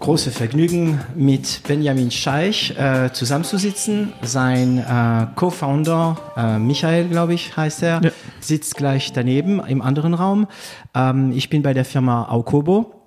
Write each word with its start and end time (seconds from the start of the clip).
große 0.00 0.30
Vergnügen, 0.30 1.00
mit 1.14 1.62
Benjamin 1.66 2.10
Scheich 2.10 2.76
äh, 2.78 3.12
zusammenzusitzen. 3.12 4.12
Sein 4.22 4.78
äh, 4.78 5.26
Co-Founder, 5.34 6.16
äh, 6.36 6.58
Michael, 6.58 7.08
glaube 7.08 7.34
ich, 7.34 7.56
heißt 7.56 7.82
er, 7.82 8.00
ja. 8.02 8.10
sitzt 8.40 8.76
gleich 8.76 9.12
daneben 9.12 9.60
im 9.66 9.82
anderen 9.82 10.14
Raum. 10.14 10.46
Ähm, 10.94 11.32
ich 11.32 11.50
bin 11.50 11.62
bei 11.62 11.74
der 11.74 11.84
Firma 11.84 12.28
Aukobo. 12.28 13.00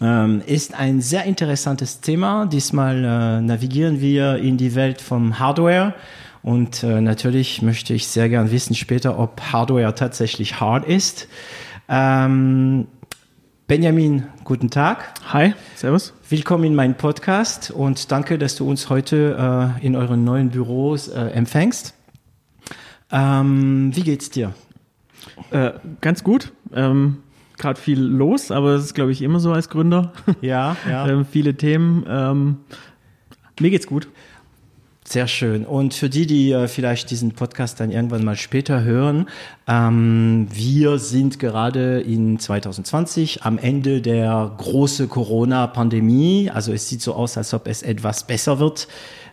Ähm, 0.00 0.42
ist 0.46 0.74
ein 0.74 1.00
sehr 1.00 1.24
interessantes 1.24 2.00
Thema. 2.00 2.46
Diesmal 2.46 2.96
äh, 2.96 3.40
navigieren 3.40 4.00
wir 4.00 4.36
in 4.36 4.58
die 4.58 4.74
Welt 4.74 5.00
vom 5.00 5.38
Hardware. 5.38 5.94
Und 6.42 6.82
äh, 6.82 7.00
natürlich 7.00 7.62
möchte 7.62 7.94
ich 7.94 8.06
sehr 8.06 8.28
gern 8.28 8.50
wissen 8.50 8.74
später, 8.74 9.18
ob 9.18 9.40
Hardware 9.40 9.94
tatsächlich 9.94 10.60
hard 10.60 10.84
ist. 10.84 11.28
Ähm, 11.88 12.86
Benjamin, 13.66 14.28
guten 14.44 14.70
Tag. 14.70 15.12
Hi, 15.32 15.54
servus. 15.74 16.15
Willkommen 16.28 16.64
in 16.64 16.74
meinem 16.74 16.96
Podcast 16.96 17.70
und 17.70 18.10
danke, 18.10 18.36
dass 18.36 18.56
du 18.56 18.68
uns 18.68 18.90
heute 18.90 19.76
äh, 19.80 19.86
in 19.86 19.94
euren 19.94 20.24
neuen 20.24 20.50
Büros 20.50 21.06
äh, 21.06 21.20
empfängst. 21.20 21.94
Ähm, 23.12 23.92
wie 23.94 24.02
geht's 24.02 24.28
dir? 24.30 24.52
Äh, 25.52 25.74
ganz 26.00 26.24
gut. 26.24 26.52
Ähm, 26.74 27.18
Gerade 27.58 27.80
viel 27.80 28.00
los, 28.00 28.50
aber 28.50 28.72
das 28.72 28.86
ist, 28.86 28.94
glaube 28.94 29.12
ich, 29.12 29.22
immer 29.22 29.38
so 29.38 29.52
als 29.52 29.68
Gründer. 29.68 30.12
Ja, 30.40 30.76
ja. 30.90 31.06
ähm, 31.08 31.26
viele 31.30 31.54
Themen. 31.54 32.04
Ähm, 32.08 32.56
mir 33.60 33.70
geht's 33.70 33.86
gut. 33.86 34.08
Sehr 35.08 35.28
schön. 35.28 35.64
Und 35.64 35.94
für 35.94 36.08
die, 36.10 36.26
die 36.26 36.50
äh, 36.50 36.66
vielleicht 36.66 37.10
diesen 37.12 37.30
Podcast 37.30 37.78
dann 37.78 37.92
irgendwann 37.92 38.24
mal 38.24 38.34
später 38.34 38.82
hören, 38.82 39.28
ähm, 39.68 40.48
wir 40.50 40.98
sind 40.98 41.38
gerade 41.38 42.00
in 42.00 42.40
2020 42.40 43.44
am 43.44 43.56
Ende 43.56 44.00
der 44.02 44.52
großen 44.58 45.08
Corona-Pandemie. 45.08 46.50
Also 46.52 46.72
es 46.72 46.88
sieht 46.88 47.02
so 47.02 47.14
aus, 47.14 47.36
als 47.36 47.54
ob 47.54 47.68
es 47.68 47.82
etwas 47.82 48.26
besser 48.26 48.58
wird 48.58 48.88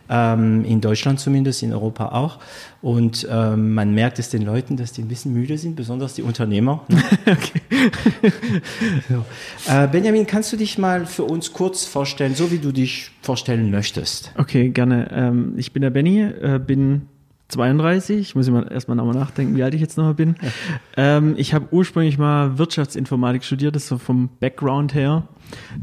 ähm, 0.08 0.64
in 0.64 0.80
Deutschland 0.80 1.20
zumindest, 1.20 1.62
in 1.62 1.72
Europa 1.72 2.08
auch. 2.08 2.38
Und 2.82 3.26
ähm, 3.30 3.74
man 3.74 3.94
merkt 3.94 4.18
es 4.18 4.28
den 4.28 4.42
Leuten, 4.42 4.76
dass 4.76 4.92
die 4.92 5.02
ein 5.02 5.08
bisschen 5.08 5.32
müde 5.32 5.56
sind, 5.56 5.76
besonders 5.76 6.14
die 6.14 6.22
Unternehmer. 6.22 6.84
so. 9.08 9.24
äh, 9.70 9.88
Benjamin, 9.88 10.26
kannst 10.26 10.52
du 10.52 10.56
dich 10.56 10.78
mal 10.78 11.06
für 11.06 11.24
uns 11.24 11.52
kurz 11.52 11.84
vorstellen, 11.84 12.34
so 12.34 12.50
wie 12.50 12.58
du 12.58 12.72
dich 12.72 13.10
vorstellen 13.22 13.70
möchtest? 13.70 14.32
Okay, 14.36 14.70
gerne. 14.70 15.10
Ähm, 15.12 15.54
ich 15.56 15.72
bin 15.72 15.82
der 15.82 15.90
Benny, 15.90 16.22
äh, 16.22 16.60
bin 16.64 17.08
32. 17.48 18.20
Ich 18.20 18.34
muss 18.34 18.48
immer 18.48 18.70
erstmal 18.70 18.96
nochmal 18.96 19.14
nachdenken, 19.14 19.56
wie 19.56 19.62
alt 19.62 19.74
ich 19.74 19.80
jetzt 19.80 19.96
nochmal 19.96 20.14
bin. 20.14 20.36
Ja. 20.40 21.16
Ähm, 21.16 21.34
ich 21.36 21.54
habe 21.54 21.68
ursprünglich 21.70 22.18
mal 22.18 22.58
Wirtschaftsinformatik 22.58 23.44
studiert, 23.44 23.74
das 23.74 23.84
ist 23.84 23.88
so 23.88 23.98
vom 23.98 24.30
Background 24.40 24.94
her. 24.94 25.28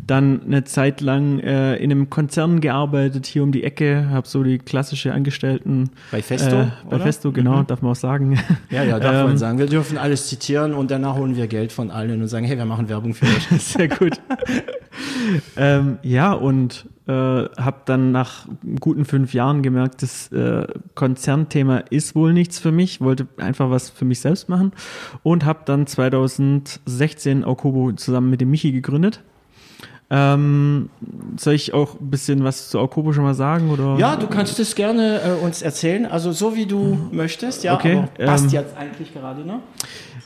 Dann 0.05 0.41
eine 0.43 0.63
Zeit 0.63 1.01
lang 1.01 1.39
äh, 1.39 1.75
in 1.75 1.91
einem 1.91 2.09
Konzern 2.09 2.61
gearbeitet, 2.61 3.25
hier 3.25 3.43
um 3.43 3.51
die 3.51 3.63
Ecke, 3.63 4.09
habe 4.09 4.27
so 4.27 4.43
die 4.43 4.57
klassische 4.57 5.13
Angestellten. 5.13 5.91
Bei 6.11 6.21
Festo? 6.21 6.61
Äh, 6.61 6.67
bei 6.89 6.95
oder? 6.95 7.05
Festo, 7.05 7.31
genau, 7.31 7.57
mhm. 7.57 7.67
darf 7.67 7.81
man 7.81 7.91
auch 7.91 7.95
sagen. 7.95 8.39
Ja, 8.69 8.83
ja, 8.83 8.99
darf 8.99 9.15
ähm, 9.15 9.23
man 9.27 9.37
sagen. 9.37 9.59
Wir 9.59 9.65
dürfen 9.67 9.97
alles 9.97 10.27
zitieren 10.27 10.73
und 10.73 10.91
danach 10.91 11.15
holen 11.15 11.35
wir 11.35 11.47
Geld 11.47 11.71
von 11.71 11.91
allen 11.91 12.21
und 12.21 12.27
sagen, 12.27 12.45
hey, 12.45 12.57
wir 12.57 12.65
machen 12.65 12.89
Werbung 12.89 13.13
für 13.13 13.25
euch. 13.25 13.47
Sehr 13.61 13.87
gut. 13.87 14.19
ähm, 15.57 15.97
ja, 16.03 16.31
und 16.33 16.85
äh, 17.07 17.11
habe 17.11 17.81
dann 17.85 18.11
nach 18.11 18.47
guten 18.79 19.05
fünf 19.05 19.33
Jahren 19.33 19.63
gemerkt, 19.63 20.01
das 20.01 20.31
äh, 20.31 20.67
Konzernthema 20.95 21.77
ist 21.89 22.15
wohl 22.15 22.33
nichts 22.33 22.59
für 22.59 22.71
mich, 22.71 23.01
wollte 23.01 23.27
einfach 23.37 23.69
was 23.69 23.89
für 23.89 24.05
mich 24.05 24.19
selbst 24.19 24.49
machen 24.49 24.71
und 25.23 25.43
habe 25.45 25.61
dann 25.65 25.87
2016 25.87 27.43
Aukobo 27.43 27.91
zusammen 27.93 28.29
mit 28.29 28.41
dem 28.41 28.51
Michi 28.51 28.71
gegründet. 28.71 29.21
Ähm, 30.13 30.89
soll 31.37 31.53
ich 31.53 31.73
auch 31.73 31.97
ein 31.97 32.09
bisschen 32.09 32.43
was 32.43 32.69
zu 32.69 32.79
Aukobo 32.79 33.13
schon 33.13 33.23
mal 33.23 33.33
sagen? 33.33 33.69
Oder? 33.69 33.95
Ja, 33.97 34.17
du 34.17 34.27
kannst 34.27 34.59
es 34.59 34.75
gerne 34.75 35.21
äh, 35.21 35.43
uns 35.43 35.61
erzählen, 35.61 36.05
also 36.05 36.33
so 36.33 36.53
wie 36.53 36.65
du 36.65 36.97
möchtest, 37.13 37.63
ja, 37.63 37.75
okay, 37.75 38.03
aber 38.17 38.25
passt 38.25 38.43
ähm, 38.45 38.49
jetzt 38.51 38.75
eigentlich 38.75 39.13
gerade, 39.13 39.45
ne? 39.45 39.61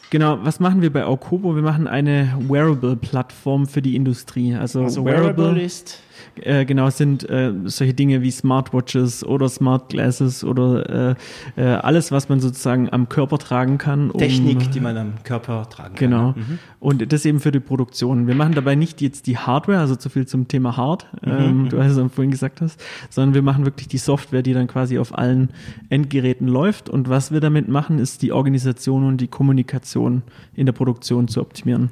Genau, 0.10 0.40
was 0.42 0.60
machen 0.60 0.82
wir 0.82 0.92
bei 0.92 1.06
Aukobo? 1.06 1.56
Wir 1.56 1.62
machen 1.62 1.88
eine 1.88 2.36
Wearable-Plattform 2.40 3.68
für 3.68 3.84
die 3.84 3.96
Industrie. 3.96 4.56
Also, 4.56 4.82
also 4.82 5.06
Wearable, 5.06 5.38
Wearable 5.38 5.62
ist 5.62 6.00
äh, 6.42 6.66
genau, 6.66 6.90
sind 6.90 7.28
äh, 7.30 7.52
solche 7.66 7.94
Dinge 7.94 8.22
wie 8.22 8.32
Smartwatches 8.32 9.26
oder 9.26 9.50
Smart 9.50 9.90
Glasses 9.90 10.44
oder 10.44 11.16
äh, 11.58 11.62
äh, 11.62 11.66
alles, 11.66 12.12
was 12.12 12.30
man 12.30 12.40
sozusagen 12.40 12.92
am 12.92 13.10
Körper 13.10 13.38
tragen 13.38 13.78
kann. 13.78 14.12
Um, 14.12 14.20
Technik, 14.20 14.72
die 14.72 14.80
man 14.80 14.98
am 14.98 15.14
Körper 15.24 15.68
tragen 15.70 15.96
genau. 15.96 16.34
kann. 16.34 16.34
Genau. 16.34 16.48
Mhm. 16.48 16.60
Und 16.80 17.12
das 17.12 17.26
eben 17.26 17.40
für 17.40 17.52
die 17.52 17.60
Produktion. 17.60 18.28
Wir 18.28 18.36
machen 18.36 18.54
dabei 18.54 18.76
nicht 18.76 19.02
jetzt 19.02 19.28
die 19.28 19.38
Hardware, 19.38 19.80
also 19.80 19.96
zu 19.96 20.10
viel 20.10 20.28
zum 20.28 20.48
Thema 20.48 20.78
Hard, 20.78 21.08
mhm. 21.26 21.32
ähm, 21.32 21.64
mhm. 21.64 21.70
du 21.70 21.84
hast 21.84 21.96
es 21.96 22.12
vorhin 22.12 22.32
gesagt 22.32 22.62
hast, 22.62 22.82
sondern 23.10 23.34
wir 23.34 23.42
machen 23.42 23.66
wirklich 23.66 23.88
die 23.88 23.98
Software, 23.98 24.42
die 24.42 24.54
dann 24.54 24.68
quasi 24.68 25.00
auf 25.00 25.18
allen 25.18 25.50
Endgeräten 25.90 26.48
läuft. 26.48 26.90
Und 26.90 27.10
was 27.10 27.32
wir 27.32 27.40
damit 27.40 27.68
machen, 27.68 28.00
ist 28.00 28.22
die 28.22 28.32
Organisation 28.32 29.06
und 29.06 29.22
die 29.22 29.28
Kommunikation 29.28 30.24
in 30.54 30.66
der 30.66 30.74
Produktion 30.74 31.28
zu 31.28 31.42
optimieren. 31.42 31.90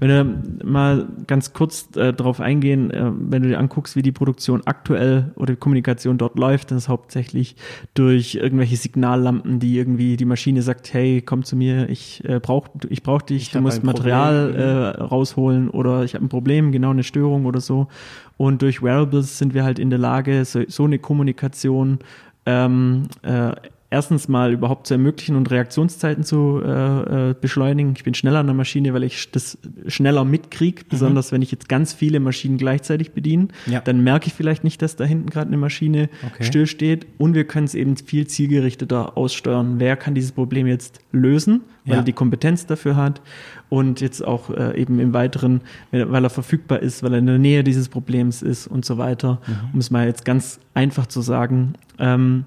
Wenn 0.00 0.08
wir 0.08 0.66
mal 0.66 1.06
ganz 1.26 1.52
kurz 1.52 1.88
äh, 1.96 2.12
darauf 2.12 2.40
eingehen, 2.40 2.90
äh, 2.90 3.10
wenn 3.12 3.42
du 3.42 3.48
dir 3.48 3.58
anguckst, 3.58 3.85
anguckst, 3.86 3.96
wie 3.96 4.02
die 4.02 4.12
Produktion 4.12 4.62
aktuell 4.64 5.32
oder 5.36 5.54
die 5.54 5.58
Kommunikation 5.58 6.18
dort 6.18 6.38
läuft, 6.38 6.70
dann 6.70 6.78
ist 6.78 6.88
hauptsächlich 6.88 7.56
durch 7.94 8.34
irgendwelche 8.34 8.76
Signallampen, 8.76 9.60
die 9.60 9.76
irgendwie 9.78 10.16
die 10.16 10.24
Maschine 10.24 10.62
sagt, 10.62 10.92
hey, 10.92 11.22
komm 11.22 11.44
zu 11.44 11.56
mir, 11.56 11.88
ich 11.88 12.24
äh, 12.24 12.40
brauch, 12.40 12.68
ich 12.88 13.02
brauch 13.02 13.22
dich, 13.22 13.42
ich 13.42 13.50
du 13.52 13.60
musst 13.60 13.84
Material 13.84 14.54
äh, 14.54 15.02
rausholen 15.02 15.70
oder 15.70 16.04
ich 16.04 16.14
habe 16.14 16.24
ein 16.24 16.28
Problem, 16.28 16.72
genau 16.72 16.90
eine 16.90 17.04
Störung 17.04 17.46
oder 17.46 17.60
so. 17.60 17.88
Und 18.36 18.62
durch 18.62 18.82
Wearables 18.82 19.38
sind 19.38 19.54
wir 19.54 19.64
halt 19.64 19.78
in 19.78 19.90
der 19.90 19.98
Lage, 19.98 20.44
so, 20.44 20.62
so 20.68 20.84
eine 20.84 20.98
Kommunikation 20.98 22.00
ähm, 22.44 23.04
äh, 23.22 23.52
erstens 23.96 24.28
mal 24.28 24.52
überhaupt 24.52 24.86
zu 24.86 24.94
ermöglichen 24.94 25.36
und 25.36 25.50
Reaktionszeiten 25.50 26.22
zu 26.22 26.60
äh, 26.62 27.30
äh, 27.30 27.34
beschleunigen. 27.40 27.94
Ich 27.96 28.04
bin 28.04 28.12
schneller 28.12 28.40
an 28.40 28.46
der 28.46 28.54
Maschine, 28.54 28.92
weil 28.92 29.04
ich 29.04 29.30
das 29.30 29.56
schneller 29.86 30.26
mitkriege, 30.26 30.82
mhm. 30.82 30.88
besonders 30.90 31.32
wenn 31.32 31.40
ich 31.40 31.50
jetzt 31.50 31.66
ganz 31.66 31.94
viele 31.94 32.20
Maschinen 32.20 32.58
gleichzeitig 32.58 33.12
bediene. 33.12 33.48
Ja. 33.64 33.80
Dann 33.80 34.04
merke 34.04 34.26
ich 34.26 34.34
vielleicht 34.34 34.64
nicht, 34.64 34.82
dass 34.82 34.96
da 34.96 35.04
hinten 35.04 35.30
gerade 35.30 35.46
eine 35.46 35.56
Maschine 35.56 36.10
okay. 36.26 36.44
stillsteht. 36.44 37.06
Und 37.16 37.34
wir 37.34 37.44
können 37.44 37.64
es 37.64 37.74
eben 37.74 37.96
viel 37.96 38.26
zielgerichteter 38.26 39.16
aussteuern. 39.16 39.76
Wer 39.78 39.96
kann 39.96 40.14
dieses 40.14 40.32
Problem 40.32 40.66
jetzt 40.66 41.00
lösen, 41.12 41.62
weil 41.86 41.94
ja. 41.94 42.00
er 42.00 42.04
die 42.04 42.12
Kompetenz 42.12 42.66
dafür 42.66 42.96
hat 42.96 43.22
und 43.70 44.02
jetzt 44.02 44.22
auch 44.22 44.50
äh, 44.50 44.78
eben 44.78 45.00
im 45.00 45.14
Weiteren, 45.14 45.62
weil 45.90 46.22
er 46.22 46.30
verfügbar 46.30 46.80
ist, 46.80 47.02
weil 47.02 47.14
er 47.14 47.18
in 47.20 47.26
der 47.26 47.38
Nähe 47.38 47.64
dieses 47.64 47.88
Problems 47.88 48.42
ist 48.42 48.66
und 48.66 48.84
so 48.84 48.98
weiter. 48.98 49.40
Mhm. 49.46 49.54
Um 49.72 49.78
es 49.78 49.90
mal 49.90 50.06
jetzt 50.06 50.26
ganz 50.26 50.60
einfach 50.74 51.06
zu 51.06 51.22
sagen. 51.22 51.72
Ähm, 51.98 52.44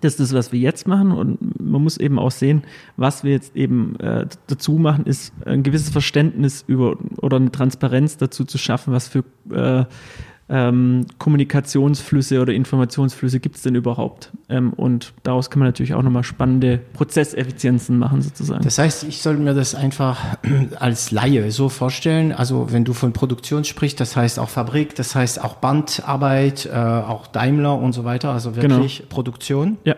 das 0.00 0.18
ist 0.18 0.32
was 0.32 0.52
wir 0.52 0.58
jetzt 0.58 0.86
machen. 0.88 1.12
Und 1.12 1.60
man 1.60 1.82
muss 1.82 1.98
eben 1.98 2.18
auch 2.18 2.30
sehen, 2.30 2.62
was 2.96 3.24
wir 3.24 3.32
jetzt 3.32 3.54
eben 3.56 3.96
äh, 3.96 4.26
dazu 4.46 4.72
machen, 4.72 5.06
ist 5.06 5.32
ein 5.44 5.62
gewisses 5.62 5.90
Verständnis 5.90 6.64
über 6.66 6.96
oder 7.18 7.36
eine 7.36 7.52
Transparenz 7.52 8.16
dazu 8.16 8.44
zu 8.44 8.58
schaffen, 8.58 8.92
was 8.92 9.08
für 9.08 9.24
äh, 9.50 9.84
ähm, 10.52 11.06
Kommunikationsflüsse 11.18 12.42
oder 12.42 12.52
Informationsflüsse 12.52 13.40
gibt 13.40 13.56
es 13.56 13.62
denn 13.62 13.74
überhaupt? 13.74 14.30
Ähm, 14.50 14.74
und 14.74 15.14
daraus 15.22 15.50
kann 15.50 15.60
man 15.60 15.68
natürlich 15.68 15.94
auch 15.94 16.02
nochmal 16.02 16.24
spannende 16.24 16.78
Prozesseffizienzen 16.92 17.98
machen, 17.98 18.20
sozusagen. 18.20 18.62
Das 18.62 18.76
heißt, 18.76 19.04
ich 19.04 19.22
soll 19.22 19.38
mir 19.38 19.54
das 19.54 19.74
einfach 19.74 20.36
als 20.78 21.10
Laie 21.10 21.50
so 21.50 21.70
vorstellen. 21.70 22.32
Also 22.32 22.70
wenn 22.70 22.84
du 22.84 22.92
von 22.92 23.14
Produktion 23.14 23.64
sprichst, 23.64 23.98
das 23.98 24.14
heißt 24.14 24.38
auch 24.38 24.50
Fabrik, 24.50 24.94
das 24.94 25.14
heißt 25.14 25.42
auch 25.42 25.54
Bandarbeit, 25.54 26.66
äh, 26.66 26.76
auch 26.76 27.26
Daimler 27.26 27.78
und 27.78 27.94
so 27.94 28.04
weiter, 28.04 28.30
also 28.30 28.54
wirklich 28.54 28.98
genau. 28.98 29.08
Produktion. 29.08 29.78
Ja. 29.84 29.96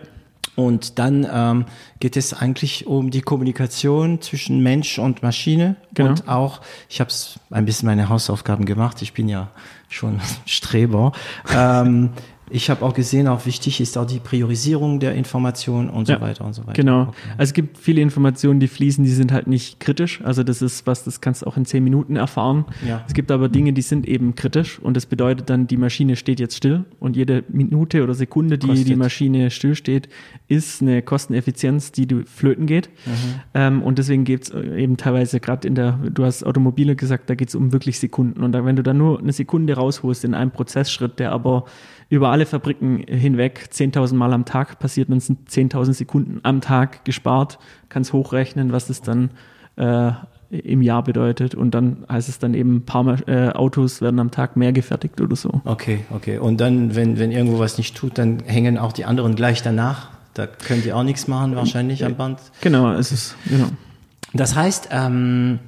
Und 0.55 0.99
dann 0.99 1.27
ähm, 1.29 1.65
geht 1.99 2.15
es 2.15 2.33
eigentlich 2.33 2.87
um 2.87 3.11
die 3.11 3.21
Kommunikation 3.21 4.21
zwischen 4.21 4.63
Mensch 4.63 4.99
und 4.99 5.21
Maschine. 5.21 5.75
Genau. 5.93 6.11
Und 6.11 6.29
auch, 6.29 6.61
ich 6.87 7.01
habe 7.01 7.11
ein 7.51 7.65
bisschen 7.65 7.87
meine 7.87 8.07
Hausaufgaben 8.07 8.63
gemacht. 8.63 9.01
Ich 9.01 9.11
bin 9.11 9.27
ja 9.27 9.49
schon 9.89 10.21
Streber. 10.45 11.11
ähm, 11.53 12.11
Ich 12.49 12.69
habe 12.69 12.85
auch 12.85 12.93
gesehen, 12.93 13.27
auch 13.27 13.45
wichtig 13.45 13.81
ist 13.81 13.97
auch 13.97 14.05
die 14.05 14.19
Priorisierung 14.19 14.99
der 14.99 15.15
Informationen 15.15 15.89
und 15.89 16.07
Ja, 16.07 16.15
so 16.15 16.21
weiter 16.21 16.45
und 16.45 16.53
so 16.53 16.61
weiter. 16.63 16.73
Genau. 16.73 17.01
Okay. 17.03 17.11
Also 17.37 17.49
es 17.49 17.53
gibt 17.53 17.77
viele 17.77 18.01
Informationen, 18.01 18.59
die 18.59 18.67
fließen, 18.67 19.03
die 19.03 19.09
sind 19.09 19.31
halt 19.31 19.47
nicht 19.47 19.79
kritisch. 19.79 20.21
Also 20.23 20.43
das 20.43 20.61
ist 20.61 20.85
was, 20.85 21.03
das 21.03 21.21
kannst 21.21 21.41
du 21.41 21.47
auch 21.47 21.57
in 21.57 21.65
zehn 21.65 21.83
Minuten 21.83 22.15
erfahren. 22.15 22.65
Ja. 22.87 23.03
Es 23.07 23.13
gibt 23.13 23.31
aber 23.31 23.49
Dinge, 23.49 23.73
die 23.73 23.81
sind 23.81 24.07
eben 24.07 24.35
kritisch 24.35 24.79
und 24.79 24.95
das 24.95 25.05
bedeutet 25.05 25.49
dann, 25.49 25.67
die 25.67 25.77
Maschine 25.77 26.15
steht 26.15 26.39
jetzt 26.39 26.55
still 26.55 26.85
und 26.99 27.15
jede 27.15 27.43
Minute 27.49 28.03
oder 28.03 28.13
Sekunde, 28.13 28.57
die 28.57 28.67
Kostet. 28.67 28.87
die 28.87 28.95
Maschine 28.95 29.49
stillsteht, 29.49 30.09
ist 30.47 30.81
eine 30.81 31.01
Kosteneffizienz, 31.01 31.91
die 31.91 32.07
du 32.07 32.25
flöten 32.25 32.67
geht. 32.67 32.89
Mhm. 33.05 33.11
Ähm, 33.55 33.81
und 33.81 33.97
deswegen 33.97 34.23
geht's 34.23 34.51
eben 34.51 34.97
teilweise 34.97 35.39
gerade 35.39 35.67
in 35.67 35.75
der, 35.75 35.93
du 35.93 36.23
hast 36.23 36.43
Automobile 36.43 36.95
gesagt, 36.95 37.29
da 37.29 37.35
geht's 37.35 37.55
um 37.55 37.71
wirklich 37.73 37.99
Sekunden. 37.99 38.43
Und 38.43 38.51
da, 38.51 38.65
wenn 38.65 38.75
du 38.75 38.83
da 38.83 38.93
nur 38.93 39.19
eine 39.19 39.33
Sekunde 39.33 39.73
rausholst 39.73 40.23
in 40.25 40.33
einem 40.33 40.51
Prozessschritt, 40.51 41.19
der 41.19 41.31
aber 41.31 41.65
über 42.09 42.29
alle 42.29 42.45
Fabriken 42.45 42.97
hinweg 43.07 43.69
10.000 43.71 44.15
Mal 44.15 44.33
am 44.33 44.45
Tag 44.45 44.79
passiert, 44.79 45.09
dann 45.09 45.19
sind 45.19 45.49
10.000 45.49 45.93
Sekunden 45.93 46.39
am 46.43 46.61
Tag 46.61 47.03
gespart, 47.05 47.57
kannst 47.89 48.13
hochrechnen, 48.13 48.71
was 48.71 48.87
das 48.87 49.01
dann 49.01 49.31
äh, 49.77 50.11
im 50.51 50.81
Jahr 50.81 51.03
bedeutet. 51.03 51.55
Und 51.55 51.71
dann 51.73 52.05
heißt 52.09 52.29
es 52.29 52.37
dann 52.39 52.53
eben, 52.53 52.75
ein 52.77 52.85
paar 52.85 53.03
Ma- 53.03 53.17
äh, 53.27 53.49
Autos 53.49 54.01
werden 54.01 54.19
am 54.19 54.29
Tag 54.31 54.55
mehr 54.55 54.71
gefertigt 54.71 55.19
oder 55.19 55.35
so. 55.35 55.61
Okay, 55.65 56.05
okay. 56.11 56.37
Und 56.37 56.61
dann, 56.61 56.95
wenn, 56.95 57.17
wenn 57.19 57.31
irgendwo 57.31 57.57
was 57.59 57.77
nicht 57.77 57.95
tut, 57.97 58.17
dann 58.17 58.39
hängen 58.45 58.77
auch 58.77 58.93
die 58.93 59.05
anderen 59.05 59.35
gleich 59.35 59.63
danach. 59.63 60.09
Da 60.35 60.45
könnt 60.47 60.85
ihr 60.85 60.95
auch 60.95 61.03
nichts 61.03 61.27
machen, 61.27 61.55
wahrscheinlich 61.55 62.05
am 62.05 62.15
Band. 62.15 62.39
Genau, 62.61 62.91
es 62.93 63.11
ist, 63.11 63.35
genau. 63.49 63.67
Das 64.33 64.55
heißt, 64.55 64.89
ähm, 64.91 65.59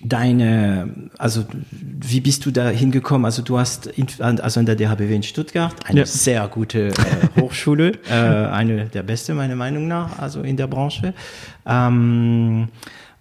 deine, 0.00 1.10
also 1.18 1.44
wie 1.70 2.20
bist 2.20 2.46
du 2.46 2.50
da 2.50 2.68
hingekommen? 2.68 3.24
Also 3.24 3.42
du 3.42 3.58
hast 3.58 3.86
in, 3.86 4.06
also 4.20 4.60
an 4.60 4.66
der 4.66 4.76
DHBW 4.76 5.14
in 5.14 5.22
Stuttgart 5.22 5.74
eine 5.86 6.00
Ja. 6.00 6.06
sehr 6.06 6.46
gute 6.48 6.88
äh, 6.88 7.40
Hochschule, 7.40 7.92
äh, 8.10 8.12
eine 8.14 8.86
der 8.86 9.02
beste 9.02 9.34
meiner 9.34 9.56
Meinung 9.56 9.88
nach, 9.88 10.18
also 10.18 10.42
in 10.42 10.56
der 10.56 10.66
Branche. 10.68 11.14
Ähm, 11.66 12.68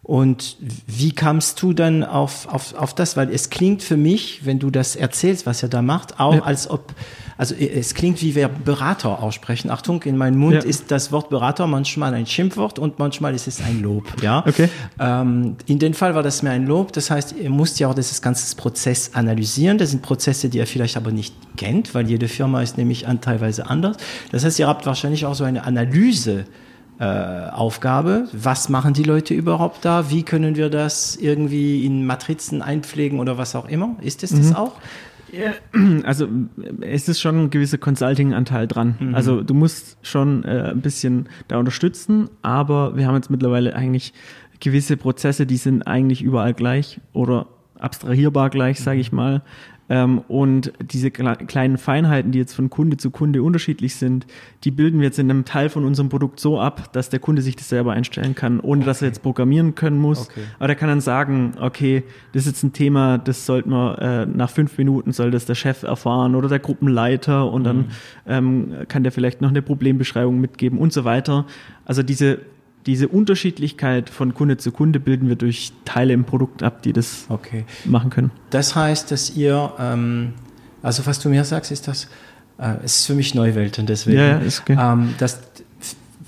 und 0.07 0.55
wie 0.87 1.11
kamst 1.11 1.61
du 1.61 1.73
dann 1.73 2.01
auf, 2.05 2.47
auf, 2.47 2.73
auf 2.75 2.95
das? 2.95 3.17
Weil 3.17 3.29
es 3.29 3.49
klingt 3.49 3.83
für 3.83 3.97
mich, 3.97 4.45
wenn 4.45 4.57
du 4.57 4.69
das 4.71 4.95
erzählst, 4.95 5.45
was 5.45 5.61
er 5.63 5.69
da 5.69 5.81
macht, 5.81 6.17
auch 6.19 6.33
Ja. 6.35 6.41
als 6.43 6.69
ob, 6.69 6.93
also 7.37 7.53
es 7.53 7.93
klingt 7.93 8.21
wie 8.21 8.33
wir 8.33 8.47
Berater 8.47 9.21
aussprechen. 9.21 9.69
Achtung, 9.69 10.01
in 10.03 10.15
meinem 10.15 10.37
Mund 10.39 10.53
Ja. 10.55 10.61
ist 10.61 10.91
das 10.91 11.11
Wort 11.11 11.29
Berater 11.29 11.67
manchmal 11.67 12.13
ein 12.13 12.25
Schimpfwort 12.25 12.79
und 12.79 12.99
manchmal 12.99 13.35
ist 13.35 13.47
es 13.47 13.59
ein 13.59 13.81
Lob. 13.81 14.05
Ja. 14.23 14.45
Okay. 14.47 14.69
Ähm, 14.97 15.57
in 15.65 15.77
dem 15.77 15.93
Fall 15.93 16.15
war 16.15 16.23
das 16.23 16.41
mir 16.41 16.51
ein 16.51 16.65
Lob. 16.65 16.93
Das 16.93 17.11
heißt, 17.11 17.35
ihr 17.37 17.49
müsst 17.49 17.77
ja 17.81 17.89
auch 17.89 17.93
dieses 17.95 18.21
ganze 18.21 18.55
Prozess 18.55 19.11
analysieren. 19.13 19.77
Das 19.77 19.89
sind 19.91 20.03
Prozesse, 20.03 20.47
die 20.47 20.59
ihr 20.59 20.67
vielleicht 20.67 20.95
aber 20.95 21.11
nicht 21.11 21.35
kennt, 21.57 21.93
weil 21.93 22.07
jede 22.09 22.29
Firma 22.29 22.61
ist 22.61 22.77
nämlich 22.77 23.07
an, 23.09 23.19
teilweise 23.19 23.69
anders. 23.69 23.97
Das 24.31 24.45
heißt, 24.45 24.57
ihr 24.57 24.67
habt 24.67 24.85
wahrscheinlich 24.85 25.25
auch 25.25 25.35
so 25.35 25.43
eine 25.43 25.65
Analyse. 25.65 26.45
Äh, 26.99 27.49
Aufgabe. 27.51 28.27
Was 28.33 28.69
machen 28.69 28.93
die 28.93 29.03
Leute 29.03 29.33
überhaupt 29.35 29.85
da? 29.85 30.09
Wie 30.09 30.23
können 30.23 30.55
wir 30.55 30.69
das 30.69 31.15
irgendwie 31.15 31.85
in 31.85 32.05
Matrizen 32.07 32.63
einpflegen 32.63 33.19
oder 33.19 33.37
was 33.37 33.55
auch 33.55 33.67
immer? 33.69 33.95
Ist 34.01 34.23
es 34.23 34.31
das 34.31 34.55
auch? 34.55 34.73
Ja, 35.31 35.51
also 36.05 36.25
äh, 36.25 36.85
es 36.85 37.07
ist 37.07 37.19
schon 37.19 37.37
ein 37.43 37.49
gewisser 37.51 37.77
Consulting-Anteil 37.77 38.65
dran. 38.67 38.95
Mhm. 38.99 39.13
Also 39.15 39.43
du 39.43 39.53
musst 39.53 39.97
schon 40.01 40.43
äh, 40.43 40.71
ein 40.71 40.81
bisschen 40.81 41.29
da 41.47 41.57
unterstützen, 41.57 42.29
aber 42.41 42.95
wir 42.97 43.05
haben 43.05 43.15
jetzt 43.15 43.29
mittlerweile 43.29 43.75
eigentlich 43.75 44.13
gewisse 44.59 44.97
Prozesse, 44.97 45.45
die 45.45 45.57
sind 45.57 45.83
eigentlich 45.83 46.23
überall 46.23 46.53
gleich 46.55 46.99
oder 47.13 47.45
abstrahierbar 47.77 48.49
gleich, 48.49 48.79
sage 48.79 48.95
Mhm. 48.97 49.01
ich 49.01 49.11
mal. 49.11 49.41
Ähm, 49.89 50.19
und 50.27 50.73
diese 50.81 51.07
kle- 51.07 51.45
kleinen 51.45 51.77
Feinheiten, 51.77 52.31
die 52.31 52.39
jetzt 52.39 52.53
von 52.53 52.69
Kunde 52.69 52.97
zu 52.97 53.09
Kunde 53.09 53.41
unterschiedlich 53.41 53.95
sind, 53.95 54.27
die 54.65 54.71
bilden 54.71 54.99
wir 54.99 55.05
jetzt 55.05 55.17
in 55.17 55.31
einem 55.31 55.45
Teil 55.45 55.69
von 55.69 55.85
unserem 55.85 56.09
Produkt 56.09 56.39
so 56.39 56.59
ab, 56.59 56.91
dass 56.91 57.09
der 57.09 57.19
Kunde 57.19 57.41
sich 57.41 57.55
das 57.55 57.69
selber 57.69 57.93
einstellen 57.93 58.35
kann, 58.35 58.59
ohne 58.59 58.83
dass 58.83 59.01
er 59.01 59.07
jetzt 59.07 59.23
programmieren 59.23 59.75
können 59.75 59.97
muss. 59.97 60.29
Okay. 60.29 60.41
Aber 60.57 60.67
der 60.67 60.75
kann 60.75 60.89
dann 60.89 60.99
sagen, 60.99 61.53
okay, 61.61 62.03
das 62.33 62.43
ist 62.43 62.47
jetzt 62.47 62.63
ein 62.63 62.73
Thema, 62.73 63.17
das 63.17 63.45
sollte 63.45 63.69
man 63.69 63.95
äh, 63.97 64.25
nach 64.25 64.49
fünf 64.49 64.77
Minuten 64.77 65.13
soll 65.13 65.31
das 65.31 65.45
der 65.45 65.55
Chef 65.55 65.83
erfahren 65.83 66.35
oder 66.35 66.49
der 66.49 66.59
Gruppenleiter 66.59 67.49
und 67.49 67.63
dann 67.63 67.85
ähm, 68.27 68.73
kann 68.89 69.03
der 69.03 69.13
vielleicht 69.13 69.41
noch 69.41 69.49
eine 69.49 69.61
Problembeschreibung 69.61 70.39
mitgeben 70.39 70.79
und 70.79 70.91
so 70.91 71.05
weiter. 71.05 71.45
Also 71.85 72.03
diese 72.03 72.39
diese 72.87 73.07
Unterschiedlichkeit 73.09 74.09
von 74.09 74.33
Kunde 74.33 74.57
zu 74.57 74.71
Kunde 74.71 74.99
bilden 74.99 75.27
wir 75.27 75.35
durch 75.35 75.73
Teile 75.85 76.13
im 76.13 76.23
Produkt 76.23 76.63
ab, 76.63 76.81
die 76.81 76.93
das 76.93 77.25
Okay. 77.29 77.65
machen 77.85 78.09
können. 78.09 78.31
Das 78.49 78.75
heißt, 78.75 79.11
dass 79.11 79.35
ihr, 79.35 79.71
ähm, 79.77 80.33
also 80.81 81.05
was 81.05 81.19
du 81.19 81.29
mir 81.29 81.43
sagst, 81.43 81.71
ist 81.71 81.87
das, 81.87 82.05
äh, 82.57 82.75
es 82.83 82.99
ist 82.99 83.05
für 83.07 83.13
mich 83.13 83.35
Neuwelten, 83.35 83.85
deswegen, 83.85 84.17
Ja, 84.17 84.25
ja, 84.25 84.37
ist 84.39 84.61
okay. 84.61 84.77
ähm, 84.79 85.13
dass 85.19 85.39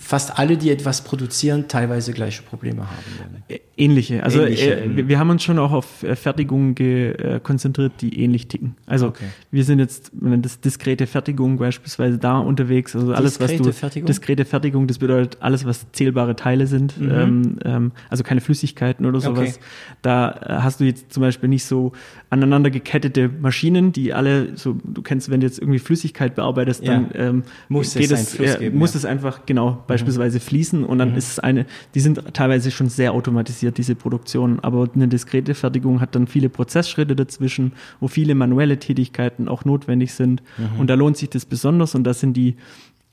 fast 0.10 0.40
alle, 0.40 0.58
die 0.58 0.72
etwas 0.72 1.04
produzieren, 1.04 1.68
teilweise 1.68 2.14
gleiche 2.14 2.42
Probleme 2.42 2.82
haben 2.82 3.20
werden. 3.48 3.62
Ähnliche. 3.78 4.24
Also 4.24 4.42
Ähnliche, 4.42 4.76
äh, 4.82 4.88
mhm. 4.88 4.98
wir, 4.98 5.08
wir 5.08 5.20
haben 5.20 5.30
uns 5.30 5.44
schon 5.44 5.60
auch 5.60 5.72
auf 5.72 6.02
äh, 6.02 6.16
Fertigungen 6.16 6.74
ge, 6.74 7.12
äh, 7.12 7.40
konzentriert, 7.40 7.92
die 8.02 8.20
ähnlich 8.20 8.48
ticken. 8.48 8.76
Also 8.88 9.10
Okay. 9.10 9.26
wir 9.52 9.64
sind 9.64 9.78
jetzt, 9.78 10.10
wenn 10.14 10.42
das 10.42 10.62
diskrete 10.62 11.06
Fertigung 11.06 11.60
beispielsweise 11.60 12.18
da 12.18 12.40
unterwegs, 12.40 12.96
also 12.96 13.14
alles, 13.14 13.40
was 13.40 13.52
Diskrete 13.52 13.70
du 13.70 13.72
Fertigung? 13.72 14.08
diskrete 14.08 14.46
Fertigung, 14.46 14.88
das 14.88 14.98
bedeutet 14.98 15.38
alles, 15.42 15.64
was 15.66 15.86
zählbare 15.92 16.36
Teile 16.36 16.66
sind, 16.66 16.96
ähm, 17.00 17.60
ähm, 17.64 17.92
also 18.10 18.24
keine 18.24 18.42
Flüssigkeiten 18.42 19.06
oder 19.06 19.22
sowas. 19.22 19.40
Mhm. 19.42 19.46
Okay. 19.48 19.60
Da 20.02 20.32
äh, 20.32 20.54
hast 20.64 20.80
du 20.80 20.86
jetzt 20.86 21.14
zum 21.14 21.22
Beispiel 21.22 21.50
nicht 21.50 21.66
so 21.66 21.92
aneinander 22.32 22.72
gekettete 22.72 23.30
Maschinen, 23.30 23.92
die 23.92 24.12
alle 24.12 24.58
so, 24.58 24.76
du 24.84 25.04
kennst, 25.04 25.30
wenn 25.30 25.40
du 25.42 25.46
jetzt 25.46 25.60
irgendwie 25.60 25.80
Flüssigkeit 25.80 26.34
bearbeitest, 26.34 26.84
Ja. 26.84 26.94
dann 26.94 27.10
ähm, 27.14 27.44
Muss 27.68 27.94
geht 27.94 28.12
es 28.12 28.36
es, 28.40 28.58
geben, 28.58 28.80
muss 28.80 28.94
ja. 28.96 28.98
es 28.98 29.06
einfach 29.06 29.46
genau 29.46 29.84
beispielsweise 30.00 30.40
fließen 30.40 30.84
und 30.84 30.98
dann 31.00 31.16
ist 31.16 31.32
es 31.32 31.40
eine, 31.40 31.66
die 31.96 32.00
sind 32.00 32.22
teilweise 32.34 32.72
schon 32.72 32.90
sehr 32.90 33.14
automatisiert, 33.14 33.78
diese 33.78 33.96
Produktion, 33.96 34.60
aber 34.62 34.90
eine 34.94 35.08
diskrete 35.08 35.54
Fertigung 35.54 36.02
hat 36.02 36.16
dann 36.16 36.28
viele 36.28 36.50
Prozessschritte 36.50 37.16
dazwischen, 37.16 37.74
wo 38.00 38.08
viele 38.08 38.36
manuelle 38.36 38.78
Tätigkeiten 38.80 39.48
auch 39.48 39.66
notwendig 39.66 40.14
sind 40.14 40.42
und 40.78 40.88
da 40.90 40.96
lohnt 40.96 41.18
sich 41.18 41.30
das 41.30 41.46
besonders 41.46 41.96
und 41.96 42.04
da 42.04 42.14
sind 42.14 42.36
die 42.36 42.56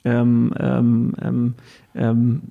ähm, 0.05 0.55
ähm, 0.61 1.15
ähm, 1.21 1.55
ähm, 1.97 2.43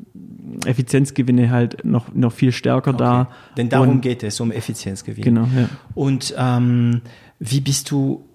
Effizienzgewinne 0.65 1.49
halt 1.49 1.85
noch, 1.85 2.13
noch 2.13 2.33
viel 2.33 2.51
stärker 2.51 2.91
da. 2.91 3.21
Okay. 3.21 3.29
Denn 3.57 3.69
darum 3.69 3.89
Und- 3.89 4.01
geht 4.01 4.23
es, 4.23 4.39
um 4.41 4.51
Effizienzgewinn. 4.51 5.23
Genau, 5.23 5.47
ja. 5.55 5.69
Und 5.93 6.35
ähm, 6.37 7.01
wie 7.39 7.61
bist 7.61 7.91
du, 7.91 8.25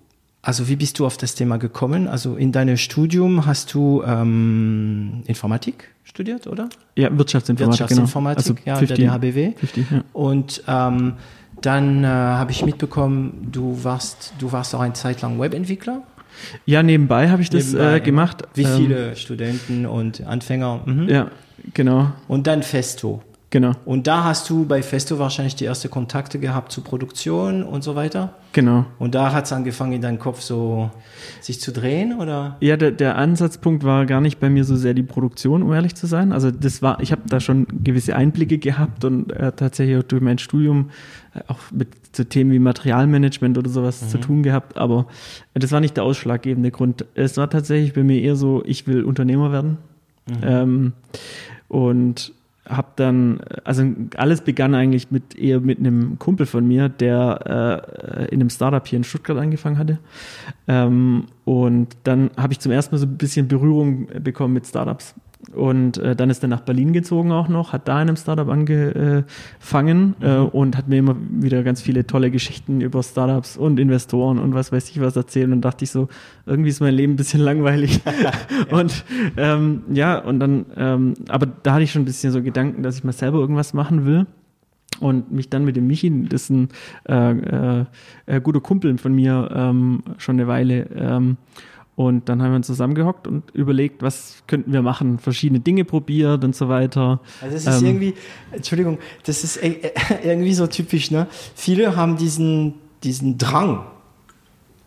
also 0.43 0.69
wie 0.69 0.77
bist 0.77 0.99
du 0.99 1.07
auf 1.07 1.17
das 1.17 1.35
Thema 1.35 1.59
gekommen? 1.59 2.09
Also 2.09 2.37
in 2.37 2.51
deinem 2.53 2.77
Studium 2.77 3.45
hast 3.47 3.75
du 3.75 4.03
ähm, 4.07 5.23
Informatik 5.27 5.89
studiert, 6.05 6.47
oder? 6.47 6.69
Ja, 6.97 7.17
Wirtschaftsinformatik, 7.17 7.81
Wirtschaftsinformatik, 7.81 8.57
genau. 8.57 8.67
ja, 8.67 8.77
50, 8.77 8.97
der 8.97 9.19
DHBW. 9.19 9.53
50, 9.59 9.91
ja. 9.91 10.05
Und 10.13 10.63
ähm, 10.67 11.15
dann 11.61 12.05
äh, 12.05 12.07
habe 12.07 12.51
ich 12.53 12.65
mitbekommen, 12.65 13.49
du 13.53 13.85
warst, 13.85 14.33
du 14.39 14.51
warst 14.51 14.75
auch 14.75 14.81
eine 14.81 14.95
Zeit 14.95 15.21
lang 15.21 15.39
Webentwickler. 15.39 16.03
ja, 16.65 16.83
nebenbei 16.83 17.29
habe 17.29 17.43
ich 17.43 17.51
das 17.51 17.73
Nebenbei, 17.73 17.97
äh, 17.97 18.01
gemacht. 18.01 18.43
Wie 18.55 18.63
Ähm, 18.63 18.77
viele 18.77 19.17
Studenten 19.17 19.85
und 19.85 20.27
Anfänger? 20.27 20.81
Mhm. 20.87 21.09
Ja, 21.09 21.31
genau, 21.75 22.13
Und 22.29 22.47
dann 22.47 22.63
Festo. 22.63 23.23
Genau, 23.51 23.73
Und 23.85 24.07
da 24.07 24.25
hast 24.25 24.49
du 24.49 24.65
bei 24.65 24.83
Festo 24.83 25.19
wahrscheinlich 25.19 25.57
die 25.57 25.65
ersten 25.65 25.91
Kontakte 25.91 26.39
gehabt 26.39 26.73
zu 26.73 26.81
Produktion 26.83 27.63
und 27.63 27.83
so 27.83 27.95
weiter. 27.95 28.35
genau. 28.53 28.87
Und 28.99 29.15
da 29.15 29.33
hat 29.33 29.45
es 29.47 29.53
angefangen, 29.53 29.93
in 29.93 30.01
deinem 30.03 30.19
Kopf 30.19 30.41
so 30.41 30.91
sich 31.41 31.61
zu 31.61 31.73
drehen, 31.73 32.19
oder? 32.19 32.57
Ja, 32.61 32.77
der, 32.77 32.91
der 32.91 33.17
Ansatzpunkt 33.17 33.85
war 33.85 34.07
gar 34.07 34.21
nicht 34.21 34.41
bei 34.41 34.49
mir 34.51 34.65
so 34.65 34.77
sehr 34.77 34.95
die 34.95 35.03
Produktion, 35.03 35.63
um 35.63 35.73
ehrlich 35.73 35.95
zu 35.95 36.07
sein. 36.07 36.33
Also 36.33 36.51
das 36.51 36.81
war, 36.83 37.01
ich 37.01 37.13
habe 37.13 37.23
da 37.27 37.41
schon 37.41 37.67
gewisse 37.85 38.17
Einblicke 38.17 38.59
gehabt 38.59 39.05
und 39.05 39.31
äh, 39.33 39.53
tatsächlich 39.53 39.99
auch 39.99 40.03
durch 40.03 40.23
mein 40.23 40.39
Studium 40.39 40.91
äh, 41.35 41.41
auch 41.49 41.59
mit 41.73 41.89
so 42.13 42.25
Themen 42.25 42.51
wie 42.51 42.59
Materialmanagement 42.59 43.57
oder 43.57 43.71
sowas 43.71 44.09
zu 44.09 44.19
tun 44.19 44.43
gehabt. 44.43 44.77
Aber 44.77 45.07
äh, 45.55 45.61
das 45.61 45.71
war 45.71 45.81
nicht 45.81 45.97
der 45.97 46.05
ausschlaggebende 46.05 46.71
Grund. 46.71 47.05
Es 47.15 47.37
war 47.37 47.49
tatsächlich 47.51 47.93
bei 47.93 48.03
mir 48.03 48.21
eher 48.21 48.37
so, 48.37 48.63
ich 48.65 48.87
will 48.87 49.05
Unternehmer 49.05 49.53
werden. 49.53 49.79
Ähm, 50.43 50.93
und 51.69 52.33
habe 52.71 52.89
dann, 52.97 53.41
also 53.65 53.85
alles 54.17 54.43
begann 54.43 54.75
eigentlich 54.75 55.11
mit 55.11 55.37
eher 55.37 55.61
mit 55.61 55.79
einem 55.79 56.19
Kumpel 56.19 56.47
von 56.47 56.67
mir, 56.67 56.89
der 56.89 57.87
äh, 58.17 58.25
in 58.27 58.41
einem 58.41 58.51
Startup 58.51 58.87
hier 58.87 58.97
in 58.97 59.05
Stuttgart 59.05 59.37
angefangen 59.39 59.79
hatte. 59.79 59.99
Ähm, 60.69 61.25
und 61.45 61.97
dann 62.05 62.31
habe 62.37 62.53
ich 62.53 62.61
zum 62.61 62.73
ersten 62.73 62.95
Mal 62.95 62.99
so 62.99 63.07
ein 63.07 63.17
bisschen 63.17 63.49
Berührung 63.49 64.07
bekommen 64.23 64.55
mit 64.55 64.67
Startups. 64.67 65.15
Und 65.55 65.99
äh, 65.99 66.15
dann 66.15 66.31
ist 66.31 66.45
er 66.45 66.49
nach 66.49 66.61
Berlin 66.61 66.93
gezogen 66.93 67.33
auch 67.33 67.49
noch, 67.49 67.73
hat 67.73 67.89
da 67.89 68.01
in 68.01 68.09
einem 68.09 68.17
Startup 68.17 68.49
angefangen 68.49 70.15
äh, 70.21 70.37
und 70.37 70.77
hat 70.77 70.87
mir 70.87 70.99
immer 70.99 71.17
wieder 71.19 71.63
ganz 71.63 71.81
viele 71.81 72.07
tolle 72.07 72.31
Geschichten 72.31 72.81
über 72.81 73.03
Startups 73.03 73.57
und 73.57 73.81
Investoren 73.81 74.39
und 74.39 74.55
was 74.55 74.71
weiß 74.71 74.91
ich 74.91 75.01
was 75.01 75.17
erzählt. 75.17 75.51
Und 75.51 75.63
dachte 75.63 75.85
ich 75.85 75.91
so, 75.91 76.09
irgendwie 76.47 76.71
ist 76.71 76.81
mein 76.81 76.95
Leben 76.95 77.15
ein 77.15 77.17
bisschen 77.17 77.41
langweilig. 77.51 78.01
Und 78.71 79.05
ähm, 79.37 79.83
ja, 79.93 80.19
und 80.19 80.41
dann, 80.41 80.67
ähm, 80.77 81.15
aber 81.29 81.47
da 81.47 81.75
hatte 81.75 81.83
ich 81.85 81.93
schon 81.93 82.03
ein 82.03 82.07
bisschen 82.07 82.33
so 82.33 82.43
Gedanken, 82.43 82.83
dass 82.83 82.99
ich 82.99 83.05
mal 83.05 83.13
selber 83.13 83.39
irgendwas 83.39 83.75
machen 83.75 84.07
will. 84.07 84.27
Und 85.01 85.33
mich 85.33 85.49
dann 85.49 85.65
mit 85.65 85.77
dem 85.77 85.87
Michi, 85.87 86.29
das 86.29 86.43
ist 86.43 86.51
ein 86.51 86.69
äh, 87.09 87.31
äh, 87.81 87.85
äh, 88.27 88.41
guter 88.41 88.61
Kumpel 88.61 88.99
von 88.99 89.15
mir, 89.15 89.51
ähm, 89.53 90.03
schon 90.19 90.37
eine 90.37 90.47
Weile. 90.47 90.87
Ähm, 90.95 91.39
Und 92.01 92.31
dann 92.31 92.41
haben 92.41 92.53
wir 92.53 92.57
uns 92.57 92.67
zusammengehockt 92.67 93.27
und 93.27 93.51
überlegt, 93.51 94.01
was 94.01 94.43
könnten 94.47 94.73
wir 94.73 94.81
machen, 94.81 95.19
verschiedene 95.19 95.61
Dinge 95.61 95.85
probiert 95.85 96.43
und 96.45 96.57
so 96.57 96.71
weiter. 96.71 97.21
Also 97.43 97.55
das 97.55 97.67
ist 97.67 97.83
ähm, 97.83 97.89
irgendwie, 97.89 98.15
Entschuldigung, 98.53 98.99
das 99.27 99.45
ist 99.45 99.61
irgendwie 100.25 100.55
so 100.55 100.67
typisch, 100.67 101.11
ne? 101.11 101.27
Viele 101.55 101.97
haben 101.97 102.17
diesen, 102.17 102.77
diesen 103.03 103.37
Drang, 103.37 103.85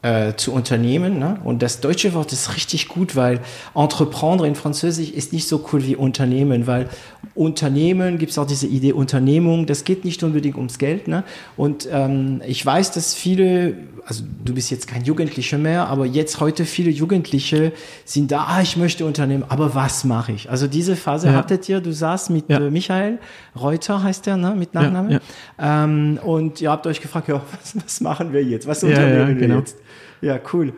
äh, 0.01 0.33
zu 0.35 0.51
unternehmen. 0.51 1.19
Ne? 1.19 1.39
Und 1.43 1.61
das 1.61 1.81
deutsche 1.81 2.13
Wort 2.15 2.33
ist 2.33 2.55
richtig 2.55 2.87
gut, 2.87 3.15
weil 3.15 3.41
entreprendre 3.75 4.47
in 4.47 4.55
Französisch 4.55 5.11
ist 5.11 5.33
nicht 5.33 5.47
so 5.47 5.63
cool 5.71 5.85
wie 5.85 5.95
Unternehmen, 5.95 6.67
weil 6.67 6.89
Unternehmen 7.35 8.19
gibt 8.19 8.31
es 8.31 8.37
auch 8.37 8.45
diese 8.45 8.67
Idee 8.67 8.93
Unternehmung, 8.93 9.65
das 9.65 9.85
geht 9.85 10.05
nicht 10.05 10.21
unbedingt 10.23 10.55
ums 10.55 10.77
Geld. 10.77 11.07
Ne? 11.07 11.23
Und 11.57 11.87
ähm, 11.91 12.41
ich 12.45 12.63
weiß, 12.63 12.91
dass 12.91 13.15
viele, 13.15 13.75
also 14.05 14.23
du 14.45 14.53
bist 14.53 14.69
jetzt 14.69 14.87
kein 14.87 15.03
Jugendlicher 15.03 15.57
mehr, 15.57 15.87
aber 15.87 16.05
jetzt 16.05 16.39
heute 16.39 16.65
viele 16.65 16.91
Jugendliche 16.91 17.73
sind 18.05 18.31
da, 18.31 18.43
ah, 18.43 18.61
ich 18.61 18.77
möchte 18.77 19.05
Unternehmen, 19.05 19.43
aber 19.47 19.73
was 19.73 20.03
mache 20.03 20.31
ich? 20.31 20.49
Also 20.51 20.67
diese 20.67 20.95
Phase 20.95 21.27
ja. 21.27 21.33
hattet 21.33 21.67
ihr, 21.69 21.81
du 21.81 21.91
saßt 21.91 22.29
mit 22.29 22.49
ja. 22.49 22.59
äh, 22.59 22.69
Michael 22.69 23.17
Reuter, 23.59 24.03
heißt 24.03 24.27
der, 24.27 24.37
ne? 24.37 24.53
mit 24.55 24.75
Nachname. 24.75 25.21
Ja, 25.59 25.83
ähm, 25.85 26.19
und 26.23 26.61
ihr 26.61 26.69
habt 26.69 26.85
euch 26.85 27.01
gefragt, 27.01 27.29
ja, 27.29 27.35
was, 27.51 27.75
was 27.83 28.01
machen 28.01 28.31
wir 28.31 28.43
jetzt? 28.43 28.67
Was 28.67 28.83
unternehmen 28.83 29.29
wir 29.29 29.35
genau. 29.35 29.57
jetzt? 29.57 29.77
Ja, 30.21 30.39
cool. 30.53 30.73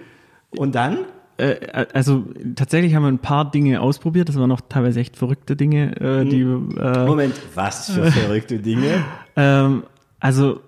Und 0.51 0.73
dann? 0.73 0.99
Äh, 1.37 1.85
also 1.93 2.25
tatsächlich 2.55 2.95
haben 2.95 3.03
wir 3.03 3.09
ein 3.09 3.19
paar 3.19 3.49
Dinge 3.49 3.81
ausprobiert. 3.81 4.29
Das 4.29 4.37
waren 4.39 4.51
auch 4.51 4.61
teilweise 4.67 4.99
echt 4.99 5.17
verrückte 5.17 5.55
Dinge. 5.55 5.95
Äh, 5.99 6.25
die, 6.25 6.41
äh, 6.41 7.05
Moment, 7.05 7.35
was 7.53 7.91
für 7.91 8.05
verrückte 8.11 8.59
Dinge? 8.59 9.03
ähm, 9.35 9.83
also 10.19 10.61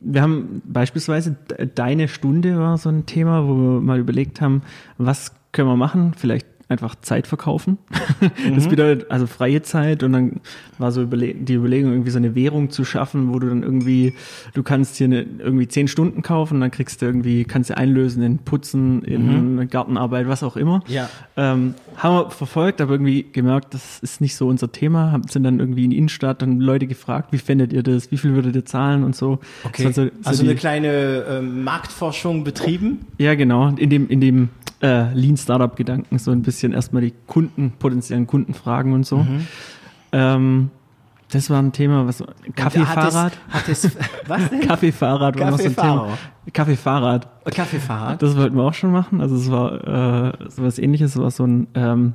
wir 0.00 0.22
haben 0.22 0.62
beispielsweise 0.64 1.36
deine 1.74 2.08
Stunde 2.08 2.58
war 2.58 2.78
so 2.78 2.88
ein 2.88 3.06
Thema, 3.06 3.46
wo 3.48 3.56
wir 3.56 3.80
mal 3.80 3.98
überlegt 3.98 4.40
haben, 4.40 4.62
was 4.96 5.32
können 5.50 5.68
wir 5.68 5.76
machen? 5.76 6.14
Vielleicht 6.16 6.46
einfach 6.72 6.96
Zeit 7.00 7.26
verkaufen. 7.26 7.78
Mhm. 8.20 8.54
Das 8.62 8.68
bedeutet 8.68 9.10
also 9.10 9.26
freie 9.26 9.62
Zeit 9.62 10.02
und 10.02 10.12
dann 10.12 10.40
war 10.78 10.92
so 10.92 11.04
die 11.04 11.54
Überlegung, 11.54 11.92
irgendwie 11.92 12.10
so 12.10 12.18
eine 12.18 12.34
Währung 12.34 12.70
zu 12.70 12.84
schaffen, 12.84 13.32
wo 13.32 13.38
du 13.38 13.48
dann 13.48 13.62
irgendwie, 13.62 14.14
du 14.54 14.62
kannst 14.62 14.96
hier 14.96 15.06
eine, 15.06 15.22
irgendwie 15.22 15.68
zehn 15.68 15.88
Stunden 15.88 16.22
kaufen, 16.22 16.60
dann 16.60 16.70
kriegst 16.70 17.02
du 17.02 17.06
irgendwie, 17.06 17.44
kannst 17.44 17.70
du 17.70 17.76
einlösen 17.76 18.22
in 18.22 18.38
Putzen, 18.38 19.02
in 19.02 19.56
mhm. 19.56 19.68
Gartenarbeit, 19.68 20.28
was 20.28 20.42
auch 20.42 20.56
immer. 20.56 20.82
Ja. 20.86 21.08
Ähm, 21.36 21.74
haben 21.96 22.14
wir 22.14 22.30
verfolgt, 22.30 22.80
aber 22.80 22.92
irgendwie 22.92 23.24
gemerkt, 23.32 23.74
das 23.74 24.00
ist 24.00 24.20
nicht 24.20 24.36
so 24.36 24.48
unser 24.48 24.70
Thema, 24.70 25.12
haben, 25.12 25.24
sind 25.28 25.44
dann 25.44 25.60
irgendwie 25.60 25.84
in 25.84 25.90
die 25.90 25.98
Innenstadt 25.98 26.42
dann 26.42 26.60
Leute 26.60 26.86
gefragt, 26.86 27.32
wie 27.32 27.38
fändet 27.38 27.72
ihr 27.72 27.82
das, 27.82 28.10
wie 28.10 28.16
viel 28.16 28.34
würdet 28.34 28.54
ihr 28.54 28.64
zahlen 28.64 29.04
und 29.04 29.16
so. 29.16 29.38
Okay. 29.64 29.84
So, 29.84 30.04
so 30.04 30.10
also 30.24 30.42
die, 30.42 30.50
eine 30.50 30.58
kleine 30.58 30.88
äh, 30.88 31.40
Marktforschung 31.40 32.44
betrieben? 32.44 33.06
Ja, 33.18 33.34
genau. 33.34 33.68
In 33.68 33.90
dem, 33.90 34.08
in 34.08 34.20
dem 34.20 34.48
äh, 34.82 35.12
Lean 35.14 35.36
Startup 35.36 35.74
Gedanken 35.74 36.18
so 36.18 36.30
ein 36.30 36.42
bisschen 36.42 36.61
erstmal 36.70 37.02
die 37.02 37.14
Kunden, 37.26 37.72
potenziellen 37.72 38.28
Kunden 38.28 38.54
fragen 38.54 38.92
und 38.92 39.04
so. 39.04 39.18
Mhm. 39.18 39.46
Ähm, 40.12 40.70
das 41.32 41.48
war 41.48 41.60
ein 41.60 41.72
Thema, 41.72 42.06
was 42.06 42.22
Kaffeefahrrad. 42.54 43.32
Hat 43.48 43.68
es, 43.68 43.90
was 44.26 44.50
denn? 44.50 44.60
Kaffeefahrrad 44.68 45.40
war 45.40 45.50
noch 45.50 45.58
so 45.58 45.64
ein 45.64 45.74
Thema. 45.74 46.18
Kaffeefahrrad. 46.52 47.28
Kaffeefahrrad. 47.50 48.22
Das 48.22 48.36
wollten 48.36 48.54
wir 48.56 48.62
auch 48.62 48.74
schon 48.74 48.92
machen. 48.92 49.20
Also 49.20 49.36
es 49.36 49.50
war 49.50 50.28
äh, 50.28 50.50
so 50.50 50.62
was 50.62 50.78
ähnliches, 50.78 51.16
es 51.16 51.20
war 51.20 51.30
so 51.30 51.46
ein 51.46 51.68
ähm, 51.74 52.14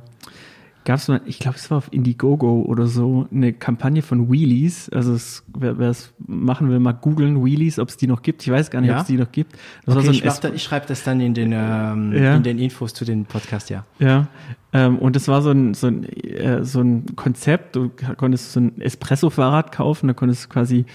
gab 0.88 1.00
es 1.00 1.06
mal, 1.06 1.20
ich 1.26 1.38
glaube, 1.38 1.58
es 1.58 1.70
war 1.70 1.76
auf 1.76 1.92
Indiegogo 1.92 2.62
oder 2.62 2.86
so, 2.86 3.28
eine 3.30 3.52
Kampagne 3.52 4.00
von 4.00 4.32
Wheelies. 4.32 4.88
Also 4.88 5.12
es, 5.12 5.44
wer 5.54 5.78
es 5.80 6.14
machen 6.26 6.70
will, 6.70 6.78
mal 6.78 6.92
googeln, 6.92 7.44
Wheelies, 7.44 7.78
ob 7.78 7.90
es 7.90 7.98
die 7.98 8.06
noch 8.06 8.22
gibt. 8.22 8.42
Ich 8.42 8.50
weiß 8.50 8.70
gar 8.70 8.80
nicht, 8.80 8.88
ja? 8.88 8.96
ob 8.96 9.02
es 9.02 9.08
die 9.08 9.18
noch 9.18 9.30
gibt. 9.30 9.52
Das 9.84 9.96
okay, 9.96 10.06
so 10.06 10.12
ich, 10.12 10.22
da, 10.22 10.48
ich 10.48 10.62
schreibe 10.62 10.86
das 10.86 11.04
dann 11.04 11.20
in 11.20 11.34
den, 11.34 11.52
ähm, 11.52 12.14
ja. 12.14 12.36
in 12.36 12.42
den 12.42 12.58
Infos 12.58 12.94
zu 12.94 13.04
den 13.04 13.26
Podcast, 13.26 13.68
ja. 13.68 13.84
Ja, 13.98 14.28
ähm, 14.72 14.98
und 14.98 15.14
das 15.14 15.28
war 15.28 15.42
so 15.42 15.50
ein, 15.50 15.74
so 15.74 15.88
ein, 15.88 16.04
äh, 16.04 16.64
so 16.64 16.80
ein 16.80 17.16
Konzept, 17.16 17.76
du 17.76 17.90
konntest 18.16 18.52
so 18.52 18.60
ein 18.60 18.80
Espresso-Fahrrad 18.80 19.72
kaufen, 19.72 20.08
da 20.08 20.14
konntest 20.14 20.46
du 20.46 20.48
quasi 20.48 20.86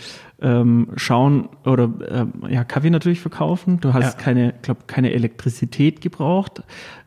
ähm, 0.41 0.87
schauen 0.95 1.49
oder 1.65 1.91
ähm, 2.09 2.33
ja, 2.49 2.63
Kaffee 2.63 2.89
natürlich 2.89 3.19
verkaufen. 3.19 3.79
Du 3.79 3.93
hast 3.93 4.17
ja. 4.17 4.23
keine, 4.23 4.55
glaube 4.63 4.81
keine 4.87 5.11
Elektrizität 5.13 6.01
gebraucht. 6.01 6.63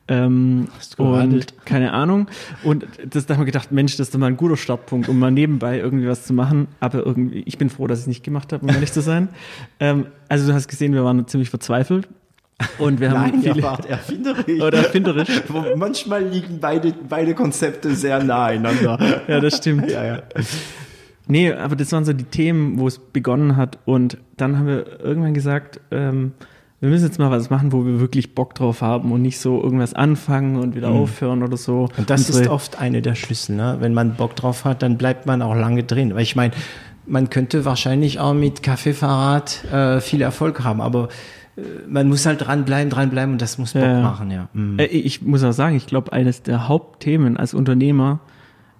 Ähm, 0.08 0.68
und 0.98 1.64
keine 1.64 1.92
Ahnung. 1.92 2.28
Und 2.62 2.86
das 3.08 3.26
da 3.26 3.34
haben 3.34 3.40
wir 3.40 3.46
gedacht, 3.46 3.72
Mensch, 3.72 3.96
das 3.96 4.08
ist 4.08 4.14
doch 4.14 4.20
mal 4.20 4.26
ein 4.26 4.36
guter 4.36 4.56
Startpunkt, 4.56 5.08
um 5.08 5.18
mal 5.18 5.32
nebenbei 5.32 5.78
irgendwie 5.78 6.06
was 6.06 6.26
zu 6.26 6.32
machen. 6.32 6.68
Aber 6.78 7.04
irgendwie, 7.04 7.40
ich 7.40 7.58
bin 7.58 7.70
froh, 7.70 7.86
dass 7.86 7.98
ich 7.98 8.04
es 8.04 8.08
nicht 8.08 8.24
gemacht 8.24 8.52
habe, 8.52 8.64
um 8.64 8.72
ehrlich 8.72 8.92
zu 8.92 9.00
sein. 9.00 9.28
Ähm, 9.78 10.06
also 10.28 10.46
du 10.46 10.54
hast 10.54 10.68
gesehen, 10.68 10.94
wir 10.94 11.04
waren 11.04 11.26
ziemlich 11.26 11.50
verzweifelt. 11.50 12.08
Und 12.78 13.00
wir 13.00 13.10
haben 13.10 13.32
Nein, 13.32 13.42
viele, 13.42 13.62
wart 13.62 13.84
erfinderisch. 13.84 14.60
Oder 14.60 14.78
erfinderisch. 14.78 15.42
Manchmal 15.76 16.24
liegen 16.24 16.58
beide, 16.60 16.94
beide 17.06 17.34
Konzepte 17.34 17.94
sehr 17.94 18.22
nah 18.22 18.46
einander. 18.46 19.22
ja, 19.28 19.40
das 19.40 19.58
stimmt. 19.58 19.90
Ja, 19.90 20.04
ja. 20.04 20.22
Nee, 21.26 21.52
aber 21.52 21.76
das 21.76 21.92
waren 21.92 22.04
so 22.04 22.14
die 22.14 22.24
Themen, 22.24 22.78
wo 22.78 22.86
es 22.86 22.98
begonnen 22.98 23.56
hat. 23.56 23.78
Und 23.84 24.16
dann 24.36 24.58
haben 24.58 24.66
wir 24.66 25.00
irgendwann 25.00 25.34
gesagt, 25.34 25.80
ähm, 25.90 26.32
wir 26.80 26.90
müssen 26.90 27.06
jetzt 27.06 27.18
mal 27.18 27.30
was 27.30 27.48
machen, 27.48 27.72
wo 27.72 27.86
wir 27.86 28.00
wirklich 28.00 28.34
Bock 28.34 28.54
drauf 28.54 28.82
haben 28.82 29.10
und 29.12 29.22
nicht 29.22 29.38
so 29.38 29.62
irgendwas 29.62 29.94
anfangen 29.94 30.56
und 30.56 30.74
wieder 30.74 30.90
mhm. 30.90 30.96
aufhören 30.96 31.42
oder 31.42 31.56
so. 31.56 31.88
Und 31.96 32.10
das 32.10 32.26
Unsere 32.26 32.44
ist 32.44 32.50
oft 32.50 32.78
eine 32.78 33.00
der 33.00 33.14
Schlüssel. 33.14 33.56
Ne? 33.56 33.78
Wenn 33.80 33.94
man 33.94 34.14
Bock 34.14 34.36
drauf 34.36 34.64
hat, 34.64 34.82
dann 34.82 34.98
bleibt 34.98 35.26
man 35.26 35.40
auch 35.40 35.54
lange 35.54 35.84
drin. 35.84 36.14
Weil 36.14 36.22
ich 36.22 36.36
meine, 36.36 36.52
man 37.06 37.30
könnte 37.30 37.64
wahrscheinlich 37.64 38.20
auch 38.20 38.34
mit 38.34 38.62
Kaffeefahrrad 38.62 39.64
äh, 39.72 40.00
viel 40.00 40.20
Erfolg 40.20 40.64
haben, 40.64 40.82
aber 40.82 41.08
äh, 41.56 41.62
man 41.88 42.08
muss 42.08 42.26
halt 42.26 42.46
dranbleiben, 42.46 42.90
dranbleiben 42.90 43.32
und 43.32 43.42
das 43.42 43.56
muss 43.56 43.72
Bock 43.72 43.82
ja. 43.82 44.02
machen, 44.02 44.30
ja. 44.30 44.48
Mhm. 44.52 44.78
Ich 44.78 45.22
muss 45.22 45.42
auch 45.44 45.52
sagen, 45.52 45.76
ich 45.76 45.86
glaube, 45.86 46.12
eines 46.12 46.42
der 46.42 46.68
Hauptthemen 46.68 47.38
als 47.38 47.54
Unternehmer 47.54 48.20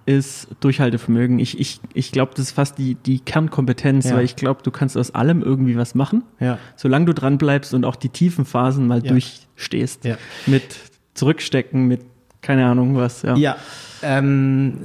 ist 0.07 0.49
Durchhaltevermögen. 0.61 1.39
Ich, 1.39 1.59
ich, 1.61 1.81
ich 1.93 2.13
glaube, 2.13 2.33
das 2.35 2.47
ist 2.47 2.53
fast 2.53 2.79
die, 2.79 2.95
die 2.95 3.19
Kernkompetenz, 3.19 4.07
ja. 4.09 4.17
weil 4.17 4.25
ich 4.25 4.37
glaube, 4.37 4.63
du 4.63 4.71
kannst 4.71 4.97
aus 4.97 5.15
allem 5.15 5.43
irgendwie 5.43 5.77
was 5.77 5.95
machen, 5.95 6.23
ja. 6.41 6.59
solange 6.77 7.07
du 7.07 7.15
dran 7.15 7.39
bleibst 7.39 7.75
und 7.75 7.85
auch 7.85 7.97
die 7.97 8.09
tiefen 8.09 8.45
Phasen 8.45 8.87
mal 8.87 9.05
ja. 9.05 9.11
durchstehst. 9.11 10.05
Mit 10.47 10.77
Zurückstecken, 11.15 11.87
mit 11.87 12.01
keine 12.41 12.67
Ahnung 12.67 12.97
was. 12.97 13.23
Ja, 13.23 13.37
ja 13.37 13.57
ähm, 14.07 14.79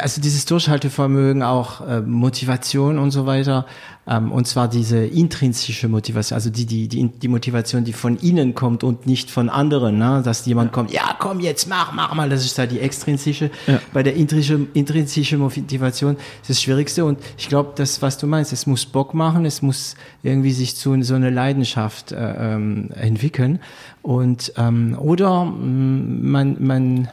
also 0.00 0.20
dieses 0.20 0.44
Durchhaltevermögen, 0.44 1.42
auch 1.42 1.86
äh, 1.86 2.00
Motivation 2.00 2.98
und 2.98 3.10
so 3.10 3.26
weiter. 3.26 3.66
Ähm, 4.06 4.32
und 4.32 4.46
zwar 4.46 4.68
diese 4.68 5.04
intrinsische 5.04 5.88
Motivation, 5.88 6.34
also 6.34 6.50
die, 6.50 6.64
die, 6.64 6.88
die, 6.88 7.08
die 7.08 7.28
Motivation, 7.28 7.84
die 7.84 7.92
von 7.92 8.18
ihnen 8.20 8.54
kommt 8.54 8.82
und 8.82 9.06
nicht 9.06 9.30
von 9.30 9.50
anderen, 9.50 9.98
ne? 9.98 10.22
dass 10.24 10.46
jemand 10.46 10.68
ja. 10.68 10.72
kommt, 10.72 10.90
ja, 10.92 11.16
komm, 11.18 11.40
jetzt 11.40 11.68
mach, 11.68 11.92
mach 11.92 12.14
mal, 12.14 12.28
das 12.30 12.44
ist 12.44 12.58
da 12.58 12.66
die 12.66 12.80
extrinsische. 12.80 13.50
Ja. 13.66 13.80
Bei 13.92 14.02
der 14.02 14.14
intrinsische, 14.14 14.66
intrinsische 14.72 15.36
Motivation 15.36 16.16
ist 16.40 16.48
das 16.48 16.62
Schwierigste 16.62 17.04
und 17.04 17.18
ich 17.36 17.48
glaube, 17.48 17.72
das, 17.76 18.00
was 18.00 18.16
du 18.16 18.26
meinst, 18.26 18.52
es 18.52 18.66
muss 18.66 18.86
Bock 18.86 19.12
machen, 19.12 19.44
es 19.44 19.60
muss 19.60 19.94
irgendwie 20.22 20.52
sich 20.52 20.76
zu 20.76 21.00
so 21.02 21.14
eine 21.14 21.30
Leidenschaft 21.30 22.12
äh, 22.12 22.54
ähm, 22.54 22.90
entwickeln 22.94 23.60
und 24.00 24.54
ähm, 24.56 24.96
oder 24.98 25.44
mm, 25.44 26.30
man, 26.30 26.56
man 26.60 27.08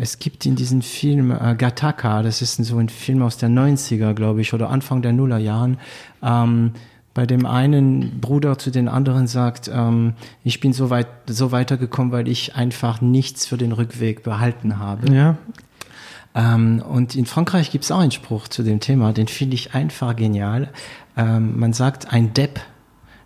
es 0.00 0.18
gibt 0.18 0.46
in 0.46 0.56
diesem 0.56 0.80
Film 0.80 1.30
äh, 1.30 1.54
Gattaca, 1.54 2.22
das 2.22 2.40
ist 2.40 2.56
so 2.64 2.78
ein 2.78 2.88
Film 2.88 3.22
aus 3.22 3.36
der 3.36 3.50
90er, 3.50 4.14
glaube 4.14 4.40
ich, 4.40 4.54
oder 4.54 4.70
Anfang 4.70 5.02
der 5.02 5.12
Nullerjahren, 5.12 5.76
ähm, 6.22 6.72
bei 7.12 7.26
dem 7.26 7.44
einen 7.44 8.18
Bruder 8.20 8.56
zu 8.56 8.70
den 8.70 8.88
anderen 8.88 9.26
sagt, 9.26 9.70
ähm, 9.72 10.14
ich 10.42 10.60
bin 10.60 10.72
so 10.72 10.88
weit 10.88 11.08
so 11.26 11.52
weitergekommen, 11.52 12.12
weil 12.12 12.28
ich 12.28 12.56
einfach 12.56 13.02
nichts 13.02 13.46
für 13.46 13.58
den 13.58 13.72
Rückweg 13.72 14.22
behalten 14.22 14.78
habe. 14.78 15.12
Ja. 15.12 15.36
Ähm, 16.34 16.82
und 16.88 17.14
in 17.14 17.26
Frankreich 17.26 17.70
gibt 17.70 17.84
es 17.84 17.90
auch 17.90 17.98
einen 17.98 18.12
Spruch 18.12 18.48
zu 18.48 18.62
dem 18.62 18.80
Thema, 18.80 19.12
den 19.12 19.28
finde 19.28 19.54
ich 19.54 19.74
einfach 19.74 20.16
genial. 20.16 20.70
Ähm, 21.16 21.58
man 21.58 21.74
sagt, 21.74 22.10
ein 22.10 22.32
Depp, 22.32 22.60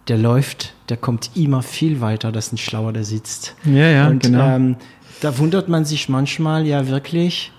der 0.09 0.19
läuft, 0.19 0.75
der 0.88 0.97
kommt 0.97 1.31
immer 1.37 1.62
viel 1.62 2.00
weiter, 2.00 2.33
als 2.35 2.52
ein 2.52 2.59
Schlauer, 2.59 2.93
der 2.93 3.04
sitzt. 3.04 3.54
Ja, 3.64 3.88
ja, 3.88 4.09
und, 4.09 4.23
genau. 4.23 4.57
Ähm, 4.57 4.76
da 5.21 5.38
wundert 5.38 5.68
man 5.68 5.85
sich 5.85 6.09
manchmal 6.09 6.66
ja 6.66 6.88
wirklich, 6.88 7.52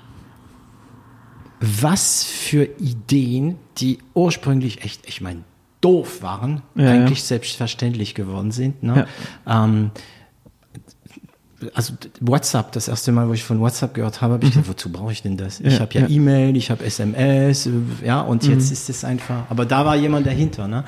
was 1.59 2.23
für 2.23 2.65
Ideen, 2.79 3.57
die 3.77 3.99
ursprünglich 4.13 4.83
echt, 4.83 5.07
ich 5.07 5.21
meine, 5.21 5.43
doof 5.81 6.21
waren, 6.21 6.61
ja, 6.75 6.89
eigentlich 6.89 7.19
ja. 7.19 7.25
selbstverständlich 7.25 8.15
geworden 8.15 8.51
sind. 8.51 8.83
Ne? 8.83 9.07
Ja. 9.45 9.65
Ähm, 9.65 9.91
also 11.73 11.93
WhatsApp, 12.19 12.71
das 12.73 12.87
erste 12.87 13.11
Mal, 13.11 13.27
wo 13.29 13.33
ich 13.33 13.43
von 13.43 13.59
WhatsApp 13.59 13.93
gehört 13.93 14.21
habe, 14.21 14.33
habe 14.35 14.43
ich 14.43 14.51
mhm. 14.51 14.61
gedacht, 14.61 14.69
wozu 14.69 14.91
brauche 14.91 15.11
ich 15.11 15.21
denn 15.21 15.37
das? 15.37 15.59
Ich 15.59 15.79
habe 15.79 15.93
ja 15.93 16.07
E-Mail, 16.07 16.55
ich 16.57 16.69
habe 16.69 16.83
SMS, 16.83 17.69
ja, 18.03 18.21
und 18.21 18.43
mhm. 18.43 18.51
jetzt 18.51 18.71
ist 18.71 18.89
es 18.89 19.03
einfach. 19.03 19.49
Aber 19.49 19.65
da 19.65 19.85
war 19.85 19.95
jemand 19.95 20.27
dahinter, 20.27 20.67
ne? 20.67 20.83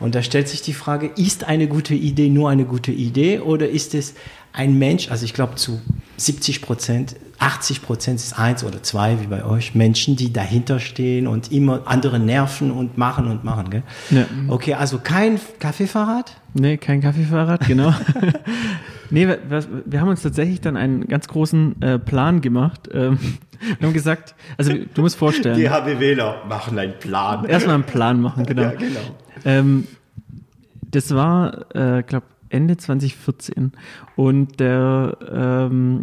Und 0.00 0.14
da 0.14 0.22
stellt 0.22 0.48
sich 0.48 0.62
die 0.62 0.74
Frage, 0.74 1.10
ist 1.16 1.44
eine 1.44 1.66
gute 1.66 1.94
Idee 1.94 2.30
nur 2.30 2.50
eine 2.50 2.64
gute 2.64 2.92
Idee 2.92 3.40
oder 3.40 3.68
ist 3.68 3.94
es 3.94 4.14
ein 4.58 4.78
Mensch, 4.78 5.10
also 5.10 5.24
ich 5.24 5.34
glaube 5.34 5.54
zu 5.54 5.80
70 6.16 6.62
Prozent, 6.62 7.16
80 7.38 7.82
Prozent 7.82 8.18
ist 8.18 8.36
eins 8.36 8.64
oder 8.64 8.82
zwei, 8.82 9.20
wie 9.20 9.28
bei 9.28 9.44
euch, 9.44 9.76
Menschen, 9.76 10.16
die 10.16 10.32
dahinter 10.32 10.80
stehen 10.80 11.28
und 11.28 11.52
immer 11.52 11.82
andere 11.84 12.18
nerven 12.18 12.72
und 12.72 12.98
machen 12.98 13.28
und 13.28 13.44
machen. 13.44 13.70
Gell? 13.70 13.82
Ja. 14.10 14.26
Okay, 14.48 14.74
also 14.74 14.98
kein 14.98 15.38
Kaffeefahrrad? 15.60 16.36
Nee, 16.54 16.76
kein 16.76 17.00
Kaffeefahrrad, 17.00 17.66
genau. 17.66 17.94
Nee, 19.10 19.26
wir, 19.26 19.38
wir, 19.86 20.00
haben 20.02 20.08
uns 20.08 20.20
tatsächlich 20.20 20.60
dann 20.60 20.76
einen 20.76 21.06
ganz 21.06 21.28
großen 21.28 21.80
äh, 21.80 21.98
Plan 21.98 22.42
gemacht. 22.42 22.90
Ähm, 22.92 23.18
wir 23.78 23.86
haben 23.86 23.94
gesagt, 23.94 24.34
also 24.58 24.70
du 24.92 25.00
musst 25.00 25.16
vorstellen. 25.16 25.56
Die 25.56 25.70
HBWler 25.70 26.42
machen 26.46 26.78
einen 26.78 26.98
Plan. 26.98 27.46
Erstmal 27.46 27.76
einen 27.76 27.84
Plan 27.84 28.20
machen, 28.20 28.44
genau. 28.46 28.64
Ja, 28.64 28.72
genau. 28.72 29.00
Ähm, 29.46 29.86
das 30.90 31.14
war, 31.14 31.74
äh, 31.74 32.02
glaube 32.02 32.26
Ende 32.50 32.76
2014. 32.76 33.72
Und 34.16 34.60
der, 34.60 35.16
ähm, 35.30 36.02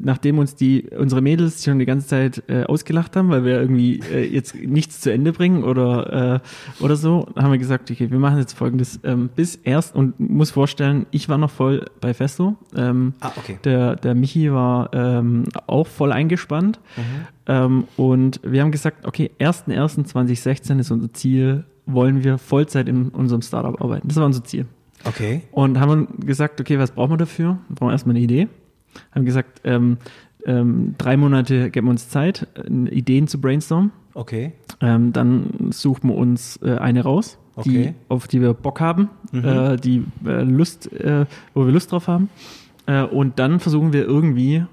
nachdem 0.00 0.38
uns 0.38 0.54
die, 0.54 0.88
unsere 0.96 1.20
Mädels 1.20 1.64
schon 1.64 1.78
die 1.78 1.86
ganze 1.86 2.06
Zeit 2.06 2.42
äh, 2.48 2.64
ausgelacht 2.64 3.16
haben, 3.16 3.28
weil 3.30 3.44
wir 3.44 3.60
irgendwie 3.60 4.00
äh, 4.12 4.24
jetzt 4.24 4.54
nichts 4.54 5.00
zu 5.00 5.12
Ende 5.12 5.32
bringen 5.32 5.64
oder, 5.64 6.40
äh, 6.80 6.82
oder 6.82 6.96
so, 6.96 7.28
haben 7.36 7.52
wir 7.52 7.58
gesagt, 7.58 7.90
okay, 7.90 8.10
wir 8.10 8.18
machen 8.18 8.38
jetzt 8.38 8.54
folgendes. 8.54 9.00
Ähm, 9.04 9.30
bis 9.34 9.56
erst, 9.56 9.94
und 9.94 10.18
muss 10.18 10.50
vorstellen, 10.50 11.06
ich 11.10 11.28
war 11.28 11.38
noch 11.38 11.50
voll 11.50 11.86
bei 12.00 12.14
Festo. 12.14 12.56
Ähm, 12.74 13.14
ah, 13.20 13.32
okay. 13.36 13.58
Der, 13.64 13.96
der 13.96 14.14
Michi 14.14 14.52
war 14.52 14.90
ähm, 14.92 15.44
auch 15.66 15.86
voll 15.86 16.12
eingespannt. 16.12 16.80
Mhm. 16.96 17.02
Ähm, 17.46 17.84
und 17.96 18.40
wir 18.42 18.62
haben 18.62 18.72
gesagt, 18.72 19.06
okay, 19.06 19.30
1.1.2016 19.38 20.78
ist 20.80 20.90
unser 20.90 21.12
Ziel, 21.12 21.64
wollen 21.86 22.24
wir 22.24 22.38
Vollzeit 22.38 22.88
in 22.88 23.08
unserem 23.08 23.42
Startup 23.42 23.80
arbeiten. 23.80 24.08
Das 24.08 24.16
war 24.16 24.26
unser 24.26 24.44
Ziel. 24.44 24.66
Okay. 25.04 25.42
Und 25.50 25.80
haben 25.80 26.08
gesagt, 26.20 26.60
okay, 26.60 26.78
was 26.78 26.90
brauchen 26.90 27.12
wir 27.12 27.16
dafür? 27.16 27.58
Wir 27.68 27.76
brauchen 27.76 27.92
erstmal 27.92 28.16
eine 28.16 28.24
Idee. 28.24 28.48
Haben 29.12 29.24
gesagt, 29.24 29.60
ähm, 29.64 29.98
ähm, 30.44 30.94
drei 30.98 31.16
Monate 31.16 31.70
geben 31.70 31.86
wir 31.86 31.90
uns 31.90 32.08
Zeit, 32.08 32.46
Ideen 32.68 33.28
zu 33.28 33.40
brainstormen. 33.40 33.92
Okay. 34.14 34.52
Ähm, 34.80 35.12
dann 35.12 35.70
suchen 35.70 36.10
wir 36.10 36.16
uns 36.16 36.58
äh, 36.62 36.76
eine 36.78 37.02
raus, 37.02 37.38
okay. 37.56 37.70
die, 37.70 37.94
auf 38.08 38.28
die 38.28 38.40
wir 38.40 38.54
Bock 38.54 38.80
haben, 38.80 39.10
mhm. 39.32 39.44
äh, 39.44 39.76
die 39.76 40.04
äh, 40.24 40.42
Lust, 40.42 40.92
äh, 40.92 41.26
wo 41.52 41.66
wir 41.66 41.72
Lust 41.72 41.92
drauf 41.92 42.08
haben. 42.08 42.30
Äh, 42.86 43.02
und 43.02 43.38
dann 43.38 43.60
versuchen 43.60 43.92
wir 43.92 44.04
irgendwie 44.04 44.64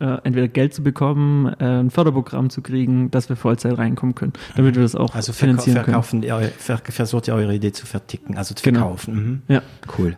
äh, 0.00 0.18
entweder 0.24 0.48
Geld 0.48 0.74
zu 0.74 0.82
bekommen, 0.82 1.46
äh, 1.58 1.64
ein 1.64 1.90
Förderprogramm 1.90 2.50
zu 2.50 2.62
kriegen, 2.62 3.10
dass 3.10 3.28
wir 3.28 3.36
Vollzeit 3.36 3.78
reinkommen 3.78 4.14
können, 4.14 4.32
damit 4.56 4.74
wir 4.74 4.82
das 4.82 4.94
auch 4.94 5.14
also 5.14 5.32
finanzieren 5.32 5.82
verkaufen, 5.82 6.20
können. 6.20 6.32
Also 6.32 6.50
ver 6.56 6.78
versucht 6.78 7.28
ihr 7.28 7.34
eure 7.34 7.54
Idee 7.54 7.72
zu 7.72 7.86
verticken, 7.86 8.36
also 8.36 8.54
zu 8.54 8.62
genau. 8.62 8.80
verkaufen. 8.80 9.14
Mhm. 9.14 9.42
Ja. 9.48 9.62
Cool. 9.98 10.16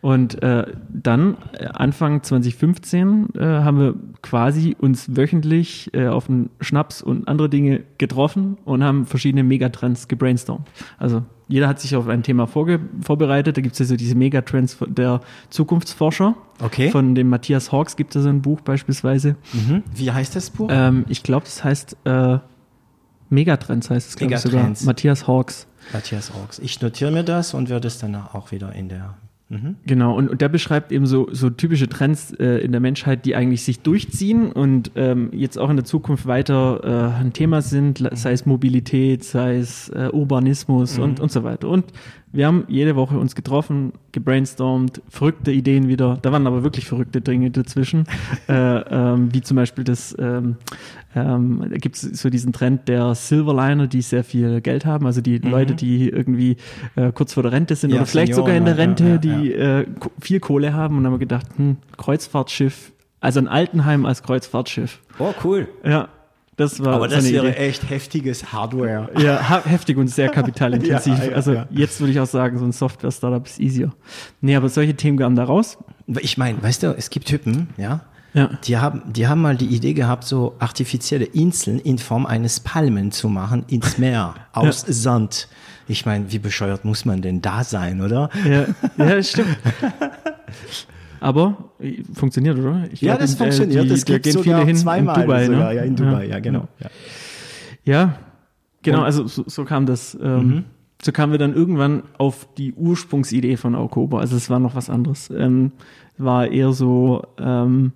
Und 0.00 0.42
äh, 0.42 0.64
dann, 0.88 1.36
äh, 1.52 1.66
Anfang 1.66 2.22
2015, 2.22 3.28
äh, 3.34 3.40
haben 3.40 3.80
wir 3.80 3.94
quasi 4.22 4.76
uns 4.78 5.16
wöchentlich 5.16 5.90
äh, 5.92 6.06
auf 6.06 6.28
einen 6.28 6.50
Schnaps 6.60 7.02
und 7.02 7.26
andere 7.26 7.48
Dinge 7.48 7.82
getroffen 7.98 8.58
und 8.64 8.84
haben 8.84 9.06
verschiedene 9.06 9.42
Megatrends 9.42 10.06
gebrainstormt. 10.06 10.68
Also 10.98 11.24
jeder 11.48 11.66
hat 11.66 11.80
sich 11.80 11.96
auf 11.96 12.06
ein 12.08 12.22
Thema 12.22 12.46
vorbereitet. 12.46 13.56
Da 13.56 13.60
gibt 13.60 13.72
es 13.72 13.78
ja 13.78 13.86
so 13.86 13.96
diese 13.96 14.14
Megatrends 14.14 14.76
der 14.86 15.20
Zukunftsforscher. 15.50 16.36
Okay. 16.60 16.90
Von 16.90 17.14
dem 17.14 17.28
Matthias 17.28 17.72
Hawks 17.72 17.96
gibt 17.96 18.14
es 18.14 18.22
so 18.22 18.28
ein 18.28 18.42
Buch 18.42 18.60
beispielsweise. 18.60 19.36
Mhm. 19.52 19.82
Wie 19.94 20.12
heißt 20.12 20.36
das 20.36 20.50
Buch? 20.50 20.68
Ähm, 20.70 21.06
ich 21.08 21.22
glaube, 21.22 21.46
das 21.46 21.64
heißt 21.64 21.96
äh, 22.04 22.38
Megatrends 23.30 23.90
heißt 23.90 24.10
es, 24.10 24.16
glaube 24.16 24.34
ich 24.34 24.40
sogar. 24.40 24.72
Matthias 24.84 25.26
Hawks. 25.26 25.66
Matthias 25.92 26.32
Hawks. 26.34 26.58
Ich 26.58 26.80
notiere 26.80 27.10
mir 27.10 27.24
das 27.24 27.54
und 27.54 27.68
werde 27.68 27.88
es 27.88 27.98
dann 27.98 28.14
auch 28.14 28.52
wieder 28.52 28.72
in 28.74 28.88
der 28.88 29.16
Mhm. 29.50 29.76
Genau, 29.86 30.14
und, 30.14 30.28
und 30.28 30.42
der 30.42 30.50
beschreibt 30.50 30.92
eben 30.92 31.06
so, 31.06 31.28
so 31.32 31.48
typische 31.48 31.88
Trends 31.88 32.32
äh, 32.34 32.58
in 32.58 32.72
der 32.72 32.82
Menschheit, 32.82 33.24
die 33.24 33.34
eigentlich 33.34 33.62
sich 33.62 33.80
durchziehen 33.80 34.52
und 34.52 34.90
ähm, 34.94 35.30
jetzt 35.32 35.58
auch 35.58 35.70
in 35.70 35.76
der 35.76 35.86
Zukunft 35.86 36.26
weiter 36.26 37.14
äh, 37.16 37.20
ein 37.20 37.32
Thema 37.32 37.62
sind, 37.62 38.06
sei 38.12 38.32
es 38.32 38.44
Mobilität, 38.44 39.24
sei 39.24 39.56
es 39.56 39.88
äh, 39.88 40.10
Urbanismus 40.12 40.98
mhm. 40.98 41.04
und, 41.04 41.20
und 41.20 41.32
so 41.32 41.44
weiter. 41.44 41.68
Und 41.68 41.86
wir 42.32 42.46
haben 42.46 42.64
jede 42.68 42.96
Woche 42.96 43.18
uns 43.18 43.34
getroffen, 43.34 43.92
gebrainstormt, 44.12 45.02
verrückte 45.08 45.50
Ideen 45.50 45.88
wieder. 45.88 46.18
Da 46.20 46.32
waren 46.32 46.46
aber 46.46 46.62
wirklich 46.62 46.86
verrückte 46.86 47.20
Dinge 47.20 47.50
dazwischen, 47.50 48.04
äh, 48.48 48.52
ähm, 48.52 49.32
wie 49.32 49.40
zum 49.40 49.56
Beispiel 49.56 49.84
das, 49.84 50.14
ähm, 50.18 50.56
ähm, 51.14 51.64
da 51.70 51.76
gibt 51.76 51.96
es 51.96 52.02
so 52.02 52.28
diesen 52.28 52.52
Trend 52.52 52.88
der 52.88 53.14
Silverliner, 53.14 53.86
die 53.86 54.02
sehr 54.02 54.24
viel 54.24 54.60
Geld 54.60 54.84
haben, 54.84 55.06
also 55.06 55.20
die 55.20 55.38
mhm. 55.38 55.50
Leute, 55.50 55.74
die 55.74 56.08
irgendwie 56.08 56.56
äh, 56.96 57.12
kurz 57.12 57.34
vor 57.34 57.42
der 57.42 57.52
Rente 57.52 57.76
sind 57.76 57.90
ja, 57.90 57.96
oder 57.96 58.06
vielleicht 58.06 58.34
Senioren, 58.34 58.46
sogar 58.46 58.56
in 58.56 58.64
der 58.64 58.78
Rente, 58.78 59.04
ja, 59.04 59.10
ja, 59.10 59.18
die 59.18 59.52
äh, 59.52 59.86
viel 60.20 60.40
Kohle 60.40 60.74
haben 60.74 60.98
und 60.98 61.06
haben 61.06 61.14
wir 61.14 61.18
gedacht, 61.18 61.46
hm, 61.56 61.76
Kreuzfahrtschiff, 61.96 62.92
also 63.20 63.40
ein 63.40 63.48
Altenheim 63.48 64.04
als 64.04 64.22
Kreuzfahrtschiff. 64.22 65.00
Oh, 65.18 65.32
cool. 65.42 65.68
Ja, 65.84 66.08
das 66.58 66.84
war 66.84 66.94
Aber 66.94 67.08
das 67.08 67.30
wäre 67.30 67.50
Idee. 67.50 67.56
echt 67.56 67.88
heftiges 67.88 68.52
Hardware. 68.52 69.08
Ja, 69.16 69.64
heftig 69.64 69.96
und 69.96 70.08
sehr 70.08 70.28
kapitalintensiv. 70.38 71.18
ja, 71.18 71.24
ja, 71.24 71.32
also 71.32 71.52
ja. 71.54 71.66
jetzt 71.70 72.00
würde 72.00 72.12
ich 72.12 72.20
auch 72.20 72.26
sagen, 72.26 72.58
so 72.58 72.64
ein 72.64 72.72
Software-Startup 72.72 73.46
ist 73.46 73.60
easier. 73.60 73.92
Nee, 74.40 74.56
aber 74.56 74.68
solche 74.68 74.94
Themen 74.94 75.18
kamen 75.18 75.36
da 75.36 75.44
raus. 75.44 75.78
Ich 76.20 76.36
meine, 76.36 76.62
weißt 76.62 76.82
du, 76.82 76.94
es 76.98 77.10
gibt 77.10 77.28
Typen, 77.28 77.68
ja, 77.76 78.00
ja. 78.34 78.50
Die 78.64 78.76
haben, 78.76 79.02
die 79.12 79.26
haben 79.26 79.40
mal 79.40 79.56
die 79.56 79.66
Idee 79.66 79.94
gehabt, 79.94 80.24
so 80.24 80.56
artifizielle 80.58 81.24
Inseln 81.24 81.78
in 81.78 81.98
Form 81.98 82.26
eines 82.26 82.60
Palmen 82.60 83.10
zu 83.10 83.28
machen 83.28 83.64
ins 83.68 83.98
Meer 83.98 84.34
aus 84.52 84.84
ja. 84.86 84.92
Sand. 84.92 85.48
Ich 85.86 86.04
meine, 86.04 86.30
wie 86.30 86.38
bescheuert 86.38 86.84
muss 86.84 87.04
man 87.04 87.22
denn 87.22 87.40
da 87.40 87.64
sein, 87.64 88.00
oder? 88.02 88.30
Ja, 88.44 88.66
ja 89.04 89.22
stimmt. 89.22 89.56
Aber 91.20 91.70
äh, 91.80 92.02
funktioniert, 92.14 92.58
oder? 92.58 92.84
Ich 92.92 93.00
ja, 93.00 93.12
glaub, 93.12 93.20
das 93.20 93.32
in, 93.32 93.38
funktioniert. 93.38 93.84
Die, 93.84 93.88
das 93.88 94.04
gibt 94.04 94.22
gehen 94.24 94.42
viele 94.42 94.64
hin 94.64 94.76
zweimal 94.76 95.16
in 95.16 95.22
Dubai, 95.22 95.46
sogar. 95.46 95.68
Ne? 95.68 95.74
Ja, 95.76 95.82
in 95.82 95.96
Dubai, 95.96 96.24
ja, 96.24 96.30
ja 96.30 96.40
genau. 96.40 96.68
Ja, 96.80 96.90
ja 97.84 98.18
genau. 98.82 99.02
Also 99.02 99.26
so, 99.26 99.44
so 99.46 99.64
kam 99.64 99.86
das. 99.86 100.16
Ähm, 100.20 100.46
mhm. 100.46 100.64
So 101.00 101.12
kamen 101.12 101.30
wir 101.30 101.38
dann 101.38 101.54
irgendwann 101.54 102.02
auf 102.18 102.48
die 102.58 102.72
Ursprungsidee 102.72 103.56
von 103.56 103.76
Aukoba. 103.76 104.18
Also 104.18 104.36
es 104.36 104.50
war 104.50 104.58
noch 104.58 104.74
was 104.74 104.90
anderes. 104.90 105.30
Ähm, 105.30 105.70
war 106.16 106.48
eher 106.48 106.72
so 106.72 107.22
ähm, 107.38 107.92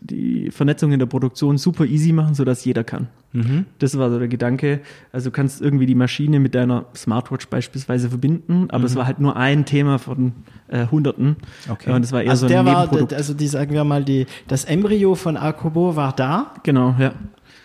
die 0.00 0.50
Vernetzung 0.50 0.92
in 0.92 0.98
der 0.98 1.06
Produktion 1.06 1.58
super 1.58 1.84
easy 1.84 2.12
machen, 2.12 2.34
sodass 2.34 2.64
jeder 2.64 2.84
kann. 2.84 3.08
Mhm. 3.32 3.66
Das 3.78 3.96
war 3.98 4.10
so 4.10 4.18
der 4.18 4.28
Gedanke. 4.28 4.80
Also 5.12 5.30
du 5.30 5.34
kannst 5.34 5.60
irgendwie 5.60 5.86
die 5.86 5.94
Maschine 5.94 6.40
mit 6.40 6.54
deiner 6.54 6.86
Smartwatch 6.94 7.48
beispielsweise 7.48 8.08
verbinden, 8.08 8.68
aber 8.70 8.80
mhm. 8.80 8.84
es 8.84 8.96
war 8.96 9.06
halt 9.06 9.20
nur 9.20 9.36
ein 9.36 9.64
Thema 9.64 9.98
von 9.98 10.32
äh, 10.68 10.86
Hunderten. 10.86 11.36
Okay. 11.68 11.92
Und 11.92 12.04
es 12.04 12.12
war 12.12 12.22
eher 12.22 12.30
also 12.30 12.48
so 12.48 12.54
ein 12.54 12.64
der 12.64 12.74
Nebenprodukt. 12.74 13.12
War, 13.12 13.18
also 13.18 13.34
die, 13.34 13.48
sagen 13.48 13.72
wir 13.72 13.84
mal, 13.84 14.04
die, 14.04 14.26
das 14.48 14.64
Embryo 14.64 15.14
von 15.14 15.36
Akobo 15.36 15.96
war 15.96 16.12
da. 16.12 16.54
Genau, 16.62 16.94
ja. 16.98 17.12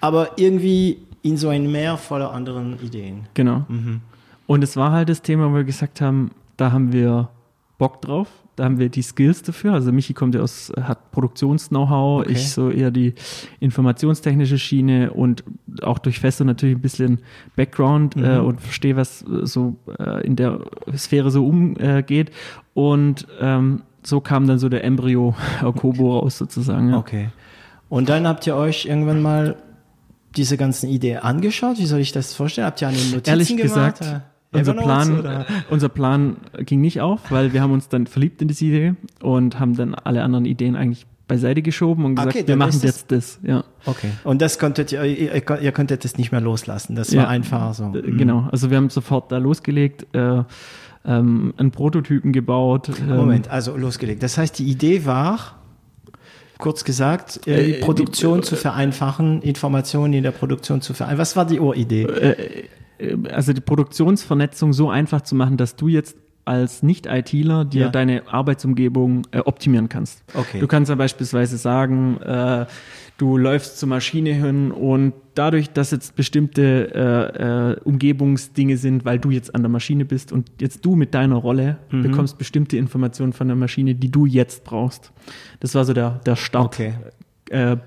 Aber 0.01 0.31
irgendwie 0.37 0.99
in 1.21 1.37
so 1.37 1.49
ein 1.49 1.71
Meer 1.71 1.97
voller 1.97 2.31
anderen 2.31 2.79
Ideen. 2.81 3.27
Genau. 3.33 3.65
Mhm. 3.67 4.01
Und 4.45 4.63
es 4.63 4.77
war 4.77 4.91
halt 4.91 5.09
das 5.09 5.21
Thema, 5.21 5.51
wo 5.51 5.55
wir 5.55 5.63
gesagt 5.63 6.01
haben, 6.01 6.31
da 6.55 6.71
haben 6.71 6.93
wir 6.93 7.29
Bock 7.77 8.01
drauf. 8.01 8.27
Da 8.57 8.65
haben 8.65 8.79
wir 8.79 8.89
die 8.89 9.03
Skills 9.03 9.43
dafür. 9.43 9.73
Also 9.73 9.91
Michi 9.91 10.13
kommt 10.13 10.33
ja 10.33 10.41
aus, 10.41 10.71
hat 10.81 11.11
Produktions-Know-how, 11.11 12.21
okay. 12.21 12.31
ich 12.31 12.49
so 12.49 12.71
eher 12.71 12.89
die 12.89 13.13
informationstechnische 13.59 14.57
Schiene 14.57 15.13
und 15.13 15.43
auch 15.83 15.99
durch 15.99 16.19
Festo 16.19 16.43
natürlich 16.43 16.75
ein 16.75 16.81
bisschen 16.81 17.19
Background 17.55 18.15
mhm. 18.15 18.25
äh, 18.25 18.37
und 18.39 18.59
verstehe, 18.59 18.95
was 18.95 19.19
so 19.19 19.75
äh, 19.99 20.25
in 20.25 20.35
der 20.35 20.59
Sphäre 20.95 21.29
so 21.29 21.45
umgeht. 21.45 22.31
und 22.73 23.27
ähm, 23.39 23.83
so 24.01 24.21
kam 24.21 24.47
dann 24.47 24.57
so 24.57 24.69
der 24.69 24.83
Embryo 24.83 25.35
Kobo 25.75 26.17
raus 26.17 26.39
sozusagen. 26.39 26.89
Ja. 26.89 26.97
Okay. 26.97 27.29
Und 27.89 28.09
dann 28.09 28.27
habt 28.27 28.47
ihr 28.47 28.55
euch 28.55 28.85
irgendwann 28.85 29.21
mal 29.21 29.57
diese 30.35 30.57
ganzen 30.57 30.89
Ideen 30.89 31.19
angeschaut? 31.19 31.77
Wie 31.77 31.85
soll 31.85 31.99
ich 31.99 32.11
das 32.11 32.33
vorstellen? 32.33 32.65
Habt 32.65 32.81
ihr 32.81 32.87
eine 32.87 32.97
Notizen 32.97 33.29
Ehrlich 33.29 33.55
gemacht? 33.55 33.99
gesagt, 33.99 34.21
unser 34.51 34.73
Plan, 34.73 35.45
unser 35.69 35.89
Plan 35.89 36.37
ging 36.59 36.81
nicht 36.81 37.01
auf, 37.01 37.31
weil 37.31 37.53
wir 37.53 37.61
haben 37.61 37.73
uns 37.73 37.89
dann 37.89 38.07
verliebt 38.07 38.41
in 38.41 38.47
diese 38.47 38.65
Idee 38.65 38.93
und 39.21 39.59
haben 39.59 39.75
dann 39.75 39.93
alle 39.95 40.23
anderen 40.23 40.45
Ideen 40.45 40.75
eigentlich 40.75 41.05
beiseite 41.27 41.61
geschoben 41.61 42.05
und 42.05 42.15
gesagt, 42.15 42.35
okay, 42.35 42.47
wir 42.47 42.55
machen 42.55 42.79
jetzt 42.81 43.11
das. 43.11 43.39
Ja. 43.43 43.63
Okay. 43.85 44.09
Und 44.23 44.41
das 44.41 44.59
konntet 44.59 44.91
ihr, 44.91 45.03
ihr, 45.03 45.61
ihr 45.61 45.71
konntet 45.71 46.03
das 46.03 46.17
nicht 46.17 46.31
mehr 46.31 46.41
loslassen. 46.41 46.95
Das 46.95 47.13
war 47.15 47.23
ja, 47.23 47.27
einfach 47.27 47.73
so. 47.73 47.85
Mhm. 47.85 48.17
Genau. 48.17 48.47
Also 48.51 48.69
wir 48.69 48.77
haben 48.77 48.89
sofort 48.89 49.31
da 49.31 49.37
losgelegt, 49.37 50.07
äh, 50.13 50.43
ähm, 51.05 51.53
einen 51.57 51.71
Prototypen 51.71 52.31
gebaut. 52.31 52.89
Ähm, 52.99 53.15
Moment, 53.15 53.49
also 53.49 53.75
losgelegt. 53.75 54.23
Das 54.23 54.37
heißt, 54.37 54.57
die 54.57 54.65
Idee 54.65 55.05
war, 55.05 55.57
kurz 56.57 56.85
gesagt, 56.85 57.45
äh, 57.47 57.63
die 57.63 57.73
äh, 57.73 57.81
Produktion 57.81 58.39
äh, 58.39 58.43
zu 58.43 58.55
vereinfachen, 58.55 59.41
Informationen 59.41 60.13
in 60.13 60.23
der 60.23 60.31
Produktion 60.31 60.81
zu 60.81 60.93
vereinfachen. 60.93 61.19
Was 61.19 61.35
war 61.35 61.45
die 61.45 61.59
Uridee? 61.59 62.07
Äh, 62.97 63.17
also 63.31 63.53
die 63.53 63.61
Produktionsvernetzung 63.61 64.73
so 64.73 64.89
einfach 64.89 65.21
zu 65.21 65.35
machen, 65.35 65.57
dass 65.57 65.75
du 65.75 65.87
jetzt 65.87 66.17
als 66.47 66.81
Nicht-ITler 66.81 67.65
dir 67.65 67.81
ja. 67.81 67.89
deine 67.89 68.23
Arbeitsumgebung 68.27 69.27
äh, 69.31 69.39
optimieren 69.39 69.89
kannst. 69.89 70.23
Okay. 70.33 70.59
Du 70.59 70.67
kannst 70.67 70.89
ja 70.89 70.95
beispielsweise 70.95 71.57
sagen, 71.57 72.21
äh, 72.21 72.65
du 73.17 73.37
läufst 73.37 73.79
zur 73.79 73.89
Maschine 73.89 74.31
hin 74.31 74.71
und 74.71 75.13
dadurch, 75.35 75.71
dass 75.71 75.91
jetzt 75.91 76.15
bestimmte 76.15 76.93
äh, 76.95 77.73
äh, 77.73 77.79
Umgebungsdinge 77.83 78.77
sind, 78.77 79.03
weil 79.03 79.19
du 79.19 79.29
jetzt 79.29 79.53
an 79.55 79.61
der 79.61 79.69
Maschine 79.69 80.05
bist 80.05 80.31
und 80.31 80.49
jetzt 80.61 80.85
du 80.85 80.95
mit 80.95 81.13
deiner 81.13 81.35
Rolle 81.35 81.79
mhm. 81.91 82.03
bekommst 82.03 82.37
bestimmte 82.37 82.77
Informationen 82.77 83.33
von 83.33 83.47
der 83.47 83.57
Maschine, 83.57 83.93
die 83.95 84.09
du 84.09 84.25
jetzt 84.25 84.63
brauchst. 84.63 85.11
Das 85.59 85.75
war 85.75 85.83
so 85.83 85.91
der, 85.91 86.21
der 86.25 86.37
Startpunkt. 86.37 86.95
Okay. 87.49 87.71
Äh, 87.73 87.77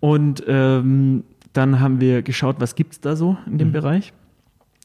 und 0.00 0.44
ähm, 0.46 1.24
dann 1.54 1.80
haben 1.80 2.00
wir 2.00 2.22
geschaut, 2.22 2.56
was 2.58 2.74
gibt 2.74 2.92
es 2.92 3.00
da 3.00 3.16
so 3.16 3.38
in 3.46 3.58
dem 3.58 3.68
mhm. 3.68 3.72
Bereich. 3.72 4.12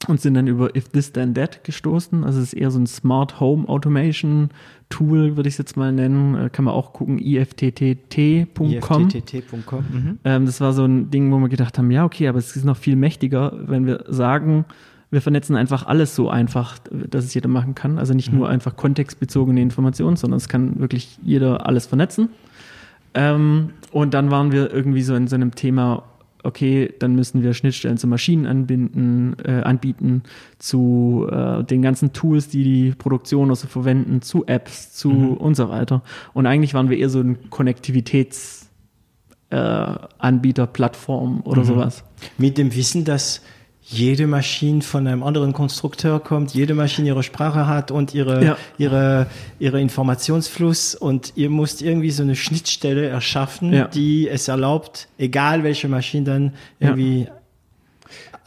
und 0.08 0.22
sind 0.22 0.36
dann 0.36 0.48
über 0.48 0.76
If 0.76 0.88
This 0.90 1.12
Then 1.12 1.34
That 1.34 1.64
gestoßen. 1.66 2.24
Also 2.24 2.40
es 2.40 2.54
ist 2.54 2.54
eher 2.54 2.72
so 2.72 2.80
ein 2.80 2.88
Smart 2.88 3.42
Home 3.42 3.68
Automation 3.68 4.50
Tool, 4.90 5.36
würde 5.36 5.50
ich 5.50 5.56
es 5.56 5.58
jetzt 5.58 5.78
mal 5.78 5.92
nennen. 5.92 6.36
Äh, 6.36 6.50
kann 6.50 6.66
man 6.66 6.74
auch 6.74 6.94
gucken, 6.94 7.20
ifttt.com. 7.20 8.72
IFTTT.com. 8.72 9.86
Mhm. 9.92 10.20
Ähm, 10.24 10.46
das 10.46 10.62
war 10.62 10.74
so 10.74 10.86
ein 10.86 11.12
Ding, 11.12 11.32
wo 11.32 11.38
wir 11.40 11.50
gedacht 11.50 11.78
haben, 11.78 11.92
ja, 11.92 12.06
okay, 12.06 12.28
aber 12.28 12.40
es 12.40 12.56
ist 12.56 12.64
noch 12.66 12.78
viel 12.78 12.96
mächtiger, 12.96 13.54
wenn 13.68 13.86
wir 13.86 14.06
sagen, 14.08 14.66
wir 15.12 15.22
vernetzen 15.22 15.56
einfach 15.56 15.86
alles 15.86 16.16
so 16.16 16.30
einfach, 16.30 16.78
dass 16.92 17.26
es 17.26 17.34
jeder 17.34 17.50
machen 17.50 17.76
kann. 17.76 17.98
Also 17.98 18.14
nicht 18.14 18.32
nur 18.32 18.48
einfach 18.48 18.76
kontextbezogene 18.76 19.62
Informationen, 19.62 20.18
sondern 20.18 20.38
es 20.38 20.48
kann 20.48 20.80
wirklich 20.80 21.18
jeder 21.24 21.66
alles 21.66 21.88
vernetzen. 21.88 22.30
Ähm, 23.16 23.72
und 23.92 24.14
dann 24.14 24.30
waren 24.30 24.52
wir 24.52 24.72
irgendwie 24.72 25.02
so 25.02 25.16
in 25.16 25.28
so 25.28 25.36
einem 25.36 25.56
Thema, 25.56 26.04
okay, 26.44 26.94
dann 27.00 27.16
müssen 27.16 27.44
wir 27.44 27.54
Schnittstellen 27.54 27.98
zu 27.98 28.08
Maschinen 28.08 28.46
anbinden, 28.46 29.36
äh, 29.44 29.62
anbieten, 29.62 30.24
zu 30.58 31.28
äh, 31.30 31.64
den 31.64 31.82
ganzen 31.82 32.14
Tools, 32.14 32.48
die 32.48 32.64
die 32.64 32.92
Produktion 32.92 33.50
also 33.50 33.68
verwenden, 33.68 34.22
zu 34.22 34.46
Apps, 34.46 34.94
zu 34.94 35.10
und 35.38 35.56
so 35.56 35.70
weiter. 35.70 36.02
Und 36.34 36.46
eigentlich 36.46 36.74
waren 36.74 36.90
wir 36.90 36.98
eher 36.98 37.10
so 37.10 37.20
ein 37.20 37.50
Konnektivitäts 37.50 38.70
äh, 39.50 39.56
Anbieter, 39.56 40.68
Plattform 40.68 41.42
oder 41.44 41.64
sowas. 41.64 42.04
Mit 42.38 42.58
dem 42.58 42.76
Wissen, 42.76 43.04
dass 43.04 43.42
jede 43.92 44.28
Maschine 44.28 44.82
von 44.82 45.08
einem 45.08 45.24
anderen 45.24 45.52
Konstrukteur 45.52 46.20
kommt, 46.20 46.54
jede 46.54 46.76
Maschine 46.76 47.08
ihre 47.08 47.24
Sprache 47.24 47.66
hat 47.66 47.90
und 47.90 48.14
ihre, 48.14 48.46
Ja. 48.46 48.58
ihre, 48.78 49.26
ihre 49.58 49.82
Informationsfluss 49.82 50.94
und 50.94 51.34
ihr 51.36 51.50
müsst 51.50 51.82
irgendwie 51.82 52.12
so 52.12 52.22
eine 52.22 52.36
Schnittstelle 52.36 53.08
erschaffen, 53.08 53.74
Ja. 53.74 53.88
die 53.88 54.28
es 54.30 54.48
erlaubt, 54.48 55.08
egal 55.18 55.64
welche 55.64 55.88
Maschine 55.88 56.24
dann 56.26 56.54
Ja. 56.80 56.96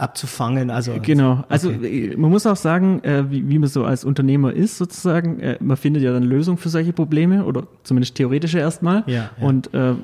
Abzufangen. 0.03 0.71
Also 0.71 0.93
Genau. 1.01 1.45
Also 1.49 1.71
Okay. 1.71 2.13
äh, 2.13 2.17
man 2.17 2.31
muss 2.31 2.47
auch 2.47 2.57
sagen, 2.57 3.03
äh, 3.05 3.31
wie, 3.31 3.49
wie 3.49 3.59
man 3.59 3.69
so 3.69 3.85
als 3.85 4.05
Unternehmer 4.05 4.53
ist 4.53 4.77
sozusagen, 4.79 5.41
äh, 5.41 5.57
man 5.61 5.77
findet 5.77 6.03
ja 6.03 6.13
dann 6.13 6.25
Lösungen 6.25 6.59
für 6.59 6.69
solche 6.69 6.93
Probleme 6.93 7.45
oder 7.45 7.63
zumindest 7.85 8.17
theoretische 8.17 8.59
erstmal. 8.59 9.05
Ja, 9.07 9.15
ja. 9.15 9.31
Und 9.41 9.73
äh, 9.75 9.95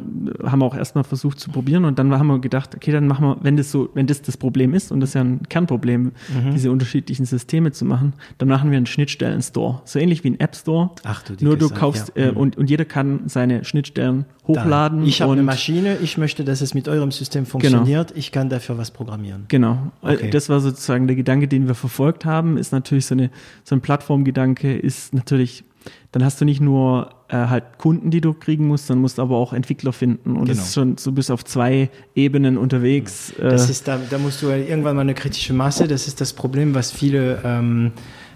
haben 0.44 0.62
auch 0.62 0.76
erstmal 0.76 1.04
versucht 1.04 1.40
zu 1.40 1.50
probieren 1.50 1.84
und 1.84 1.98
dann 1.98 2.12
haben 2.16 2.28
wir 2.28 2.38
gedacht, 2.38 2.74
okay, 2.76 2.92
dann 2.92 3.06
machen 3.06 3.24
wir, 3.26 3.36
wenn 3.42 3.56
das 3.56 3.70
so, 3.72 3.88
wenn 3.94 4.06
das 4.06 4.22
das 4.22 4.36
Problem 4.36 4.72
ist 4.74 4.92
und 4.92 5.00
das 5.00 5.10
ist 5.10 5.14
ja 5.14 5.22
ein 5.22 5.40
Kernproblem, 5.48 5.98
Mhm. 5.98 6.52
diese 6.52 6.70
unterschiedlichen 6.70 7.26
Systeme 7.26 7.72
zu 7.72 7.84
machen, 7.84 8.12
dann 8.38 8.48
machen 8.48 8.70
wir 8.70 8.76
einen 8.76 8.86
Schnittstellen-Store, 8.86 9.80
so 9.84 9.98
ähnlich 9.98 10.22
wie 10.24 10.30
ein 10.30 10.40
App-Store. 10.40 10.90
Ach 11.04 11.22
du 11.22 11.32
Nur 11.44 11.56
dickes 11.56 11.68
du 11.68 11.74
kaufst 11.74 12.12
ja. 12.14 12.26
äh, 12.26 12.30
und 12.30 12.56
und 12.56 12.70
jeder 12.70 12.84
kann 12.84 13.22
seine 13.26 13.64
Schnittstellen 13.64 14.24
hochladen. 14.46 15.04
Ich 15.04 15.20
habe 15.22 15.32
eine 15.32 15.42
Maschine, 15.42 15.96
ich 16.02 16.16
möchte, 16.18 16.44
dass 16.44 16.60
es 16.60 16.74
mit 16.74 16.88
eurem 16.88 17.10
System 17.10 17.46
funktioniert, 17.46 18.12
ich 18.16 18.32
kann 18.32 18.48
dafür 18.48 18.78
was 18.78 18.90
programmieren. 18.90 19.44
Genau. 19.48 19.87
Äh, 20.02 20.14
Okay. 20.14 20.30
Das 20.30 20.48
war 20.48 20.60
sozusagen 20.60 21.06
der 21.06 21.16
Gedanke, 21.16 21.48
den 21.48 21.66
wir 21.68 21.74
verfolgt 21.74 22.24
haben, 22.24 22.56
ist 22.56 22.72
natürlich 22.72 23.06
so 23.06 23.14
eine, 23.14 23.30
so 23.64 23.74
ein 23.74 23.80
Plattformgedanke 23.80 24.76
ist 24.76 25.14
natürlich, 25.14 25.64
dann 26.12 26.24
hast 26.24 26.40
du 26.40 26.44
nicht 26.44 26.60
nur 26.60 27.10
äh, 27.28 27.36
halt 27.36 27.78
Kunden, 27.78 28.10
die 28.10 28.20
du 28.20 28.32
kriegen 28.34 28.66
musst, 28.66 28.88
dann 28.90 28.98
musst 29.00 29.18
du 29.18 29.22
aber 29.22 29.36
auch 29.36 29.52
Entwickler 29.52 29.92
finden. 29.92 30.36
Und 30.36 30.48
das 30.48 30.56
Genau. 30.56 30.66
ist 30.66 30.74
schon, 30.74 30.96
so 30.98 31.12
bist 31.12 31.30
auf 31.30 31.44
zwei 31.44 31.90
Ebenen 32.14 32.56
unterwegs. 32.58 33.32
Das 33.38 33.68
äh, 33.68 33.70
ist 33.70 33.86
da, 33.88 33.98
da 34.10 34.18
musst 34.18 34.42
du 34.42 34.48
irgendwann 34.48 34.96
mal 34.96 35.02
eine 35.02 35.14
kritische 35.14 35.52
Masse. 35.52 35.86
Das 35.88 36.08
ist 36.08 36.20
das 36.20 36.32
Problem, 36.32 36.74
was 36.74 36.90
viele 36.90 37.40
ähm, 37.44 37.92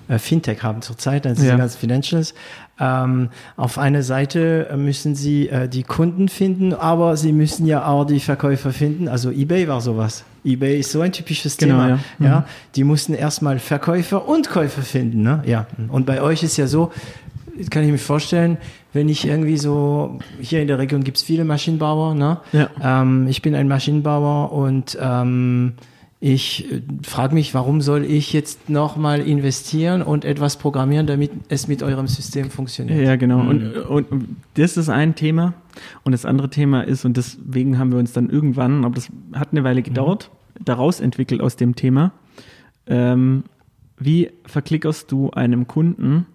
äh, 0.08 0.18
Fintech 0.18 0.62
haben 0.62 0.82
zurzeit, 0.82 1.26
also 1.26 1.42
Ja. 1.42 1.48
diese 1.50 1.58
ganzen 1.58 1.78
Financials. 1.78 2.34
Ähm, 2.80 3.28
auf 3.56 3.78
einer 3.78 4.02
Seite 4.02 4.68
äh, 4.70 4.76
müssen 4.76 5.14
sie 5.14 5.48
äh, 5.48 5.68
die 5.68 5.82
Kunden 5.84 6.28
finden, 6.28 6.72
aber 6.74 7.16
sie 7.16 7.32
müssen 7.32 7.66
ja 7.66 7.86
auch 7.86 8.04
die 8.04 8.18
Verkäufer 8.20 8.72
finden. 8.72 9.08
Also 9.08 9.30
eBay 9.30 9.68
war 9.68 9.80
sowas. 9.80 10.24
eBay 10.44 10.80
ist 10.80 10.90
so 10.92 11.00
ein 11.02 11.12
typisches 11.12 11.56
Genau, 11.56 11.74
Thema. 11.74 11.88
ja. 11.88 11.98
Ja. 12.26 12.38
Mhm. 12.40 12.44
die 12.74 12.84
mussten 12.84 13.14
erstmal 13.14 13.58
Verkäufer 13.58 14.26
und 14.26 14.48
Käufer 14.48 14.82
finden. 14.82 15.22
Ne? 15.22 15.42
Ja. 15.46 15.66
Und 15.88 16.06
bei 16.06 16.20
euch 16.22 16.42
ist 16.42 16.56
ja 16.56 16.66
so, 16.66 16.90
kann 17.70 17.84
ich 17.84 17.90
mir 17.92 17.98
vorstellen, 17.98 18.56
wenn 18.94 19.08
ich 19.08 19.26
irgendwie 19.26 19.58
so, 19.58 20.18
hier 20.40 20.60
in 20.62 20.66
der 20.68 20.78
Region 20.78 21.04
gibt 21.04 21.18
es 21.18 21.22
viele 21.22 21.44
Maschinenbauer, 21.44 22.14
ne? 22.14 22.38
Ja. 22.52 22.68
Ähm, 22.82 23.26
ich 23.28 23.40
bin 23.42 23.54
ein 23.54 23.68
Maschinenbauer 23.68 24.52
und 24.52 24.98
ähm, 25.00 25.74
ich 26.24 26.70
äh, 26.70 26.80
frage 27.02 27.34
mich, 27.34 27.52
warum 27.52 27.80
soll 27.80 28.04
ich 28.04 28.32
jetzt 28.32 28.70
nochmal 28.70 29.20
investieren 29.22 30.02
und 30.02 30.24
etwas 30.24 30.56
programmieren, 30.56 31.08
damit 31.08 31.32
es 31.48 31.66
mit 31.66 31.82
eurem 31.82 32.06
System 32.06 32.48
funktioniert? 32.48 33.00
Ja, 33.00 33.16
genau. 33.16 33.38
Mhm. 33.38 33.48
Und, 33.48 33.76
und, 33.76 34.12
und 34.12 34.36
das 34.54 34.76
ist 34.76 34.88
ein 34.88 35.16
Thema. 35.16 35.54
Und 36.04 36.12
das 36.12 36.24
andere 36.24 36.48
Thema 36.48 36.82
ist, 36.82 37.04
und 37.04 37.16
deswegen 37.16 37.76
haben 37.76 37.90
wir 37.90 37.98
uns 37.98 38.12
dann 38.12 38.30
irgendwann, 38.30 38.84
aber 38.84 38.94
das 38.94 39.08
hat 39.32 39.48
eine 39.50 39.64
Weile 39.64 39.82
gedauert, 39.82 40.30
daraus 40.64 41.00
entwickelt 41.00 41.40
aus 41.40 41.56
dem 41.56 41.74
Thema, 41.74 42.12
ähm, 42.86 43.42
wie 43.98 44.30
verklickerst 44.46 45.10
du 45.10 45.30
einem 45.30 45.66
Kunden, 45.66 46.26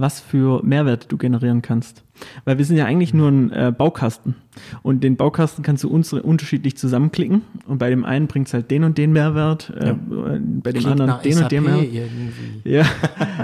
was 0.00 0.20
für 0.20 0.62
Mehrwerte 0.64 1.08
du 1.08 1.16
generieren 1.18 1.60
kannst? 1.60 2.04
Weil 2.44 2.58
wir 2.58 2.64
sind 2.64 2.76
ja 2.76 2.84
eigentlich 2.86 3.12
nur 3.14 3.28
ein 3.28 3.52
äh, 3.52 3.72
Baukasten. 3.76 4.36
Und 4.82 5.02
den 5.04 5.16
Baukasten 5.16 5.62
kannst 5.64 5.84
du 5.84 5.88
uns 5.90 6.12
unterschiedlich 6.12 6.76
zusammenklicken. 6.76 7.42
Und 7.66 7.78
bei 7.78 7.90
dem 7.90 8.04
einen 8.04 8.26
bringt 8.28 8.46
es 8.48 8.54
halt 8.54 8.70
den 8.70 8.84
und 8.84 8.96
den 8.98 9.12
Mehrwert, 9.12 9.70
äh, 9.76 9.94
bei 9.94 10.72
dem 10.72 10.80
Klingt 10.82 10.86
anderen 11.00 11.20
den 11.22 11.32
SAP 11.32 11.42
und 11.44 11.52
den 11.52 11.64
Mehrwert. 11.64 11.92
irgendwie. 11.92 12.70
Ja, 12.70 12.84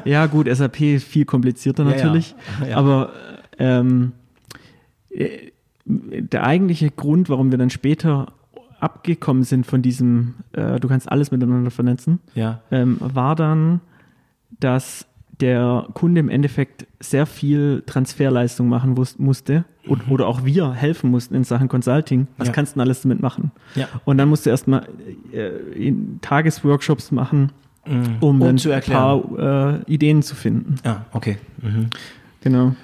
ja 0.04 0.26
gut, 0.26 0.48
SAP 0.48 0.80
ist 0.94 1.04
viel 1.06 1.24
komplizierter 1.24 1.84
Ja, 1.84 1.90
ja. 1.90 1.96
natürlich. 1.96 2.34
Ja. 2.68 2.76
Aber 2.76 3.10
ähm, 3.58 4.12
äh, 5.10 5.50
der 5.86 6.44
eigentliche 6.44 6.90
Grund, 6.90 7.28
warum 7.28 7.50
wir 7.50 7.58
dann 7.58 7.70
später 7.70 8.32
abgekommen 8.80 9.42
sind 9.44 9.66
von 9.66 9.82
diesem, 9.82 10.34
äh, 10.52 10.78
du 10.80 10.88
kannst 10.88 11.10
alles 11.10 11.30
miteinander 11.30 11.70
vernetzen, 11.70 12.20
Ja. 12.34 12.60
ähm, 12.70 12.96
war 13.00 13.34
dann, 13.36 13.80
dass 14.60 15.06
der 15.40 15.88
Kunde 15.94 16.20
im 16.20 16.28
Endeffekt 16.28 16.86
sehr 17.00 17.26
viel 17.26 17.82
Transferleistung 17.86 18.68
machen 18.68 18.94
musste 19.18 19.64
und, 19.86 20.08
oder 20.10 20.26
auch 20.28 20.44
wir 20.44 20.72
helfen 20.72 21.10
mussten 21.10 21.34
in 21.34 21.44
Sachen 21.44 21.68
Consulting. 21.68 22.28
Was 22.36 22.46
Mhm. 22.46 22.50
Ja. 22.50 22.52
kannst 22.54 22.72
du 22.72 22.74
denn 22.78 22.86
alles 22.86 23.02
damit 23.02 23.20
machen? 23.20 23.50
Ja. 23.74 23.88
Und 24.04 24.18
dann 24.18 24.28
musst 24.28 24.46
du 24.46 24.50
erstmal 24.50 24.86
äh, 25.32 25.92
Tagesworkshops 26.20 27.10
machen, 27.10 27.50
um, 28.20 28.40
Um 28.40 28.56
zu 28.58 28.70
ein 28.72 28.82
paar 28.82 29.78
äh, 29.86 29.92
Ideen 29.92 30.22
zu 30.22 30.34
finden. 30.34 30.76
Ah, 30.84 31.02
okay. 31.12 31.36
Mhm. 31.60 31.88
Genau. 32.40 32.74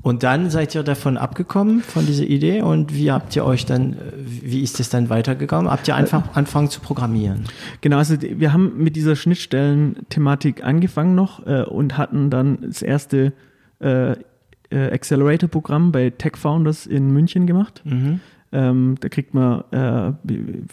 Und 0.00 0.22
dann 0.22 0.48
seid 0.48 0.74
ihr 0.74 0.82
davon 0.82 1.16
abgekommen, 1.16 1.80
von 1.80 2.06
dieser 2.06 2.24
Idee, 2.24 2.62
und 2.62 2.94
wie 2.94 3.10
habt 3.10 3.34
ihr 3.34 3.44
euch 3.44 3.66
dann, 3.66 3.94
äh, 3.94 3.96
wie 4.16 4.62
ist 4.62 4.78
es 4.80 4.90
dann 4.90 5.10
weitergegangen? 5.10 5.70
Habt 5.70 5.88
ihr 5.88 5.96
einfach 5.96 6.34
angefangen 6.34 6.70
zu 6.70 6.80
programmieren? 6.80 7.44
Genau, 7.80 7.98
also 7.98 8.16
wir 8.20 8.52
haben 8.52 8.82
mit 8.82 8.96
dieser 8.96 9.16
Schnittstellen-Thematik 9.16 10.64
angefangen 10.64 11.14
noch 11.14 11.46
äh, 11.46 11.62
und 11.62 11.98
hatten 11.98 12.30
dann 12.30 12.58
das 12.62 12.82
erste 12.82 13.32
äh, 13.80 14.12
äh, 14.12 14.16
Accelerator-Programm 14.70 15.92
bei 15.92 16.10
Tech 16.10 16.36
Founders 16.36 16.86
in 16.86 17.10
München 17.12 17.46
gemacht. 17.46 17.82
Mhm. 17.84 18.20
Ähm, 18.50 18.96
da 19.00 19.08
kriegt 19.08 19.34
man 19.34 19.62
äh, 19.72 20.12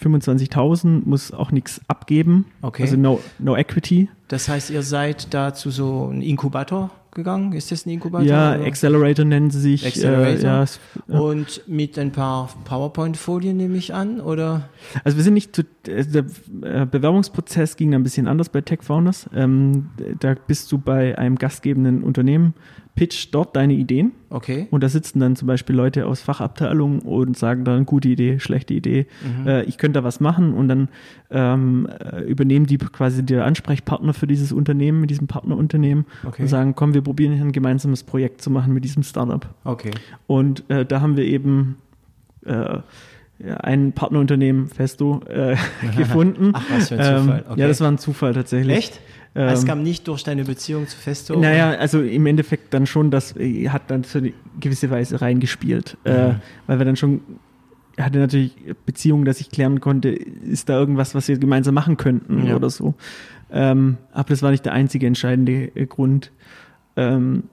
25.000, 0.01 1.01
muss 1.05 1.31
auch 1.33 1.51
nichts 1.51 1.81
abgeben. 1.87 2.45
Okay. 2.61 2.83
Also 2.83 2.95
no, 2.95 3.19
no 3.37 3.57
equity. 3.57 4.09
Das 4.29 4.47
heißt, 4.47 4.69
ihr 4.69 4.81
seid 4.81 5.33
da 5.33 5.53
zu 5.53 5.71
so 5.71 6.07
einem 6.09 6.21
Inkubator 6.21 6.91
gegangen? 7.15 7.53
Ist 7.53 7.71
das 7.71 7.85
ein 7.87 7.89
Inkubator? 7.89 8.27
Ja, 8.27 8.55
oder? 8.55 8.65
Accelerator 8.65 9.25
nennen 9.25 9.49
sie 9.49 9.59
sich. 9.59 9.85
Accelerator? 9.87 10.27
Äh, 10.39 10.43
ja, 10.43 10.61
es- 10.63 10.79
ja. 11.07 11.17
Und 11.19 11.63
mit 11.67 11.97
ein 11.97 12.11
paar 12.11 12.49
PowerPoint-Folien 12.65 13.57
nehme 13.57 13.77
ich 13.77 13.93
an, 13.93 14.21
oder? 14.21 14.69
Also 15.03 15.17
wir 15.17 15.23
sind 15.23 15.33
nicht 15.33 15.55
zu, 15.55 15.63
äh, 15.87 16.05
der 16.05 16.25
äh, 16.61 16.85
Bewerbungsprozess 16.85 17.75
ging 17.77 17.95
ein 17.95 18.03
bisschen 18.03 18.27
anders 18.27 18.49
bei 18.49 18.61
Tech 18.61 18.79
Founders. 18.83 19.27
Ähm, 19.33 19.89
da 20.19 20.35
bist 20.47 20.71
du 20.71 20.77
bei 20.77 21.17
einem 21.17 21.37
gastgebenden 21.37 22.03
Unternehmen, 22.03 22.53
pitch 22.95 23.27
dort 23.31 23.55
deine 23.55 23.73
Ideen 23.73 24.13
Okay. 24.29 24.67
und 24.71 24.81
da 24.83 24.89
sitzen 24.89 25.19
dann 25.19 25.35
zum 25.35 25.47
Beispiel 25.47 25.75
Leute 25.75 26.05
aus 26.05 26.21
Fachabteilungen 26.21 26.99
und 26.99 27.37
sagen 27.37 27.65
dann 27.65 27.85
gute 27.85 28.07
Idee, 28.09 28.39
schlechte 28.39 28.73
Idee, 28.73 29.05
äh, 29.45 29.63
ich 29.65 29.77
könnte 29.77 29.99
da 29.99 30.03
was 30.05 30.19
machen 30.19 30.53
und 30.53 30.67
dann 30.69 30.89
ähm, 31.29 31.87
äh, 31.87 32.21
übernehmen 32.21 32.65
die 32.65 32.77
quasi 32.77 33.23
der 33.25 33.45
Ansprechpartner 33.45 34.13
für 34.13 34.27
dieses 34.27 34.51
Unternehmen, 34.51 35.01
mit 35.01 35.09
diesem 35.09 35.27
Partnerunternehmen 35.27 36.05
Okay. 36.25 36.43
und 36.43 36.47
sagen, 36.47 36.73
komm, 36.75 36.93
wir 36.93 37.01
probieren 37.01 37.33
hier 37.33 37.43
ein 37.43 37.51
gemeinsames 37.51 38.03
Projekt 38.03 38.41
zu 38.41 38.49
machen 38.49 38.73
mit 38.73 38.83
diesem 38.83 39.03
Startup. 39.03 39.45
Okay. 39.65 39.91
Und 40.27 40.63
äh, 40.69 40.85
da 40.85 41.01
haben 41.01 41.17
wir 41.17 41.25
eben 41.25 41.77
äh, 42.45 42.79
ein 43.61 43.91
Partnerunternehmen, 43.91 44.67
Festo, 44.67 45.21
äh, 45.27 45.55
gefunden. 45.97 46.51
Ach, 46.53 46.63
was 46.71 46.89
für 46.89 46.95
ein 46.99 47.17
Zufall. 47.19 47.37
Ähm, 47.39 47.45
Okay. 47.51 47.61
Ja, 47.61 47.67
das 47.67 47.81
war 47.81 47.91
ein 47.91 47.97
Zufall 47.97 48.33
tatsächlich. 48.33 48.77
Echt? 48.77 49.01
Ähm, 49.35 49.49
es 49.49 49.65
kam 49.65 49.83
nicht 49.83 50.07
durch 50.07 50.23
deine 50.23 50.45
Beziehung 50.45 50.87
zu 50.87 50.97
Festo? 50.97 51.37
naja, 51.39 51.71
also 51.71 52.01
im 52.01 52.25
Endeffekt 52.25 52.73
dann 52.73 52.85
schon, 52.87 53.11
das 53.11 53.35
äh, 53.35 53.67
hat 53.69 53.91
dann 53.91 54.03
so 54.05 54.19
eine 54.19 54.31
gewisse 54.59 54.89
Weise 54.89 55.21
reingespielt, 55.21 55.97
äh, 56.05 56.29
Mhm. 56.29 56.35
weil 56.67 56.79
wir 56.79 56.85
dann 56.85 56.95
schon 56.95 57.21
er 57.97 58.03
hatte 58.05 58.19
natürlich 58.19 58.53
Beziehungen, 58.85 59.23
dass 59.23 59.39
ich 59.39 59.49
klären 59.49 59.79
konnte, 59.79 60.09
ist 60.09 60.67
da 60.67 60.77
irgendwas, 60.77 61.15
was 61.15 61.29
wir 61.29 61.37
gemeinsam 61.37 61.75
machen 61.75 61.95
könnten 61.95 62.45
Ja. 62.45 62.57
oder 62.57 62.69
so. 62.69 62.93
Ähm, 63.49 63.97
aber 64.11 64.27
das 64.29 64.41
war 64.43 64.51
nicht 64.51 64.65
der 64.65 64.73
einzige 64.73 65.07
entscheidende 65.07 65.71
äh, 65.75 65.85
Grund. 65.85 66.31
Ähm, 66.97 67.43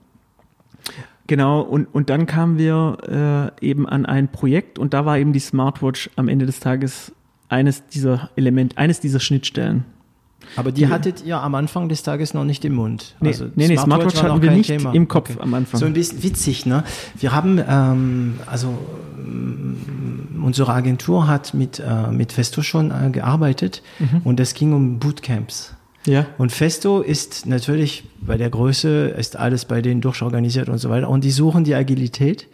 genau, 1.27 1.61
und, 1.61 1.85
und 1.93 2.09
dann 2.09 2.25
kamen 2.25 2.57
wir 2.57 3.51
äh, 3.61 3.65
eben 3.65 3.87
an 3.87 4.05
ein 4.05 4.31
Projekt 4.31 4.79
und 4.79 4.93
da 4.93 5.05
war 5.05 5.17
eben 5.17 5.33
die 5.33 5.39
Smartwatch 5.39 6.09
am 6.15 6.27
Ende 6.27 6.45
des 6.45 6.59
Tages 6.59 7.13
eines 7.49 7.87
dieser 7.87 8.29
Element, 8.35 8.77
eines 8.77 8.99
dieser 8.99 9.19
Schnittstellen. 9.19 9.85
Aber 10.55 10.71
die, 10.71 10.81
die 10.81 10.87
hattet 10.87 11.23
ihr 11.25 11.39
am 11.39 11.55
Anfang 11.55 11.89
des 11.89 12.03
Tages 12.03 12.33
noch 12.33 12.43
nicht 12.43 12.65
im 12.65 12.73
Mund. 12.73 13.15
Nee, 13.19 13.29
also 13.29 13.45
nee, 13.55 13.67
nee 13.67 13.77
Smartwatch, 13.77 14.15
Smartwatch 14.15 14.23
hatten 14.23 14.41
wir 14.41 14.51
nicht 14.51 14.67
Thema. 14.67 14.93
im 14.93 15.07
Kopf 15.07 15.31
okay. 15.31 15.39
am 15.41 15.53
Anfang. 15.53 15.79
So 15.79 15.85
ein 15.85 15.93
bisschen 15.93 16.23
witzig, 16.23 16.65
ne? 16.65 16.83
Wir 17.17 17.31
haben, 17.31 17.61
ähm, 17.65 18.39
also 18.45 18.69
mm, 18.69 20.43
unsere 20.43 20.73
Agentur 20.73 21.27
hat 21.27 21.53
mit, 21.53 21.79
äh, 21.79 22.11
mit 22.11 22.33
Festo 22.33 22.61
schon 22.61 22.91
äh, 22.91 23.09
gearbeitet 23.09 23.81
mhm. 23.99 24.21
und 24.23 24.39
es 24.39 24.53
ging 24.53 24.73
um 24.73 24.99
Bootcamps. 24.99 25.75
Ja. 26.05 26.27
Und 26.37 26.51
Festo 26.51 27.01
ist 27.01 27.45
natürlich 27.45 28.03
bei 28.19 28.37
der 28.37 28.49
Größe, 28.49 29.13
ist 29.17 29.37
alles 29.37 29.65
bei 29.65 29.81
denen 29.81 30.01
durchorganisiert 30.01 30.69
und 30.69 30.77
so 30.77 30.89
weiter. 30.89 31.09
Und 31.09 31.23
die 31.23 31.31
suchen 31.31 31.63
die 31.63 31.75
Agilität. 31.75 32.47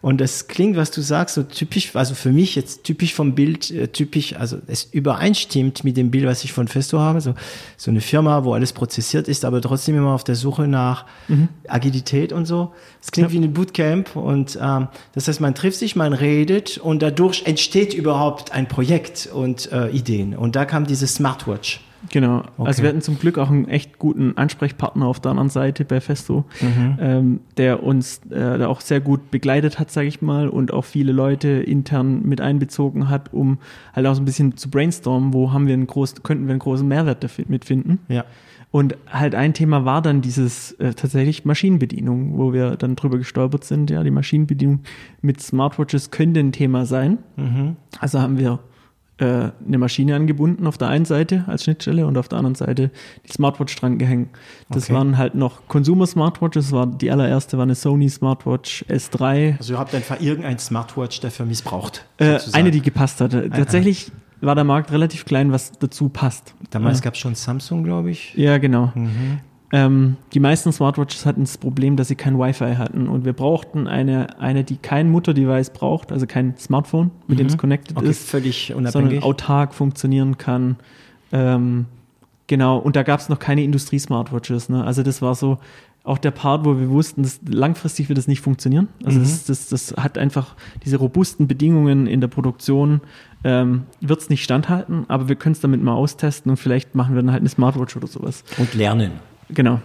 Und 0.00 0.20
es 0.20 0.48
klingt, 0.48 0.76
was 0.76 0.90
du 0.90 1.00
sagst, 1.00 1.34
so 1.34 1.42
typisch, 1.44 1.96
also 1.96 2.14
für 2.14 2.30
mich 2.30 2.56
jetzt 2.56 2.84
typisch 2.84 3.14
vom 3.14 3.34
Bild, 3.34 3.70
äh, 3.70 3.88
typisch, 3.88 4.36
also 4.36 4.58
es 4.66 4.84
übereinstimmt 4.84 5.82
mit 5.82 5.96
dem 5.96 6.10
Bild, 6.10 6.26
was 6.26 6.44
ich 6.44 6.52
von 6.52 6.68
Festo 6.68 6.98
habe. 6.98 7.22
So, 7.22 7.34
so 7.78 7.90
eine 7.90 8.02
Firma, 8.02 8.44
wo 8.44 8.52
alles 8.52 8.74
prozessiert 8.74 9.28
ist, 9.28 9.46
aber 9.46 9.62
trotzdem 9.62 9.96
immer 9.96 10.12
auf 10.12 10.22
der 10.22 10.34
Suche 10.34 10.68
nach 10.68 11.06
mhm. 11.28 11.48
Agilität 11.68 12.34
und 12.34 12.44
so. 12.44 12.74
Es 13.00 13.12
klingt 13.12 13.30
ja. 13.30 13.40
wie 13.40 13.44
ein 13.46 13.54
Bootcamp 13.54 14.14
und 14.14 14.58
ähm, 14.60 14.88
das 15.14 15.26
heißt, 15.26 15.40
man 15.40 15.54
trifft 15.54 15.78
sich, 15.78 15.96
man 15.96 16.12
redet 16.12 16.76
und 16.76 17.00
dadurch 17.00 17.44
entsteht 17.46 17.94
überhaupt 17.94 18.52
ein 18.52 18.68
Projekt 18.68 19.30
und 19.32 19.72
äh, 19.72 19.88
Ideen. 19.88 20.36
Und 20.36 20.54
da 20.54 20.66
kam 20.66 20.86
diese 20.86 21.06
Smartwatch. 21.06 21.80
Genau. 22.10 22.38
Okay. 22.38 22.66
Also 22.66 22.82
wir 22.82 22.88
hatten 22.88 23.00
zum 23.00 23.18
Glück 23.18 23.38
auch 23.38 23.50
einen 23.50 23.68
echt 23.68 23.98
guten 23.98 24.36
Ansprechpartner 24.36 25.06
auf 25.06 25.20
der 25.20 25.30
anderen 25.30 25.48
Seite 25.48 25.84
bei 25.84 26.00
Festo, 26.00 26.44
mhm. 26.60 26.98
ähm, 27.00 27.40
der 27.56 27.82
uns 27.82 28.18
äh, 28.30 28.58
da 28.58 28.68
auch 28.68 28.80
sehr 28.80 29.00
gut 29.00 29.30
begleitet 29.30 29.78
hat, 29.78 29.90
sage 29.90 30.08
ich 30.08 30.22
mal, 30.22 30.48
und 30.48 30.72
auch 30.72 30.84
viele 30.84 31.12
Leute 31.12 31.48
intern 31.48 32.22
mit 32.22 32.40
einbezogen 32.40 33.08
hat, 33.08 33.32
um 33.32 33.58
halt 33.94 34.06
auch 34.06 34.14
so 34.14 34.22
ein 34.22 34.24
bisschen 34.24 34.56
zu 34.56 34.70
brainstormen, 34.70 35.32
wo 35.32 35.52
haben 35.52 35.66
wir 35.66 35.74
einen 35.74 35.86
großen, 35.86 36.22
könnten 36.22 36.46
wir 36.46 36.52
einen 36.52 36.60
großen 36.60 36.86
Mehrwert 36.86 37.24
dafür 37.24 37.44
mitfinden. 37.48 38.00
Ja. 38.08 38.24
Und 38.70 38.96
halt 39.08 39.36
ein 39.36 39.54
Thema 39.54 39.84
war 39.84 40.02
dann 40.02 40.20
dieses 40.20 40.72
äh, 40.72 40.94
tatsächlich 40.94 41.44
Maschinenbedienung, 41.44 42.36
wo 42.36 42.52
wir 42.52 42.74
dann 42.74 42.96
drüber 42.96 43.18
gestolpert 43.18 43.62
sind. 43.62 43.88
Ja, 43.88 44.02
die 44.02 44.10
Maschinenbedienung 44.10 44.80
mit 45.22 45.40
Smartwatches 45.40 46.10
könnte 46.10 46.40
ein 46.40 46.50
Thema 46.50 46.84
sein. 46.84 47.18
Mhm. 47.36 47.76
Also 48.00 48.20
haben 48.20 48.36
wir 48.36 48.58
äh, 49.18 49.50
eine 49.66 49.78
Maschine 49.78 50.16
angebunden 50.16 50.66
auf 50.66 50.78
der 50.78 50.88
einen 50.88 51.04
Seite 51.04 51.44
als 51.46 51.64
Schnittstelle 51.64 52.06
und 52.06 52.18
auf 52.18 52.28
der 52.28 52.38
anderen 52.38 52.54
Seite 52.54 52.90
die 53.26 53.32
Smartwatch 53.32 53.76
dran 53.76 53.98
gehängt. 53.98 54.30
Das 54.70 54.84
okay. 54.84 54.94
waren 54.94 55.18
halt 55.18 55.34
noch 55.34 55.68
Consumer 55.68 56.06
Smartwatches, 56.06 56.72
war 56.72 56.86
die 56.86 57.10
allererste 57.10 57.56
war 57.56 57.62
eine 57.62 57.74
Sony 57.74 58.08
Smartwatch 58.08 58.84
S3. 58.88 59.58
Also 59.58 59.74
ihr 59.74 59.78
habt 59.78 59.94
einfach 59.94 60.20
irgendein 60.20 60.58
Smartwatch 60.58 61.20
dafür 61.20 61.46
missbraucht. 61.46 62.04
Äh, 62.18 62.38
eine, 62.52 62.70
die 62.70 62.82
gepasst 62.82 63.20
hatte. 63.20 63.50
Tatsächlich 63.50 64.10
war 64.40 64.54
der 64.54 64.64
Markt 64.64 64.90
relativ 64.90 65.24
klein, 65.24 65.52
was 65.52 65.72
dazu 65.72 66.08
passt. 66.08 66.54
Damals 66.70 66.98
ja. 66.98 67.04
gab 67.04 67.14
es 67.14 67.20
schon 67.20 67.34
Samsung, 67.34 67.84
glaube 67.84 68.10
ich. 68.10 68.34
Ja, 68.34 68.58
genau. 68.58 68.92
Mhm. 68.94 69.40
Ähm, 69.74 70.18
die 70.32 70.38
meisten 70.38 70.70
Smartwatches 70.70 71.26
hatten 71.26 71.40
das 71.40 71.58
Problem, 71.58 71.96
dass 71.96 72.06
sie 72.06 72.14
kein 72.14 72.38
Wi-Fi 72.38 72.76
hatten 72.76 73.08
und 73.08 73.24
wir 73.24 73.32
brauchten 73.32 73.88
eine, 73.88 74.38
eine 74.38 74.62
die 74.62 74.76
kein 74.76 75.10
Mutterdevice 75.10 75.70
braucht, 75.70 76.12
also 76.12 76.28
kein 76.28 76.56
Smartphone, 76.56 77.10
mit 77.26 77.38
mhm. 77.38 77.38
dem 77.38 77.46
es 77.48 77.58
connected 77.58 77.96
okay, 77.96 78.06
ist, 78.06 78.30
völlig 78.30 78.72
unabhängig. 78.72 78.92
sondern 78.92 79.22
autark 79.24 79.74
funktionieren 79.74 80.38
kann. 80.38 80.76
Ähm, 81.32 81.86
genau, 82.46 82.78
und 82.78 82.94
da 82.94 83.02
gab 83.02 83.18
es 83.18 83.28
noch 83.28 83.40
keine 83.40 83.64
Industrie-Smartwatches. 83.64 84.68
Ne? 84.68 84.84
Also 84.84 85.02
das 85.02 85.20
war 85.22 85.34
so 85.34 85.58
auch 86.04 86.18
der 86.18 86.30
Part, 86.30 86.64
wo 86.64 86.78
wir 86.78 86.90
wussten, 86.90 87.24
dass 87.24 87.40
langfristig 87.48 88.08
wird 88.08 88.16
das 88.18 88.28
nicht 88.28 88.42
funktionieren. 88.42 88.86
Also 89.02 89.18
mhm. 89.18 89.24
das, 89.24 89.46
das, 89.46 89.68
das 89.70 89.94
hat 89.96 90.18
einfach 90.18 90.54
diese 90.84 90.98
robusten 90.98 91.48
Bedingungen 91.48 92.06
in 92.06 92.20
der 92.20 92.28
Produktion, 92.28 93.00
ähm, 93.42 93.86
wird 94.00 94.20
es 94.20 94.30
nicht 94.30 94.44
standhalten, 94.44 95.06
aber 95.08 95.28
wir 95.28 95.34
können 95.34 95.54
es 95.54 95.60
damit 95.60 95.82
mal 95.82 95.94
austesten 95.94 96.50
und 96.50 96.58
vielleicht 96.58 96.94
machen 96.94 97.16
wir 97.16 97.22
dann 97.22 97.32
halt 97.32 97.40
eine 97.40 97.48
Smartwatch 97.48 97.96
oder 97.96 98.06
sowas. 98.06 98.44
Und 98.58 98.72
lernen. 98.74 99.33
Genau. 99.48 99.80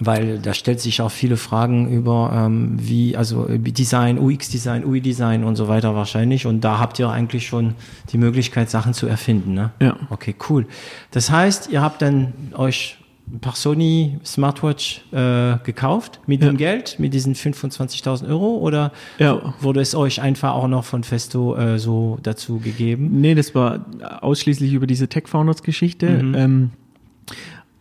Weil 0.00 0.40
da 0.40 0.54
stellt 0.54 0.80
sich 0.80 1.00
auch 1.00 1.10
viele 1.10 1.36
Fragen 1.36 1.88
über 1.88 2.32
ähm, 2.34 2.76
wie, 2.80 3.16
also 3.16 3.46
Design, 3.48 4.18
UX-Design, 4.18 4.84
UI-Design 4.84 5.44
und 5.44 5.54
so 5.54 5.68
weiter 5.68 5.94
wahrscheinlich. 5.94 6.46
Und 6.46 6.62
da 6.62 6.80
habt 6.80 6.98
ihr 6.98 7.08
eigentlich 7.08 7.46
schon 7.46 7.74
die 8.10 8.18
Möglichkeit, 8.18 8.70
Sachen 8.70 8.92
zu 8.92 9.06
erfinden. 9.06 9.54
Ne? 9.54 9.70
Ja. 9.80 9.96
Okay, 10.10 10.34
cool. 10.48 10.66
Das 11.12 11.30
heißt, 11.30 11.70
ihr 11.70 11.80
habt 11.80 12.02
dann 12.02 12.32
euch 12.54 12.98
ein 13.32 13.40
paar 13.40 13.54
Sony 13.54 14.18
Smartwatch 14.24 15.02
äh, 15.12 15.58
gekauft 15.64 16.20
mit 16.26 16.42
ja. 16.42 16.48
dem 16.48 16.56
Geld, 16.56 16.98
mit 16.98 17.14
diesen 17.14 17.34
25.000 17.34 18.28
Euro 18.28 18.58
oder 18.58 18.92
ja. 19.18 19.54
wurde 19.60 19.80
es 19.80 19.94
euch 19.94 20.20
einfach 20.20 20.52
auch 20.52 20.68
noch 20.68 20.84
von 20.84 21.04
Festo 21.04 21.56
äh, 21.56 21.78
so 21.78 22.18
dazu 22.22 22.58
gegeben? 22.58 23.20
Nee, 23.20 23.34
das 23.34 23.54
war 23.54 23.86
ausschließlich 24.20 24.72
über 24.72 24.86
diese 24.86 25.08
Tech 25.08 25.28
Founders 25.28 25.62
Geschichte. 25.62 26.10
Mhm. 26.10 26.34
Ähm, 26.34 26.70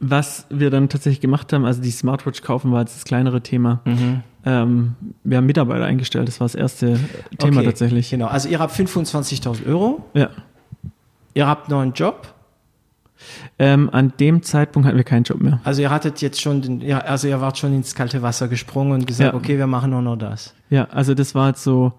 was 0.10 0.46
wir 0.50 0.70
dann 0.70 0.90
tatsächlich 0.90 1.22
gemacht 1.22 1.54
haben, 1.54 1.66
also 1.66 1.82
die 1.82 1.92
Smartwatch 1.92 2.42
kaufen 2.42 2.72
war 2.72 2.82
jetzt 2.82 2.96
das 2.96 3.06
kleinere 3.06 3.42
Thema. 3.42 3.82
Mhm. 3.86 4.22
Ähm, 4.46 4.96
wir 5.24 5.38
haben 5.38 5.46
Mitarbeiter 5.46 5.86
eingestellt, 5.86 6.28
das 6.28 6.40
war 6.40 6.46
das 6.46 6.56
erste 6.56 7.00
Thema 7.38 7.58
okay, 7.58 7.68
tatsächlich. 7.68 8.10
Genau, 8.10 8.28
also 8.28 8.50
ihr 8.50 8.60
habt 8.60 8.74
25.000 8.74 9.66
Euro. 9.68 10.06
Ja. 10.14 10.30
Ihr 11.34 11.48
habt 11.48 11.70
noch 11.70 11.80
einen 11.80 11.94
Job. 11.94 12.34
Ähm, 13.58 13.90
an 13.94 14.12
dem 14.20 14.44
Zeitpunkt 14.44 14.86
hatten 14.86 14.98
wir 14.98 15.06
keinen 15.06 15.24
Job 15.24 15.42
mehr. 15.42 15.62
Also 15.64 15.82
ihr 15.82 15.90
hattet 15.90 16.22
jetzt 16.22 16.42
schon, 16.42 16.62
den, 16.62 16.82
ja, 16.82 17.00
also 17.00 17.28
ihr 17.30 17.40
wart 17.40 17.58
schon 17.58 17.74
ins 17.74 17.96
kalte 17.96 18.22
Wasser 18.22 18.50
gesprungen 18.50 18.92
und 18.92 19.08
gesagt, 19.08 19.34
ja. 19.34 19.40
okay, 19.40 19.58
wir 19.58 19.68
machen 19.68 19.92
nur 19.92 20.02
noch 20.02 20.18
das. 20.18 20.54
Ja, 20.70 20.90
also 20.92 21.14
das 21.14 21.34
war 21.34 21.50
jetzt 21.50 21.64
so, 21.64 21.94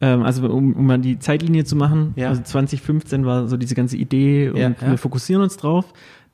ähm, 0.00 0.24
also 0.24 0.48
um, 0.48 0.72
um 0.72 0.86
mal 0.86 0.98
die 0.98 1.20
Zeitlinie 1.20 1.64
zu 1.64 1.76
machen, 1.76 2.14
ja. 2.16 2.30
also 2.30 2.42
2015 2.42 3.24
war 3.24 3.46
so 3.46 3.56
diese 3.56 3.76
ganze 3.76 3.96
Idee 3.96 4.50
und 4.50 4.56
ja, 4.56 4.74
wir 4.80 4.98
fokussieren 4.98 5.42
uns 5.42 5.56
drauf. 5.56 5.84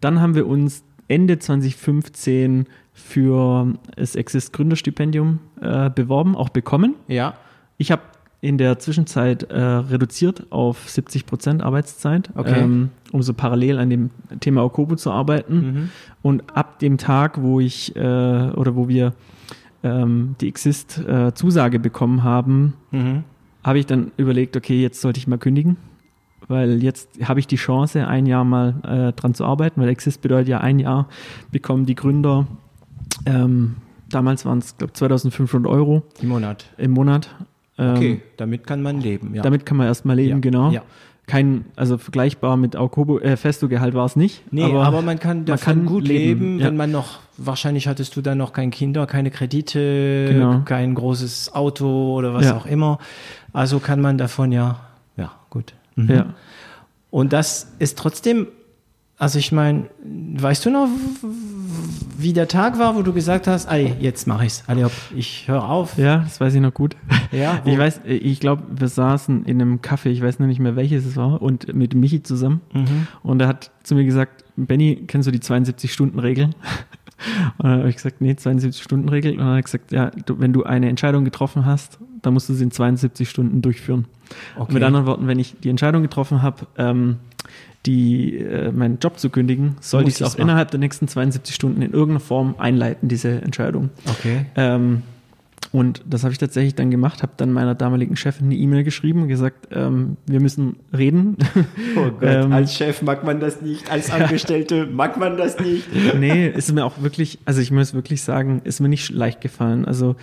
Dann 0.00 0.20
haben 0.20 0.34
wir 0.34 0.46
uns 0.46 0.84
Ende 1.08 1.38
2015 1.38 2.66
für 2.92 3.74
das 3.94 4.16
Exist 4.16 4.52
Gründerstipendium 4.52 5.40
äh, 5.60 5.90
beworben, 5.90 6.34
auch 6.34 6.48
bekommen. 6.48 6.94
Ja. 7.08 7.34
Ich 7.78 7.90
habe 7.90 8.02
in 8.40 8.58
der 8.58 8.78
Zwischenzeit 8.78 9.44
äh, 9.44 9.58
reduziert 9.58 10.50
auf 10.50 10.88
70 10.88 11.26
Prozent 11.26 11.62
Arbeitszeit, 11.62 12.30
okay. 12.34 12.60
ähm, 12.60 12.90
um 13.12 13.22
so 13.22 13.34
parallel 13.34 13.78
an 13.78 13.90
dem 13.90 14.10
Thema 14.40 14.64
Okobo 14.64 14.96
zu 14.96 15.10
arbeiten. 15.10 15.56
Mhm. 15.56 15.90
Und 16.22 16.56
ab 16.56 16.78
dem 16.78 16.98
Tag, 16.98 17.42
wo 17.42 17.60
ich 17.60 17.94
äh, 17.96 17.98
oder 17.98 18.76
wo 18.76 18.88
wir 18.88 19.14
ähm, 19.82 20.36
die 20.40 20.48
Exist-Zusage 20.48 21.76
äh, 21.76 21.80
bekommen 21.80 22.22
haben, 22.24 22.74
mhm. 22.90 23.24
habe 23.62 23.78
ich 23.78 23.86
dann 23.86 24.12
überlegt, 24.16 24.56
okay, 24.56 24.80
jetzt 24.80 25.00
sollte 25.00 25.18
ich 25.18 25.26
mal 25.26 25.38
kündigen 25.38 25.76
weil 26.48 26.82
jetzt 26.82 27.08
habe 27.22 27.40
ich 27.40 27.46
die 27.46 27.56
Chance, 27.56 28.06
ein 28.06 28.26
Jahr 28.26 28.44
mal 28.44 28.74
äh, 28.84 29.12
dran 29.12 29.34
zu 29.34 29.44
arbeiten, 29.44 29.80
weil 29.80 29.88
Exist 29.88 30.22
bedeutet 30.22 30.48
ja 30.48 30.58
ein 30.60 30.78
Jahr, 30.78 31.08
bekommen 31.50 31.86
die 31.86 31.94
Gründer, 31.94 32.46
ähm, 33.24 33.76
damals 34.10 34.44
waren 34.44 34.58
es, 34.58 34.76
glaube 34.76 34.92
2500 34.92 35.70
Euro. 35.70 36.02
Im 36.20 36.28
Monat. 36.28 36.66
Im 36.76 36.92
Monat. 36.92 37.34
Ähm, 37.78 37.96
okay, 37.96 38.22
damit 38.36 38.66
kann 38.66 38.82
man 38.82 39.00
leben, 39.00 39.34
ja. 39.34 39.42
Damit 39.42 39.66
kann 39.66 39.76
man 39.76 39.86
erstmal 39.86 40.16
leben, 40.16 40.30
ja. 40.30 40.38
genau. 40.38 40.70
Ja. 40.70 40.82
Kein, 41.26 41.64
also 41.74 41.98
vergleichbar 41.98 42.56
mit 42.56 42.76
Aukobo, 42.76 43.18
äh, 43.18 43.36
Festo-Gehalt 43.36 43.94
war 43.94 44.06
es 44.06 44.14
nicht. 44.14 44.44
Nee, 44.52 44.62
aber, 44.62 44.84
aber 44.84 45.02
man 45.02 45.18
kann 45.18 45.44
davon 45.44 45.78
man 45.78 45.86
kann 45.86 45.92
gut 45.92 46.06
leben, 46.06 46.40
leben 46.40 46.60
ja. 46.60 46.66
wenn 46.66 46.76
man 46.76 46.92
noch, 46.92 47.18
wahrscheinlich 47.36 47.88
hattest 47.88 48.14
du 48.14 48.22
dann 48.22 48.38
noch 48.38 48.52
kein 48.52 48.70
Kinder, 48.70 49.06
keine 49.06 49.32
Kredite, 49.32 50.28
genau. 50.30 50.60
kein 50.64 50.94
großes 50.94 51.52
Auto 51.52 52.14
oder 52.14 52.32
was 52.32 52.52
auch 52.52 52.64
immer. 52.66 52.98
Also 53.52 53.80
kann 53.80 54.00
man 54.00 54.18
davon 54.18 54.52
ja, 54.52 54.78
ja, 55.16 55.32
gut. 55.50 55.74
Mhm. 55.96 56.10
Ja. 56.10 56.34
Und 57.10 57.32
das 57.32 57.72
ist 57.78 57.98
trotzdem, 57.98 58.48
also 59.18 59.38
ich 59.38 59.52
meine, 59.52 59.88
weißt 60.02 60.66
du 60.66 60.70
noch, 60.70 60.88
wie 62.18 62.32
der 62.32 62.48
Tag 62.48 62.78
war, 62.78 62.96
wo 62.96 63.02
du 63.02 63.12
gesagt 63.12 63.46
hast, 63.46 63.66
ey, 63.66 63.94
jetzt 64.00 64.26
mache 64.26 64.46
ich's, 64.46 64.64
Alli, 64.66 64.86
ich 65.14 65.48
höre 65.48 65.68
auf. 65.68 65.98
Ja, 65.98 66.18
das 66.18 66.40
weiß 66.40 66.54
ich 66.54 66.60
noch 66.60 66.74
gut. 66.74 66.96
Ja, 67.32 67.60
ich 67.64 67.78
weiß, 67.78 68.02
ich 68.04 68.40
glaube, 68.40 68.62
wir 68.70 68.88
saßen 68.88 69.44
in 69.44 69.60
einem 69.60 69.78
Café, 69.78 70.08
ich 70.08 70.22
weiß 70.22 70.38
noch 70.38 70.46
nicht 70.46 70.60
mehr 70.60 70.76
welches 70.76 71.04
es 71.04 71.16
war, 71.16 71.40
und 71.42 71.74
mit 71.74 71.94
Michi 71.94 72.22
zusammen. 72.22 72.60
Mhm. 72.72 73.06
Und 73.22 73.40
er 73.40 73.48
hat 73.48 73.70
zu 73.82 73.94
mir 73.94 74.04
gesagt, 74.04 74.44
Benny, 74.56 75.04
kennst 75.06 75.26
du 75.26 75.32
die 75.32 75.40
72-Stunden-Regel? 75.40 76.50
Und 77.58 77.64
dann 77.64 77.78
habe 77.78 77.88
ich 77.88 77.96
gesagt, 77.96 78.20
nee, 78.20 78.32
72-Stunden-Regel. 78.32 79.32
Und 79.32 79.38
dann 79.38 79.48
hat 79.48 79.56
er 79.56 79.62
gesagt, 79.62 79.92
ja, 79.92 80.10
du, 80.10 80.38
wenn 80.38 80.52
du 80.52 80.64
eine 80.64 80.88
Entscheidung 80.88 81.24
getroffen 81.24 81.64
hast, 81.64 81.98
dann 82.22 82.34
musst 82.34 82.48
du 82.48 82.54
sie 82.54 82.64
in 82.64 82.70
72 82.70 83.28
Stunden 83.28 83.62
durchführen. 83.62 84.06
Okay. 84.56 84.74
Mit 84.74 84.82
anderen 84.82 85.06
Worten, 85.06 85.26
wenn 85.26 85.38
ich 85.38 85.56
die 85.60 85.70
Entscheidung 85.70 86.02
getroffen 86.02 86.42
habe, 86.42 86.66
ähm, 86.76 87.16
die, 87.86 88.36
äh, 88.38 88.72
meinen 88.72 88.98
Job 88.98 89.18
zu 89.18 89.30
kündigen, 89.30 89.76
sollte 89.80 90.08
ich 90.08 90.16
es 90.16 90.22
auch 90.22 90.30
machen. 90.30 90.42
innerhalb 90.42 90.70
der 90.72 90.80
nächsten 90.80 91.08
72 91.08 91.54
Stunden 91.54 91.82
in 91.82 91.92
irgendeiner 91.92 92.20
Form 92.20 92.56
einleiten, 92.58 93.08
diese 93.08 93.40
Entscheidung. 93.42 93.90
Okay. 94.06 94.46
Ähm, 94.56 95.02
und 95.72 96.02
das 96.06 96.22
habe 96.22 96.32
ich 96.32 96.38
tatsächlich 96.38 96.74
dann 96.74 96.90
gemacht, 96.90 97.22
habe 97.22 97.32
dann 97.36 97.52
meiner 97.52 97.74
damaligen 97.74 98.16
Chefin 98.16 98.46
eine 98.46 98.56
E-Mail 98.56 98.84
geschrieben 98.84 99.22
und 99.22 99.28
gesagt, 99.28 99.68
ähm, 99.72 100.16
wir 100.26 100.40
müssen 100.40 100.76
reden. 100.96 101.36
Oh 101.96 102.10
Gott, 102.10 102.16
ähm, 102.22 102.52
als 102.52 102.74
Chef 102.74 103.02
mag 103.02 103.24
man 103.24 103.40
das 103.40 103.62
nicht, 103.62 103.90
als 103.90 104.10
Angestellte 104.10 104.86
mag 104.92 105.16
man 105.16 105.36
das 105.36 105.58
nicht. 105.58 105.88
nee, 106.18 106.48
ist 106.48 106.72
mir 106.72 106.84
auch 106.84 107.02
wirklich, 107.02 107.38
also 107.44 107.60
ich 107.60 107.70
muss 107.70 107.94
wirklich 107.94 108.22
sagen, 108.22 108.60
ist 108.64 108.80
mir 108.80 108.88
nicht 108.88 109.10
leicht 109.10 109.40
gefallen. 109.40 109.84
Also 109.84 110.16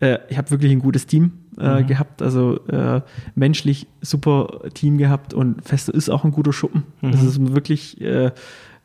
äh, 0.00 0.18
ich 0.28 0.36
habe 0.36 0.50
wirklich 0.50 0.72
ein 0.72 0.80
gutes 0.80 1.06
Team 1.06 1.32
äh, 1.58 1.80
mhm. 1.80 1.86
gehabt, 1.86 2.22
also 2.22 2.60
äh, 2.66 3.00
menschlich 3.34 3.86
super 4.00 4.60
Team 4.74 4.98
gehabt 4.98 5.32
und 5.32 5.62
Feste 5.64 5.92
ist 5.92 6.10
auch 6.10 6.24
ein 6.24 6.32
guter 6.32 6.52
Schuppen. 6.52 6.84
Mhm. 7.00 7.12
Das 7.12 7.22
ist 7.22 7.54
wirklich, 7.54 8.00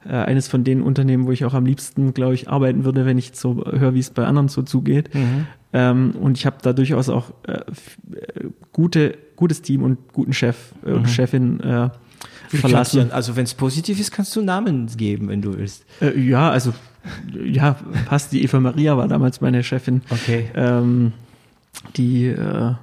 äh, 0.06 0.10
äh, 0.10 0.14
eines 0.26 0.48
von 0.48 0.64
den 0.64 0.82
Unternehmen, 0.82 1.26
wo 1.28 1.32
ich 1.32 1.44
auch 1.46 1.54
am 1.54 1.66
liebsten, 1.66 2.14
glaube 2.14 2.34
ich, 2.36 2.50
arbeiten 2.50 2.86
würde, 2.86 3.06
wenn 3.06 3.18
ich 3.18 3.32
so 3.34 3.64
höre, 3.66 3.94
wie 3.94 4.00
es 4.00 4.10
bei 4.10 4.26
anderen 4.26 4.48
so 4.48 4.62
zugeht. 4.62 5.14
Mhm. 5.14 5.48
Ähm, 5.74 6.12
und 6.22 6.38
ich 6.38 6.46
habe 6.46 6.58
da 6.62 6.72
durchaus 6.74 7.10
auch 7.10 7.32
äh, 7.48 7.54
äh, 7.54 8.50
gute, 8.72 9.18
gutes 9.36 9.62
Team 9.62 9.84
und 9.84 10.14
guten 10.14 10.34
Chef 10.34 10.56
äh, 10.86 10.92
und 10.92 11.10
Chefin 11.10 11.60
äh, 11.60 11.90
verlassen. 12.50 13.10
Du- 13.10 13.14
Also 13.14 13.36
wenn 13.36 13.44
es 13.44 13.54
positiv 13.54 14.00
ist, 14.00 14.12
kannst 14.12 14.36
du 14.36 14.42
Namen 14.42 14.88
geben, 14.96 15.28
wenn 15.28 15.42
du 15.42 15.58
willst. 15.58 15.86
Äh, 16.02 16.18
ja, 16.20 16.50
also 16.50 16.74
ja, 17.44 17.76
passt. 18.08 18.32
Die 18.32 18.44
Eva 18.44 18.60
Maria 18.60 18.96
war 18.98 19.08
damals 19.08 19.42
meine 19.42 19.64
Chefin. 19.64 20.02
Okay. 20.10 20.50
Ähm, 20.56 21.12
die, 21.96 22.28
äh, 22.28 22.74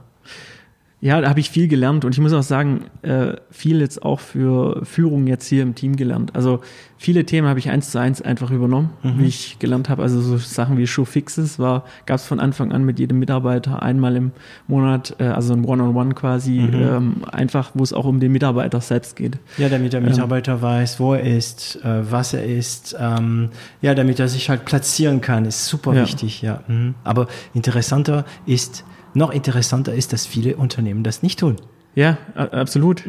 ja, 1.05 1.21
da 1.21 1.29
habe 1.29 1.39
ich 1.39 1.51
viel 1.51 1.69
gelernt 1.69 2.07
und 2.07 2.13
ich 2.13 2.19
muss 2.19 2.33
auch 2.33 2.43
sagen, 2.43 2.85
äh, 3.03 3.35
viel 3.51 3.81
jetzt 3.81 4.03
auch 4.03 4.21
für 4.21 4.81
Führung 4.87 5.27
jetzt 5.27 5.47
hier 5.47 5.63
im 5.63 5.75
Team 5.75 5.97
gelernt. 5.97 6.35
Also 6.35 6.61
viele 6.97 7.27
Themen 7.27 7.47
habe 7.47 7.59
ich 7.59 7.69
eins 7.69 7.91
zu 7.91 7.99
eins 8.01 8.23
einfach 8.23 8.51
übernommen, 8.51 8.89
wie 9.03 9.27
ich 9.27 9.59
gelernt 9.59 9.91
habe. 9.91 10.01
Also 10.03 10.23
so 10.23 10.39
Sachen 10.39 10.79
wie 10.79 10.87
Show 10.87 11.05
Fixes 11.05 11.59
war, 11.59 11.85
gab 12.07 12.17
es 12.17 12.25
von 12.27 12.41
Anfang 12.41 12.73
an 12.73 12.85
mit 12.85 12.99
jedem 12.99 13.19
Mitarbeiter 13.19 13.83
einmal 13.83 14.17
im 14.17 14.31
Monat, 14.67 15.17
äh, 15.19 15.25
also 15.25 15.53
ein 15.53 15.67
One-on-One 15.67 16.15
quasi, 16.15 16.59
ähm, 16.61 17.17
einfach, 17.31 17.73
wo 17.75 17.83
es 17.83 17.93
auch 17.93 18.07
um 18.07 18.19
den 18.19 18.33
Mitarbeiter 18.33 18.81
selbst 18.81 19.15
geht. 19.17 19.37
Ja, 19.59 19.69
damit 19.69 19.93
der 19.93 20.01
Mitarbeiter 20.01 20.63
weiß, 20.63 21.01
wo 21.01 21.13
er 21.13 21.37
ist, 21.37 21.85
äh, 21.85 22.11
was 22.11 22.33
er 22.33 22.47
ist. 22.47 22.97
Ähm, 22.99 23.51
ja, 23.83 23.95
damit 23.95 24.19
er 24.21 24.29
sich 24.29 24.49
halt 24.49 24.65
platzieren 24.65 25.21
kann, 25.21 25.45
ist 25.45 25.67
super 25.67 25.93
Ja. 25.93 26.01
wichtig. 26.01 26.41
Ja. 26.41 26.61
Mhm. 26.67 26.95
Aber 27.05 27.27
interessanter 27.53 28.25
ist, 28.47 28.85
noch 29.15 29.31
interessanter 29.31 29.95
ist, 29.95 30.13
dass 30.13 30.27
viele 30.27 30.57
Unternehmen 30.57 31.03
das 31.03 31.23
nicht 31.23 31.39
tun. 31.39 31.57
Ja, 31.97 32.19
absolut. 32.35 33.05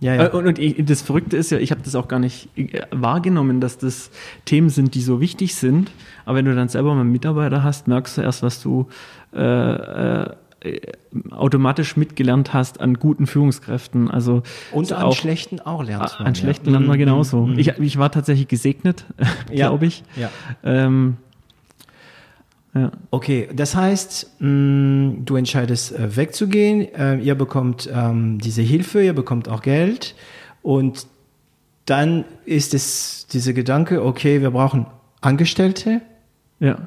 Ja, 0.00 0.14
ja. 0.14 0.26
Äh, 0.26 0.30
Und, 0.30 0.46
und 0.46 0.58
ich- 0.58 0.82
das 0.86 1.02
Verrückte 1.02 1.36
ist 1.36 1.50
ja, 1.50 1.58
ich 1.58 1.70
habe 1.70 1.82
das 1.84 1.94
auch 1.94 2.08
gar 2.08 2.18
nicht 2.18 2.48
äh, 2.56 2.80
wahrgenommen, 2.90 3.60
dass 3.60 3.76
das 3.76 4.10
Themen 4.46 4.70
sind, 4.70 4.94
die 4.94 5.02
so 5.02 5.20
wichtig 5.20 5.54
sind. 5.54 5.90
Aber 6.24 6.38
wenn 6.38 6.46
du 6.46 6.54
dann 6.54 6.68
selber 6.68 6.94
mal 6.94 7.02
einen 7.02 7.12
Mitarbeiter 7.12 7.62
hast, 7.62 7.88
merkst 7.88 8.16
du 8.16 8.22
erst, 8.22 8.42
was 8.42 8.62
du 8.62 8.88
äh, 9.34 10.22
äh, 10.22 10.30
automatisch 11.30 11.96
mitgelernt 11.96 12.54
hast 12.54 12.80
an 12.80 12.94
guten 12.94 13.26
Führungskräften. 13.26 14.10
Also 14.10 14.42
Und 14.72 14.86
so 14.86 14.94
an 14.94 15.02
auch, 15.02 15.16
schlechten 15.16 15.60
auch 15.60 15.82
lernt 15.84 16.14
man. 16.18 16.28
an 16.28 16.34
schlechten 16.34 16.70
lernt 16.70 16.86
man 16.86 16.98
genauso. 16.98 17.50
Ich, 17.56 17.68
ich 17.78 17.98
war 17.98 18.10
tatsächlich 18.10 18.48
gesegnet, 18.48 19.04
Ja. 19.50 19.68
glaube 19.68 19.86
ich. 19.86 20.04
Ja. 20.16 20.30
Ähm, 20.64 21.16
ja. 22.74 22.90
Okay, 23.10 23.48
das 23.54 23.74
heißt, 23.76 24.40
mh, 24.40 25.16
du 25.24 25.36
entscheidest 25.36 25.92
äh, 25.92 26.16
wegzugehen, 26.16 26.92
äh, 26.94 27.16
ihr 27.18 27.34
bekommt 27.34 27.88
ähm, 27.92 28.38
diese 28.38 28.62
Hilfe, 28.62 29.02
ihr 29.02 29.12
bekommt 29.12 29.48
auch 29.48 29.60
Geld 29.62 30.14
und 30.62 31.06
dann 31.84 32.24
ist 32.44 32.72
es 32.74 33.26
dieser 33.26 33.52
Gedanke, 33.52 34.04
okay, 34.04 34.40
wir 34.40 34.50
brauchen 34.52 34.86
Angestellte 35.20 36.00
ja. 36.60 36.78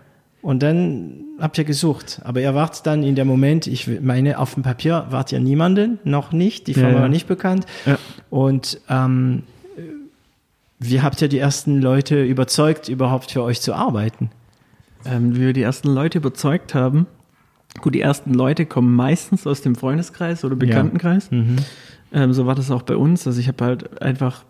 und 0.41 0.63
dann 0.63 1.21
habt 1.39 1.58
ihr 1.58 1.65
gesucht. 1.65 2.21
Aber 2.24 2.39
ihr 2.41 2.56
wart 2.56 2.86
dann 2.88 3.04
in 3.04 3.13
dem 3.15 3.28
Moment, 3.28 3.67
ich 3.67 3.88
meine, 4.02 4.39
auf 4.39 4.54
dem 4.56 4.63
Papier 4.63 5.06
wart 5.10 5.32
ihr 5.34 5.39
niemanden, 5.39 6.00
noch 6.04 6.32
nicht, 6.32 6.67
die 6.67 6.71
Ja, 6.71 6.80
Firma 6.80 6.95
ja. 6.95 7.02
war 7.02 7.10
nicht 7.10 7.28
bekannt 7.28 7.65
Ja. 7.86 7.98
und 8.30 8.80
ähm, 8.89 9.43
wie 10.80 11.02
habt 11.02 11.21
ihr 11.21 11.28
die 11.30 11.39
ersten 11.39 11.82
Leute 11.82 12.24
überzeugt, 12.24 12.89
überhaupt 12.89 13.32
für 13.32 13.43
euch 13.43 13.62
zu 13.62 13.74
arbeiten? 13.74 14.30
Ähm, 15.06 15.36
wie 15.36 15.41
wir 15.41 15.54
die 15.54 15.62
ersten 15.62 15.89
Leute 15.89 16.18
überzeugt 16.18 16.74
haben. 16.74 17.08
Gut, 17.82 17.94
die 17.96 18.02
ersten 18.02 18.34
Leute 18.34 18.65
kommen 18.65 18.96
meistens 18.96 19.46
aus 19.46 19.62
dem 19.62 19.76
Freundeskreis 19.76 20.46
oder 20.46 20.56
Bekanntenkreis. 20.56 21.30
Ähm, 22.13 22.34
so 22.34 22.46
war 22.46 22.56
das 22.56 22.72
auch 22.72 22.84
bei 22.84 22.96
uns. 22.96 23.28
Also 23.28 23.39
ich 23.39 23.48
habe 23.48 23.63
halt 23.65 24.02
einfach 24.02 24.44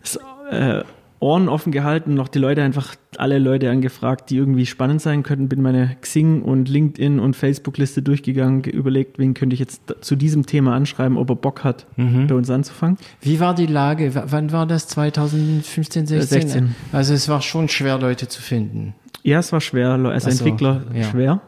das, 0.00 0.18
äh, 0.50 0.84
Ohren 1.24 1.48
offen 1.48 1.72
gehalten, 1.72 2.14
noch 2.14 2.28
die 2.28 2.38
Leute 2.38 2.62
einfach, 2.62 2.94
alle 3.16 3.38
Leute 3.38 3.70
angefragt, 3.70 4.28
die 4.30 4.36
irgendwie 4.36 4.66
spannend 4.66 5.00
sein 5.00 5.22
könnten, 5.22 5.48
bin 5.48 5.62
meine 5.62 5.96
Xing 6.00 6.42
und 6.42 6.68
LinkedIn 6.68 7.18
und 7.18 7.34
Facebook-Liste 7.34 8.02
durchgegangen, 8.02 8.60
ge- 8.62 8.74
überlegt, 8.74 9.18
wen 9.18 9.32
könnte 9.34 9.54
ich 9.54 9.60
jetzt 9.60 9.94
zu 10.02 10.16
diesem 10.16 10.44
Thema 10.46 10.74
anschreiben, 10.74 11.16
ob 11.16 11.30
er 11.30 11.36
Bock 11.36 11.64
hat, 11.64 11.86
bei 11.96 12.34
uns 12.34 12.50
anzufangen. 12.50 12.98
Wie 13.22 13.40
war 13.40 13.54
die 13.54 13.66
Lage? 13.66 14.12
Wann 14.26 14.52
war 14.52 14.66
das? 14.66 14.86
2015, 14.88 16.06
16? 16.06 16.40
16. 16.42 16.74
Also 16.92 17.14
es 17.14 17.28
war 17.28 17.40
schon 17.42 17.68
schwer, 17.68 17.98
Leute 17.98 18.28
zu 18.28 18.42
finden. 18.42 18.94
Ja, 19.22 19.38
es 19.38 19.52
war 19.52 19.60
schwer, 19.62 19.92
als 19.92 20.26
Ach 20.26 20.30
so, 20.32 20.44
Entwickler 20.44 20.82
ja. 20.94 21.04
schwer. 21.04 21.40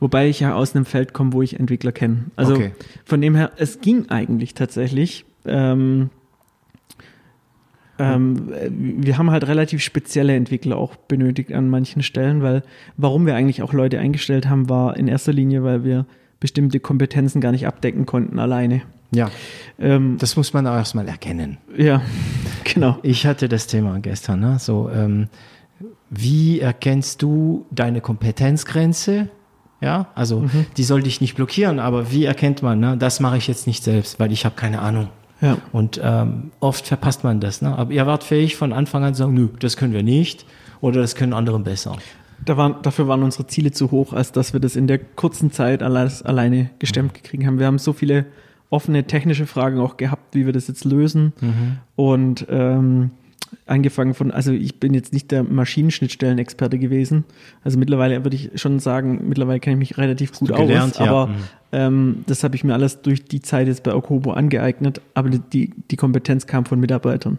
Wobei 0.00 0.28
ich 0.28 0.40
ja 0.40 0.54
aus 0.54 0.74
einem 0.76 0.84
Feld 0.84 1.14
komme, 1.14 1.32
wo 1.32 1.40
ich 1.40 1.58
Entwickler 1.58 1.92
kenne. 1.92 2.24
Also 2.36 2.54
Okay. 2.54 2.72
von 3.06 3.20
dem 3.22 3.34
her, 3.34 3.52
es 3.56 3.80
ging 3.80 4.10
eigentlich 4.10 4.52
tatsächlich. 4.54 5.24
Ähm, 5.46 6.10
ähm, 7.98 8.52
wir 8.70 9.18
haben 9.18 9.30
halt 9.30 9.46
relativ 9.46 9.82
spezielle 9.82 10.34
Entwickler 10.34 10.76
auch 10.76 10.96
benötigt 10.96 11.52
an 11.52 11.68
manchen 11.68 12.02
Stellen, 12.02 12.42
weil 12.42 12.62
warum 12.96 13.26
wir 13.26 13.34
eigentlich 13.36 13.62
auch 13.62 13.72
Leute 13.72 13.98
eingestellt 13.98 14.48
haben, 14.48 14.68
war 14.68 14.96
in 14.96 15.08
erster 15.08 15.32
Linie, 15.32 15.62
weil 15.62 15.84
wir 15.84 16.06
bestimmte 16.40 16.80
Kompetenzen 16.80 17.40
gar 17.40 17.52
nicht 17.52 17.66
abdecken 17.66 18.06
konnten 18.06 18.38
alleine. 18.38 18.82
Ja, 19.12 19.30
Ähm, 19.78 20.16
das 20.18 20.36
muss 20.36 20.52
man 20.52 20.66
auch 20.66 20.74
erstmal 20.74 21.06
erkennen. 21.08 21.58
ja, 21.76 22.02
genau. 22.64 22.98
Ich 23.02 23.26
hatte 23.26 23.48
das 23.48 23.66
Thema 23.66 23.98
gestern. 24.00 24.40
Ne? 24.40 24.58
So, 24.58 24.90
ähm, 24.92 25.28
wie 26.10 26.60
erkennst 26.60 27.22
du 27.22 27.66
deine 27.70 28.00
Kompetenzgrenze? 28.00 29.28
Ja, 29.80 30.08
also 30.14 30.48
die 30.76 30.84
soll 30.84 31.02
dich 31.02 31.20
nicht 31.20 31.34
blockieren, 31.34 31.78
aber 31.78 32.10
wie 32.10 32.24
erkennt 32.24 32.62
man, 32.62 32.80
ne? 32.80 32.96
das 32.96 33.20
mache 33.20 33.36
ich 33.36 33.46
jetzt 33.48 33.66
nicht 33.66 33.84
selbst, 33.84 34.18
weil 34.18 34.32
ich 34.32 34.44
habe 34.44 34.54
keine 34.54 34.80
Ahnung. 34.80 35.08
Ja. 35.40 35.58
Und 35.72 36.00
ähm, 36.02 36.52
oft 36.60 36.86
verpasst 36.86 37.24
man 37.24 37.40
das. 37.40 37.60
Ne? 37.62 37.76
Aber 37.76 37.92
ihr 37.92 38.06
wart 38.06 38.24
fähig 38.24 38.56
von 38.56 38.72
Anfang 38.72 39.04
an 39.04 39.14
zu 39.14 39.18
sagen, 39.18 39.34
nö, 39.34 39.48
das 39.58 39.76
können 39.76 39.92
wir 39.92 40.02
nicht 40.02 40.46
oder 40.80 41.00
das 41.00 41.14
können 41.14 41.32
andere 41.32 41.58
besser. 41.58 41.96
Da 42.44 42.56
waren, 42.56 42.76
dafür 42.82 43.08
waren 43.08 43.22
unsere 43.22 43.46
Ziele 43.46 43.72
zu 43.72 43.90
hoch, 43.90 44.12
als 44.12 44.32
dass 44.32 44.52
wir 44.52 44.60
das 44.60 44.76
in 44.76 44.86
der 44.86 44.98
kurzen 44.98 45.50
Zeit 45.50 45.82
alles 45.82 46.22
alleine 46.22 46.70
gestemmt 46.78 47.14
gekriegt 47.14 47.46
haben. 47.46 47.58
Wir 47.58 47.66
haben 47.66 47.78
so 47.78 47.92
viele 47.92 48.26
offene 48.70 49.04
technische 49.04 49.46
Fragen 49.46 49.80
auch 49.80 49.96
gehabt, 49.96 50.34
wie 50.34 50.46
wir 50.46 50.52
das 50.52 50.68
jetzt 50.68 50.84
lösen. 50.84 51.32
Und 51.96 52.46
ähm, 52.50 53.12
angefangen 53.66 54.14
von, 54.14 54.30
also 54.30 54.52
ich 54.52 54.80
bin 54.80 54.94
jetzt 54.94 55.12
nicht 55.12 55.30
der 55.30 55.42
Maschinenschnittstellenexperte 55.42 56.78
gewesen. 56.78 57.24
Also 57.62 57.78
mittlerweile 57.78 58.24
würde 58.24 58.36
ich 58.36 58.50
schon 58.60 58.78
sagen, 58.80 59.22
mittlerweile 59.28 59.60
kenne 59.60 59.74
ich 59.74 59.90
mich 59.90 59.98
relativ 59.98 60.32
gut 60.32 60.50
du 60.50 60.54
aus. 60.54 60.60
gelernt, 60.60 60.96
ja. 60.98 61.06
aber 61.06 61.26
Mhm. 61.28 61.34
ähm, 61.72 62.24
das 62.26 62.44
habe 62.44 62.56
ich 62.56 62.64
mir 62.64 62.74
alles 62.74 63.02
durch 63.02 63.24
die 63.24 63.40
Zeit 63.40 63.66
jetzt 63.66 63.82
bei 63.82 63.94
Okobo 63.94 64.32
angeeignet. 64.32 65.00
Aber 65.14 65.30
die, 65.30 65.72
die 65.90 65.96
Kompetenz 65.96 66.46
kam 66.46 66.64
von 66.64 66.80
Mitarbeitern. 66.80 67.38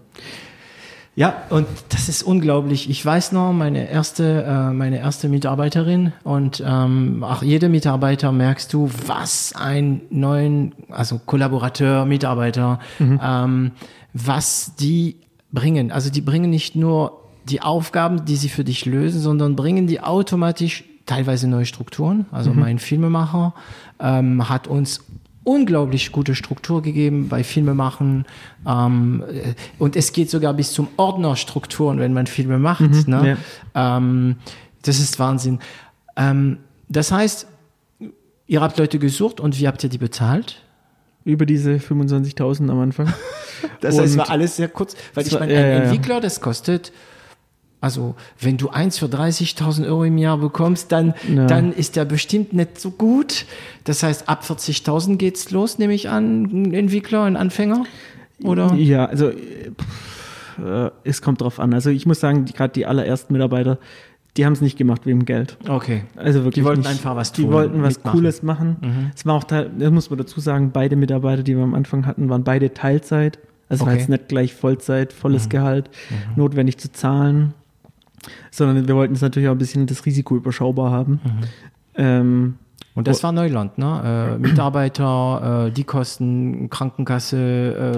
Ja, 1.17 1.43
und 1.49 1.65
das 1.89 2.09
ist 2.09 2.23
unglaublich. 2.23 2.89
Ich 2.89 3.05
weiß 3.05 3.31
noch, 3.31 3.53
meine 3.53 3.89
erste, 3.89 4.43
äh, 4.43 4.73
meine 4.73 4.99
erste 4.99 5.29
Mitarbeiterin 5.29 6.11
und 6.25 6.61
ähm, 6.65 7.23
auch 7.23 7.41
jede 7.41 7.69
Mitarbeiter 7.69 8.33
merkst 8.33 8.73
du, 8.73 8.89
was 9.07 9.53
ein 9.55 10.01
neuen, 10.09 10.75
also 10.89 11.21
Kollaborateur, 11.25 12.03
Mitarbeiter, 12.05 12.79
ähm, 12.99 13.71
was 14.11 14.75
die 14.77 15.15
bringen. 15.55 15.91
Also 15.91 16.11
die 16.11 16.21
bringen 16.21 16.51
nicht 16.51 16.75
nur 16.75 17.23
die 17.49 17.61
Aufgaben, 17.61 18.25
die 18.25 18.35
sie 18.35 18.49
für 18.49 18.63
dich 18.63 18.85
lösen, 18.85 19.19
sondern 19.19 19.55
bringen 19.55 19.87
die 19.87 20.01
automatisch 20.01 20.83
teilweise 21.05 21.47
neue 21.47 21.65
Strukturen. 21.65 22.25
Also 22.31 22.53
mein 22.53 22.79
Filmemacher 22.79 23.53
ähm, 23.99 24.49
hat 24.49 24.67
uns 24.67 25.01
unglaublich 25.43 26.11
gute 26.11 26.35
Struktur 26.35 26.81
gegeben 26.81 27.29
bei 27.29 27.43
Filmemachen. 27.43 28.25
Ähm, 28.67 29.23
äh, 29.31 29.53
und 29.79 29.95
es 29.95 30.11
geht 30.11 30.29
sogar 30.29 30.53
bis 30.53 30.73
zum 30.73 30.89
Ordnerstrukturen, 30.97 31.99
wenn 31.99 32.13
man 32.13 32.27
Filme 32.27 32.59
macht. 32.59 32.81
ne? 33.07 33.37
ähm, 33.75 34.37
das 34.81 34.99
ist 34.99 35.19
Wahnsinn. 35.19 35.59
Ähm, 36.17 36.57
das 36.89 37.11
heißt, 37.11 37.47
ihr 38.47 38.61
habt 38.61 38.77
Leute 38.77 38.99
gesucht 38.99 39.39
und 39.39 39.59
wie 39.59 39.67
habt 39.67 39.83
ihr 39.83 39.89
die 39.89 39.97
bezahlt? 39.97 40.64
Über 41.25 41.45
diese 41.45 41.71
25.000 41.75 42.69
am 42.71 42.79
Anfang. 42.79 43.13
Das 43.81 43.97
heißt, 43.97 44.11
es 44.11 44.17
war 44.17 44.29
alles 44.29 44.57
sehr 44.57 44.67
kurz, 44.67 44.95
weil 45.13 45.25
ich 45.25 45.33
meine, 45.33 45.53
ein 45.53 45.59
ja. 45.59 45.83
Entwickler, 45.83 46.21
das 46.21 46.39
kostet, 46.39 46.91
also 47.81 48.15
wenn 48.39 48.57
du 48.57 48.69
eins 48.69 48.97
für 48.99 49.05
30.000 49.07 49.85
Euro 49.87 50.03
im 50.03 50.17
Jahr 50.17 50.37
bekommst, 50.37 50.91
dann, 50.91 51.13
Ja. 51.33 51.45
dann 51.47 51.71
ist 51.71 51.95
der 51.95 52.05
bestimmt 52.05 52.53
nicht 52.53 52.79
so 52.79 52.91
gut. 52.91 53.45
Das 53.83 54.03
heißt, 54.03 54.29
ab 54.29 54.43
40.000 54.43 55.17
geht's 55.17 55.51
los, 55.51 55.77
nehme 55.79 55.93
ich 55.93 56.09
an, 56.09 56.43
ein 56.43 56.73
Entwickler, 56.73 57.23
ein 57.23 57.37
Anfänger, 57.37 57.85
oder? 58.43 58.73
Ja, 58.75 59.05
also 59.05 59.31
pff, 59.31 60.59
äh, 60.63 60.91
es 61.03 61.21
kommt 61.21 61.41
drauf 61.41 61.59
an. 61.59 61.73
Also 61.73 61.89
ich 61.89 62.05
muss 62.05 62.19
sagen, 62.19 62.45
gerade 62.45 62.73
die 62.73 62.85
allerersten 62.85 63.33
Mitarbeiter, 63.33 63.77
die 64.37 64.45
haben 64.45 64.53
es 64.53 64.61
nicht 64.61 64.77
gemacht 64.77 65.05
wegen 65.05 65.23
Geld. 65.25 65.57
Okay. 65.67 66.03
Also 66.15 66.39
wirklich 66.39 66.55
Die 66.55 66.63
wollten 66.65 66.81
nicht. 66.81 66.89
einfach 66.89 67.15
was 67.15 67.31
Die 67.31 67.43
tun, 67.43 67.51
wollten 67.51 67.81
was 67.81 67.95
mitmachen. 67.95 68.17
Cooles 68.19 68.43
machen. 68.43 69.11
Es 69.15 69.25
war 69.25 69.35
auch, 69.35 69.43
teil- 69.45 69.71
das 69.79 69.91
muss 69.91 70.09
man 70.09 70.19
dazu 70.19 70.39
sagen, 70.39 70.71
beide 70.73 70.95
Mitarbeiter, 70.95 71.41
die 71.43 71.55
wir 71.55 71.63
am 71.63 71.73
Anfang 71.73 72.05
hatten, 72.05 72.29
waren 72.29 72.43
beide 72.43 72.73
Teilzeit. 72.73 73.39
Also 73.69 73.85
war 73.85 73.91
Okay. 73.93 73.99
jetzt 74.01 74.09
nicht 74.09 74.27
gleich 74.27 74.53
Vollzeit, 74.53 75.11
volles 75.13 75.49
Gehalt, 75.49 75.89
notwendig 76.35 76.77
zu 76.77 76.91
zahlen, 76.91 77.53
sondern 78.51 78.87
wir 78.87 78.95
wollten 78.95 79.13
es 79.15 79.21
natürlich 79.21 79.47
auch 79.49 79.53
ein 79.53 79.57
bisschen 79.57 79.87
das 79.87 80.05
Risiko 80.05 80.35
überschaubar 80.35 80.91
haben. 80.91 81.19
Ähm, 81.95 82.55
Und 82.93 83.07
das 83.07 83.23
war 83.23 83.31
Neuland, 83.31 83.77
ne? 83.77 84.35
Äh, 84.35 84.37
Mitarbeiter, 84.47 85.67
äh, 85.67 85.71
die 85.71 85.83
Kosten, 85.83 86.69
Krankenkasse, 86.69 87.37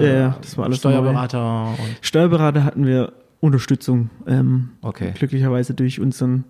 äh, 0.00 0.06
Ja, 0.06 0.18
ja, 0.20 0.36
das 0.40 0.56
war 0.56 0.64
alles 0.66 0.78
Steuerberater. 0.78 1.68
Und, 1.70 1.78
Steuerberater 2.00 2.64
hatten 2.64 2.86
wir 2.86 3.12
Unterstützung. 3.40 4.10
Ähm, 4.26 4.70
Okay. 4.82 5.12
Glücklicherweise 5.14 5.74
durch 5.74 6.00
unseren, 6.00 6.44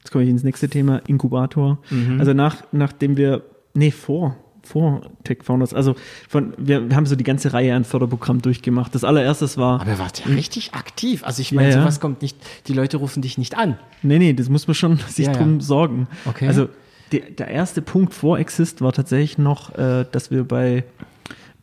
jetzt 0.00 0.10
komme 0.10 0.24
ich 0.24 0.30
ins 0.30 0.42
nächste 0.44 0.68
Thema, 0.68 1.00
Inkubator. 1.06 1.78
Also 2.18 2.32
nach, 2.34 2.56
nachdem 2.72 3.16
wir, 3.16 3.42
nee, 3.74 3.90
vor, 3.90 4.36
vor 4.62 5.00
Tech 5.24 5.38
Founders, 5.42 5.72
also 5.72 5.94
von, 6.28 6.52
wir, 6.58 6.88
wir 6.90 6.94
haben 6.96 7.06
so 7.06 7.16
die 7.16 7.24
ganze 7.24 7.52
Reihe 7.54 7.74
an 7.74 7.84
Förderprogrammen 7.84 8.42
durchgemacht. 8.42 8.94
Das 8.94 9.04
allererstes 9.04 9.56
war, 9.56 9.80
Aber 9.80 9.98
wart 9.98 10.20
ja 10.24 10.32
richtig 10.34 10.74
aktiv. 10.74 11.24
Also 11.24 11.40
ich 11.40 11.52
meine, 11.52 11.70
Ja, 11.70 11.76
ja. 11.76 11.80
sowas 11.82 12.00
kommt 12.00 12.20
nicht, 12.22 12.36
die 12.68 12.74
Leute 12.74 12.98
rufen 12.98 13.22
dich 13.22 13.38
nicht 13.38 13.56
an. 13.56 13.78
nee, 14.02 14.18
nee, 14.18 14.32
das 14.34 14.48
muss 14.50 14.66
man 14.66 14.74
schon 14.74 14.96
sich 15.08 15.26
Ja, 15.26 15.32
ja. 15.32 15.38
drum 15.38 15.60
sorgen. 15.62 16.06
Okay. 16.26 16.46
Also 16.46 16.68
der, 17.12 17.22
der 17.30 17.48
erste 17.48 17.80
Punkt 17.82 18.12
vor 18.14 18.38
Exist 18.38 18.82
war 18.82 18.92
tatsächlich 18.92 19.38
noch, 19.38 19.74
äh, 19.76 20.04
dass 20.12 20.30
wir 20.30 20.44
bei 20.44 20.84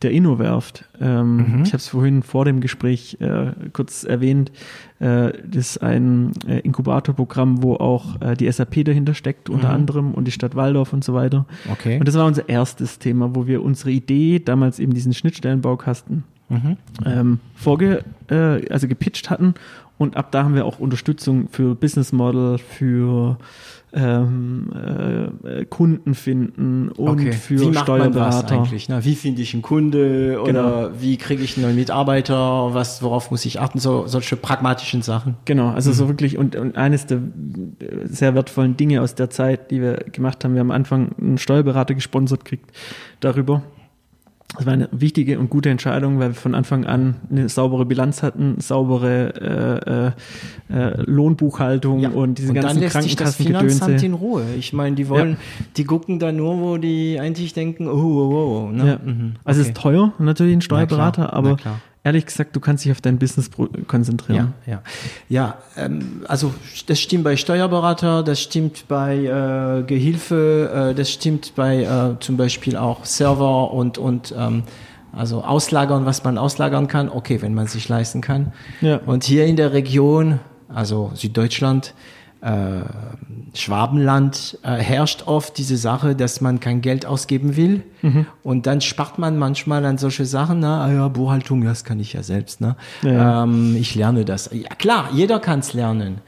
der 0.02 0.12
Innowerft, 0.12 0.84
ähm, 1.00 1.36
Mhm. 1.36 1.62
ich 1.62 1.68
habe 1.68 1.78
es 1.78 1.88
vorhin 1.88 2.22
vor 2.22 2.44
dem 2.44 2.60
Gespräch 2.60 3.16
äh, 3.20 3.52
kurz 3.72 4.04
erwähnt, 4.04 4.52
äh, 5.00 5.32
das 5.44 5.70
ist 5.70 5.78
ein 5.78 6.32
äh, 6.46 6.60
Inkubatorprogramm, 6.60 7.62
wo 7.62 7.74
auch 7.74 8.20
äh, 8.20 8.34
die 8.36 8.50
SAP 8.50 8.84
dahinter 8.84 9.14
steckt, 9.14 9.50
unter 9.50 9.70
anderem, 9.70 10.12
und 10.14 10.24
die 10.26 10.30
Stadt 10.32 10.54
Waldorf 10.54 10.92
und 10.92 11.02
so 11.04 11.14
weiter. 11.14 11.46
Mhm. 11.64 11.72
Okay. 11.72 11.98
Und 11.98 12.06
das 12.06 12.14
war 12.14 12.26
unser 12.26 12.48
erstes 12.48 12.98
Thema, 12.98 13.34
wo 13.34 13.46
wir 13.46 13.62
unsere 13.62 13.90
Idee, 13.90 14.38
damals 14.38 14.78
eben 14.78 14.94
diesen 14.94 15.14
Schnittstellenbaukasten, 15.14 16.24
Mhm. 16.50 16.76
ähm, 17.04 17.40
vorge, 17.54 18.04
äh, 18.30 18.66
also 18.72 18.88
gepitcht 18.88 19.28
hatten. 19.30 19.54
Und 19.98 20.16
ab 20.16 20.30
da 20.32 20.44
haben 20.44 20.54
wir 20.54 20.64
auch 20.64 20.78
Unterstützung 20.78 21.48
für 21.50 21.74
Business 21.74 22.12
Model, 22.12 22.56
für 22.58 23.36
ähm, 23.98 24.70
äh, 24.74 25.60
äh, 25.60 25.64
Kunden 25.64 26.14
finden 26.14 26.88
und 26.90 27.34
für 27.34 27.58
wie 27.58 27.64
macht 27.66 27.74
man 27.88 27.98
Steuerberater. 28.12 28.54
eigentlich? 28.54 28.88
Ne? 28.88 29.04
Wie 29.04 29.16
finde 29.16 29.42
ich 29.42 29.52
einen 29.54 29.62
Kunde 29.62 30.40
oder 30.42 30.92
wie 31.00 31.16
kriege 31.16 31.42
ich 31.42 31.56
einen 31.56 31.66
neuen 31.66 31.76
Mitarbeiter? 31.76 32.72
Was, 32.74 33.02
worauf 33.02 33.30
muss 33.32 33.44
ich 33.44 33.60
achten? 33.60 33.78
So, 33.80 34.06
solche 34.06 34.36
pragmatischen 34.36 35.02
Sachen. 35.02 35.36
Genau, 35.44 35.70
also 35.70 35.90
Mhm. 35.90 35.94
so 35.94 36.08
wirklich 36.08 36.38
und, 36.38 36.54
und 36.54 36.76
eines 36.76 37.06
der 37.06 37.18
sehr 38.04 38.34
wertvollen 38.34 38.76
Dinge 38.76 39.02
aus 39.02 39.14
der 39.16 39.30
Zeit, 39.30 39.70
die 39.70 39.80
wir 39.80 39.94
gemacht 40.12 40.44
haben, 40.44 40.54
wir 40.54 40.60
haben 40.60 40.70
am 40.70 40.76
Anfang 40.76 41.10
einen 41.20 41.38
Steuerberater 41.38 41.94
gesponsert 41.94 42.44
gekriegt 42.44 42.70
darüber. 43.20 43.62
Das 44.56 44.64
war 44.64 44.72
eine 44.72 44.88
wichtige 44.92 45.38
und 45.38 45.50
gute 45.50 45.68
Entscheidung, 45.68 46.18
weil 46.18 46.30
wir 46.30 46.34
von 46.34 46.54
Anfang 46.54 46.86
an 46.86 47.16
eine 47.30 47.50
saubere 47.50 47.84
Bilanz 47.84 48.22
hatten, 48.22 48.58
saubere 48.60 50.14
äh, 50.70 50.74
äh, 50.74 50.90
äh, 50.90 51.02
Lohnbuchhaltung 51.02 52.06
und 52.06 52.38
diesen 52.38 52.50
und 52.50 52.56
dann 52.56 52.64
ganzen 52.64 52.80
lässt 52.80 53.02
sich 53.02 53.14
das 53.16 53.36
Finanzamt 53.36 54.02
in 54.02 54.14
Ruhe. 54.14 54.44
Ich 54.58 54.72
meine, 54.72 54.96
die 54.96 55.08
wollen, 55.10 55.32
Ja. 55.32 55.36
die 55.76 55.84
gucken 55.84 56.18
da 56.18 56.32
nur, 56.32 56.60
wo 56.60 56.76
die 56.78 57.20
eigentlich 57.20 57.52
denken, 57.52 57.88
oh, 57.88 57.92
oh, 57.92 58.32
oh, 58.32 58.66
oh. 58.68 58.70
Ne? 58.72 58.86
Ja. 58.86 58.98
Mhm. 59.04 59.34
Also 59.44 59.60
es 59.60 59.66
Okay. 59.66 59.72
ist 59.76 59.82
teuer, 59.82 60.12
natürlich 60.18 60.56
ein 60.56 60.62
Steuerberater, 60.62 61.32
aber. 61.34 61.56
Ehrlich 62.08 62.26
gesagt, 62.26 62.56
du 62.56 62.60
kannst 62.60 62.84
dich 62.84 62.92
auf 62.92 63.00
dein 63.00 63.18
Business 63.18 63.50
konzentrieren. 63.86 64.54
Ja, 64.66 64.72
ja. 64.72 64.82
Ja, 65.28 65.58
ähm, 65.76 66.22
also 66.26 66.54
das 66.86 66.98
stimmt 66.98 67.24
bei 67.24 67.36
Steuerberater, 67.36 68.22
das 68.22 68.40
stimmt 68.40 68.86
bei 68.88 69.16
äh, 69.16 69.82
Gehilfe, 69.82 70.90
äh, 70.90 70.94
das 70.94 71.10
stimmt 71.10 71.54
bei 71.54 71.82
äh, 71.82 72.18
zum 72.20 72.36
Beispiel 72.36 72.76
auch 72.76 73.04
Server 73.04 73.72
und, 73.72 73.98
und 73.98 74.34
ähm, 74.36 74.62
also 75.12 75.42
auslagern, 75.42 76.06
was 76.06 76.24
man 76.24 76.38
auslagern 76.38 76.88
kann. 76.88 77.08
Okay, 77.08 77.42
wenn 77.42 77.54
man 77.54 77.66
sich 77.66 77.88
leisten 77.88 78.20
kann. 78.20 78.52
Ja. 78.80 79.00
Und 79.04 79.24
hier 79.24 79.46
in 79.46 79.56
der 79.56 79.72
Region, 79.72 80.40
also 80.68 81.10
Süddeutschland, 81.14 81.94
Schwabenland, 83.54 84.58
äh, 84.62 84.74
herrscht 84.76 85.24
oft 85.26 85.58
diese 85.58 85.76
Sache, 85.76 86.14
dass 86.14 86.40
man 86.40 86.60
kein 86.60 86.80
Geld 86.80 87.06
ausgeben 87.06 87.56
will. 87.56 87.82
Mhm. 88.02 88.26
Und 88.42 88.66
dann 88.66 88.80
spart 88.80 89.18
man 89.18 89.38
manchmal 89.38 89.84
an 89.84 89.98
solche 89.98 90.26
Sachen, 90.26 90.60
ne? 90.60 90.68
ah 90.68 90.92
ja, 90.92 91.08
Buchhaltung, 91.08 91.64
das 91.64 91.84
kann 91.84 91.98
ich 91.98 92.12
ja 92.12 92.22
selbst. 92.22 92.60
Ne? 92.60 92.76
Ja. 93.02 93.44
Ähm, 93.44 93.76
ich 93.76 93.94
lerne 93.94 94.24
das. 94.24 94.50
Ja 94.52 94.74
klar, 94.76 95.08
jeder 95.12 95.40
kann 95.40 95.60
es 95.60 95.72
lernen. 95.72 96.18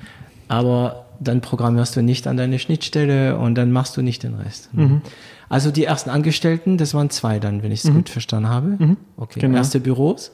Aber 0.48 1.06
dann 1.20 1.40
programmierst 1.40 1.96
du 1.96 2.02
nicht 2.02 2.26
an 2.26 2.36
deine 2.36 2.58
Schnittstelle 2.58 3.38
und 3.38 3.54
dann 3.54 3.70
machst 3.70 3.96
du 3.96 4.02
nicht 4.02 4.22
den 4.22 4.34
Rest. 4.34 4.72
Mhm. 4.74 5.02
Also 5.48 5.70
die 5.70 5.84
ersten 5.84 6.10
Angestellten, 6.10 6.78
das 6.78 6.94
waren 6.94 7.10
zwei 7.10 7.38
dann, 7.38 7.62
wenn 7.62 7.72
ich 7.72 7.84
es 7.84 7.92
gut 7.92 8.08
verstanden 8.08 8.48
habe. 8.48 8.96
Okay, 9.16 9.40
Genau. 9.40 9.58
erste 9.58 9.80
Büros. 9.80 10.32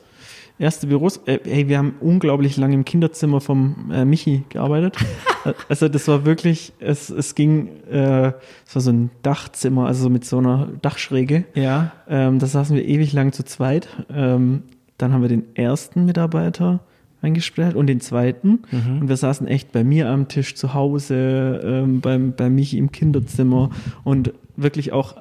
Erste 0.58 0.86
Büros, 0.86 1.20
äh, 1.26 1.38
ey, 1.44 1.68
wir 1.68 1.76
haben 1.76 1.96
unglaublich 2.00 2.56
lange 2.56 2.74
im 2.74 2.84
Kinderzimmer 2.84 3.42
vom 3.42 3.90
äh, 3.92 4.06
Michi 4.06 4.44
gearbeitet. 4.48 4.96
also 5.68 5.88
das 5.88 6.08
war 6.08 6.24
wirklich, 6.24 6.72
es, 6.78 7.10
es 7.10 7.34
ging, 7.34 7.68
äh, 7.90 8.32
es 8.66 8.74
war 8.74 8.82
so 8.82 8.90
ein 8.90 9.10
Dachzimmer, 9.22 9.86
also 9.86 10.08
mit 10.08 10.24
so 10.24 10.38
einer 10.38 10.68
Dachschräge. 10.80 11.44
Ja. 11.54 11.92
Ähm, 12.08 12.38
da 12.38 12.46
saßen 12.46 12.74
wir 12.74 12.86
ewig 12.86 13.12
lang 13.12 13.32
zu 13.32 13.44
zweit. 13.44 13.88
Ähm, 14.10 14.62
dann 14.96 15.12
haben 15.12 15.20
wir 15.20 15.28
den 15.28 15.54
ersten 15.54 16.06
Mitarbeiter 16.06 16.80
eingestellt 17.20 17.76
und 17.76 17.86
den 17.86 18.00
zweiten. 18.00 18.62
Mhm. 18.70 19.02
Und 19.02 19.08
wir 19.08 19.16
saßen 19.16 19.46
echt 19.46 19.72
bei 19.72 19.84
mir 19.84 20.08
am 20.08 20.28
Tisch 20.28 20.54
zu 20.54 20.72
Hause, 20.72 21.60
ähm, 21.62 22.00
beim, 22.00 22.32
bei 22.34 22.48
Michi 22.48 22.78
im 22.78 22.92
Kinderzimmer 22.92 23.70
und 24.04 24.32
wirklich 24.56 24.92
auch 24.92 25.16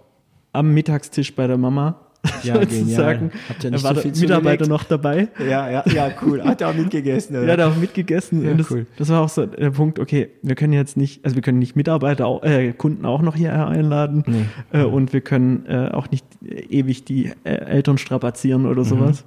am 0.54 0.74
Mittagstisch 0.74 1.36
bei 1.36 1.48
der 1.48 1.58
Mama. 1.58 2.05
Ja, 2.44 2.56
sozusagen. 2.62 3.30
genial. 3.30 3.32
Habt 3.50 3.64
ihr 3.64 3.72
nicht 3.72 3.84
war 3.84 3.96
so 3.96 4.02
viel 4.02 4.12
Mitarbeiter 4.12 4.68
noch 4.68 4.84
dabei. 4.84 5.28
Ja, 5.40 5.70
ja, 5.70 5.84
ja, 5.94 6.10
cool. 6.22 6.44
Hat 6.44 6.62
er 6.62 6.70
auch 6.70 6.74
mitgegessen, 6.76 7.36
Ja, 7.36 7.56
der 7.56 7.66
hat 7.68 7.74
auch 7.74 7.78
mitgegessen. 7.78 8.44
Ja, 8.46 8.54
das, 8.54 8.70
cool. 8.72 8.86
das 8.98 9.10
war 9.10 9.22
auch 9.22 9.30
so 9.30 9.46
der 9.46 9.72
Punkt, 9.72 10.00
okay, 10.00 10.30
wir 10.42 10.56
können 10.56 10.74
jetzt 10.74 10.98
nicht, 10.98 11.24
also 11.24 11.36
wir 11.36 11.42
können 11.42 11.60
nicht 11.60 11.76
Mitarbeiter, 11.76 12.40
äh, 12.44 12.72
Kunden 12.74 13.06
auch 13.06 13.22
noch 13.22 13.36
hierher 13.36 13.68
einladen 13.68 14.24
Nee. 14.28 14.80
äh, 14.80 14.84
und 14.84 15.14
wir 15.14 15.22
können 15.22 15.66
äh, 15.68 15.90
auch 15.92 16.10
nicht 16.12 16.26
ewig 16.70 17.06
die 17.06 17.32
äh, 17.44 17.50
Eltern 17.50 17.98
strapazieren 17.98 18.66
oder 18.66 18.82
Mhm. 18.82 18.88
sowas. 18.88 19.26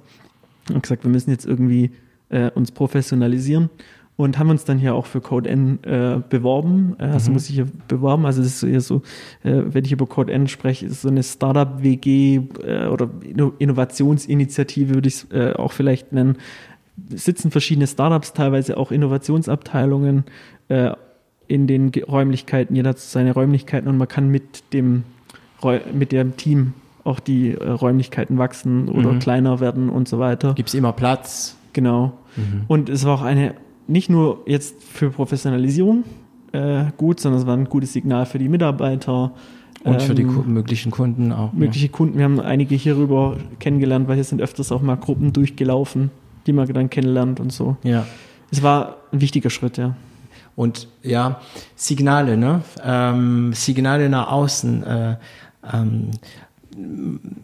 Und 0.73 0.83
gesagt, 0.83 1.03
wir 1.03 1.11
müssen 1.11 1.31
jetzt 1.31 1.45
irgendwie 1.45 1.91
äh, 2.29 2.49
uns 2.51 2.71
professionalisieren 2.71 3.69
und 4.19 4.37
haben 4.37 4.49
uns 4.49 4.65
dann 4.65 4.77
hier 4.79 4.95
auch 4.95 5.05
für 5.05 5.21
Code 5.21 5.49
N 5.49 5.79
äh, 5.83 6.17
beworben. 6.29 6.95
Äh, 6.99 7.07
Mhm. 7.07 7.13
also 7.13 7.31
muss 7.31 7.47
ich 7.49 7.55
hier 7.55 7.67
beworben. 7.87 8.25
Also 8.25 8.41
das 8.41 8.51
ist 8.51 8.59
so 8.59 8.67
eher 8.67 8.81
so, 8.81 8.97
äh, 9.43 9.61
wenn 9.67 9.85
ich 9.85 9.93
über 9.93 10.05
Code 10.07 10.33
N 10.33 10.49
spreche, 10.49 10.85
ist 10.87 11.01
so 11.03 11.07
eine 11.07 11.23
Startup-WG 11.23 12.41
äh, 12.65 12.87
oder 12.87 13.09
Inno 13.23 13.53
Innovationsinitiative 13.59 14.93
würde 14.93 15.07
ich 15.07 15.23
es 15.23 15.31
äh, 15.31 15.53
auch 15.53 15.71
vielleicht 15.71 16.11
nennen. 16.11 16.35
Sitzen 17.09 17.49
verschiedene 17.49 17.87
Startups, 17.87 18.33
teilweise 18.33 18.75
auch 18.75 18.91
Innovationsabteilungen 18.91 20.25
äh, 20.67 20.91
in 21.47 21.65
den 21.67 21.89
Räumlichkeiten. 22.07 22.75
Jeder 22.75 22.89
hat 22.89 22.99
seine 22.99 23.31
Räumlichkeiten 23.33 23.87
und 23.87 23.97
man 23.97 24.07
kann 24.09 24.27
mit 24.29 24.73
dem, 24.73 25.03
Räu- 25.61 25.79
mit 25.93 26.11
dem 26.11 26.35
Team 26.35 26.73
auch 27.05 27.21
die 27.21 27.51
äh, 27.53 27.69
Räumlichkeiten 27.69 28.37
wachsen 28.37 28.89
oder 28.89 29.13
Mhm. 29.13 29.19
kleiner 29.19 29.59
werden 29.61 29.89
und 29.89 30.09
so 30.09 30.19
weiter. 30.19 30.53
Gibt's 30.55 30.73
immer 30.73 30.91
Platz? 30.91 31.55
Genau. 31.71 32.11
Mhm. 32.35 32.63
Und 32.67 32.89
es 32.89 33.05
war 33.05 33.15
auch 33.15 33.21
eine, 33.21 33.53
nicht 33.89 34.09
nur 34.09 34.43
jetzt 34.45 34.81
für 34.83 35.09
Professionalisierung 35.09 36.03
äh, 36.51 36.85
gut, 36.97 37.19
sondern 37.19 37.41
es 37.41 37.47
war 37.47 37.57
ein 37.57 37.65
gutes 37.65 37.93
Signal 37.93 38.25
für 38.25 38.39
die 38.39 38.49
Mitarbeiter. 38.49 39.31
Und 39.83 40.01
für 40.01 40.15
die 40.15 40.23
ähm, 40.23 40.53
möglichen 40.53 40.91
Kunden 40.91 41.31
auch. 41.31 41.53
mögliche 41.53 41.89
Kunden. 41.89 42.17
Wir 42.17 42.25
haben 42.25 42.39
einige 42.39 42.75
hierüber 42.75 43.37
kennengelernt, 43.59 44.07
weil 44.07 44.15
hier 44.15 44.23
sind 44.23 44.41
öfters 44.41 44.71
auch 44.71 44.81
mal 44.81 44.95
Gruppen 44.95 45.33
durchgelaufen, 45.33 46.11
die 46.47 46.53
man 46.53 46.71
dann 46.71 46.89
kennenlernt 46.89 47.39
und 47.39 47.51
so. 47.53 47.77
Ja. 47.83 48.05
Es 48.51 48.61
war 48.61 48.97
ein 49.11 49.21
wichtiger 49.21 49.49
Schritt, 49.49 49.77
ja. 49.77 49.95
Und 50.55 50.89
ja, 51.03 51.39
Signale, 51.75 52.35
ne? 52.35 52.61
Ähm, 52.83 53.53
Signale 53.53 54.09
nach 54.09 54.31
außen. 54.31 54.83
Äh, 54.83 55.15
ähm, 55.71 56.11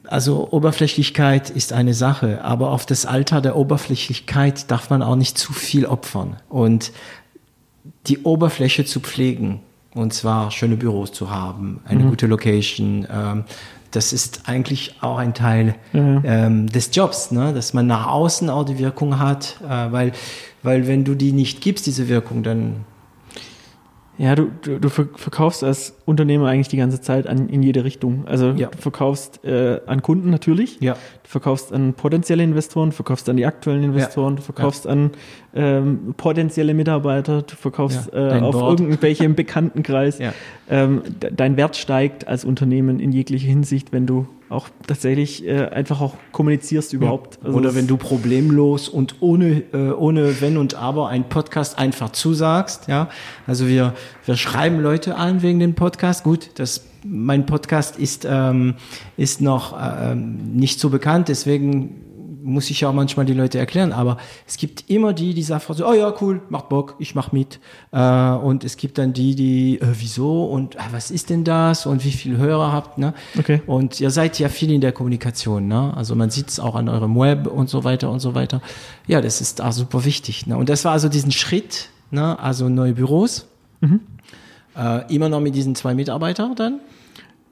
also 0.08 0.50
Oberflächlichkeit 0.52 1.50
ist 1.50 1.74
eine 1.74 1.94
Sache, 1.94 2.44
aber 2.44 2.72
auf 2.72 2.86
das 2.86 3.06
Alter 3.06 3.42
der 3.42 3.56
Oberflächlichkeit 3.56 4.70
darf 4.72 4.90
man 4.90 5.02
auch 5.02 5.16
nicht 5.16 5.38
zu 5.38 5.54
viel 5.54 5.86
opfern. 5.86 6.38
Und 6.50 6.92
die 8.08 8.20
Oberfläche 8.24 8.86
zu 8.86 9.00
pflegen, 9.00 9.62
und 9.94 10.14
zwar 10.14 10.52
schöne 10.52 10.78
Büros 10.78 11.12
zu 11.12 11.30
haben, 11.30 11.82
eine 11.86 12.04
gute 12.04 12.28
Location, 12.28 13.08
ähm, 13.12 13.44
das 13.92 14.12
ist 14.12 14.44
eigentlich 14.46 14.98
auch 15.02 15.18
ein 15.18 15.34
Teil 15.34 15.76
Ja. 15.94 16.22
ähm, 16.24 16.68
des 16.68 16.90
Jobs, 16.94 17.32
ne? 17.32 17.54
dass 17.54 17.74
man 17.74 17.88
nach 17.88 18.08
außen 18.08 18.50
auch 18.50 18.66
die 18.66 18.78
Wirkung 18.78 19.20
hat, 19.20 19.58
äh, 19.64 19.92
weil, 19.92 20.12
weil 20.64 20.88
wenn 20.88 21.06
du 21.06 21.16
die 21.16 21.32
nicht 21.32 21.62
gibst, 21.62 21.86
diese 21.86 22.10
Wirkung, 22.10 22.44
dann 22.44 22.86
Ja, 24.18 24.34
du, 24.36 24.50
du, 24.62 24.80
du 24.80 24.90
ver- 24.90 25.08
verkaufst 25.16 25.64
als 25.64 25.94
Unternehmer 26.06 26.48
eigentlich 26.48 26.70
die 26.70 26.78
ganze 26.78 27.02
Zeit 27.02 27.28
an, 27.28 27.50
in 27.50 27.62
jede 27.64 27.84
Richtung. 27.84 28.26
Also 28.28 28.52
Ja. 28.52 28.68
du 28.70 28.78
verkaufst 28.78 29.44
äh, 29.44 29.82
an 29.88 30.02
Kunden 30.02 30.30
natürlich, 30.30 30.78
Ja. 30.80 30.94
du 30.94 31.30
verkaufst 31.30 31.74
an 31.74 31.94
potenzielle 31.94 32.42
Investoren, 32.44 32.92
du 32.92 32.96
verkaufst 32.96 33.28
an 33.28 33.36
die 33.36 33.46
aktuellen 33.46 33.84
Investoren, 33.84 34.38
du 34.38 34.42
verkaufst 34.42 34.88
an 34.88 35.12
ähm, 35.56 36.14
potenzielle 36.18 36.74
Mitarbeiter, 36.74 37.42
du 37.42 37.56
verkaufst 37.56 38.10
Ja, 38.14 38.38
äh, 38.38 38.42
auf 38.42 38.56
Board. 38.56 38.80
irgendwelche 38.82 39.24
im 39.24 39.36
Bekanntenkreis. 39.36 40.20
Ja. 40.20 40.34
Ähm, 40.70 41.02
de 41.22 41.32
dein 41.34 41.58
Wert 41.58 41.78
steigt 41.78 42.28
als 42.28 42.44
Unternehmen 42.44 43.00
in 43.00 43.12
jeglicher 43.12 43.48
Hinsicht, 43.48 43.94
wenn 43.94 44.06
du 44.06 44.28
auch 44.50 44.70
tatsächlich 44.86 45.46
äh, 45.48 45.66
einfach 45.70 46.02
auch 46.02 46.16
kommunizierst 46.32 46.94
überhaupt. 46.94 47.40
Also 47.44 47.58
Oder 47.58 47.74
wenn 47.74 47.88
du 47.88 47.98
problemlos 47.98 48.90
und 48.90 49.16
ohne, 49.20 49.64
äh, 49.74 49.92
ohne 49.92 50.40
Wenn 50.40 50.58
und 50.58 50.76
Aber 50.76 51.10
einen 51.10 51.24
Podcast 51.24 51.80
einfach 51.80 52.12
zusagst, 52.12 52.88
ja. 52.88 53.10
Also 53.48 53.68
wir, 53.68 53.94
wir 54.26 54.36
schreiben 54.36 54.82
Leute 54.82 55.16
an 55.16 55.42
wegen 55.42 55.60
dem 55.60 55.74
Podcast. 55.74 56.24
Gut, 56.24 56.52
das, 56.56 56.86
mein 57.04 57.46
Podcast 57.46 57.98
ist, 57.98 58.28
ähm, 58.30 58.76
ist 59.18 59.42
noch 59.42 59.76
ähm, 59.80 60.54
nicht 60.54 60.80
so 60.80 60.90
bekannt, 60.90 61.28
deswegen 61.30 62.02
muss 62.46 62.70
ich 62.70 62.82
ja 62.82 62.90
auch 62.90 62.94
manchmal 62.94 63.26
die 63.26 63.34
Leute 63.34 63.58
erklären, 63.58 63.92
aber 63.92 64.18
es 64.48 64.58
gibt 64.58 64.90
immer 64.90 65.14
die, 65.14 65.34
die 65.34 65.44
sagen 65.44 65.64
so, 65.68 65.88
oh 65.88 65.94
ja, 65.94 66.14
cool, 66.22 66.42
macht 66.50 66.70
Bock, 66.70 66.96
ich 67.00 67.16
mach 67.16 67.32
mit. 67.32 67.60
Äh, 67.92 68.00
und 68.00 68.64
es 68.64 68.78
gibt 68.78 68.98
dann 68.98 69.14
die, 69.14 69.36
die, 69.36 69.82
äh, 69.82 69.88
wieso 69.94 70.46
und 70.46 70.76
äh, 70.76 70.80
was 70.92 71.12
ist 71.12 71.30
denn 71.30 71.44
das 71.44 71.86
und 71.86 72.06
wie 72.06 72.12
viel 72.12 72.38
Hörer 72.38 72.72
habt, 72.72 72.98
ne? 72.98 73.14
Okay. 73.38 73.62
Und 73.66 74.00
ihr 74.00 74.12
seid 74.12 74.38
ja 74.40 74.50
viel 74.50 74.72
in 74.72 74.82
der 74.82 74.92
Kommunikation, 74.92 75.68
ne? 75.68 75.94
Also 75.98 76.16
man 76.16 76.30
sieht 76.30 76.50
es 76.50 76.60
auch 76.60 76.76
an 76.76 76.88
eurem 76.88 77.18
Web 77.18 77.48
und 77.48 77.70
so 77.70 77.84
weiter 77.84 78.12
und 78.12 78.20
so 78.20 78.36
weiter. 78.36 78.62
Ja, 79.08 79.22
das 79.22 79.42
ist 79.42 79.62
auch 79.62 79.72
super 79.72 80.06
wichtig. 80.06 80.46
Ne? 80.48 80.56
Und 80.56 80.70
das 80.70 80.86
war 80.86 80.92
also 80.92 81.10
diesen 81.10 81.32
Schritt, 81.32 81.90
ne? 82.12 82.38
Also 82.40 82.70
neue 82.70 82.94
Büros. 82.94 83.48
Mhm. 83.82 84.02
Äh, 84.78 85.14
immer 85.14 85.30
noch 85.30 85.40
mit 85.40 85.56
diesen 85.56 85.76
zwei 85.76 85.94
Mitarbeitern 85.96 86.56
dann? 86.56 86.80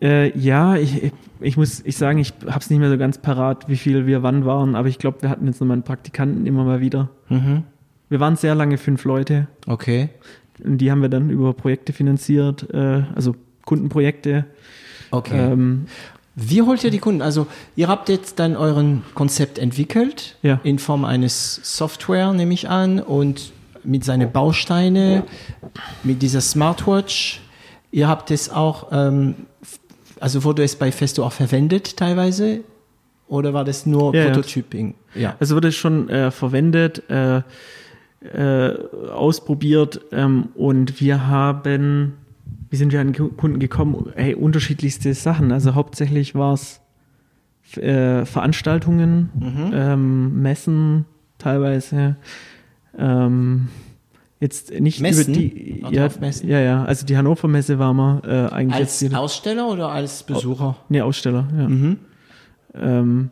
Äh, 0.02 0.38
ja, 0.38 0.76
ich, 0.76 1.12
ich 1.40 1.56
muss 1.58 1.82
ich 1.86 1.96
sagen, 1.98 2.20
ich 2.20 2.34
habe 2.46 2.60
es 2.60 2.70
nicht 2.70 2.80
mehr 2.80 2.90
so 2.90 2.98
ganz 2.98 3.18
parat, 3.18 3.70
wie 3.70 3.78
viel 3.78 4.06
wir 4.06 4.22
wann 4.24 4.46
waren, 4.46 4.76
aber 4.76 4.88
ich 4.90 5.00
glaube, 5.00 5.22
wir 5.22 5.30
hatten 5.30 5.46
jetzt 5.48 5.62
nochmal 5.62 5.76
einen 5.76 5.84
Praktikanten 5.84 6.46
immer 6.46 6.64
mal 6.66 6.82
wieder. 6.82 7.10
Mhm. 7.30 7.64
Wir 8.10 8.20
waren 8.20 8.36
sehr 8.36 8.54
lange 8.56 8.78
fünf 8.78 9.06
Leute 9.06 9.48
Okay. 9.66 10.10
und 10.64 10.78
die 10.80 10.92
haben 10.92 11.02
wir 11.02 11.10
dann 11.10 11.30
über 11.30 11.54
Projekte 11.54 11.94
finanziert, 11.94 12.70
äh, 12.74 13.04
also 13.16 13.36
Kundenprojekte. 13.66 14.46
Okay. 15.12 15.40
Ähm, 15.54 15.86
Wie 16.36 16.62
holt 16.64 16.84
ihr 16.84 16.92
die 16.92 16.98
Kunden? 17.00 17.22
Also 17.22 17.48
ihr 17.76 17.88
habt 17.88 18.10
jetzt 18.10 18.40
dann 18.40 18.58
euren 18.58 19.04
Konzept 19.14 19.58
entwickelt 19.58 20.38
Ja. 20.42 20.60
in 20.64 20.80
Form 20.80 21.06
eines 21.06 21.60
Software, 21.64 22.34
nehme 22.34 22.54
ich 22.54 22.68
an, 22.68 23.00
und 23.00 23.54
mit 23.86 24.04
seinen 24.04 24.32
Bausteine, 24.32 25.24
mit 26.04 26.22
dieser 26.22 26.42
Smartwatch. 26.42 27.42
Ihr 27.92 28.08
habt 28.08 28.32
es 28.32 28.50
auch, 28.50 28.88
ähm, 28.92 29.36
also 30.24 30.44
wurde 30.46 30.64
es 30.64 30.76
bei 30.78 30.92
Festo 30.92 31.24
auch 31.26 31.34
verwendet 31.34 31.98
teilweise? 31.98 32.62
Oder 33.28 33.54
war 33.54 33.66
das 33.66 33.86
nur 33.86 34.16
Ja. 34.16 34.26
Prototyping? 34.26 34.96
Ja. 35.16 35.36
Also 35.40 35.56
wurde 35.56 35.72
schon 35.72 36.08
äh, 36.10 36.32
verwendet, 36.32 37.04
äh, 37.10 37.42
äh, 38.34 38.74
ausprobiert 39.12 40.00
ähm, 40.14 40.50
und 40.56 41.02
wir 41.02 41.28
haben, 41.28 42.14
wie 42.70 42.78
sind 42.78 42.94
wir 42.94 43.02
an 43.02 43.12
Ku- 43.14 43.30
Kunden 43.36 43.60
gekommen? 43.60 44.14
Hey, 44.16 44.34
unterschiedlichste 44.34 45.14
Sachen. 45.14 45.52
Also 45.52 45.76
hauptsächlich 45.76 46.34
war 46.36 46.54
es 46.54 46.80
äh, 47.78 48.24
Veranstaltungen, 48.26 49.30
ähm, 49.74 50.42
Messen 50.42 51.06
teilweise. 51.38 52.16
Ähm, 52.98 53.68
jetzt 54.44 54.72
nicht 54.80 55.00
Messen? 55.02 55.34
über 55.34 55.40
die, 55.40 55.84
ja, 55.92 56.08
ja, 56.44 56.60
ja. 56.60 56.84
Also 56.86 57.06
die 57.06 57.18
Hannover 57.18 57.48
Messe 57.48 57.80
war 57.80 57.94
mal 57.94 58.22
äh, 58.26 58.54
eigentlich 58.54 58.76
Als 58.82 59.02
jetzt 59.02 59.16
Aussteller 59.16 59.68
oder 59.70 59.90
als 59.90 60.24
Besucher? 60.24 60.76
nee, 60.90 61.02
Aussteller. 61.02 61.48
Ja. 61.58 61.68
Mhm. 61.70 61.98
Ähm, 62.76 63.30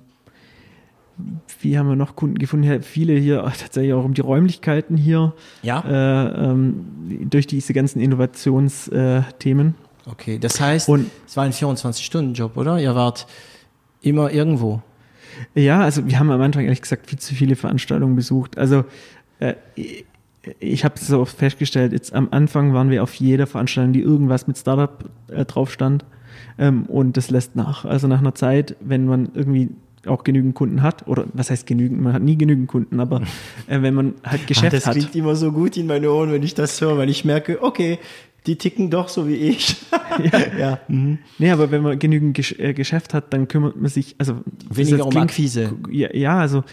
wie 1.60 1.78
haben 1.78 1.88
wir 1.90 1.96
noch 1.96 2.16
Kunden 2.16 2.40
gefunden? 2.40 2.82
Viele 2.82 3.14
hier 3.14 3.42
tatsächlich 3.60 3.94
auch 3.94 4.04
um 4.04 4.14
die 4.16 4.22
Räumlichkeiten 4.22 4.98
hier 4.98 5.34
Ja. 5.62 5.82
äh, 5.86 6.46
ähm, 6.50 6.86
durch 7.30 7.46
diese 7.46 7.74
ganzen 7.74 8.00
Innovationsthemen. 8.02 9.76
Okay, 10.10 10.40
das 10.40 10.60
heißt, 10.60 10.90
Und- 10.90 11.12
es 11.28 11.38
war 11.38 11.44
ein 11.44 11.52
24-Stunden-Job, 11.54 12.58
oder? 12.58 12.80
Ihr 12.80 12.96
wart 12.96 13.28
immer 14.02 14.32
irgendwo. 14.32 14.82
ja, 15.54 15.82
also 15.82 16.08
wir 16.08 16.18
haben 16.20 16.32
am 16.32 16.42
Anfang 16.42 16.64
ehrlich 16.64 16.82
gesagt 16.82 17.08
viel 17.10 17.20
zu 17.20 17.36
viele 17.36 17.56
Veranstaltungen 17.56 18.16
besucht. 18.16 18.58
Also 18.58 18.84
äh, 19.40 19.54
ich, 20.60 20.84
habe 20.86 20.96
es 20.96 21.08
so 21.08 21.20
oft 21.20 21.38
festgestellt, 21.38 21.94
jetzt 21.94 22.14
am 22.14 22.30
Anfang 22.32 22.74
waren 22.74 22.90
wir 22.90 23.04
auf 23.04 23.14
jeder 23.16 23.46
Veranstaltung, 23.48 23.94
die 23.94 24.02
irgendwas 24.02 24.48
mit 24.48 24.58
Startup 24.58 25.10
äh, 25.28 25.46
drauf 25.46 25.72
stand. 25.72 26.06
Ähm, 26.58 26.84
und 26.88 27.18
das 27.18 27.30
lässt 27.30 27.56
nach. 27.56 27.86
Also 27.86 28.08
nach 28.08 28.20
einer 28.20 28.34
Zeit, 28.36 28.76
wenn 28.80 29.06
man 29.06 29.30
irgendwie 29.34 29.70
auch 30.08 30.24
genügend 30.24 30.56
Kunden 30.56 30.82
hat, 30.82 31.08
oder 31.08 31.26
was 31.34 31.52
heißt 31.52 31.68
genügend, 31.68 32.02
man 32.02 32.14
hat 32.14 32.24
nie 32.24 32.36
genügend 32.38 32.68
Kunden, 32.68 33.00
aber 33.00 33.22
äh, 33.68 33.82
wenn 33.84 33.94
man 33.94 34.16
halt 34.24 34.48
Geschäft 34.48 34.74
Ah, 34.74 34.78
das 34.78 34.86
hat. 34.88 34.94
klingt 34.96 35.16
immer 35.16 35.36
so 35.36 35.52
gut 35.52 35.78
in 35.78 35.86
meine 35.86 36.12
Ohren, 36.12 36.32
wenn 36.32 36.42
ich 36.42 36.56
das 36.56 36.82
höre, 36.82 36.98
weil 36.98 37.10
ich 37.12 37.24
merke, 37.24 37.62
okay, 37.62 38.00
die 38.48 38.56
ticken 38.56 38.90
doch 38.90 39.10
so 39.10 39.28
wie 39.28 39.36
ich. 39.36 39.76
ja. 40.32 40.58
ja. 40.58 40.80
Mhm. 40.88 41.20
Nee, 41.38 41.52
aber 41.52 41.70
wenn 41.70 41.84
man 41.84 42.00
genügend 42.00 42.34
Gesch 42.36 42.54
äh, 42.58 42.74
Geschäft 42.74 43.14
hat, 43.14 43.32
dann 43.32 43.48
kümmert 43.48 43.76
man 43.80 43.92
sich, 43.92 44.16
also 44.18 44.38
Weniger 44.72 44.98
das 44.98 45.06
um 45.06 45.12
klingt- 45.12 45.30
Akquise. 45.30 45.74
Ja, 45.92 46.16
ja, 46.16 46.40
also 46.40 46.64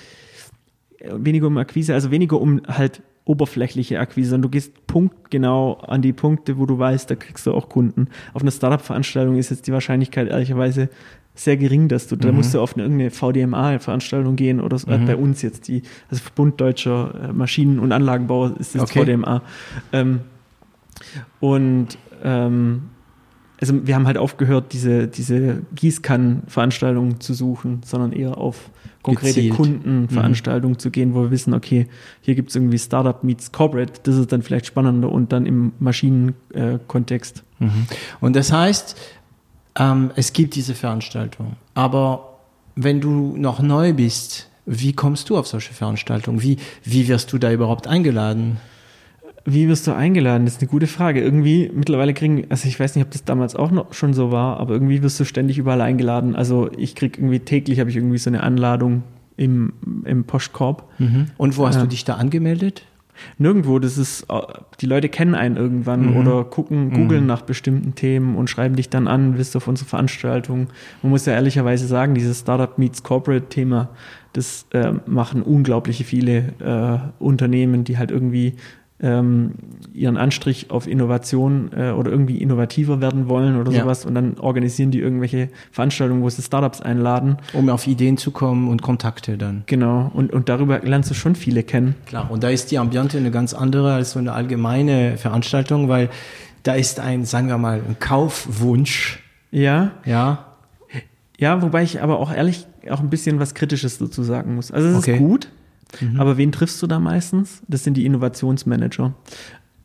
weniger 1.14 1.47
um 1.49 1.59
Akquise, 1.59 1.93
also 1.95 2.11
weniger 2.11 2.41
um 2.41 2.62
halt 2.66 3.03
oberflächliche 3.29 4.01
Akquise, 4.01 4.31
sondern 4.31 4.51
du 4.51 4.57
gehst 4.57 4.87
punktgenau 4.87 5.74
an 5.74 6.01
die 6.01 6.14
Punkte, 6.14 6.59
wo 6.59 6.66
du 6.66 6.79
weißt, 6.79 7.11
da 7.11 7.14
kriegst 7.14 7.47
du 7.47 7.53
auch 7.53 7.68
Kunden. 7.68 8.09
Auf 8.33 8.43
einer 8.43 8.51
Startup-Veranstaltung 8.51 9.37
ist 9.37 9.51
jetzt 9.51 9.66
die 9.66 9.72
Wahrscheinlichkeit 9.72 10.29
ehrlicherweise 10.29 10.89
sehr 11.35 11.57
gering, 11.57 11.89
dass 11.89 12.09
du, 12.09 12.16
da 12.16 12.33
musst 12.33 12.55
du 12.55 12.61
auf 12.61 12.74
eine, 12.74 12.83
irgendeine 12.83 13.11
VDMA-Veranstaltung 13.11 14.35
gehen 14.35 14.61
oder 14.61 14.79
so, 14.79 14.91
äh, 14.91 14.99
bei 14.99 15.14
uns 15.14 15.43
jetzt 15.43 15.68
die, 15.68 15.83
also 16.11 16.22
Verbund 16.22 16.61
Deutscher 16.61 17.29
äh, 17.29 17.33
Maschinen- 17.33 17.79
und 17.79 17.93
Anlagenbauer 17.93 18.55
ist 18.59 18.74
das 18.74 18.83
Okay. 18.83 19.05
VDMA. 19.05 19.43
Ähm, 19.93 20.20
und 21.39 21.99
ähm, 22.24 22.83
also 23.61 23.87
wir 23.87 23.95
haben 23.95 24.07
halt 24.07 24.18
aufgehört, 24.18 24.72
diese, 24.72 25.07
diese 25.07 25.62
Gießkannenveranstaltungen 25.74 27.20
zu 27.20 27.35
suchen, 27.35 27.83
sondern 27.85 28.12
eher 28.12 28.39
auf 28.39 28.70
konkrete 29.03 29.35
Gezielt. 29.35 29.55
Kundenveranstaltungen 29.55 30.79
zu 30.79 30.91
gehen, 30.91 31.15
wo 31.15 31.23
wir 31.23 31.31
wissen, 31.31 31.55
okay, 31.55 31.87
hier 32.21 32.35
gibt 32.35 32.51
es 32.51 32.57
irgendwie 32.57 32.79
Startup 32.79 33.23
meets 33.25 33.53
Corporate, 33.53 33.93
das 34.03 34.17
ist 34.17 34.33
dann 34.33 34.43
vielleicht 34.43 34.67
spannender 34.67 35.11
und 35.11 35.33
dann 35.33 35.47
im 35.47 35.73
Maschinenkontext. 35.79 37.45
Und 38.21 38.37
das 38.37 38.53
heißt, 38.53 38.97
ähm, 39.79 40.11
es 40.17 40.33
gibt 40.33 40.55
diese 40.55 40.75
Veranstaltung. 40.75 41.57
Aber 41.75 42.39
wenn 42.77 43.01
du 43.01 43.37
noch 43.37 43.61
neu 43.61 43.93
bist, 43.93 44.49
wie 44.67 44.93
kommst 44.93 45.31
du 45.31 45.39
auf 45.39 45.47
solche 45.47 45.73
Veranstaltungen? 45.73 46.43
Wie, 46.43 46.59
wie 46.85 47.09
wirst 47.09 47.33
du 47.33 47.39
da 47.39 47.51
überhaupt 47.51 47.87
eingeladen? 47.87 48.59
Wie 49.51 49.69
wirst 49.69 49.87
du 49.87 49.93
eingeladen? 49.93 50.45
Das 50.45 50.55
ist 50.57 50.61
eine 50.63 50.71
gute 50.71 50.87
Frage. 50.87 51.21
Irgendwie 51.23 51.71
mittlerweile 51.75 52.13
kriegen, 52.15 52.45
also 52.51 52.69
ich 52.69 52.79
weiß 52.79 52.95
nicht, 52.97 53.05
ob 53.05 53.11
das 53.11 53.25
damals 53.25 53.57
auch 53.57 53.71
noch 53.71 53.93
schon 53.95 54.13
so 54.13 54.31
war, 54.31 54.59
aber 54.61 54.75
irgendwie 54.75 55.03
wirst 55.03 55.19
du 55.21 55.25
ständig 55.25 55.57
überall 55.59 55.81
eingeladen. 55.81 56.37
Also 56.37 56.71
ich 56.77 56.95
krieg 56.95 57.17
irgendwie 57.19 57.41
täglich 57.41 57.81
habe 57.81 57.89
ich 57.91 57.97
irgendwie 57.97 58.19
so 58.19 58.29
eine 58.31 58.43
Anladung 58.43 59.03
im, 59.37 59.73
im 60.05 60.25
Postkorb. 60.25 60.85
Und 61.39 61.57
wo 61.57 61.67
hast 61.67 61.77
Ja. 61.77 61.83
du 61.83 61.89
dich 61.89 62.05
da 62.05 62.15
angemeldet? 62.15 62.85
Nirgendwo, 63.39 63.81
das 63.81 63.99
ist, 63.99 64.27
äh, 64.29 64.41
die 64.81 64.87
Leute 64.87 65.09
kennen 65.09 65.35
einen 65.35 65.57
irgendwann 65.57 66.15
oder 66.17 66.45
gucken, 66.45 66.93
googeln 66.93 67.27
nach 67.27 67.43
bestimmten 67.43 67.97
Themen 67.97 68.37
und 68.37 68.49
schreiben 68.49 68.77
dich 68.77 68.91
dann 68.91 69.09
an, 69.09 69.33
bist 69.35 69.55
du 69.55 69.59
auf 69.59 69.67
unsere 69.67 69.89
Veranstaltung. 69.89 70.69
Man 71.03 71.11
muss 71.11 71.27
ja 71.27 71.33
ehrlicherweise 71.33 71.87
sagen, 71.89 72.15
dieses 72.15 72.41
Startup 72.41 72.79
meets 72.79 73.03
Corporate 73.03 73.49
Thema, 73.49 73.89
das 74.35 74.67
äh, 74.73 74.93
machen 75.07 75.43
unglaubliche 75.43 76.05
viele 76.05 76.37
äh, 76.61 77.23
Unternehmen, 77.23 77.83
die 77.83 77.99
halt 77.99 78.13
irgendwie 78.13 78.55
ähm, 79.01 79.53
ihren 79.95 80.17
Anstrich 80.17 80.71
auf 80.71 80.87
Innovation 80.89 81.71
äh, 81.77 81.91
oder 81.93 82.11
irgendwie 82.11 82.39
innovativer 82.39 83.01
werden 83.01 83.29
wollen 83.29 83.57
oder 83.61 83.71
Ja. 83.71 83.83
sowas 83.83 84.05
und 84.05 84.15
dann 84.15 84.39
organisieren 84.39 84.91
die 84.91 84.99
irgendwelche 84.99 85.51
Veranstaltungen, 85.71 86.23
wo 86.23 86.29
sie 86.29 86.43
Startups 86.43 86.81
einladen. 86.81 87.37
Um 87.53 87.69
auf 87.69 87.87
Ideen 87.87 88.17
zu 88.17 88.31
kommen 88.33 88.69
und 88.69 88.83
Kontakte 88.83 89.39
dann. 89.39 89.63
Genau. 89.67 90.11
Und, 90.15 90.33
und 90.33 90.49
darüber 90.49 90.81
lernst 90.81 91.11
du 91.11 91.15
schon 91.15 91.37
viele 91.37 91.63
kennen. 91.63 91.95
Klar, 92.07 92.29
und 92.31 92.43
da 92.43 92.49
ist 92.51 92.71
die 92.73 92.79
Ambiente 92.79 93.19
eine 93.19 93.31
ganz 93.31 93.55
andere 93.55 93.93
als 93.95 94.13
so 94.13 94.19
eine 94.19 94.33
allgemeine 94.33 95.17
Veranstaltung, 95.17 95.89
weil 95.89 96.09
da 96.65 96.75
ist 96.75 96.99
ein, 96.99 97.25
sagen 97.25 97.47
wir 97.49 97.59
mal, 97.59 97.81
ein 97.87 97.97
Kaufwunsch. 98.01 99.23
Ja, 99.51 99.93
Ja, 100.05 100.45
Ja, 101.39 101.63
wobei 101.63 101.85
ich 101.85 102.03
aber 102.03 102.19
auch 102.19 102.33
ehrlich 102.35 102.67
auch 102.91 103.01
ein 103.01 103.11
bisschen 103.11 103.39
was 103.39 103.55
Kritisches 103.55 103.99
dazu 103.99 104.23
sagen 104.25 104.57
muss. 104.57 104.73
Also 104.73 104.89
es 104.89 104.97
Okay. 104.97 105.13
ist 105.15 105.19
gut, 105.19 105.49
aber 106.18 106.36
wen 106.36 106.53
triffst 106.53 106.82
du 106.82 106.86
da 106.86 106.99
meistens? 107.01 107.62
Das 107.68 107.84
sind 107.84 107.97
die 107.97 108.05
Innovationsmanager. 108.07 109.14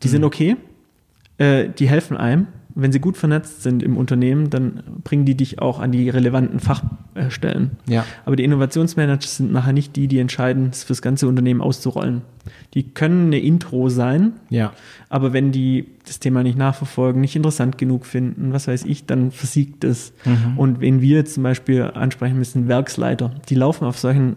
Die 0.02 0.08
sind 0.08 0.22
okay, 0.24 0.56
äh, 1.38 1.68
die 1.78 1.88
helfen 1.88 2.16
einem. 2.16 2.46
Wenn 2.76 2.90
sie 2.90 2.98
gut 2.98 3.16
vernetzt 3.16 3.62
sind 3.62 3.84
im 3.84 3.96
Unternehmen, 3.96 4.50
dann 4.50 4.82
bringen 5.04 5.24
die 5.24 5.36
dich 5.36 5.60
auch 5.60 5.78
an 5.78 5.92
die 5.92 6.10
relevanten 6.10 6.58
Fachstellen. 6.58 7.70
ja. 7.88 8.04
Aber 8.24 8.34
die 8.34 8.42
Innovationsmanager 8.42 9.28
sind 9.28 9.52
nachher 9.52 9.72
nicht 9.72 9.94
die, 9.94 10.08
die 10.08 10.18
entscheiden, 10.18 10.70
es 10.72 10.82
fürs 10.82 11.00
ganze 11.00 11.28
Unternehmen 11.28 11.60
auszurollen. 11.60 12.22
Die 12.74 12.82
können 12.82 13.26
eine 13.26 13.38
Intro 13.38 13.88
sein, 13.90 14.32
Ja. 14.50 14.72
aber 15.08 15.32
wenn 15.32 15.52
die 15.52 15.86
das 16.04 16.18
Thema 16.18 16.42
nicht 16.42 16.58
nachverfolgen, 16.58 17.20
nicht 17.20 17.36
interessant 17.36 17.78
genug 17.78 18.06
finden, 18.06 18.52
was 18.52 18.66
weiß 18.66 18.84
ich, 18.86 19.06
dann 19.06 19.30
versiegt 19.30 19.84
es. 19.84 20.12
Und 20.56 20.80
wenn 20.80 21.00
wir 21.00 21.24
zum 21.26 21.44
Beispiel 21.44 21.82
ansprechen 21.82 22.36
müssen, 22.38 22.66
Werksleiter, 22.66 23.30
die 23.48 23.54
laufen 23.54 23.84
auf 23.84 23.98
solchen 23.98 24.34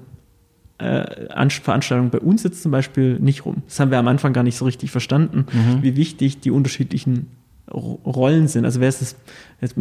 äh, 0.79 1.27
An- 1.29 1.49
Veranstaltungen 1.49 2.09
bei 2.11 2.19
uns 2.19 2.43
jetzt 2.43 2.61
zum 2.61 2.71
Beispiel 2.71 3.19
nicht 3.19 3.45
rum. 3.45 3.63
Das 3.67 3.79
haben 3.79 3.91
wir 3.91 3.97
am 3.97 4.07
Anfang 4.07 4.33
gar 4.33 4.43
nicht 4.43 4.57
so 4.57 4.65
richtig 4.65 4.91
verstanden, 4.91 5.45
wie 5.81 5.95
wichtig 5.95 6.39
die 6.39 6.51
unterschiedlichen 6.51 7.27
Rollen 7.71 8.47
sind. 8.47 8.63
Also 8.65 8.79
wer 8.79 8.87
ist 8.89 9.01
das, 9.01 9.15
jetzt, 9.59 9.75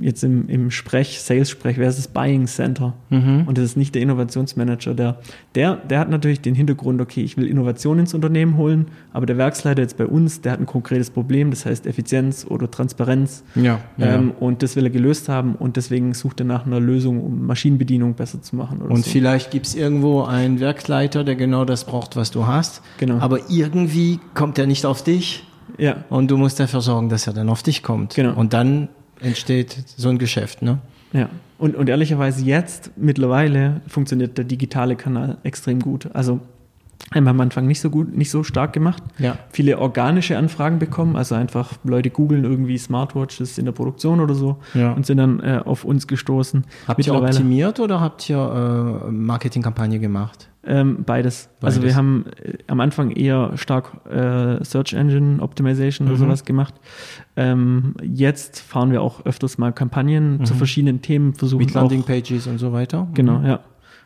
jetzt 0.00 0.24
im, 0.24 0.48
im 0.48 0.70
Sprech, 0.70 1.20
Sales-Sprech, 1.20 1.76
wer 1.78 1.88
ist 1.88 1.98
das 1.98 2.08
Buying 2.08 2.46
Center? 2.46 2.94
Mhm. 3.10 3.44
Und 3.46 3.58
das 3.58 3.64
ist 3.64 3.76
nicht 3.76 3.94
der 3.94 4.02
Innovationsmanager. 4.02 4.94
Der, 4.94 5.18
der, 5.54 5.76
der 5.76 5.98
hat 5.98 6.08
natürlich 6.08 6.40
den 6.40 6.54
Hintergrund, 6.54 7.00
okay, 7.00 7.22
ich 7.22 7.36
will 7.36 7.46
Innovation 7.46 7.98
ins 7.98 8.14
Unternehmen 8.14 8.56
holen, 8.56 8.86
aber 9.12 9.26
der 9.26 9.36
Werksleiter 9.36 9.82
jetzt 9.82 9.98
bei 9.98 10.06
uns, 10.06 10.40
der 10.40 10.52
hat 10.52 10.60
ein 10.60 10.66
konkretes 10.66 11.10
Problem, 11.10 11.50
das 11.50 11.66
heißt 11.66 11.86
Effizienz 11.86 12.46
oder 12.48 12.70
Transparenz. 12.70 13.44
Ja, 13.54 13.80
ja, 13.98 14.14
ähm, 14.14 14.32
Und 14.40 14.62
das 14.62 14.76
will 14.76 14.84
er 14.84 14.90
gelöst 14.90 15.28
haben 15.28 15.56
und 15.56 15.76
deswegen 15.76 16.14
sucht 16.14 16.40
er 16.40 16.46
nach 16.46 16.64
einer 16.64 16.80
Lösung, 16.80 17.22
um 17.22 17.46
Maschinenbedienung 17.46 18.14
besser 18.14 18.40
zu 18.40 18.56
machen. 18.56 18.80
und 18.80 19.04
so. 19.04 19.10
vielleicht 19.10 19.50
gibt 19.50 19.66
es 19.66 19.74
irgendwo 19.74 20.22
einen 20.22 20.58
Werksleiter, 20.58 21.22
der 21.22 21.36
genau 21.36 21.64
das 21.64 21.84
braucht, 21.84 22.16
was 22.16 22.30
du 22.30 22.46
hast. 22.46 22.82
Genau. 22.98 23.18
Aber 23.18 23.50
irgendwie 23.50 24.20
kommt 24.34 24.58
er 24.58 24.66
nicht 24.66 24.86
auf 24.86 25.04
dich. 25.04 25.44
Ja. 25.78 26.04
Und 26.08 26.30
du 26.30 26.36
musst 26.36 26.60
dafür 26.60 26.80
sorgen, 26.80 27.08
dass 27.08 27.26
er 27.26 27.32
dann 27.32 27.48
auf 27.48 27.62
dich 27.62 27.82
kommt. 27.82 28.14
Genau. 28.14 28.34
Und 28.34 28.52
dann 28.52 28.88
entsteht 29.22 29.76
so 29.96 30.08
ein 30.08 30.18
Geschäft, 30.18 30.62
ne? 30.62 30.78
Ja. 31.12 31.28
Und, 31.58 31.76
und 31.76 31.88
ehrlicherweise 31.88 32.44
jetzt 32.44 32.90
mittlerweile 32.96 33.80
funktioniert 33.86 34.36
der 34.38 34.44
digitale 34.44 34.96
Kanal 34.96 35.38
extrem 35.44 35.78
gut. 35.80 36.08
Also 36.12 36.40
haben 37.14 37.24
wir 37.24 37.30
am 37.30 37.40
Anfang 37.40 37.66
nicht 37.66 37.80
so 37.80 37.90
gut, 37.90 38.16
nicht 38.16 38.30
so 38.30 38.42
stark 38.42 38.72
gemacht. 38.72 39.02
Ja. 39.18 39.36
Viele 39.50 39.78
organische 39.78 40.38
Anfragen 40.38 40.78
bekommen, 40.78 41.16
also 41.16 41.34
einfach 41.34 41.74
Leute 41.84 42.10
googeln 42.10 42.44
irgendwie 42.44 42.78
Smartwatches 42.78 43.58
in 43.58 43.64
der 43.66 43.72
Produktion 43.72 44.20
oder 44.20 44.34
so 44.34 44.56
Ja. 44.74 44.92
und 44.92 45.04
sind 45.04 45.18
dann 45.18 45.40
äh, 45.40 45.60
auf 45.64 45.84
uns 45.84 46.06
gestoßen. 46.06 46.64
Habt 46.88 47.06
ihr 47.06 47.14
optimiert 47.14 47.80
oder 47.80 48.00
habt 48.00 48.28
ihr 48.30 49.02
äh, 49.08 49.10
Marketingkampagne 49.10 49.98
gemacht? 49.98 50.48
Ähm, 50.64 51.02
beides. 51.04 51.48
Also 51.60 51.80
Beides. 51.80 51.82
wir 51.92 51.96
haben 51.96 52.24
äh, 52.40 52.58
am 52.68 52.78
Anfang 52.80 53.10
eher 53.10 53.56
stark 53.56 53.92
äh, 54.08 54.62
Search 54.64 54.92
Engine 54.92 55.42
Optimization 55.42 56.06
oder 56.06 56.16
Mhm. 56.16 56.20
sowas 56.20 56.44
gemacht. 56.44 56.74
Ähm, 57.36 57.94
jetzt 58.02 58.60
fahren 58.60 58.92
wir 58.92 59.02
auch 59.02 59.24
öfters 59.26 59.58
mal 59.58 59.72
Kampagnen 59.72 60.44
zu 60.44 60.54
verschiedenen 60.54 61.02
Themen, 61.02 61.34
versuchen 61.34 61.60
Mhm. 61.62 61.66
Mit 61.66 61.76
auch, 61.76 61.80
Landingpages 61.80 62.46
und 62.46 62.58
so 62.58 62.72
weiter? 62.72 63.08
Genau, 63.14 63.40
ja. 63.42 63.60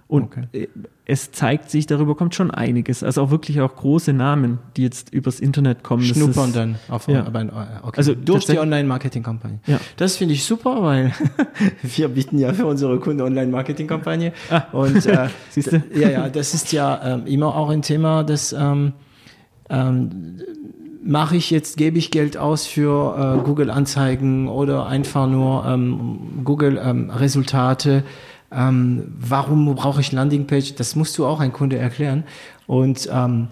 Und 0.08 0.24
Okay. 0.24 0.44
äh, 0.52 0.68
es 1.04 1.32
zeigt 1.32 1.68
sich, 1.70 1.86
darüber 1.86 2.14
kommt 2.14 2.34
schon 2.36 2.50
einiges. 2.52 3.02
Also 3.02 3.22
auch 3.22 3.30
wirklich 3.30 3.60
auch 3.60 3.74
große 3.74 4.12
Namen, 4.12 4.58
die 4.76 4.82
jetzt 4.82 5.12
übers 5.12 5.40
Internet 5.40 5.82
kommen. 5.82 6.02
Schnuppern 6.04 6.48
ist- 6.48 6.56
dann 6.56 6.76
auf 6.88 7.08
ja. 7.08 7.24
aber, 7.26 7.42
äh, 7.42 7.48
okay. 7.82 7.96
Also 7.96 8.14
durch 8.14 8.44
die 8.46 8.58
Online-Marketing-Kampagne. 8.58 9.58
Ja. 9.66 9.80
Das 9.96 10.16
finde 10.16 10.34
ich 10.34 10.44
super, 10.44 10.82
weil 10.82 11.12
wir 11.82 12.08
bieten 12.08 12.38
ja 12.38 12.52
für 12.52 12.66
unsere 12.66 12.98
Kunden 13.00 13.20
Online-Marketing-Kampagne. 13.22 14.32
Und 14.72 15.06
äh, 15.06 15.16
Ah. 15.16 15.30
Siehst 15.50 15.72
du? 15.72 15.82
ja, 15.94 16.08
ja, 16.08 16.28
das 16.28 16.54
ist 16.54 16.72
ja 16.72 17.00
ähm, 17.14 17.26
immer 17.26 17.54
auch 17.56 17.70
ein 17.70 17.82
Thema, 17.82 18.22
das 18.22 18.52
ähm, 18.52 18.92
ähm, 19.70 20.36
mache 21.04 21.36
ich 21.36 21.50
jetzt, 21.50 21.76
gebe 21.76 21.98
ich 21.98 22.10
Geld 22.10 22.36
aus 22.36 22.66
für 22.66 23.38
äh, 23.40 23.44
Google-Anzeigen 23.44 24.48
oder 24.48 24.86
einfach 24.86 25.28
nur 25.28 25.64
ähm, 25.66 26.42
Google-Resultate. 26.44 28.02
Ähm, 28.52 29.14
warum 29.18 29.74
brauche 29.74 30.00
ich 30.00 30.12
Landingpage? 30.12 30.74
Das 30.74 30.96
musst 30.96 31.16
du 31.18 31.26
auch 31.26 31.40
ein 31.40 31.52
Kunde 31.52 31.78
erklären. 31.78 32.24
Und 32.66 33.08
ähm, 33.12 33.48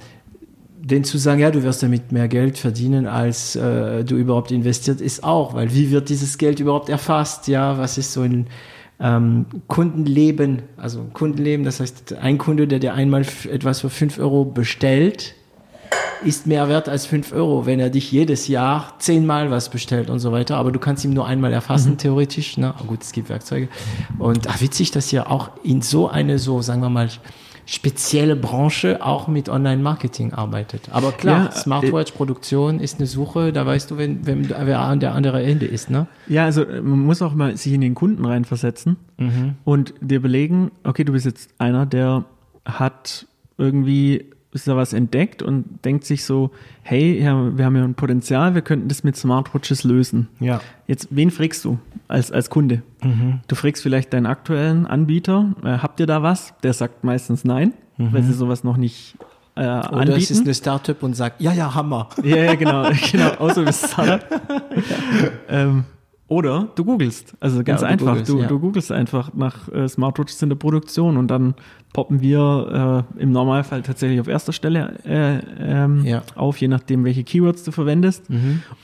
den 0.85 1.05
zu 1.05 1.17
sagen, 1.19 1.41
ja, 1.41 1.51
du 1.51 1.63
wirst 1.63 1.83
damit 1.83 2.13
mehr 2.13 2.29
Geld 2.29 2.59
verdienen, 2.59 3.07
als 3.07 3.57
äh, 3.57 4.05
du 4.05 4.17
überhaupt 4.17 4.51
investiert, 4.51 5.01
ist 5.01 5.25
auch, 5.25 5.55
weil 5.55 5.73
wie 5.75 5.91
wird 5.91 6.11
dieses 6.11 6.37
Geld 6.37 6.61
überhaupt 6.61 6.91
erfasst? 6.91 7.49
Ja, 7.49 7.79
was 7.79 7.97
ist 7.97 8.13
so 8.13 8.21
ein 8.21 8.47
ähm, 9.01 9.47
Kundenleben? 9.67 10.63
Also 10.77 11.07
Kundenleben, 11.15 11.65
das 11.65 11.81
heißt, 11.81 12.17
ein 12.21 12.37
Kunde, 12.37 12.69
der 12.69 12.81
dir 12.81 12.93
einmal 12.93 13.25
etwas 13.51 13.81
für 13.81 13.91
5 13.91 14.19
Euro 14.19 14.45
bestellt, 14.45 15.35
ist 16.25 16.47
mehr 16.47 16.69
wert 16.69 16.89
als 16.89 17.07
5 17.07 17.33
Euro, 17.33 17.67
wenn 17.67 17.81
er 17.81 17.91
dich 17.91 18.11
jedes 18.11 18.49
Jahr 18.49 18.95
zehnmal 18.99 19.51
was 19.51 19.69
bestellt 19.69 20.11
und 20.11 20.19
so 20.19 20.33
weiter. 20.33 20.57
Aber 20.57 20.73
du 20.73 20.79
kannst 20.79 21.05
ihm 21.05 21.13
nur 21.13 21.27
einmal 21.27 21.53
erfassen, 21.53 21.99
theoretisch. 21.99 22.57
Ne? 22.57 22.75
Aber 22.77 22.85
gut, 22.85 23.03
es 23.03 23.13
gibt 23.13 23.29
Werkzeuge. 23.29 23.69
Und 24.19 24.49
ach, 24.49 24.61
witzig, 24.61 24.91
dass 24.91 25.13
ihr 25.13 25.31
auch 25.31 25.51
in 25.63 25.83
so 25.83 26.09
eine, 26.09 26.39
so 26.39 26.63
sagen 26.63 26.81
wir 26.81 26.91
mal, 26.91 27.09
spezielle 27.67 28.37
Branche 28.37 29.05
auch 29.05 29.27
mit 29.27 29.49
Online-Marketing 29.49 30.35
arbeitet. 30.35 30.91
Aber 30.91 31.13
klar, 31.13 31.47
Ja, 31.47 31.51
Smartwatch-Produktion 31.51 32.79
ist 32.79 32.99
eine 32.99 33.07
Suche, 33.07 33.53
da 33.53 33.65
weißt 33.65 33.91
du, 33.91 33.97
wenn, 33.97 34.27
wenn 34.27 34.51
wer 34.51 34.81
an 34.81 35.01
der 35.01 35.15
andere 35.15 35.43
Ende 35.43 35.65
ist, 35.67 35.89
ne? 35.89 36.07
Ja, 36.29 36.45
also 36.45 36.65
man 36.67 37.01
muss 37.01 37.23
auch 37.23 37.35
mal 37.35 37.57
sich 37.57 37.73
in 37.73 37.81
den 37.81 37.95
Kunden 37.95 38.25
reinversetzen 38.27 38.97
und 39.65 39.95
dir 40.01 40.19
überlegen, 40.19 40.73
okay, 40.83 41.05
du 41.05 41.13
bist 41.13 41.25
jetzt 41.25 41.51
einer, 41.59 41.87
der 41.87 42.27
hat 42.67 43.27
irgendwie 43.57 44.27
ist 44.55 44.69
da 44.69 44.77
was 44.77 44.93
entdeckt 44.93 45.43
und 45.43 45.85
denkt 45.85 46.05
sich 46.05 46.25
so, 46.25 46.51
hey, 46.83 47.21
ja, 47.21 47.57
wir 47.59 47.65
haben 47.65 47.77
ja 47.77 47.85
ein 47.85 47.95
Potenzial, 47.95 48.55
wir 48.55 48.63
könnten 48.63 48.89
das 48.89 49.05
mit 49.05 49.17
Smartwatches 49.17 49.85
lösen. 49.85 50.29
Ja. 50.41 50.61
Jetzt, 50.87 51.09
wen 51.11 51.31
fragst 51.31 51.65
du 51.65 51.79
als, 52.09 52.33
als 52.33 52.49
Kunde? 52.49 52.83
Du 53.49 53.55
fragst 53.55 53.83
vielleicht 53.83 54.13
deinen 54.15 54.27
aktuellen 54.27 54.87
Anbieter, 54.87 55.55
äh, 55.63 55.79
habt 55.79 56.01
ihr 56.01 56.07
da 56.07 56.23
was? 56.23 56.55
Der 56.63 56.73
sagt 56.73 57.05
meistens 57.05 57.45
nein, 57.45 57.75
weil 57.99 58.23
sie 58.23 58.33
sowas 58.33 58.65
noch 58.65 58.77
nicht 58.77 59.17
äh, 59.57 59.61
Oder 59.61 59.93
anbieten. 59.93 60.19
es 60.19 60.31
ist 60.31 60.41
eine 60.45 60.55
Startup 60.55 61.03
und 61.03 61.15
sagt, 61.15 61.41
ja, 61.41 61.53
ja, 61.53 61.75
Hammer. 61.75 62.09
Ja, 62.23 62.37
ja, 62.37 62.55
genau, 62.55 62.91
genau, 63.13 63.31
außer 63.35 63.65
bist 63.65 63.89
Startup. 63.89 64.25
ähm, 65.49 65.85
oder 66.29 66.69
du 66.75 66.85
googelst. 66.85 67.35
Also 67.41 67.63
ganz 67.63 67.83
Ja, 67.83 67.89
du 67.89 67.93
einfach. 67.93 68.07
googelst, 68.13 68.29
du, 68.33 68.41
ja. 68.41 68.47
du 68.49 68.59
googelst 68.59 68.91
einfach 68.93 69.35
nach 69.35 69.69
äh, 69.69 69.89
Smartwatches 69.89 70.43
in 70.43 70.49
der 70.49 70.57
Produktion 70.57 71.17
und 71.17 71.29
dann 71.29 71.55
poppen 71.93 72.21
wir 72.23 73.05
äh, 73.19 73.23
im 73.23 73.31
Normalfall 73.31 73.83
tatsächlich 73.83 74.21
auf 74.21 74.29
erster 74.29 74.53
Stelle 74.53 74.95
äh, 75.05 75.39
ähm, 75.61 76.05
Ja. 76.05 76.23
auf, 76.35 76.57
je 76.59 76.69
nachdem, 76.69 77.05
welche 77.05 77.25
Keywords 77.25 77.63
du 77.65 77.73
verwendest. 77.73 78.25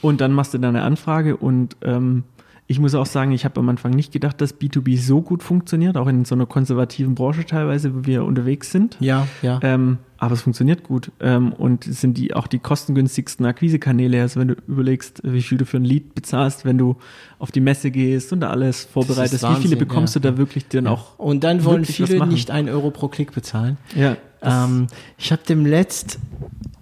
Und 0.03 0.21
dann 0.21 0.33
machst 0.33 0.55
du 0.55 0.59
deine 0.59 0.83
Anfrage 0.83 1.37
und 1.37 1.77
ähm, 1.83 2.25
ich 2.71 2.79
muss 2.79 2.95
auch 2.95 3.07
sagen, 3.07 3.33
ich 3.33 3.45
habe 3.45 3.59
am 3.59 3.69
Anfang 3.69 3.91
nicht 3.91 4.13
gedacht, 4.13 4.41
dass 4.41 4.61
B2B 4.61 4.97
so 4.97 5.23
gut 5.23 5.43
funktioniert, 5.43 5.97
auch 5.97 6.07
in 6.07 6.25
so 6.25 6.37
einer 6.37 6.47
konservativen 6.47 7.17
Branche 7.17 7.45
teilweise, 7.45 7.93
wo 7.93 8.07
wir 8.07 8.23
unterwegs 8.23 8.71
sind. 8.71 8.97
Ja, 9.01 9.27
ja. 9.43 9.59
Ähm, 9.65 9.99
aber 10.19 10.35
es 10.35 10.43
funktioniert 10.43 10.85
gut. 10.85 11.11
Ähm, 11.19 11.53
und 11.53 11.89
es 11.89 12.01
sind 12.01 12.17
die 12.17 12.33
auch 12.33 12.47
die 12.47 12.61
kostengünstigsten 12.61 13.45
Akquisekanäle. 13.45 14.23
Also 14.23 14.39
wenn 14.39 14.47
du 14.47 14.55
überlegst, 14.69 15.21
wie 15.25 15.43
viel 15.43 15.59
du 15.59 15.67
für 15.67 15.79
ein 15.79 15.85
Lied 15.85 16.15
bezahlst, 16.15 16.65
wenn 16.65 16.79
du 16.79 16.95
auf 17.41 17.51
die 17.51 17.59
Messe 17.59 17.91
gehst 17.91 18.33
und 18.33 18.39
da 18.39 18.51
alles 18.51 18.85
vorbereitest, 18.85 19.43
wie 19.43 19.63
viele 19.63 19.75
bekommst 19.75 20.15
ja. 20.15 20.21
du 20.21 20.31
da 20.31 20.39
wirklich 20.39 20.69
dann 20.69 20.87
auch? 20.87 21.19
Und 21.19 21.43
dann 21.43 21.65
wollen 21.65 21.85
viele 21.85 22.25
nicht 22.29 22.53
ein 22.53 22.69
Euro 22.69 22.93
pro 22.93 23.09
Klick 23.09 23.33
bezahlen. 23.33 23.79
Ja. 23.97 24.17
Ähm, 24.43 24.87
ich 25.19 25.33
habe 25.33 25.43
dem 25.43 25.67
letzt, 25.67 26.21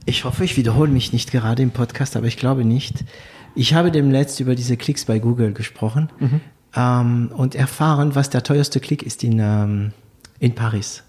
ich 0.05 0.27
hoffe, 0.27 0.45
ich 0.45 0.59
wiederhole 0.59 0.91
mich 0.91 1.15
nicht 1.15 1.33
gerade 1.33 1.63
im 1.63 1.71
Podcast, 1.71 2.15
aber 2.15 2.27
ich 2.27 2.37
glaube 2.37 2.67
nicht. 2.67 3.05
Ich 3.55 3.75
habe 3.75 3.91
dem 3.91 4.11
letzt 4.11 4.41
über 4.41 4.55
diese 4.55 4.77
Klicks 4.77 5.05
bei 5.05 5.19
Google 5.19 5.53
gesprochen 5.53 6.11
ähm, 6.75 7.31
und 7.35 7.55
erfahren, 7.55 8.15
was 8.15 8.31
der 8.31 8.43
teuerste 8.43 8.81
Klick 8.81 9.03
ist 9.03 9.25
in, 9.25 9.39
ähm, 9.39 9.93
in 10.39 10.55
Paris. 10.55 11.03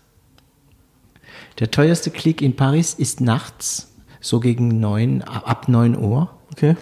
Der 1.59 1.71
teuerste 1.71 2.09
Klick 2.09 2.41
in 2.41 2.55
Paris 2.55 2.93
ist 2.93 3.21
nachts, 3.21 3.91
so 4.21 4.39
gegen 4.39 4.79
neun, 4.79 5.21
ab 5.21 5.67
9 5.67 5.97
Uhr. 5.97 6.29
okay. 6.51 6.75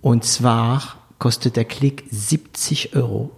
Und 0.00 0.24
zwar 0.24 0.96
kostet 1.18 1.56
der 1.56 1.64
Klick 1.64 2.04
70 2.10 2.96
Euro. 2.96 3.30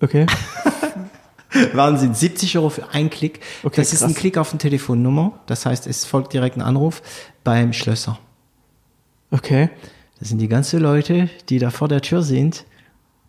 Okay. 0.00 0.26
Wahnsinn, 1.72 2.14
70 2.14 2.56
Euro 2.58 2.70
für 2.70 2.88
einen 2.90 3.10
Klick. 3.10 3.40
Okay, 3.62 3.80
das 3.80 3.92
ist 3.92 4.02
ein 4.02 4.10
krass. 4.10 4.20
Klick 4.20 4.38
auf 4.38 4.50
eine 4.50 4.58
Telefonnummer. 4.58 5.40
Das 5.46 5.66
heißt, 5.66 5.86
es 5.86 6.04
folgt 6.04 6.32
direkt 6.32 6.56
ein 6.56 6.62
Anruf 6.62 7.02
beim 7.44 7.72
Schlösser. 7.72 8.18
Okay. 9.30 9.70
Das 10.20 10.28
sind 10.28 10.38
die 10.38 10.48
ganzen 10.48 10.80
Leute, 10.80 11.28
die 11.48 11.58
da 11.58 11.70
vor 11.70 11.88
der 11.88 12.02
Tür 12.02 12.22
sind 12.22 12.64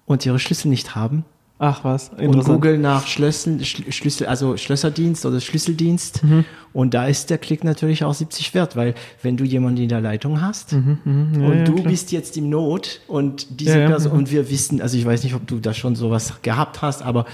und 0.06 0.26
ihre 0.26 0.40
Schlüssel 0.40 0.68
nicht 0.68 0.94
haben. 0.96 1.26
Ach 1.64 1.84
was. 1.84 2.10
Und. 2.18 2.44
Google 2.44 2.80
nach 2.80 3.06
Schlüssel, 3.06 3.60
Schl- 3.62 3.92
Schlüssel, 3.92 4.26
also 4.26 4.58
Schlösserdienst 4.58 5.26
oder 5.28 5.40
Schlüsseldienst. 5.40 6.24
Mhm. 6.24 6.44
Und 6.74 6.96
da 6.96 7.06
ist 7.06 7.30
der 7.30 7.38
Klick 7.38 7.64
natürlich 7.64 8.04
auch 8.04 8.16
70 8.16 8.54
wert, 8.56 8.76
weil 8.76 8.96
wenn 9.22 9.38
du 9.38 9.44
jemanden 9.44 9.84
in 9.84 9.90
der 9.90 10.02
Leitung 10.02 10.42
hast 10.42 10.72
Ja, 10.72 10.80
und 10.80 11.40
ja, 11.40 11.64
du 11.64 11.76
klar. 11.76 11.88
bist 11.88 12.12
jetzt 12.12 12.36
im 12.36 12.50
Not 12.50 13.02
und 13.08 13.60
diese 13.60 13.74
Ja, 13.74 13.80
ja, 13.82 13.88
Person, 13.90 14.14
mhm. 14.14 14.18
und 14.20 14.32
wir 14.32 14.50
wissen, 14.50 14.82
also 14.82 14.98
ich 14.98 15.06
weiß 15.06 15.24
nicht, 15.24 15.36
ob 15.36 15.46
du 15.46 15.60
da 15.60 15.74
schon 15.76 15.96
sowas 15.96 16.34
gehabt 16.42 16.82
hast, 16.82 17.04
aber 17.04 17.26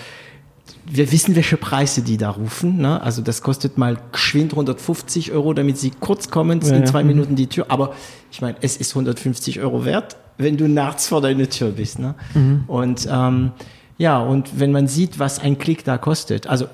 wir 0.86 1.12
wissen, 1.12 1.36
welche 1.36 1.58
Preise 1.58 2.02
die 2.02 2.18
da 2.18 2.30
rufen. 2.30 2.78
Ne? 2.78 3.02
Also 3.02 3.22
das 3.22 3.42
kostet 3.42 3.78
mal 3.78 3.98
geschwind 4.12 4.54
150 4.54 5.32
Euro, 5.32 5.54
damit 5.54 5.78
sie 5.78 5.92
kurz 5.92 6.30
kommen, 6.30 6.62
Ja, 6.62 6.76
in 6.76 6.82
ja, 6.82 6.86
zwei 6.86 7.04
mhm. 7.04 7.10
Minuten 7.10 7.36
die 7.36 7.48
Tür. 7.48 7.66
Aber 7.70 7.94
ich 8.32 8.42
meine, 8.42 8.58
es 8.62 8.78
ist 8.78 8.92
150 8.92 9.60
Euro 9.60 9.86
wert, 9.86 10.18
wenn 10.38 10.58
du 10.58 10.68
nachts 10.68 11.08
vor 11.08 11.22
deiner 11.22 11.50
Tür 11.50 11.72
bist. 11.72 12.00
Ne? 12.00 12.16
Mhm. 12.34 12.64
Und 12.68 13.08
ähm, 13.12 13.52
ja, 13.98 14.20
und 14.20 14.60
wenn 14.60 14.72
man 14.72 14.88
sieht, 14.88 15.20
was 15.20 15.40
ein 15.40 15.58
Klick 15.58 15.84
da 15.84 15.98
kostet, 15.98 16.48
also 16.48 16.68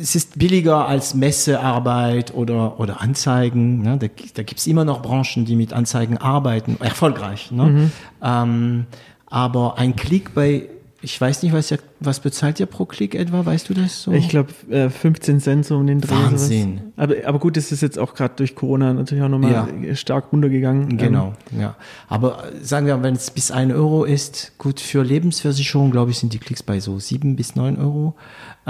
es 0.00 0.14
ist 0.14 0.38
billiger 0.38 0.86
als 0.86 1.14
Messearbeit 1.14 2.34
oder, 2.34 2.80
oder 2.80 3.00
Anzeigen. 3.00 3.82
Ne? 3.82 3.96
Da, 3.98 4.06
da 4.34 4.42
gibt 4.42 4.60
es 4.60 4.66
immer 4.66 4.84
noch 4.84 5.02
Branchen, 5.02 5.44
die 5.44 5.56
mit 5.56 5.72
Anzeigen 5.72 6.18
arbeiten, 6.18 6.76
erfolgreich. 6.80 7.50
Ne? 7.50 7.90
Ähm, 8.22 8.86
aber 9.26 9.78
ein 9.78 9.94
Klick 9.96 10.34
bei 10.34 10.68
ich 11.00 11.20
weiß 11.20 11.44
nicht, 11.44 11.52
was, 11.52 11.70
ihr, 11.70 11.78
was 12.00 12.18
bezahlt 12.18 12.58
ihr 12.58 12.66
pro 12.66 12.84
Klick 12.84 13.14
etwa, 13.14 13.46
weißt 13.46 13.68
du 13.68 13.74
das 13.74 14.02
so? 14.02 14.10
Ich 14.10 14.28
glaube, 14.28 14.50
äh, 14.68 14.90
15 14.90 15.38
Cent 15.40 15.64
so 15.64 15.76
um 15.76 15.86
den 15.86 16.00
Dreh. 16.00 16.10
Wahnsinn. 16.10 16.92
Aber, 16.96 17.14
aber 17.24 17.38
gut, 17.38 17.56
das 17.56 17.70
ist 17.70 17.82
jetzt 17.82 18.00
auch 18.00 18.14
gerade 18.14 18.34
durch 18.34 18.56
Corona 18.56 18.92
natürlich 18.92 19.22
auch 19.22 19.28
nochmal 19.28 19.68
ja. 19.82 19.94
stark 19.94 20.32
runtergegangen. 20.32 20.98
Genau, 20.98 21.34
ähm, 21.52 21.60
ja. 21.60 21.76
Aber 22.08 22.44
sagen 22.60 22.86
wir, 22.86 23.00
wenn 23.02 23.14
es 23.14 23.30
bis 23.30 23.52
ein 23.52 23.70
Euro 23.70 24.04
ist, 24.04 24.58
gut, 24.58 24.80
für 24.80 25.04
Lebensversicherung, 25.04 25.92
glaube 25.92 26.10
ich, 26.10 26.18
sind 26.18 26.32
die 26.32 26.38
Klicks 26.38 26.64
bei 26.64 26.80
so 26.80 26.98
sieben 26.98 27.36
bis 27.36 27.54
neun 27.54 27.78
Euro. 27.78 28.14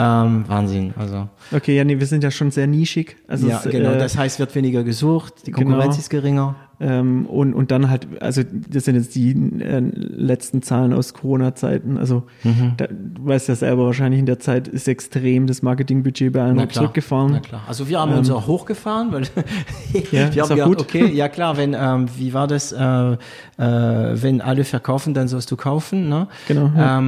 Ähm, 0.01 0.45
Wahnsinn, 0.47 0.95
also. 0.97 1.29
Okay, 1.51 1.77
ja, 1.77 1.83
nee, 1.83 1.99
wir 1.99 2.07
sind 2.07 2.23
ja 2.23 2.31
schon 2.31 2.53
sehr 2.53 2.69
nischig. 2.69 3.17
Also 3.27 3.49
ja, 3.49 3.61
es, 3.65 3.69
genau, 3.69 3.91
äh, 3.91 3.99
das 3.99 4.17
heißt, 4.17 4.39
wird 4.39 4.55
weniger 4.55 4.85
gesucht, 4.85 5.47
die 5.47 5.51
Konkurrenz 5.51 5.97
genau. 5.97 5.99
ist 5.99 6.09
geringer. 6.11 6.55
Ähm, 6.81 7.27
und, 7.27 7.53
und 7.55 7.73
dann 7.73 7.91
halt, 7.91 8.07
also 8.23 8.43
das 8.45 8.85
sind 8.85 8.95
jetzt 8.95 9.17
die 9.17 9.33
äh, 9.33 9.81
letzten 9.81 10.63
Zahlen 10.63 10.93
aus 10.93 11.15
Corona-Zeiten. 11.15 11.99
Also 11.99 12.23
mhm. 12.45 12.75
da, 12.77 12.87
du 12.87 13.27
weißt 13.27 13.49
ja 13.49 13.57
selber, 13.57 13.87
wahrscheinlich 13.87 14.21
in 14.21 14.27
der 14.27 14.39
Zeit 14.39 14.69
ist 14.69 14.87
extrem 14.87 15.49
das 15.49 15.63
Marketingbudget 15.63 16.33
bei 16.33 16.43
allen 16.43 16.71
zurückgefahren. 16.71 17.33
Na 17.33 17.41
klar. 17.41 17.63
Also 17.67 17.89
wir 17.89 17.99
haben 17.99 18.13
ähm, 18.13 18.19
uns 18.19 18.31
auch 18.31 18.47
hochgefahren, 18.47 19.11
weil 19.11 19.23
ja, 20.13 20.33
wir 20.33 20.43
haben 20.43 20.51
gedacht, 20.51 20.69
gut. 20.69 20.81
okay, 20.81 21.07
ja 21.13 21.29
klar, 21.29 21.57
wenn, 21.57 21.75
ähm, 21.75 22.07
wie 22.17 22.33
war 22.33 22.47
das, 22.47 22.71
äh, 22.71 22.79
äh, 22.79 23.17
wenn 23.59 24.41
alle 24.41 24.63
verkaufen, 24.63 25.15
dann 25.15 25.27
sollst 25.27 25.51
du 25.51 25.57
kaufen. 25.57 26.09
Ne? 26.09 26.29
Genau. 26.47 26.71
Ja. 26.77 27.03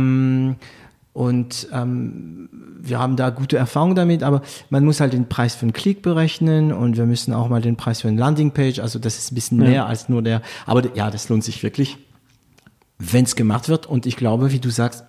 Und 1.12 1.68
ähm, 1.72 2.48
wir 2.80 2.98
haben 2.98 3.16
da 3.16 3.30
gute 3.30 3.56
Erfahrungen 3.56 3.96
damit, 3.96 4.22
aber 4.22 4.42
man 4.70 4.84
muss 4.84 5.00
halt 5.00 5.12
den 5.12 5.28
Preis 5.28 5.54
für 5.54 5.62
einen 5.62 5.72
Klick 5.72 6.02
berechnen 6.02 6.72
und 6.72 6.96
wir 6.96 7.06
müssen 7.06 7.34
auch 7.34 7.48
mal 7.48 7.60
den 7.60 7.76
Preis 7.76 8.02
für 8.02 8.08
eine 8.08 8.20
Landingpage, 8.20 8.78
also 8.78 8.98
das 8.98 9.18
ist 9.18 9.32
ein 9.32 9.34
bisschen 9.34 9.60
ja. 9.60 9.68
mehr 9.68 9.86
als 9.86 10.08
nur 10.08 10.22
der, 10.22 10.40
aber 10.66 10.94
ja, 10.96 11.10
das 11.10 11.28
lohnt 11.28 11.42
sich 11.42 11.62
wirklich, 11.62 11.98
wenn 12.98 13.24
es 13.24 13.34
gemacht 13.34 13.68
wird. 13.68 13.86
Und 13.86 14.06
ich 14.06 14.16
glaube, 14.16 14.52
wie 14.52 14.60
du 14.60 14.70
sagst, 14.70 15.04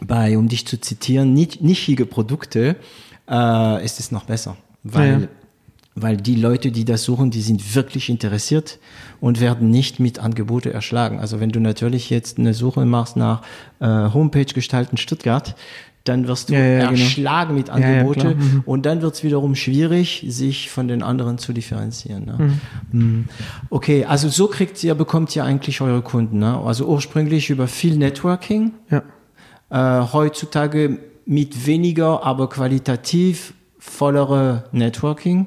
bei, 0.00 0.38
um 0.38 0.48
dich 0.48 0.66
zu 0.66 0.80
zitieren, 0.80 1.34
nischige 1.34 2.06
Produkte 2.06 2.76
äh, 3.28 3.84
ist 3.84 4.00
es 4.00 4.10
noch 4.10 4.24
besser, 4.24 4.56
weil 4.82 5.22
ja 5.22 5.28
weil 5.94 6.16
die 6.16 6.34
Leute, 6.34 6.72
die 6.72 6.84
das 6.84 7.04
suchen, 7.04 7.30
die 7.30 7.40
sind 7.40 7.74
wirklich 7.74 8.08
interessiert 8.08 8.78
und 9.20 9.40
werden 9.40 9.70
nicht 9.70 10.00
mit 10.00 10.18
Angebote 10.18 10.72
erschlagen. 10.72 11.20
Also 11.20 11.40
wenn 11.40 11.50
du 11.50 11.60
natürlich 11.60 12.10
jetzt 12.10 12.38
eine 12.38 12.52
Suche 12.52 12.84
machst 12.84 13.16
nach 13.16 13.42
äh, 13.80 13.86
Homepage 13.86 14.44
gestalten 14.44 14.96
Stuttgart, 14.96 15.54
dann 16.02 16.28
wirst 16.28 16.50
du 16.50 16.54
ja, 16.54 16.60
ja, 16.60 16.78
genau. 16.80 16.90
erschlagen 16.90 17.56
genau. 17.56 17.58
mit 17.58 17.70
Angebote 17.70 18.28
ja, 18.28 18.34
mhm. 18.34 18.62
und 18.66 18.84
dann 18.84 19.00
wird 19.00 19.14
es 19.14 19.24
wiederum 19.24 19.54
schwierig, 19.54 20.24
sich 20.28 20.68
von 20.68 20.86
den 20.86 21.02
anderen 21.02 21.38
zu 21.38 21.52
differenzieren. 21.52 22.26
Ne? 22.26 22.36
Mhm. 22.38 23.00
mhm. 23.00 23.24
Okay, 23.70 24.04
also 24.04 24.28
so 24.28 24.48
kriegt 24.48 24.82
ihr, 24.84 24.94
bekommt 24.94 25.34
ihr 25.34 25.44
eigentlich 25.44 25.80
eure 25.80 26.02
Kunden. 26.02 26.40
Ne? 26.40 26.58
Also 26.58 26.86
ursprünglich 26.86 27.50
über 27.50 27.68
viel 27.68 27.96
Networking, 27.96 28.72
ja. 28.90 29.02
äh, 29.70 30.06
heutzutage 30.12 30.98
mit 31.24 31.66
weniger, 31.66 32.22
aber 32.22 32.50
qualitativ 32.50 33.54
vollere 33.78 34.64
Networking 34.72 35.46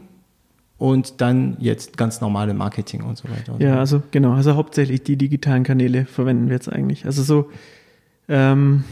und 0.78 1.22
dann 1.22 1.58
jetzt 1.60 1.98
ganz 1.98 2.22
normale 2.22 2.54
Marketing 2.54 3.04
und 3.04 3.18
so 3.18 3.28
weiter. 3.30 3.56
ja, 3.60 3.80
also 3.80 4.02
genau, 4.12 4.34
also 4.34 4.56
hauptsächlich 4.56 5.04
die 5.04 5.16
digitalen 5.16 5.64
Kanäle 5.64 6.06
verwenden 6.06 6.48
wir 6.48 6.54
jetzt 6.54 6.72
eigentlich. 6.72 7.06
Also 7.06 7.24
so 7.24 7.50
ähm, 8.30 8.84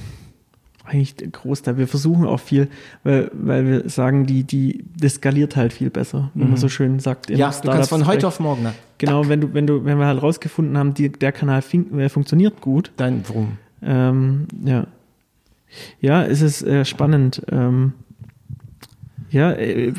eigentlich 0.86 1.16
der 1.16 1.28
Großteil. 1.30 1.78
Wir 1.78 1.88
versuchen 1.88 2.26
auch 2.26 2.40
viel, 2.40 2.68
weil, 3.04 3.30
weil 3.34 3.66
wir 3.68 3.90
sagen, 3.90 4.26
die, 4.26 4.44
die, 4.44 4.86
das 4.98 5.16
skaliert 5.16 5.56
halt 5.56 5.74
viel 5.74 5.90
besser, 5.90 6.32
mhm. 6.34 6.50
man 6.50 6.58
so 6.58 6.70
schön 6.70 7.00
sagt. 7.00 7.30
Ja, 7.30 7.52
du 7.52 7.70
kannst 7.70 7.90
von 7.90 8.06
heute 8.06 8.28
auf 8.28 8.40
morgen. 8.40 8.64
Ne? 8.64 8.74
Genau, 8.98 9.28
wenn 9.28 9.42
du, 9.42 9.54
wenn 9.54 9.68
du, 9.68 9.86
wenn 9.86 9.98
wir 9.98 10.06
halt 10.06 10.22
rausgefunden 10.22 10.78
haben, 10.78 10.94
die, 10.94 11.12
der 11.12 11.32
Kanal 11.32 11.64
äh, 11.98 12.10
funktioniert 12.10 12.62
gut. 12.62 12.92
Dann 12.98 13.24
warum? 13.28 13.58
Ähm, 13.82 14.48
ja. 14.64 14.88
Ja, 16.00 16.24
es 16.24 16.42
ist 16.42 16.62
äh, 16.62 16.86
spannend. 16.86 17.42
Ähm, 17.52 17.94
ja, 19.36 19.52
äh, 19.52 19.92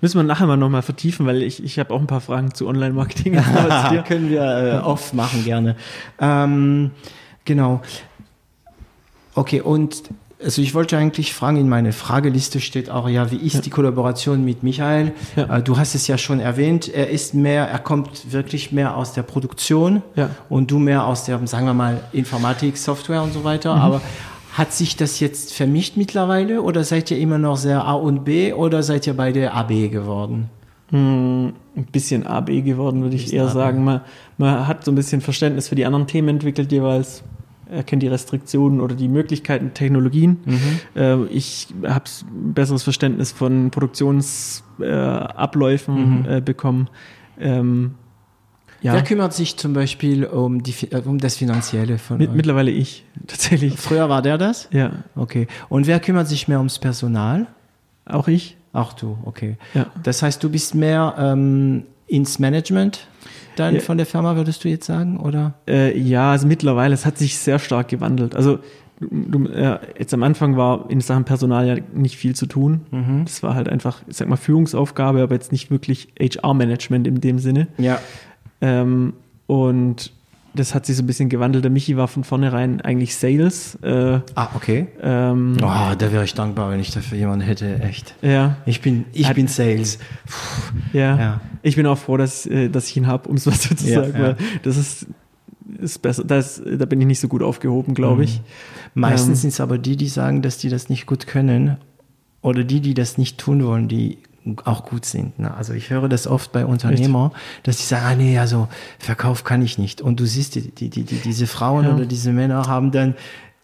müssen 0.00 0.18
wir 0.18 0.22
nachher 0.22 0.46
mal 0.46 0.56
nochmal 0.56 0.82
vertiefen, 0.82 1.26
weil 1.26 1.42
ich, 1.42 1.64
ich 1.64 1.80
habe 1.80 1.92
auch 1.92 1.98
ein 2.00 2.06
paar 2.06 2.20
Fragen 2.20 2.54
zu 2.54 2.68
Online-Marketing. 2.68 3.32
Können 4.06 4.30
wir 4.30 4.42
äh, 4.42 4.86
oft 4.86 5.14
machen, 5.14 5.44
gerne. 5.44 5.74
Ähm, 6.20 6.92
genau. 7.44 7.80
Okay, 9.34 9.60
und 9.60 10.04
also 10.42 10.62
ich 10.62 10.74
wollte 10.74 10.96
eigentlich 10.96 11.34
fragen, 11.34 11.56
in 11.56 11.68
meiner 11.68 11.92
Frageliste 11.92 12.60
steht 12.60 12.88
auch, 12.88 13.08
ja, 13.08 13.32
wie 13.32 13.36
ist 13.36 13.54
ja. 13.54 13.60
die 13.62 13.70
Kollaboration 13.70 14.44
mit 14.44 14.62
Michael? 14.62 15.12
Ja. 15.34 15.56
Äh, 15.56 15.62
du 15.62 15.76
hast 15.76 15.96
es 15.96 16.06
ja 16.06 16.16
schon 16.16 16.38
erwähnt, 16.38 16.88
er 16.88 17.10
ist 17.10 17.34
mehr, 17.34 17.68
er 17.68 17.80
kommt 17.80 18.32
wirklich 18.32 18.70
mehr 18.70 18.96
aus 18.96 19.12
der 19.12 19.22
Produktion 19.22 20.02
ja. 20.14 20.30
und 20.48 20.70
du 20.70 20.78
mehr 20.78 21.04
aus 21.04 21.24
der, 21.24 21.44
sagen 21.48 21.66
wir 21.66 21.74
mal, 21.74 22.00
Informatik, 22.12 22.76
Software 22.76 23.24
und 23.24 23.32
so 23.32 23.42
weiter. 23.42 23.74
Mhm. 23.74 23.80
Aber 23.80 24.02
hat 24.56 24.72
sich 24.72 24.96
das 24.96 25.20
jetzt 25.20 25.52
vermischt 25.52 25.98
mittlerweile 25.98 26.62
oder 26.62 26.82
seid 26.82 27.10
ihr 27.10 27.18
immer 27.18 27.36
noch 27.36 27.58
sehr 27.58 27.84
A 27.84 27.92
und 27.92 28.24
B 28.24 28.54
oder 28.54 28.82
seid 28.82 29.06
ihr 29.06 29.14
beide 29.14 29.52
AB 29.52 29.90
geworden? 29.90 30.48
Hm, 30.88 31.52
ein 31.76 31.84
bisschen 31.92 32.26
AB 32.26 32.64
geworden, 32.64 33.02
würde 33.02 33.16
ich 33.16 33.34
eher 33.34 33.48
AB. 33.48 33.52
sagen. 33.52 33.84
Man, 33.84 34.00
man 34.38 34.66
hat 34.66 34.82
so 34.82 34.92
ein 34.92 34.94
bisschen 34.94 35.20
Verständnis 35.20 35.68
für 35.68 35.74
die 35.74 35.84
anderen 35.84 36.06
Themen 36.06 36.28
entwickelt 36.28 36.72
jeweils. 36.72 37.22
Er 37.68 37.82
kennt 37.82 38.02
die 38.02 38.08
Restriktionen 38.08 38.80
oder 38.80 38.94
die 38.94 39.08
Möglichkeiten, 39.08 39.74
Technologien. 39.74 40.38
Mhm. 40.46 40.80
Äh, 40.94 41.24
ich 41.26 41.68
habe 41.82 42.04
ein 42.06 42.54
besseres 42.54 42.82
Verständnis 42.82 43.32
von 43.32 43.70
Produktionsabläufen 43.70 46.20
mhm. 46.20 46.26
äh, 46.30 46.40
bekommen. 46.40 46.88
Ja. 48.82 48.92
Wer 48.92 49.02
kümmert 49.02 49.32
sich 49.32 49.56
zum 49.56 49.72
Beispiel 49.72 50.24
um, 50.24 50.62
die, 50.62 50.74
äh, 50.90 51.02
um 51.04 51.18
das 51.18 51.36
Finanzielle 51.36 51.98
von 51.98 52.18
Mit, 52.18 52.34
Mittlerweile 52.34 52.70
ich, 52.70 53.04
tatsächlich. 53.26 53.76
Früher 53.78 54.08
war 54.08 54.22
der 54.22 54.38
das? 54.38 54.68
Ja. 54.72 54.92
Okay. 55.14 55.48
Und 55.68 55.86
wer 55.86 56.00
kümmert 56.00 56.28
sich 56.28 56.48
mehr 56.48 56.58
ums 56.58 56.78
Personal? 56.78 57.46
Auch 58.04 58.28
ich. 58.28 58.56
Auch 58.72 58.92
du, 58.92 59.16
okay. 59.24 59.56
Ja. 59.74 59.86
Das 60.02 60.22
heißt, 60.22 60.42
du 60.44 60.50
bist 60.50 60.74
mehr 60.74 61.14
ähm, 61.18 61.84
ins 62.06 62.38
Management 62.38 63.06
dann 63.56 63.76
ja. 63.76 63.80
von 63.80 63.96
der 63.96 64.06
Firma, 64.06 64.36
würdest 64.36 64.62
du 64.64 64.68
jetzt 64.68 64.86
sagen, 64.86 65.18
oder? 65.18 65.54
Äh, 65.66 65.98
ja, 65.98 66.32
also 66.32 66.46
mittlerweile, 66.46 66.92
es 66.92 67.06
hat 67.06 67.16
sich 67.16 67.38
sehr 67.38 67.58
stark 67.58 67.88
gewandelt. 67.88 68.36
Also 68.36 68.58
du, 69.00 69.46
äh, 69.46 69.78
jetzt 69.98 70.12
am 70.14 70.22
Anfang 70.22 70.56
war 70.56 70.90
in 70.90 71.00
Sachen 71.00 71.24
Personal 71.24 71.66
ja 71.66 71.76
nicht 71.94 72.16
viel 72.16 72.34
zu 72.34 72.46
tun. 72.46 72.82
Mhm. 72.90 73.24
Das 73.24 73.42
war 73.42 73.54
halt 73.54 73.68
einfach, 73.68 74.02
ich 74.06 74.16
sag 74.16 74.28
mal, 74.28 74.36
Führungsaufgabe, 74.36 75.22
aber 75.22 75.34
jetzt 75.34 75.52
nicht 75.52 75.70
wirklich 75.70 76.08
HR-Management 76.20 77.06
in 77.06 77.20
dem 77.20 77.38
Sinne. 77.38 77.68
Ja. 77.78 78.00
Ähm, 78.60 79.14
und 79.46 80.12
das 80.56 80.74
hat 80.74 80.86
sich 80.86 80.96
so 80.96 81.02
ein 81.02 81.06
bisschen 81.06 81.28
gewandelt. 81.28 81.64
Der 81.64 81.70
Michi 81.70 81.96
war 81.96 82.08
von 82.08 82.24
vornherein 82.24 82.80
eigentlich 82.80 83.16
Sales. 83.16 83.76
Äh, 83.82 84.20
ah, 84.34 84.48
okay. 84.54 84.88
Ähm, 85.02 85.56
oh, 85.60 85.94
da 85.96 86.12
wäre 86.12 86.24
ich 86.24 86.34
dankbar, 86.34 86.70
wenn 86.70 86.80
ich 86.80 86.90
dafür 86.90 87.18
jemanden 87.18 87.44
hätte, 87.44 87.80
echt. 87.80 88.14
Ja. 88.22 88.56
Ich 88.66 88.80
bin, 88.80 89.04
ich 89.12 89.28
hat, 89.28 89.36
bin 89.36 89.48
Sales. 89.48 89.98
Ja. 90.92 91.18
ja. 91.18 91.40
Ich 91.62 91.76
bin 91.76 91.86
auch 91.86 91.98
froh, 91.98 92.16
dass, 92.16 92.46
äh, 92.46 92.68
dass 92.68 92.88
ich 92.88 92.96
ihn 92.96 93.06
habe, 93.06 93.28
um 93.28 93.36
es 93.36 93.46
mal 93.46 93.52
so 93.56 93.74
zu 93.74 93.86
ja, 93.86 94.04
sagen, 94.04 94.18
ja. 94.18 94.36
das 94.62 94.76
ist, 94.76 95.06
ist 95.78 96.00
besser. 96.00 96.24
Das, 96.24 96.62
da 96.64 96.84
bin 96.86 97.00
ich 97.00 97.06
nicht 97.06 97.20
so 97.20 97.28
gut 97.28 97.42
aufgehoben, 97.42 97.94
glaube 97.94 98.24
ich. 98.24 98.40
Mhm. 98.40 99.00
Meistens 99.00 99.28
ähm, 99.28 99.34
sind 99.42 99.48
es 99.50 99.60
aber 99.60 99.78
die, 99.78 99.96
die 99.96 100.08
sagen, 100.08 100.42
dass 100.42 100.58
die 100.58 100.70
das 100.70 100.88
nicht 100.88 101.06
gut 101.06 101.26
können. 101.26 101.76
Oder 102.42 102.64
die, 102.64 102.80
die 102.80 102.94
das 102.94 103.18
nicht 103.18 103.38
tun 103.38 103.64
wollen, 103.64 103.88
die 103.88 104.18
auch 104.64 104.84
gut 104.84 105.04
sind. 105.04 105.38
Ne? 105.38 105.52
Also 105.54 105.72
ich 105.72 105.90
höre 105.90 106.08
das 106.08 106.26
oft 106.26 106.52
bei 106.52 106.64
Unternehmern, 106.64 107.32
dass 107.62 107.78
die 107.78 107.84
sagen, 107.84 108.04
ah 108.06 108.14
nee, 108.14 108.38
also 108.38 108.68
Verkauf 108.98 109.44
kann 109.44 109.62
ich 109.62 109.78
nicht. 109.78 110.00
Und 110.00 110.20
du 110.20 110.26
siehst, 110.26 110.54
die, 110.54 110.70
die, 110.70 110.88
die, 110.88 111.02
diese 111.02 111.46
Frauen 111.46 111.84
ja. 111.84 111.94
oder 111.94 112.06
diese 112.06 112.32
Männer 112.32 112.66
haben 112.66 112.90
dann 112.90 113.14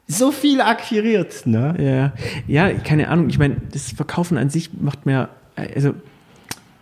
so 0.09 0.33
viel 0.33 0.61
akquiriert. 0.61 1.47
Ne? 1.47 2.13
Ja. 2.47 2.69
ja, 2.71 2.79
keine 2.79 3.09
Ahnung. 3.09 3.29
Ich 3.29 3.39
meine, 3.39 3.57
das 3.73 3.93
Verkaufen 3.93 4.37
an 4.37 4.51
sich 4.51 4.71
macht 4.79 5.07
mir, 5.07 5.29
also 5.57 5.95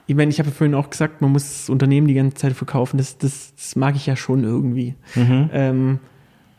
ich 0.06 0.16
meine, 0.16 0.30
ich 0.30 0.40
habe 0.40 0.50
vorhin 0.50 0.74
auch 0.74 0.90
gesagt, 0.90 1.20
man 1.20 1.30
muss 1.30 1.44
das 1.44 1.70
Unternehmen 1.70 2.08
die 2.08 2.14
ganze 2.14 2.36
Zeit 2.36 2.54
verkaufen. 2.54 2.98
Das, 2.98 3.18
das, 3.18 3.54
das 3.54 3.76
mag 3.76 3.94
ich 3.94 4.06
ja 4.06 4.16
schon 4.16 4.42
irgendwie. 4.42 4.96
Mhm. 5.14 5.50
Ähm, 5.52 5.98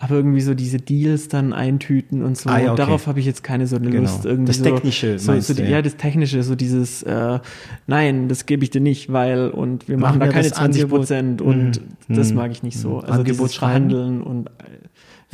aber 0.01 0.15
irgendwie 0.15 0.41
so 0.41 0.55
diese 0.55 0.79
Deals 0.79 1.27
dann 1.27 1.53
eintüten 1.53 2.23
und 2.23 2.35
so. 2.35 2.49
Ah, 2.49 2.57
ja, 2.57 2.71
okay. 2.71 2.77
Darauf 2.77 3.05
habe 3.05 3.19
ich 3.19 3.27
jetzt 3.27 3.43
keine 3.43 3.67
so 3.67 3.75
eine 3.75 3.91
genau. 3.91 4.01
Lust. 4.01 4.25
Irgendwie 4.25 4.47
das 4.47 4.61
Technische. 4.63 5.19
So, 5.19 5.39
so, 5.39 5.53
so, 5.53 5.61
ja. 5.61 5.83
das 5.83 5.95
Technische, 5.95 6.41
so 6.41 6.55
dieses, 6.55 7.03
äh, 7.03 7.39
nein, 7.85 8.27
das 8.27 8.47
gebe 8.47 8.63
ich 8.63 8.71
dir 8.71 8.81
nicht, 8.81 9.13
weil 9.13 9.49
und 9.49 9.87
wir 9.87 9.99
machen, 9.99 10.17
machen 10.17 10.31
da 10.31 10.33
keine 10.33 10.51
20 10.51 10.89
Prozent 10.89 11.41
und 11.43 11.81
mhm. 12.07 12.15
das 12.15 12.33
mag 12.33 12.49
ich 12.49 12.63
nicht 12.63 12.79
so. 12.79 12.97
Also 12.97 13.19
Angebot 13.19 13.51
verhandeln 13.51 14.23
und 14.23 14.47
äh, 14.47 14.51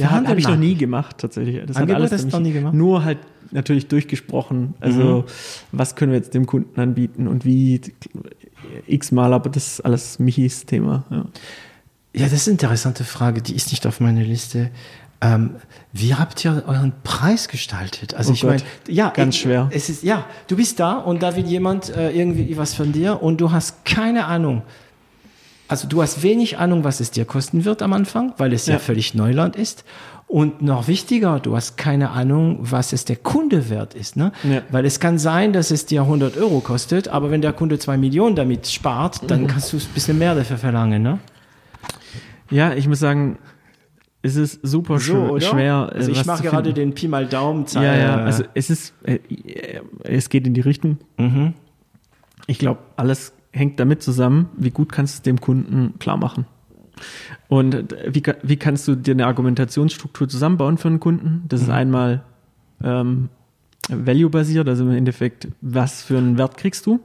ja, 0.01 0.11
habe 0.11 0.27
hab 0.27 0.37
ich 0.37 0.45
noch 0.45 0.57
nie 0.57 0.75
gemacht 0.75 1.17
tatsächlich. 1.17 1.65
Das 1.65 1.77
Angebot 1.77 2.03
hat 2.03 2.11
alles 2.11 2.25
noch 2.29 2.39
nie 2.41 2.51
gemacht. 2.51 2.73
Nur 2.73 3.05
halt 3.05 3.19
natürlich 3.51 3.87
durchgesprochen. 3.87 4.73
Also 4.81 5.21
mhm. 5.21 5.23
was 5.71 5.95
können 5.95 6.11
wir 6.11 6.17
jetzt 6.17 6.33
dem 6.33 6.45
Kunden 6.45 6.77
anbieten 6.77 7.29
und 7.29 7.45
wie 7.45 7.79
x-mal, 8.85 9.31
aber 9.31 9.49
das 9.49 9.67
ist 9.67 9.81
alles 9.85 10.19
Michis 10.19 10.65
Thema. 10.65 11.05
Ja. 11.09 11.25
Ja, 12.17 12.25
das 12.25 12.41
ist 12.41 12.47
eine 12.47 12.53
interessante 12.53 13.03
Frage, 13.03 13.41
die 13.41 13.55
ist 13.55 13.71
nicht 13.71 13.85
auf 13.87 13.99
meiner 13.99 14.23
Liste. 14.23 14.69
Ähm, 15.19 15.55
wie 15.93 16.13
habt 16.13 16.45
ihr 16.45 16.63
euren 16.67 16.93
Preis 17.03 17.47
gestaltet? 17.47 18.13
Also 18.13 18.31
oh 18.31 18.33
ich 18.33 18.43
meine, 18.43 18.61
ja, 18.87 19.09
ganz 19.09 19.35
ich, 19.35 19.41
schwer. 19.41 19.67
Es 19.71 19.89
ist 19.89 20.03
ja, 20.03 20.25
du 20.47 20.55
bist 20.55 20.79
da 20.79 20.93
und 20.93 21.23
da 21.23 21.35
will 21.35 21.45
jemand 21.45 21.89
äh, 21.89 22.11
irgendwie 22.11 22.55
was 22.57 22.75
von 22.75 22.91
dir 22.91 23.23
und 23.23 23.41
du 23.41 23.51
hast 23.51 23.83
keine 23.83 24.25
Ahnung. 24.25 24.61
also 25.67 25.87
du 25.87 26.03
hast 26.03 26.21
wenig 26.21 26.59
Ahnung, 26.59 26.83
was 26.83 26.99
es 26.99 27.09
dir 27.09 27.25
kosten 27.25 27.65
wird 27.65 27.81
am 27.81 27.93
Anfang, 27.93 28.33
weil 28.37 28.53
es 28.53 28.67
ja, 28.67 28.73
ja 28.73 28.79
völlig 28.79 29.15
Neuland 29.15 29.55
ist. 29.55 29.85
Und 30.27 30.61
noch 30.61 30.87
wichtiger, 30.87 31.39
du 31.39 31.55
hast 31.55 31.77
keine 31.77 32.11
Ahnung, 32.11 32.57
was 32.59 32.91
es 32.91 33.05
der 33.05 33.15
Kunde 33.15 33.69
wert 33.69 33.93
ist. 33.93 34.17
Ne? 34.17 34.33
Ja. 34.43 34.61
Weil 34.69 34.85
es 34.85 34.99
kann 34.99 35.17
sein, 35.17 35.53
dass 35.53 35.71
es 35.71 35.85
dir 35.85 36.01
100 36.01 36.37
Euro 36.37 36.59
kostet, 36.59 37.07
aber 37.07 37.31
wenn 37.31 37.41
der 37.41 37.53
Kunde 37.53 37.79
zwei 37.79 37.97
Millionen 37.97 38.35
damit 38.35 38.67
spart, 38.67 39.21
dann 39.31 39.43
mhm. 39.43 39.47
kannst 39.47 39.71
du 39.71 39.77
ein 39.77 39.93
bisschen 39.93 40.17
mehr 40.17 40.35
dafür 40.35 40.57
verlangen. 40.57 41.01
Ne? 41.01 41.19
Ja, 42.49 42.73
ich 42.73 42.87
muss 42.87 42.99
sagen, 42.99 43.37
es 44.21 44.35
ist 44.35 44.59
super 44.63 44.99
so, 44.99 45.39
schwer. 45.39 45.89
Also 45.93 46.11
ich 46.11 46.25
mache 46.25 46.43
gerade 46.43 46.73
den 46.73 46.93
Pi 46.93 47.07
mal 47.07 47.25
Daumen. 47.25 47.65
Ja, 47.71 47.95
ja, 47.95 48.15
also 48.17 48.43
es 48.53 48.69
ist, 48.69 48.93
äh, 49.03 49.19
es 50.03 50.29
geht 50.29 50.47
in 50.47 50.53
die 50.53 50.61
Richtung. 50.61 50.97
Mhm. 51.17 51.53
Ich 52.47 52.59
glaube, 52.59 52.81
alles 52.95 53.33
hängt 53.51 53.79
damit 53.79 54.01
zusammen, 54.01 54.49
wie 54.57 54.71
gut 54.71 54.91
kannst 54.91 55.15
du 55.15 55.17
es 55.17 55.21
dem 55.23 55.41
Kunden 55.41 55.99
klar 55.99 56.17
machen. 56.17 56.45
Und 57.47 57.95
wie, 58.07 58.23
wie 58.41 58.55
kannst 58.57 58.87
du 58.87 58.95
dir 58.95 59.11
eine 59.11 59.27
Argumentationsstruktur 59.27 60.27
zusammenbauen 60.27 60.77
für 60.77 60.87
einen 60.87 60.99
Kunden? 60.99 61.43
Das 61.47 61.61
mhm. 61.61 61.67
ist 61.67 61.73
einmal 61.73 62.23
ähm, 62.83 63.29
value-basiert, 63.89 64.67
also 64.67 64.83
im 64.83 64.91
Endeffekt, 64.91 65.47
was 65.61 66.01
für 66.01 66.17
einen 66.17 66.37
Wert 66.37 66.57
kriegst 66.57 66.85
du? 66.85 66.95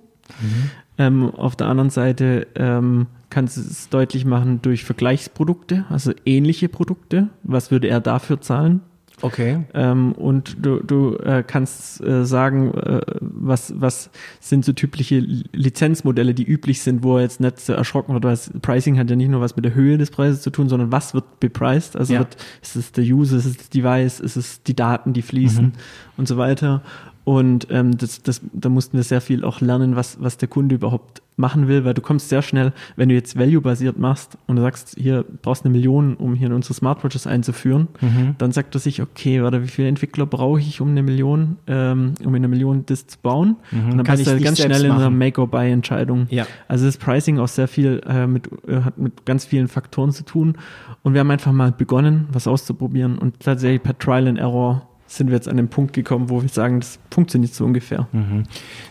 Mhm. 0.40 0.70
Ähm, 0.99 1.30
auf 1.34 1.57
der 1.57 1.68
anderen 1.68 1.90
Seite 1.90 2.47
ähm, 2.55 3.07
kannst 3.30 3.57
du 3.57 3.62
es 3.62 3.88
deutlich 3.88 4.24
machen 4.24 4.61
durch 4.62 4.84
Vergleichsprodukte, 4.84 5.86
also 5.88 6.12
ähnliche 6.26 6.68
Produkte. 6.68 7.28
Was 7.43 7.70
würde 7.70 7.88
er 7.88 8.01
dafür 8.01 8.40
zahlen? 8.40 8.82
Okay. 9.22 9.61
Ähm, 9.72 10.12
und 10.12 10.57
du, 10.61 10.80
du 10.80 11.16
äh, 11.18 11.45
kannst 11.47 12.03
äh, 12.03 12.26
sagen, 12.26 12.74
äh, 12.74 13.01
was, 13.20 13.72
was 13.80 14.11
sind 14.40 14.64
so 14.64 14.72
typische 14.72 15.18
Lizenzmodelle, 15.53 16.34
die 16.34 16.45
üblich 16.45 16.82
sind, 16.82 17.05
wo 17.05 17.16
er 17.16 17.22
jetzt 17.22 17.40
nicht 17.40 17.61
so 17.61 17.72
erschrocken 17.72 18.14
wird, 18.14 18.24
weil 18.24 18.36
Pricing 18.61 18.99
hat 18.99 19.09
ja 19.09 19.16
nicht 19.16 19.28
nur 19.28 19.40
was 19.40 19.55
mit 19.55 19.64
der 19.64 19.74
Höhe 19.74 19.97
des 19.97 20.11
Preises 20.11 20.43
zu 20.43 20.51
tun, 20.51 20.68
sondern 20.68 20.90
was 20.90 21.14
wird 21.14 21.38
bepreist. 21.38 21.97
Also 21.97 22.14
ja. 22.14 22.18
wird, 22.20 22.36
ist 22.62 22.74
es 22.74 22.93
der 22.93 23.05
User, 23.05 23.36
ist 23.36 23.47
es 23.47 23.57
das 23.57 23.70
Device, 23.70 24.18
ist 24.18 24.36
es 24.36 24.62
die 24.64 24.74
Daten, 24.74 25.12
die 25.12 25.22
fließen 25.22 25.66
mhm. 25.66 25.72
und 26.16 26.26
so 26.26 26.36
weiter. 26.36 26.82
Und 27.24 27.68
ähm, 27.70 27.96
das, 27.96 28.22
das, 28.22 28.40
da 28.52 28.68
mussten 28.68 28.96
wir 28.96 29.04
sehr 29.04 29.20
viel 29.20 29.44
auch 29.44 29.60
lernen, 29.60 29.94
was, 29.94 30.20
was 30.20 30.38
der 30.38 30.48
Kunde 30.48 30.74
überhaupt 30.74 31.22
machen 31.36 31.66
will, 31.68 31.84
weil 31.84 31.94
du 31.94 32.02
kommst 32.02 32.28
sehr 32.28 32.42
schnell, 32.42 32.72
wenn 32.96 33.08
du 33.08 33.14
jetzt 33.14 33.38
Value-basiert 33.38 33.98
machst 33.98 34.36
und 34.46 34.56
du 34.56 34.62
sagst, 34.62 34.96
hier 34.98 35.24
brauchst 35.42 35.64
eine 35.64 35.72
Million, 35.72 36.14
um 36.14 36.34
hier 36.34 36.48
in 36.48 36.52
unsere 36.52 36.74
Smartwatches 36.74 37.26
einzuführen, 37.26 37.88
mhm. 38.00 38.34
dann 38.38 38.52
sagt 38.52 38.74
er 38.74 38.80
sich, 38.80 39.00
okay, 39.00 39.42
warte, 39.42 39.62
wie 39.62 39.68
viele 39.68 39.88
Entwickler 39.88 40.26
brauche 40.26 40.60
ich, 40.60 40.80
um 40.80 40.90
eine 40.90 41.02
Million, 41.02 41.56
ähm, 41.66 42.14
um 42.24 42.34
in 42.34 42.36
einer 42.36 42.48
Million 42.48 42.84
das 42.86 43.06
zu 43.06 43.18
bauen? 43.18 43.56
Mhm. 43.70 43.90
Und 43.90 43.96
dann 43.98 44.06
Kann 44.06 44.18
bist 44.18 44.30
du 44.30 44.40
ganz 44.40 44.60
schnell 44.60 44.84
in 44.84 44.90
einer 44.90 45.10
Make-or-Buy-Entscheidung. 45.10 46.26
Ja. 46.28 46.46
Also 46.68 46.86
das 46.86 46.98
Pricing 46.98 47.38
auch 47.38 47.48
sehr 47.48 47.68
viel 47.68 48.02
äh, 48.06 48.26
mit, 48.26 48.48
äh, 48.66 48.82
hat 48.82 48.98
mit 48.98 49.24
ganz 49.24 49.44
vielen 49.44 49.68
Faktoren 49.68 50.12
zu 50.12 50.24
tun. 50.24 50.56
Und 51.02 51.14
wir 51.14 51.20
haben 51.20 51.30
einfach 51.30 51.52
mal 51.52 51.72
begonnen, 51.72 52.26
was 52.32 52.46
auszuprobieren 52.46 53.18
und 53.18 53.40
tatsächlich 53.40 53.82
per 53.82 53.98
Trial 53.98 54.28
and 54.28 54.38
Error 54.38 54.88
sind 55.16 55.28
wir 55.28 55.34
jetzt 55.34 55.48
an 55.48 55.56
den 55.58 55.68
Punkt 55.68 55.92
gekommen, 55.92 56.30
wo 56.30 56.40
wir 56.40 56.48
sagen, 56.48 56.80
das 56.80 56.98
funktioniert 57.10 57.54
so 57.54 57.64
ungefähr. 57.64 58.08
Mhm. 58.12 58.44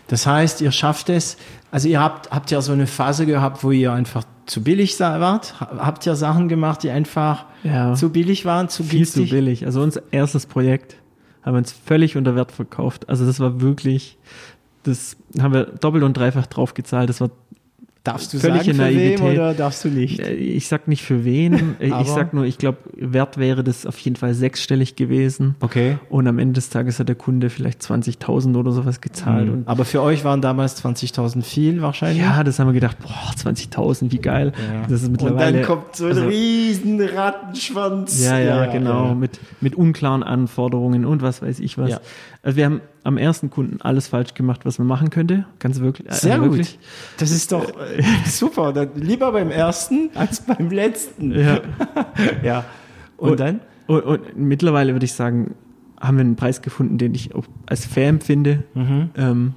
Das 0.07 0.28
heißt, 0.28 0.61
ihr 0.61 0.72
schafft 0.72 1.09
es, 1.09 1.38
also 1.72 1.88
ihr 1.88 1.99
habt, 1.99 2.30
habt 2.32 2.51
ja 2.51 2.61
so 2.61 2.74
eine 2.74 2.86
Phase 2.86 3.26
gehabt, 3.26 3.63
wo 3.63 3.72
ihr 3.72 3.91
einfach 3.91 4.24
zu 4.45 4.63
billig 4.63 4.99
wart? 4.99 5.55
Habt 5.59 6.05
ihr 6.05 6.15
Sachen 6.15 6.47
gemacht, 6.47 6.84
die 6.84 6.91
einfach 6.91 7.45
ja, 7.63 7.95
zu 7.95 8.11
billig 8.11 8.45
waren, 8.45 8.69
zu 8.69 8.84
viel 8.84 8.99
günstig? 8.99 9.30
zu 9.30 9.36
billig. 9.36 9.65
Also 9.65 9.82
unser 9.82 10.03
erstes 10.11 10.45
Projekt 10.45 10.97
haben 11.41 11.53
wir 11.53 11.59
uns 11.59 11.72
völlig 11.72 12.17
unter 12.17 12.36
Wert 12.36 12.51
verkauft. 12.51 13.09
Also 13.09 13.26
das 13.26 13.39
war 13.39 13.61
wirklich, 13.61 14.17
das 14.84 15.17
haben 15.39 15.53
wir 15.53 15.65
doppelt 15.65 16.03
und 16.03 16.15
dreifach 16.15 16.45
drauf 16.45 16.74
gezahlt. 16.76 17.09
Das 17.09 17.19
war 17.22 17.32
Darfst 18.04 18.34
du 18.34 18.39
Völlig 18.39 18.64
sagen, 18.64 18.78
für 18.78 18.95
wem 18.95 19.22
oder 19.22 19.54
darfst 19.54 19.86
du 19.86 19.89
nicht? 19.89 20.20
Äh, 20.20 20.34
ich 20.34 20.68
sag 20.68 20.88
nicht 20.88 21.04
für 21.04 21.24
wen. 21.24 21.76
ich 21.80 22.08
sag 22.08 22.34
nur, 22.34 22.45
ich 22.45 22.58
glaube, 22.58 22.80
wert 22.95 23.38
wäre 23.38 23.64
das 23.64 23.86
auf 23.86 23.99
jeden 23.99 24.16
Fall 24.16 24.34
sechsstellig 24.34 24.95
gewesen. 24.95 25.54
Okay. 25.60 25.99
Und 26.10 26.28
am 26.28 26.39
Ende 26.39 26.54
des 26.54 26.70
Tages 26.70 26.99
hat 26.99 27.10
der 27.10 27.16
Kunde 27.16 27.52
vielleicht 27.52 27.82
20.000 27.84 28.58
oder 28.58 28.72
sowas 28.72 29.02
gezahlt. 29.02 29.47
Mhm. 29.47 29.64
Aber 29.68 29.86
für 29.86 30.02
euch 30.02 30.24
waren 30.24 30.41
damals 30.41 30.84
20.000 30.84 31.43
viel 31.43 31.84
wahrscheinlich? 31.84 32.24
Ja, 32.24 32.43
das 32.43 32.58
haben 32.58 32.70
wir 32.70 32.74
gedacht, 32.74 32.97
boah, 32.99 33.34
20.000, 33.38 34.12
wie 34.12 34.18
geil. 34.18 34.52
Ja. 34.58 34.88
Das 34.88 35.04
ist 35.04 35.12
mittlerweile. 35.12 35.47
Und 35.47 35.54
dann 35.58 35.64
kommt 35.64 35.95
so 35.95 36.06
ein 36.06 36.10
also, 36.10 36.26
riesen 36.26 36.99
Rattenschwanz. 37.02 38.24
Ja, 38.24 38.39
ja, 38.39 38.66
ja 38.66 38.72
genau. 38.72 39.10
Ja. 39.10 39.14
Mit, 39.14 39.39
mit 39.62 39.76
unklaren 39.76 40.24
Anforderungen 40.24 41.06
und 41.06 41.22
was 41.22 41.43
weiß 41.43 41.60
ich 41.60 41.78
was. 41.78 42.02
Also 42.43 42.57
wir 42.57 42.65
haben 42.65 42.81
am 43.03 43.17
ersten 43.17 43.51
Kunden 43.51 43.81
alles 43.81 44.07
falsch 44.07 44.33
gemacht, 44.33 44.61
was 44.65 44.79
man 44.79 44.87
machen 44.87 45.11
könnte. 45.11 45.45
Ganz 45.59 45.79
wirklich. 45.79 46.09
Äh, 46.09 46.13
Sehr 46.13 46.41
wirklich. 46.41 46.77
gut. 46.77 46.87
Das 47.17 47.31
ist 47.31 47.51
doch 47.51 47.67
äh, 47.79 48.03
super. 48.25 48.73
Dann 48.73 48.89
lieber 48.95 49.31
beim 49.31 49.51
ersten 49.51 50.09
als 50.15 50.41
beim 50.41 50.71
letzten. 50.71 51.37
Ja. 51.37 51.61
ja. 52.43 52.65
Und, 53.17 53.31
und 53.31 53.39
dann? 53.39 53.59
Und, 53.85 54.03
und, 54.03 54.37
mittlerweile 54.37 54.93
würde 54.93 55.05
ich 55.05 55.13
sagen, 55.13 55.53
haben 55.99 56.17
wir 56.17 56.21
einen 56.21 56.35
Preis 56.35 56.63
gefunden, 56.63 56.97
den 56.97 57.13
ich 57.13 57.35
auch 57.35 57.45
als 57.67 57.85
fair 57.85 58.09
empfinde. 58.09 58.63
Mhm. 58.73 59.09
Ähm, 59.15 59.53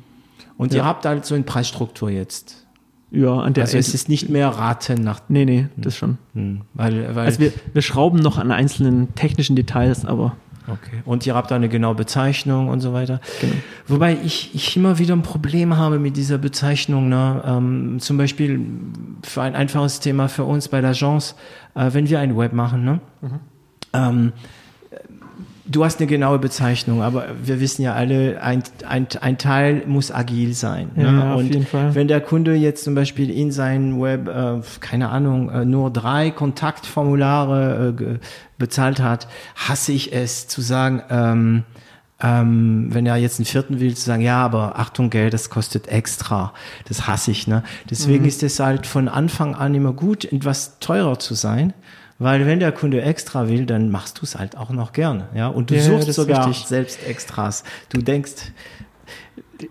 und 0.59 0.72
ja. 0.72 0.80
ihr 0.80 0.85
habt 0.85 1.07
halt 1.07 1.24
so 1.24 1.35
eine 1.35 1.45
Preisstruktur 1.45 2.11
jetzt. 2.11 2.66
Ja, 3.11 3.39
an 3.39 3.55
der 3.55 3.64
also 3.64 3.78
es 3.78 3.95
ist 3.95 4.09
nicht 4.09 4.28
mehr 4.28 4.49
Raten 4.49 5.03
nach. 5.03 5.20
Nee, 5.28 5.45
nee, 5.45 5.68
das 5.76 5.97
schon. 5.97 6.18
Hm. 6.35 6.62
Weil, 6.74 7.14
weil 7.14 7.26
also 7.26 7.39
wir, 7.39 7.53
wir 7.72 7.80
schrauben 7.80 8.18
noch 8.18 8.39
an 8.39 8.51
einzelnen 8.51 9.14
technischen 9.14 9.55
Details, 9.55 10.05
aber 10.05 10.37
Okay. 10.67 11.03
Und 11.05 11.27
ihr 11.27 11.35
habt 11.35 11.51
da 11.51 11.57
eine 11.57 11.69
genaue 11.69 11.95
Bezeichnung 11.95 12.69
und 12.69 12.81
so 12.81 12.93
weiter. 12.93 13.21
Genau. 13.41 13.53
Wobei 13.87 14.17
ich, 14.25 14.55
ich 14.55 14.77
immer 14.77 14.99
wieder 14.99 15.15
ein 15.15 15.23
Problem 15.23 15.77
habe 15.77 15.99
mit 15.99 16.17
dieser 16.17 16.39
Bezeichnung. 16.39 17.09
Ne? 17.09 17.43
Ähm, 17.47 17.97
zum 18.01 18.17
Beispiel 18.17 18.61
für 19.23 19.43
ein 19.43 19.55
einfaches 19.55 20.01
Thema 20.01 20.29
für 20.29 20.45
uns 20.45 20.69
bei 20.69 20.81
l'Agence, 20.81 21.35
äh, 21.75 21.91
wenn 21.93 22.09
wir 22.09 22.21
ein 22.21 22.37
Web 22.37 22.53
machen, 22.53 22.85
ne? 22.85 23.01
Mhm. 23.21 23.41
Ähm, 23.93 24.33
Du 25.67 25.83
hast 25.83 25.99
eine 25.99 26.07
genaue 26.07 26.39
Bezeichnung, 26.39 27.03
aber 27.03 27.27
wir 27.43 27.59
wissen 27.59 27.83
ja 27.83 27.95
alle, 27.95 28.43
ein, 28.43 28.62
ein, 28.87 29.07
ein 29.21 29.39
Teil 29.39 29.83
muss 29.87 30.12
agil 30.12 30.53
sein. 30.53 30.91
Ja, 30.95 31.11
ne? 31.11 31.19
ja, 31.19 31.35
auf 31.35 31.43
jeden 31.43 31.67
Fall. 31.67 31.95
wenn 31.95 32.07
der 32.07 32.21
Kunde 32.21 32.55
jetzt 32.55 32.85
zum 32.85 32.95
Beispiel 32.95 33.31
in 33.31 33.51
seinem 33.51 33.99
Web, 34.01 34.29
äh, 34.29 34.61
keine 34.81 35.09
Ahnung, 35.09 35.49
äh, 35.49 35.65
nur 35.65 35.91
drei 35.91 36.31
Kontaktformulare 36.31 37.95
äh, 37.99 38.19
bezahlt 38.59 39.01
hat, 39.01 39.27
hasse 39.57 39.93
ich 39.93 40.12
es 40.12 40.49
zu 40.49 40.61
sagen, 40.61 41.03
ähm, 41.09 41.62
ähm, 42.21 42.89
wenn 42.91 43.07
er 43.07 43.17
jetzt 43.17 43.39
einen 43.39 43.47
vierten 43.47 43.81
will, 43.81 43.95
zu 43.95 44.05
sagen, 44.05 44.23
ja, 44.23 44.45
aber 44.45 44.79
Achtung, 44.79 45.09
Geld, 45.09 45.33
das 45.33 45.49
kostet 45.49 45.89
extra. 45.89 46.53
Das 46.89 47.07
hasse 47.07 47.31
ich. 47.31 47.47
Ne? 47.47 47.65
Deswegen 47.89 48.23
mhm. 48.23 48.29
ist 48.29 48.43
es 48.43 48.61
halt 48.61 48.87
von 48.87 49.09
Anfang 49.09 49.55
an 49.55 49.75
immer 49.75 49.95
gut, 49.95 50.25
etwas 50.27 50.79
teurer 50.79 51.19
zu 51.19 51.35
sein 51.35 51.73
weil 52.19 52.47
wenn 52.47 52.61
der 52.61 52.73
Kunde 52.73 53.03
extra 53.03 53.49
will, 53.49 53.67
dann 53.67 53.91
machst 53.91 54.21
du 54.21 54.25
es 54.25 54.37
halt 54.37 54.57
auch 54.57 54.71
noch 54.71 54.93
gerne. 54.93 55.29
Ja? 55.35 55.49
Und 55.49 55.71
du 55.71 55.75
ja, 55.75 55.83
suchst 55.83 56.12
sogar 56.12 56.53
selbst 56.53 57.07
Extras. 57.07 57.65
Du 57.89 58.01
denkst, 58.01 58.53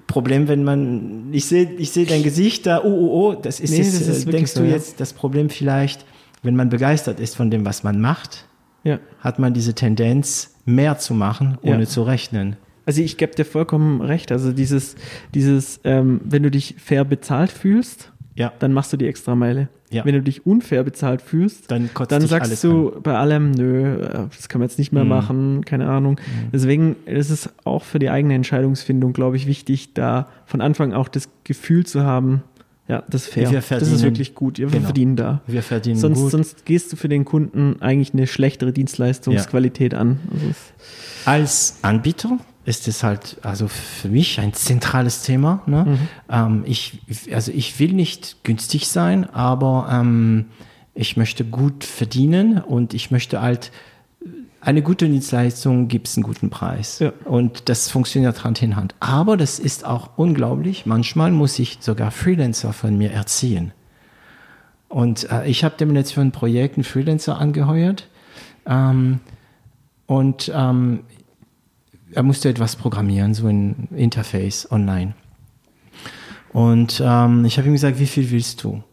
Problem, 0.08 0.48
wenn 0.48 0.64
man, 0.64 1.30
ich 1.32 1.46
sehe 1.46 1.70
ich 1.78 1.92
sehe 1.92 2.06
dein 2.06 2.24
Gesicht 2.24 2.66
da, 2.66 2.82
oh, 2.84 2.88
oh, 2.88 3.10
oh, 3.12 3.34
das 3.34 3.60
ist, 3.60 3.72
nee, 3.72 3.78
jetzt, 3.78 4.00
das 4.00 4.08
ist 4.08 4.32
denkst 4.32 4.54
du 4.54 4.64
jetzt 4.64 5.00
das 5.00 5.14
Problem 5.14 5.50
vielleicht, 5.50 6.06
wenn 6.42 6.56
man 6.56 6.70
begeistert 6.70 7.20
ist 7.20 7.36
von 7.36 7.52
dem, 7.52 7.66
was 7.66 7.84
man 7.84 8.00
macht, 8.00 8.48
ja. 8.84 9.00
hat 9.20 9.40
man 9.40 9.54
diese 9.54 9.74
Tendenz, 9.74 10.56
mehr 10.66 10.98
zu 10.98 11.14
machen, 11.14 11.58
ohne 11.62 11.82
ja. 11.82 11.86
zu 11.86 12.04
rechnen. 12.04 12.56
Also 12.86 13.02
ich 13.02 13.18
gebe 13.18 13.36
dir 13.36 13.46
vollkommen 13.46 14.02
recht. 14.02 14.32
Also 14.32 14.54
dieses, 14.54 14.96
dieses, 15.34 15.82
ähm, 15.84 16.22
wenn 16.24 16.44
du 16.44 16.52
dich 16.52 16.76
fair 16.78 17.04
bezahlt 17.04 17.52
fühlst, 17.52 18.13
ja. 18.36 18.52
dann 18.60 18.74
machst 18.74 18.94
du 18.94 18.98
die 18.98 19.08
extra 19.08 19.36
Meile. 19.36 19.70
Ja. 19.92 20.06
Wenn 20.06 20.16
du 20.16 20.22
dich 20.22 20.46
unfair 20.46 20.84
bezahlt 20.84 21.22
fühlst, 21.22 21.70
dann, 21.70 21.90
dann 22.10 22.26
sagst 22.26 22.64
du 22.64 22.94
an. 22.94 23.04
bei 23.04 23.16
allem, 23.16 23.52
nö, 23.52 24.02
äh, 24.02 24.28
das 24.36 24.50
kann 24.50 24.60
man 24.60 24.68
jetzt 24.68 24.80
nicht 24.80 24.92
mehr 24.92 25.04
mhm. 25.04 25.10
machen, 25.10 25.66
keine 25.66 25.88
Ahnung. 25.88 26.14
Mhm. 26.14 26.50
Deswegen 26.52 26.96
ist 27.06 27.30
es 27.30 27.50
auch 27.64 27.84
für 27.84 28.00
die 28.00 28.10
eigene 28.10 28.34
Entscheidungsfindung, 28.34 29.14
glaube 29.14 29.38
ich, 29.38 29.46
wichtig, 29.46 29.94
da 29.94 30.28
von 30.46 30.62
Anfang 30.62 30.94
auch 30.94 31.08
das 31.08 31.30
Gefühl 31.44 31.86
zu 31.86 32.04
haben, 32.04 32.42
ja, 32.88 33.04
das 33.08 33.24
ist 33.24 33.34
fair. 33.34 33.50
Wir 33.50 33.62
verdienen, 33.62 33.92
das 33.92 34.00
ist 34.00 34.04
wirklich 34.04 34.36
gut. 34.36 34.58
Wir 34.58 34.68
genau. 34.68 34.84
verdienen 34.84 35.16
da. 35.16 35.42
Wir 35.48 35.64
verdienen 35.64 35.98
sonst, 35.98 36.20
gut. 36.20 36.32
Sonst 36.32 36.66
gehst 36.66 36.92
du 36.92 36.98
für 36.98 37.08
den 37.08 37.24
Kunden 37.24 37.82
eigentlich 37.82 38.14
eine 38.14 38.28
schlechtere 38.28 38.74
Dienstleistungsqualität 38.74 39.94
ja. 39.94 40.00
an. 40.00 40.20
Also 40.32 40.56
Als 41.26 41.80
Anbieter 41.82 42.40
ist 42.66 42.88
es 42.88 43.04
halt 43.04 43.38
also 43.44 43.68
für 43.68 44.10
mich 44.10 44.40
ein 44.40 44.54
zentrales 44.54 45.24
Thema. 45.24 45.62
Ne? 45.66 45.86
Mhm. 45.86 46.00
Ähm, 46.30 46.64
ich, 46.66 47.00
also 47.34 47.52
ich 47.52 47.80
will 47.80 47.94
nicht 47.94 48.44
günstig 48.44 48.88
sein, 48.88 49.30
aber 49.30 49.88
ähm, 49.92 50.46
ich 50.94 51.18
möchte 51.18 51.44
gut 51.44 51.84
verdienen 51.84 52.60
und 52.60 52.94
ich 52.94 53.12
möchte 53.12 53.42
halt 53.42 53.72
eine 54.62 54.82
gute 54.82 55.10
Dienstleistung 55.10 55.90
gibt 55.90 56.08
es 56.08 56.16
einen 56.16 56.24
guten 56.24 56.50
Preis. 56.50 57.00
Ja. 57.00 57.12
Und 57.26 57.68
das 57.68 57.90
funktioniert 57.90 58.46
Hand 58.46 58.62
in 58.62 58.78
Hand. 58.78 58.96
Aber 59.02 59.36
das 59.36 59.60
ist 59.60 59.86
auch 59.86 60.12
unglaublich. 60.16 60.86
Manchmal 60.86 61.32
muss 61.32 61.60
ich 61.60 61.80
sogar 61.82 62.12
Freelancer 62.12 62.72
von 62.72 62.98
mir 62.98 63.12
erziehen. 63.12 63.74
Und 64.88 65.30
äh, 65.30 65.48
ich 65.48 65.66
habe 65.66 65.76
dem 65.76 65.94
jetzt 65.96 66.14
für 66.14 66.22
ein 66.22 66.32
Projekt 66.32 66.78
einen 66.78 66.86
Freelancer 66.86 67.38
angeheuert. 67.38 68.08
Ähm, 68.66 69.20
und 70.06 70.50
ähm, 70.56 71.02
er 72.16 72.24
musste 72.24 72.50
etwas 72.50 72.76
programmieren, 72.76 73.34
so 73.34 73.48
ein 73.48 73.88
Interface 73.96 74.72
online. 74.72 75.14
Und 76.52 77.02
ähm, 77.04 77.46
ich 77.46 77.58
habe 77.58 77.68
ihm 77.68 77.74
gesagt, 77.74 78.00
wie 78.00 78.06
viel 78.06 78.30
willst 78.32 78.64
du? 78.64 78.84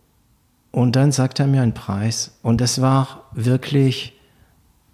Und 0.72 0.96
dann 0.96 1.12
sagt 1.12 1.40
er 1.40 1.46
mir 1.46 1.62
einen 1.62 1.74
Preis. 1.74 2.38
Und 2.42 2.60
das 2.60 2.80
war 2.80 3.24
wirklich 3.32 4.14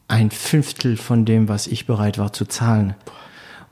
ein 0.09 0.31
Fünftel 0.31 0.97
von 0.97 1.25
dem, 1.25 1.49
was 1.49 1.67
ich 1.67 1.87
bereit 1.87 2.19
war 2.19 2.33
zu 2.33 2.45
zahlen. 2.47 2.95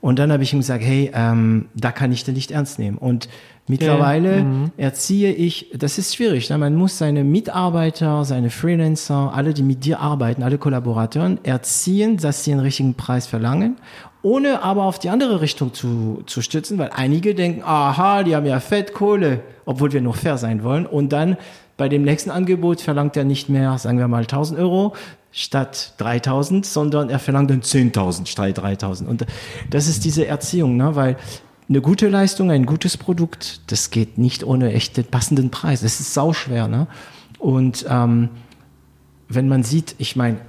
Und 0.01 0.19
dann 0.19 0.31
habe 0.31 0.43
ich 0.43 0.53
ihm 0.53 0.59
gesagt, 0.59 0.83
hey, 0.83 1.09
ähm, 1.15 1.65
da 1.73 1.91
kann 1.91 2.11
ich 2.11 2.23
den 2.23 2.35
nicht 2.35 2.51
ernst 2.51 2.77
nehmen. 2.77 2.97
Und 2.97 3.27
mittlerweile 3.67 4.43
Mhm. 4.43 4.71
erziehe 4.77 5.33
ich, 5.33 5.71
das 5.73 5.97
ist 5.97 6.13
schwierig, 6.15 6.47
ne? 6.51 6.59
man 6.59 6.75
muss 6.75 6.99
seine 6.99 7.23
Mitarbeiter, 7.23 8.23
seine 8.23 8.51
Freelancer, 8.51 9.33
alle, 9.33 9.55
die 9.55 9.63
mit 9.63 9.83
dir 9.83 9.99
arbeiten, 9.99 10.43
alle 10.43 10.59
Kollaboratoren 10.59 11.43
erziehen, 11.43 12.17
dass 12.17 12.43
sie 12.43 12.51
einen 12.51 12.61
richtigen 12.61 12.93
Preis 12.93 13.25
verlangen, 13.25 13.77
ohne 14.25 14.63
aber 14.63 14.85
auf 14.85 14.97
die 14.97 15.09
andere 15.09 15.39
Richtung 15.39 15.75
zu, 15.75 16.23
zu 16.25 16.41
stützen, 16.41 16.79
weil 16.79 16.89
einige 16.89 17.35
denken, 17.35 17.61
aha, 17.63 18.23
die 18.23 18.35
haben 18.35 18.47
ja 18.47 18.59
Fettkohle, 18.59 19.41
obwohl 19.65 19.93
wir 19.93 20.01
noch 20.01 20.15
fair 20.15 20.39
sein 20.39 20.63
wollen. 20.63 20.87
Und 20.87 21.13
dann 21.13 21.37
bei 21.77 21.89
dem 21.89 22.01
nächsten 22.01 22.31
Angebot 22.31 22.81
verlangt 22.81 23.15
er 23.15 23.23
nicht 23.23 23.49
mehr, 23.49 23.77
sagen 23.77 23.99
wir 23.99 24.07
mal 24.07 24.23
1000 24.23 24.59
Euro 24.59 24.95
statt 25.31 25.93
3000, 25.99 26.65
sondern 26.65 27.11
er 27.11 27.19
verlangt 27.19 27.51
dann 27.51 27.61
10.000 27.61 28.25
statt 28.25 28.57
3000. 28.57 29.07
Und 29.07 29.27
das 29.69 29.87
ist 29.87 30.03
diese 30.03 30.25
Erziehung, 30.25 30.75
ne? 30.75 30.95
weil 30.95 31.17
eine 31.69 31.81
gute 31.81 32.09
Leistung, 32.09 32.49
ein 32.49 32.65
gutes 32.65 32.97
Produkt, 32.97 33.61
das 33.67 33.91
geht 33.91 34.17
nicht 34.17 34.43
ohne 34.43 34.73
echt 34.73 34.97
den 34.97 35.05
passenden 35.05 35.51
Preis. 35.51 35.81
Das 35.81 35.99
ist 35.99 36.15
sauschwer. 36.15 36.67
Ne? 36.67 36.87
Und 37.37 37.85
ähm, 37.87 38.29
wenn 39.29 39.47
man 39.47 39.61
sieht, 39.61 39.93
ich 39.99 40.15
meine, 40.15 40.39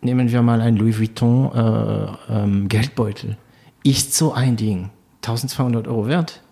nehmen 0.00 0.30
wir 0.30 0.42
mal 0.42 0.60
einen 0.60 0.76
Louis 0.76 0.98
Vuitton 0.98 1.50
äh, 1.54 2.32
ähm, 2.32 2.68
Geldbeutel. 2.68 3.36
Ist 3.84 4.14
so 4.14 4.32
ein 4.32 4.56
Ding 4.56 4.90
1200 5.22 5.88
Euro 5.88 6.06
wert? 6.06 6.42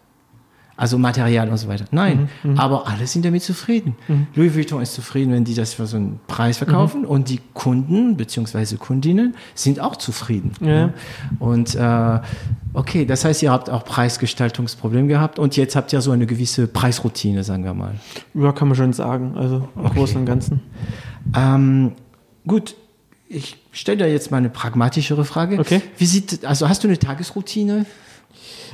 Also 0.78 0.98
Material 0.98 1.48
und 1.48 1.56
so 1.56 1.68
weiter. 1.68 1.86
Nein, 1.90 2.28
aber 2.56 2.86
alle 2.86 3.06
sind 3.06 3.24
damit 3.24 3.42
zufrieden. 3.42 3.96
Louis 4.34 4.54
Vuitton 4.54 4.82
ist 4.82 4.92
zufrieden, 4.92 5.32
wenn 5.32 5.42
die 5.42 5.54
das 5.54 5.72
für 5.72 5.86
so 5.86 5.96
einen 5.96 6.20
Preis 6.26 6.58
verkaufen 6.58 7.06
und 7.06 7.30
die 7.30 7.40
Kunden 7.54 8.18
bzw. 8.18 8.76
Kundinnen 8.76 9.34
sind 9.54 9.80
auch 9.80 9.96
zufrieden. 9.96 10.52
Ja. 10.60 10.90
Und 11.38 11.74
äh, 11.76 12.20
okay, 12.74 13.06
das 13.06 13.24
heißt, 13.24 13.42
ihr 13.42 13.52
habt 13.52 13.70
auch 13.70 13.86
Preisgestaltungsproblem 13.86 15.08
gehabt 15.08 15.38
und 15.38 15.56
jetzt 15.56 15.76
habt 15.76 15.94
ihr 15.94 16.02
so 16.02 16.10
eine 16.10 16.26
gewisse 16.26 16.66
Preisroutine, 16.66 17.42
sagen 17.42 17.64
wir 17.64 17.72
mal. 17.72 17.94
Ja, 18.34 18.52
kann 18.52 18.68
man 18.68 18.76
schon 18.76 18.92
sagen. 18.92 19.34
Also 19.34 19.66
im 19.76 19.84
Großen 19.84 20.18
und 20.18 20.26
Ganzen. 20.26 20.60
Ähm, 21.34 21.92
gut, 22.46 22.76
ich 23.28 23.56
stelle 23.72 23.98
dir 23.98 24.10
jetzt 24.10 24.30
mal 24.30 24.38
eine 24.38 24.50
pragmatischere 24.50 25.24
Frage. 25.24 25.58
Okay. 25.58 25.82
Wie 25.98 26.06
sieht, 26.06 26.44
also 26.44 26.68
hast 26.68 26.84
du 26.84 26.88
eine 26.88 26.98
Tagesroutine 26.98 27.86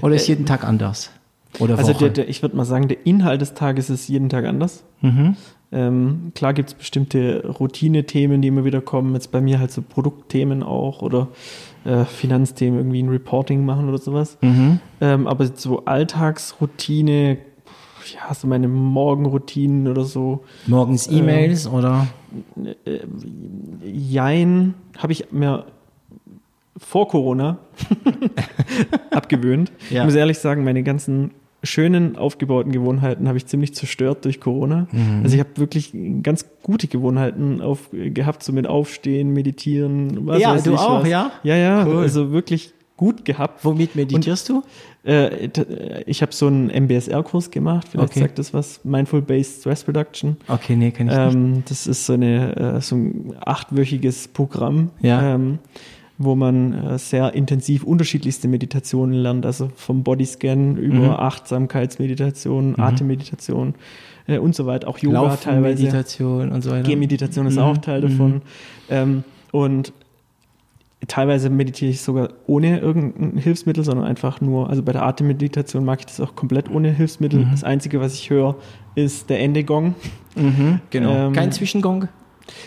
oder 0.00 0.14
ist 0.14 0.28
jeden 0.28 0.46
Tag 0.46 0.64
anders? 0.64 1.10
Oder 1.58 1.78
Also 1.78 1.92
der, 1.92 2.10
der, 2.10 2.28
ich 2.28 2.42
würde 2.42 2.56
mal 2.56 2.64
sagen, 2.64 2.88
der 2.88 3.04
Inhalt 3.06 3.40
des 3.40 3.54
Tages 3.54 3.90
ist 3.90 4.08
jeden 4.08 4.28
Tag 4.28 4.46
anders. 4.46 4.84
Mhm. 5.00 5.36
Ähm, 5.70 6.32
klar 6.34 6.52
gibt 6.52 6.70
es 6.70 6.74
bestimmte 6.74 7.46
Routine-Themen, 7.46 8.42
die 8.42 8.48
immer 8.48 8.64
wieder 8.64 8.80
kommen. 8.80 9.14
Jetzt 9.14 9.32
bei 9.32 9.40
mir 9.40 9.58
halt 9.58 9.70
so 9.70 9.82
Produktthemen 9.82 10.62
auch 10.62 11.00
oder 11.00 11.28
äh, 11.84 12.04
Finanzthemen, 12.04 12.78
irgendwie 12.78 13.02
ein 13.02 13.08
Reporting 13.08 13.64
machen 13.64 13.88
oder 13.88 13.98
sowas. 13.98 14.36
Mhm. 14.42 14.80
Ähm, 15.00 15.26
aber 15.26 15.46
so 15.54 15.84
Alltagsroutine, 15.84 17.38
ja, 18.14 18.34
so 18.34 18.46
meine 18.46 18.68
Morgenroutinen 18.68 19.88
oder 19.88 20.04
so, 20.04 20.44
Morgens 20.66 21.08
E-Mails 21.08 21.66
oder? 21.66 22.06
Jein, 23.84 24.74
habe 24.98 25.12
ich 25.12 25.32
mir 25.32 25.64
vor 26.76 27.08
Corona 27.08 27.58
abgewöhnt. 29.10 29.72
Ja. 29.90 30.00
Ich 30.00 30.04
muss 30.06 30.14
ehrlich 30.14 30.38
sagen, 30.38 30.64
meine 30.64 30.82
ganzen 30.82 31.32
schönen 31.64 32.16
aufgebauten 32.16 32.72
Gewohnheiten 32.72 33.28
habe 33.28 33.38
ich 33.38 33.46
ziemlich 33.46 33.72
zerstört 33.74 34.24
durch 34.24 34.40
Corona. 34.40 34.88
Mhm. 34.90 35.20
Also 35.22 35.34
ich 35.36 35.40
habe 35.40 35.50
wirklich 35.56 35.92
ganz 36.22 36.44
gute 36.62 36.88
Gewohnheiten 36.88 37.60
auf, 37.60 37.90
gehabt, 37.92 38.42
so 38.42 38.52
mit 38.52 38.66
Aufstehen, 38.66 39.32
Meditieren, 39.32 40.26
was 40.26 40.40
Ja, 40.40 40.54
weiß 40.54 40.64
du 40.64 40.72
ich 40.72 40.78
auch, 40.78 41.02
was. 41.02 41.08
ja? 41.08 41.30
Ja, 41.44 41.56
ja, 41.56 41.86
Cool. 41.86 41.98
also 41.98 42.32
wirklich 42.32 42.72
gut 42.96 43.24
gehabt. 43.24 43.64
Womit 43.64 43.96
meditierst 43.96 44.48
du? 44.48 44.62
Äh, 45.04 45.48
t- 45.48 45.66
ich 46.06 46.22
habe 46.22 46.32
so 46.32 46.46
einen 46.46 46.68
MBSR-Kurs 46.70 47.50
gemacht, 47.50 47.88
vielleicht 47.90 48.10
Okay. 48.12 48.20
sagt 48.20 48.38
das 48.38 48.54
was, 48.54 48.80
Mindful 48.84 49.22
Based 49.22 49.60
Stress 49.60 49.88
Reduction. 49.88 50.36
Okay, 50.46 50.76
nee, 50.76 50.90
kenn 50.92 51.08
ich 51.08 51.16
nicht. 51.16 51.34
Ähm, 51.34 51.62
das 51.68 51.86
ist 51.86 52.06
so, 52.06 52.12
eine, 52.12 52.56
äh, 52.76 52.80
so 52.80 52.94
ein 52.96 53.34
achtwöchiges 53.44 54.28
Programm, 54.28 54.90
Ja. 55.00 55.34
ähm, 55.34 55.58
wo 56.18 56.36
man 56.36 56.72
äh, 56.86 56.98
sehr 56.98 57.34
intensiv 57.34 57.82
unterschiedlichste 57.82 58.46
Meditationen 58.46 59.14
lernt, 59.14 59.44
also 59.44 59.70
vom 59.74 60.04
Bodyscan 60.04 60.76
über 60.76 60.94
Mhm. 60.96 61.10
Achtsamkeitsmeditation, 61.10 62.78
Atemmeditation 62.78 63.74
äh, 64.28 64.38
und 64.38 64.54
so 64.54 64.66
weiter, 64.66 64.86
auch 64.88 64.98
Yoga 64.98 65.36
teilweise. 65.36 65.82
Meditation 65.82 66.52
und 66.52 66.62
so 66.62 66.70
weiter. 66.70 66.88
Gehmeditation 66.88 67.46
ist 67.46 67.56
Mhm. 67.56 67.62
auch 67.62 67.78
Teil 67.78 68.02
davon. 68.02 68.42
Ähm, 68.88 69.24
und 69.50 69.92
teilweise 71.08 71.50
meditiere 71.50 71.90
ich 71.90 72.00
sogar 72.02 72.30
ohne 72.46 72.78
irgendein 72.80 73.36
Hilfsmittel, 73.38 73.84
sondern 73.84 74.06
einfach 74.06 74.40
nur, 74.40 74.70
also 74.70 74.82
bei 74.82 74.92
der 74.92 75.02
Atemmeditation 75.04 75.84
mag 75.84 76.00
ich 76.00 76.06
das 76.06 76.20
auch 76.20 76.34
komplett 76.36 76.70
ohne 76.70 76.90
Hilfsmittel. 76.90 77.46
Das 77.50 77.64
Einzige, 77.64 78.00
was 78.00 78.14
ich 78.14 78.30
höre, 78.30 78.56
ist 78.94 79.30
der 79.30 79.40
Endegong. 79.40 79.94
Mhm, 80.36 80.80
genau. 80.90 81.12
Ähm, 81.28 81.32
Kein 81.32 81.52
Zwischengong? 81.52 82.08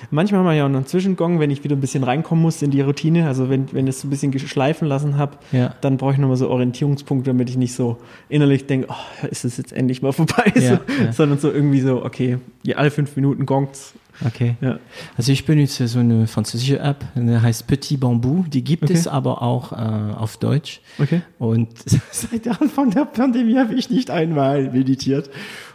Manchmal 0.09 0.43
mal 0.43 0.55
ja 0.55 0.65
auch 0.65 0.69
noch 0.69 0.77
einen 0.77 0.85
Zwischengong, 0.87 1.39
wenn 1.39 1.51
ich 1.51 1.63
wieder 1.63 1.75
ein 1.75 1.81
bisschen 1.81 2.03
reinkommen 2.03 2.41
muss 2.41 2.61
in 2.61 2.71
die 2.71 2.81
Routine. 2.81 3.27
Also 3.27 3.49
wenn, 3.49 3.71
wenn 3.73 3.87
ich 3.87 3.95
es 3.95 4.01
so 4.01 4.07
ein 4.07 4.09
bisschen 4.09 4.37
schleifen 4.39 4.87
lassen 4.87 5.17
habe, 5.17 5.37
Ja. 5.51 5.75
dann 5.81 5.97
brauche 5.97 6.13
ich 6.13 6.17
nochmal 6.17 6.37
so 6.37 6.49
Orientierungspunkte, 6.49 7.29
damit 7.31 7.49
ich 7.49 7.57
nicht 7.57 7.73
so 7.73 7.97
innerlich 8.29 8.65
denke, 8.67 8.87
oh, 8.89 9.27
ist 9.29 9.43
es 9.45 9.57
jetzt 9.57 9.73
endlich 9.73 10.01
mal 10.01 10.13
vorbei, 10.13 10.51
Ja, 10.55 10.61
so, 10.61 11.03
ja. 11.03 11.11
sondern 11.11 11.39
so 11.39 11.51
irgendwie 11.51 11.81
so, 11.81 12.03
okay, 12.05 12.37
ja, 12.63 12.77
alle 12.77 12.89
fünf 12.89 13.15
Minuten 13.15 13.45
gongt's. 13.45 13.93
Okay. 14.23 14.55
Ja. 14.61 14.79
Also 15.17 15.31
ich 15.31 15.45
benutze 15.45 15.87
so 15.87 15.99
eine 15.99 16.27
französische 16.27 16.79
App, 16.79 17.03
die 17.15 17.37
heißt 17.37 17.67
Petit 17.67 17.99
Bambou. 17.99 18.43
Die 18.47 18.63
gibt 18.63 18.83
Okay. 18.83 18.93
es 18.93 19.07
aber 19.07 19.41
auch 19.41 19.71
äh, 19.71 19.75
auf 20.15 20.37
Deutsch. 20.37 20.81
Okay. 20.99 21.21
Und 21.39 21.69
seit 22.11 22.45
der 22.45 22.61
Anfang 22.61 22.91
der 22.91 23.05
Pandemie 23.05 23.57
habe 23.57 23.73
ich 23.73 23.89
nicht 23.89 24.09
einmal 24.09 24.71
meditiert. 24.71 25.29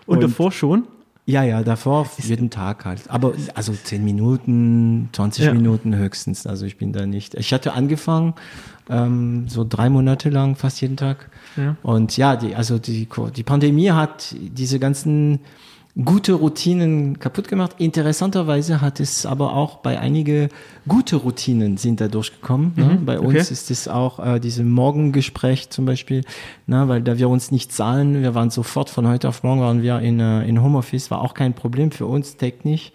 Und, 0.06 0.22
davor 0.22 0.52
schon? 0.52 0.84
Ja, 1.26 1.44
ja, 1.44 1.62
davor 1.62 2.08
jeden 2.18 2.50
Tag 2.50 2.84
halt. 2.86 3.02
Aber 3.08 3.34
also 3.54 3.72
10 3.72 4.02
Minuten, 4.02 5.10
20 5.12 5.44
Ja. 5.44 5.52
Minuten 5.54 5.94
höchstens. 5.94 6.46
Also 6.46 6.66
ich 6.66 6.76
bin 6.76 6.92
da 6.92 7.06
nicht. 7.06 7.34
Ich 7.34 7.52
hatte 7.52 7.74
angefangen, 7.74 8.34
ähm, 8.88 9.46
so 9.48 9.64
drei 9.68 9.90
Monate 9.90 10.30
lang, 10.30 10.56
fast 10.56 10.80
jeden 10.80 10.96
Tag. 10.96 11.30
Ja. 11.56 11.76
Und 11.82 12.16
ja, 12.16 12.34
die, 12.36 12.54
also 12.56 12.78
die, 12.78 13.06
die 13.36 13.42
Pandemie 13.44 13.90
hat 13.90 14.34
diese 14.40 14.78
ganzen 14.80 15.40
gute 16.04 16.34
Routinen 16.34 17.18
kaputt 17.18 17.48
gemacht. 17.48 17.76
Interessanterweise 17.78 18.80
hat 18.80 19.00
es 19.00 19.26
aber 19.26 19.54
auch 19.54 19.78
bei 19.78 19.98
einige 19.98 20.48
gute 20.88 21.16
Routinen 21.16 21.76
sind 21.76 22.00
da 22.00 22.08
durchgekommen. 22.08 22.72
Ne? 22.76 22.98
Bei 23.04 23.18
uns 23.18 23.34
okay. 23.34 23.52
ist 23.52 23.70
es 23.70 23.88
auch 23.88 24.18
äh, 24.18 24.40
diese 24.40 24.64
Morgengespräch 24.64 25.70
zum 25.70 25.86
Beispiel, 25.86 26.22
ne? 26.66 26.88
weil 26.88 27.02
da 27.02 27.18
wir 27.18 27.28
uns 27.28 27.50
nicht 27.50 27.72
zahlen, 27.72 28.22
wir 28.22 28.34
waren 28.34 28.50
sofort 28.50 28.90
von 28.90 29.06
heute 29.08 29.28
auf 29.28 29.42
morgen 29.42 29.60
waren 29.60 29.82
wir 29.82 30.00
in, 30.00 30.20
äh, 30.20 30.44
in 30.44 30.62
Homeoffice, 30.62 31.10
war 31.10 31.20
auch 31.20 31.34
kein 31.34 31.54
Problem 31.54 31.90
für 31.90 32.06
uns 32.06 32.36
technisch. 32.36 32.92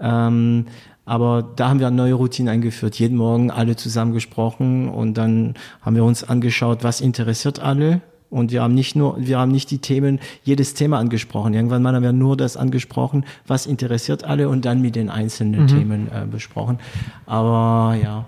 Ähm, 0.00 0.66
aber 1.06 1.42
da 1.56 1.68
haben 1.68 1.80
wir 1.80 1.86
eine 1.86 1.96
neue 1.96 2.14
Routine 2.14 2.50
eingeführt. 2.50 2.98
Jeden 2.98 3.18
Morgen 3.18 3.50
alle 3.50 3.76
zusammen 3.76 4.12
gesprochen 4.12 4.88
und 4.88 5.14
dann 5.14 5.54
haben 5.82 5.96
wir 5.96 6.04
uns 6.04 6.24
angeschaut, 6.24 6.82
was 6.82 7.00
interessiert 7.00 7.60
alle. 7.60 8.00
Und 8.34 8.50
wir 8.50 8.62
haben 8.62 8.74
nicht 8.74 8.96
nur, 8.96 9.16
wir 9.16 9.38
haben 9.38 9.52
nicht 9.52 9.70
die 9.70 9.78
Themen, 9.78 10.18
jedes 10.42 10.74
Thema 10.74 10.98
angesprochen. 10.98 11.54
Irgendwann 11.54 11.82
mal 11.82 11.94
haben 11.94 12.02
wir 12.02 12.12
nur 12.12 12.36
das 12.36 12.56
angesprochen, 12.56 13.24
was 13.46 13.64
interessiert 13.64 14.24
alle 14.24 14.48
und 14.48 14.64
dann 14.64 14.82
mit 14.82 14.96
den 14.96 15.08
einzelnen 15.08 15.68
Themen 15.68 16.08
äh, 16.08 16.26
besprochen. 16.26 16.80
Aber 17.26 17.94
ja. 17.94 18.24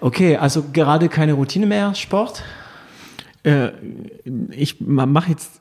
Okay, 0.00 0.36
also 0.38 0.64
gerade 0.72 1.08
keine 1.08 1.34
Routine 1.34 1.66
mehr, 1.66 1.94
Sport? 1.94 2.42
Äh, 3.44 3.68
ich 4.50 4.80
mache 4.80 5.30
jetzt 5.30 5.59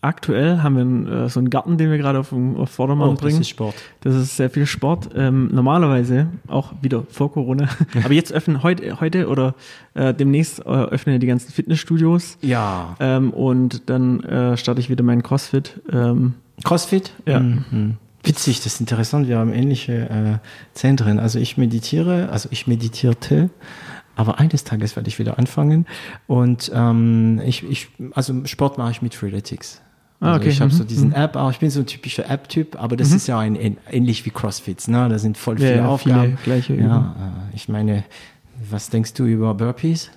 aktuell 0.00 0.62
haben 0.62 0.74
wir 0.76 0.80
einen, 0.82 1.06
äh, 1.06 1.28
so 1.28 1.40
einen 1.40 1.50
Garten, 1.50 1.76
den 1.78 1.90
wir 1.90 1.98
gerade 1.98 2.18
auf, 2.18 2.32
auf 2.32 2.70
Vordermann 2.70 3.10
Oh, 3.10 3.12
das 3.12 3.20
bringen. 3.22 3.40
ist 3.40 3.48
Sport. 3.48 3.74
Das 4.02 4.14
ist 4.14 4.36
sehr 4.36 4.50
viel 4.50 4.66
Sport. 4.66 5.10
Ähm, 5.14 5.50
normalerweise 5.52 6.28
auch 6.48 6.72
wieder 6.80 7.04
vor 7.10 7.32
Corona. 7.32 7.68
Aber 8.04 8.12
jetzt 8.12 8.32
öffnen 8.32 8.62
heute, 8.62 9.00
heute 9.00 9.28
oder 9.28 9.54
äh, 9.94 10.14
demnächst 10.14 10.60
äh, 10.60 10.62
öffnen 10.64 11.20
die 11.20 11.26
ganzen 11.26 11.52
Fitnessstudios. 11.52 12.38
Ja. 12.42 12.96
Ähm, 13.00 13.30
und 13.30 13.88
dann 13.90 14.20
äh, 14.24 14.56
starte 14.56 14.80
ich 14.80 14.90
wieder 14.90 15.02
meinen 15.04 15.22
CrossFit. 15.22 15.80
Ähm, 15.92 16.34
Crossfit? 16.62 17.12
Ja. 17.26 17.40
Mhm. 17.40 17.96
Witzig, 18.22 18.62
das 18.62 18.74
ist 18.74 18.80
interessant. 18.80 19.28
Wir 19.28 19.38
haben 19.38 19.52
ähnliche 19.52 19.92
äh, 19.92 20.38
Zentren. 20.72 21.18
Also 21.18 21.38
ich 21.38 21.58
meditiere, 21.58 22.30
also 22.30 22.48
ich 22.52 22.66
meditierte, 22.66 23.50
aber 24.16 24.38
eines 24.38 24.64
Tages 24.64 24.96
werde 24.96 25.08
ich 25.08 25.18
wieder 25.18 25.38
anfangen. 25.38 25.86
Und 26.26 26.70
ähm, 26.74 27.40
ich, 27.44 27.62
ich, 27.68 27.88
also 28.14 28.44
Sport 28.46 28.78
mache 28.78 28.90
ich 28.92 29.02
mit 29.02 29.14
Freeletics. 29.14 29.80
Ah, 30.20 30.28
Also 30.34 30.40
okay. 30.40 30.48
Ich 30.50 30.60
habe 30.60 30.72
Mhm. 30.72 30.76
so 30.76 30.84
diesen 30.84 31.12
App, 31.12 31.36
auch 31.36 31.50
ich 31.50 31.58
bin 31.58 31.70
so 31.70 31.80
ein 31.80 31.86
typischer 31.86 32.30
App-Typ, 32.30 32.80
aber 32.80 32.96
das 32.96 33.12
ist 33.12 33.26
ja 33.26 33.38
ein, 33.38 33.56
ein, 33.58 33.76
ähnlich 33.90 34.24
wie 34.24 34.30
Crossfits, 34.30 34.88
ne? 34.88 35.08
Da 35.08 35.18
sind 35.18 35.36
voll 35.36 35.56
viele 35.56 35.76
ja, 35.76 35.86
Aufgaben. 35.88 36.22
viele 36.22 36.38
gleiche 36.44 36.72
Übungen. 36.74 36.90
ja, 36.90 37.16
äh, 37.52 37.56
ich 37.56 37.68
meine, 37.68 38.04
was 38.70 38.88
denkst 38.90 39.14
du 39.14 39.24
über 39.24 39.52
Burpees? 39.54 40.10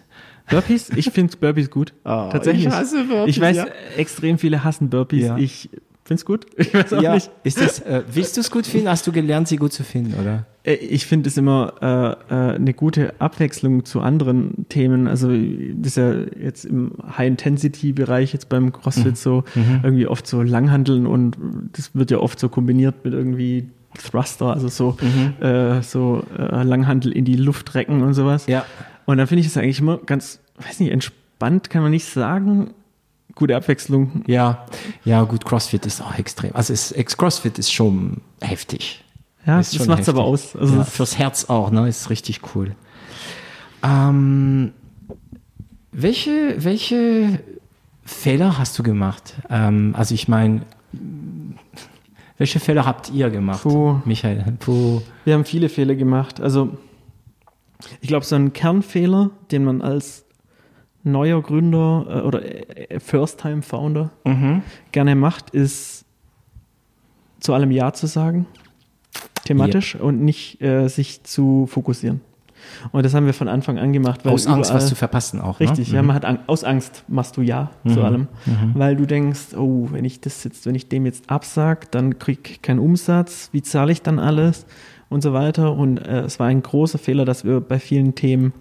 Burpees? 0.49 0.89
Ich 0.91 1.09
finde 1.09 1.35
Burpees 1.35 1.69
gut. 1.69 1.93
Oh, 2.05 2.29
Tatsächlich. 2.31 2.67
ich 2.67 2.71
hasse 2.71 3.03
Burpees, 3.03 3.35
Ich 3.35 3.41
weiß, 3.41 3.57
ja. 3.57 3.65
extrem 3.97 4.37
viele 4.37 4.63
hassen 4.63 4.89
Burpees. 4.89 5.25
Ja. 5.25 5.37
Ich 5.37 5.69
find's 6.07 6.25
gut. 6.25 6.45
Ich 6.57 6.73
weiß 6.73 6.93
auch 6.93 7.01
ja, 7.01 7.13
nicht. 7.15 7.29
ist 7.43 7.61
das, 7.61 7.79
äh, 7.79 8.03
willst 8.11 8.37
du 8.37 8.41
es 8.41 8.49
gut 8.49 8.65
finden? 8.65 8.89
Hast 8.89 9.05
du 9.05 9.11
gelernt, 9.11 9.47
sie 9.47 9.57
gut 9.57 9.73
zu 9.73 9.83
finden, 9.83 10.13
oder? 10.19 10.45
Äh, 10.63 10.75
Ich 10.75 11.05
finde 11.05 11.29
es 11.29 11.37
immer 11.37 11.73
äh, 11.81 12.33
äh, 12.33 12.55
eine 12.55 12.73
gute 12.73 13.13
Abwechslung 13.19 13.85
zu 13.85 14.01
anderen 14.01 14.65
Themen. 14.69 15.07
Also 15.07 15.29
das 15.29 15.87
ist 15.87 15.97
ja 15.97 16.13
jetzt 16.41 16.65
im 16.65 16.93
High-Intensity-Bereich 17.17 18.33
jetzt 18.33 18.49
beim 18.49 18.71
CrossFit 18.73 19.17
so 19.17 19.43
irgendwie 19.83 20.07
oft 20.07 20.25
so 20.27 20.41
Langhandeln 20.41 21.05
und 21.05 21.37
das 21.73 21.93
wird 21.93 22.11
ja 22.11 22.17
oft 22.19 22.39
so 22.39 22.49
kombiniert 22.49 23.03
mit 23.03 23.13
irgendwie 23.13 23.69
Thruster, 23.97 24.53
also 24.53 24.67
so, 24.67 24.97
äh, 25.39 25.81
so 25.81 26.23
äh, 26.37 26.63
Langhandel 26.63 27.11
in 27.11 27.25
die 27.25 27.35
Luft 27.35 27.73
recken 27.75 28.01
und 28.03 28.13
sowas. 28.13 28.45
Ja. 28.47 28.65
Und 29.05 29.17
dann 29.17 29.27
finde 29.27 29.41
ich 29.41 29.47
das 29.47 29.57
eigentlich 29.57 29.79
immer 29.79 29.97
ganz, 29.97 30.39
weiß 30.59 30.79
nicht, 30.81 30.91
entspannt 30.91 31.69
kann 31.69 31.81
man 31.81 31.91
nicht 31.91 32.05
sagen. 32.05 32.71
Gute 33.37 33.55
Abwechslung. 33.55 34.23
Ja, 34.27 34.65
ja, 35.05 35.23
gut, 35.23 35.45
CrossFit 35.45 35.85
ist 35.85 36.01
auch 36.01 36.17
extrem. 36.17 36.55
Also 36.55 36.73
es, 36.73 36.91
Ex- 36.91 37.15
CrossFit 37.17 37.57
ist 37.59 37.71
schon 37.71 38.21
heftig. 38.41 39.03
Ja, 39.45 39.59
Ist 39.59 39.73
das 39.73 39.77
schon 39.77 39.87
macht's 39.87 40.09
aber 40.09 40.23
aus. 40.25 40.55
Also 40.55 40.75
ja, 40.75 40.81
es- 40.81 40.89
fürs 40.89 41.17
Herz 41.17 41.45
auch, 41.45 41.71
ne? 41.71 41.87
Ist 41.87 42.09
richtig 42.09 42.41
cool. 42.55 42.75
Ähm, 43.83 44.73
welche, 45.91 46.55
welche 46.63 47.39
Fehler 48.03 48.57
hast 48.57 48.77
du 48.79 48.83
gemacht? 48.83 49.35
Ähm, 49.49 49.93
also 49.97 50.13
ich 50.15 50.27
meine, 50.27 50.61
welche 52.37 52.59
Fehler 52.59 52.85
habt 52.85 53.09
ihr 53.11 53.29
gemacht? 53.29 53.61
Puh. 53.63 54.01
Michael, 54.05 54.53
puh. 54.59 55.01
Wir 55.25 55.33
haben 55.35 55.45
viele 55.45 55.69
Fehler 55.69 55.95
gemacht. 55.95 56.39
Also, 56.41 56.77
ich 58.01 58.07
glaube, 58.07 58.25
so 58.25 58.35
ein 58.35 58.53
Kernfehler, 58.53 59.29
den 59.51 59.63
man 59.63 59.81
als 59.81 60.25
neuer 61.11 61.41
Gründer 61.41 62.05
äh, 62.09 62.27
oder 62.27 62.91
äh, 62.91 62.99
First-Time-Founder 62.99 64.11
Mhm. 64.25 64.61
gerne 64.91 65.15
macht, 65.15 65.49
ist 65.51 66.05
zu 67.39 67.53
allem 67.53 67.71
Ja 67.71 67.93
zu 67.93 68.07
sagen, 68.07 68.45
thematisch, 69.45 69.95
und 69.95 70.21
nicht 70.21 70.61
äh, 70.61 70.87
sich 70.87 71.23
zu 71.23 71.67
fokussieren. 71.67 72.21
Und 72.91 73.05
das 73.05 73.13
haben 73.13 73.25
wir 73.27 73.33
von 73.33 73.47
Anfang 73.47 73.77
an 73.77 73.93
gemacht. 73.93 74.25
Weil 74.25 74.33
Aus 74.33 74.47
Angst, 74.47 74.69
überall- 74.71 74.81
was 74.81 74.87
zu 74.89 74.95
verpassen 74.95 75.39
auch. 75.39 75.59
Richtig, 75.59 75.89
ne? 75.89 75.95
ja, 75.97 76.01
man 76.01 76.15
hat 76.15 76.25
Ang 76.25 76.39
aus 76.47 76.63
Angst 76.63 77.03
machst 77.07 77.37
du 77.37 77.41
ja 77.41 77.69
zu 77.87 78.01
allem, 78.03 78.27
weil 78.73 78.95
du 78.95 79.05
denkst, 79.05 79.55
oh, 79.55 79.87
wenn 79.91 80.03
ich 80.03 80.19
das 80.19 80.43
jetzt, 80.43 80.65
wenn 80.65 80.75
ich 80.75 80.89
dem 80.89 81.05
jetzt 81.05 81.29
absag, 81.29 81.91
dann 81.91 82.17
krieg 82.19 82.49
ich 82.49 82.61
keinen 82.61 82.79
Umsatz, 82.79 83.49
wie 83.53 83.61
zahle 83.61 83.91
ich 83.91 84.01
dann 84.01 84.17
alles 84.19 84.65
und 85.07 85.21
so 85.21 85.31
weiter. 85.33 85.73
Und 85.73 85.97
äh, 85.99 86.21
es 86.21 86.39
war 86.39 86.47
ein 86.47 86.61
großer 86.63 86.97
Fehler, 86.97 87.23
dass 87.25 87.45
wir 87.45 87.61
bei 87.61 87.79
vielen 87.79 88.15
Themen 88.15 88.53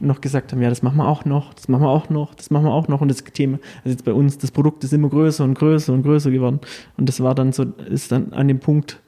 noch 0.00 0.20
gesagt 0.20 0.52
haben, 0.52 0.62
ja, 0.62 0.68
das 0.68 0.82
machen 0.82 0.96
wir 0.96 1.08
auch 1.08 1.24
noch, 1.24 1.54
das 1.54 1.68
machen 1.68 1.82
wir 1.82 1.90
auch 1.90 2.08
noch, 2.10 2.34
das 2.34 2.50
machen 2.50 2.64
wir 2.64 2.72
auch 2.72 2.88
noch 2.88 3.00
und 3.00 3.08
das 3.08 3.24
Thema, 3.24 3.58
also 3.84 3.90
jetzt 3.90 4.04
bei 4.04 4.12
uns, 4.12 4.38
das 4.38 4.50
Produkt 4.50 4.84
ist 4.84 4.92
immer 4.92 5.08
größer 5.08 5.44
und 5.44 5.54
größer 5.54 5.92
und 5.92 6.02
größer 6.02 6.30
geworden 6.30 6.60
und 6.96 7.08
das 7.08 7.20
war 7.20 7.34
dann 7.34 7.52
so, 7.52 7.64
ist 7.90 8.12
dann 8.12 8.32
an 8.32 8.48
dem 8.48 8.60
Punkt 8.60 9.00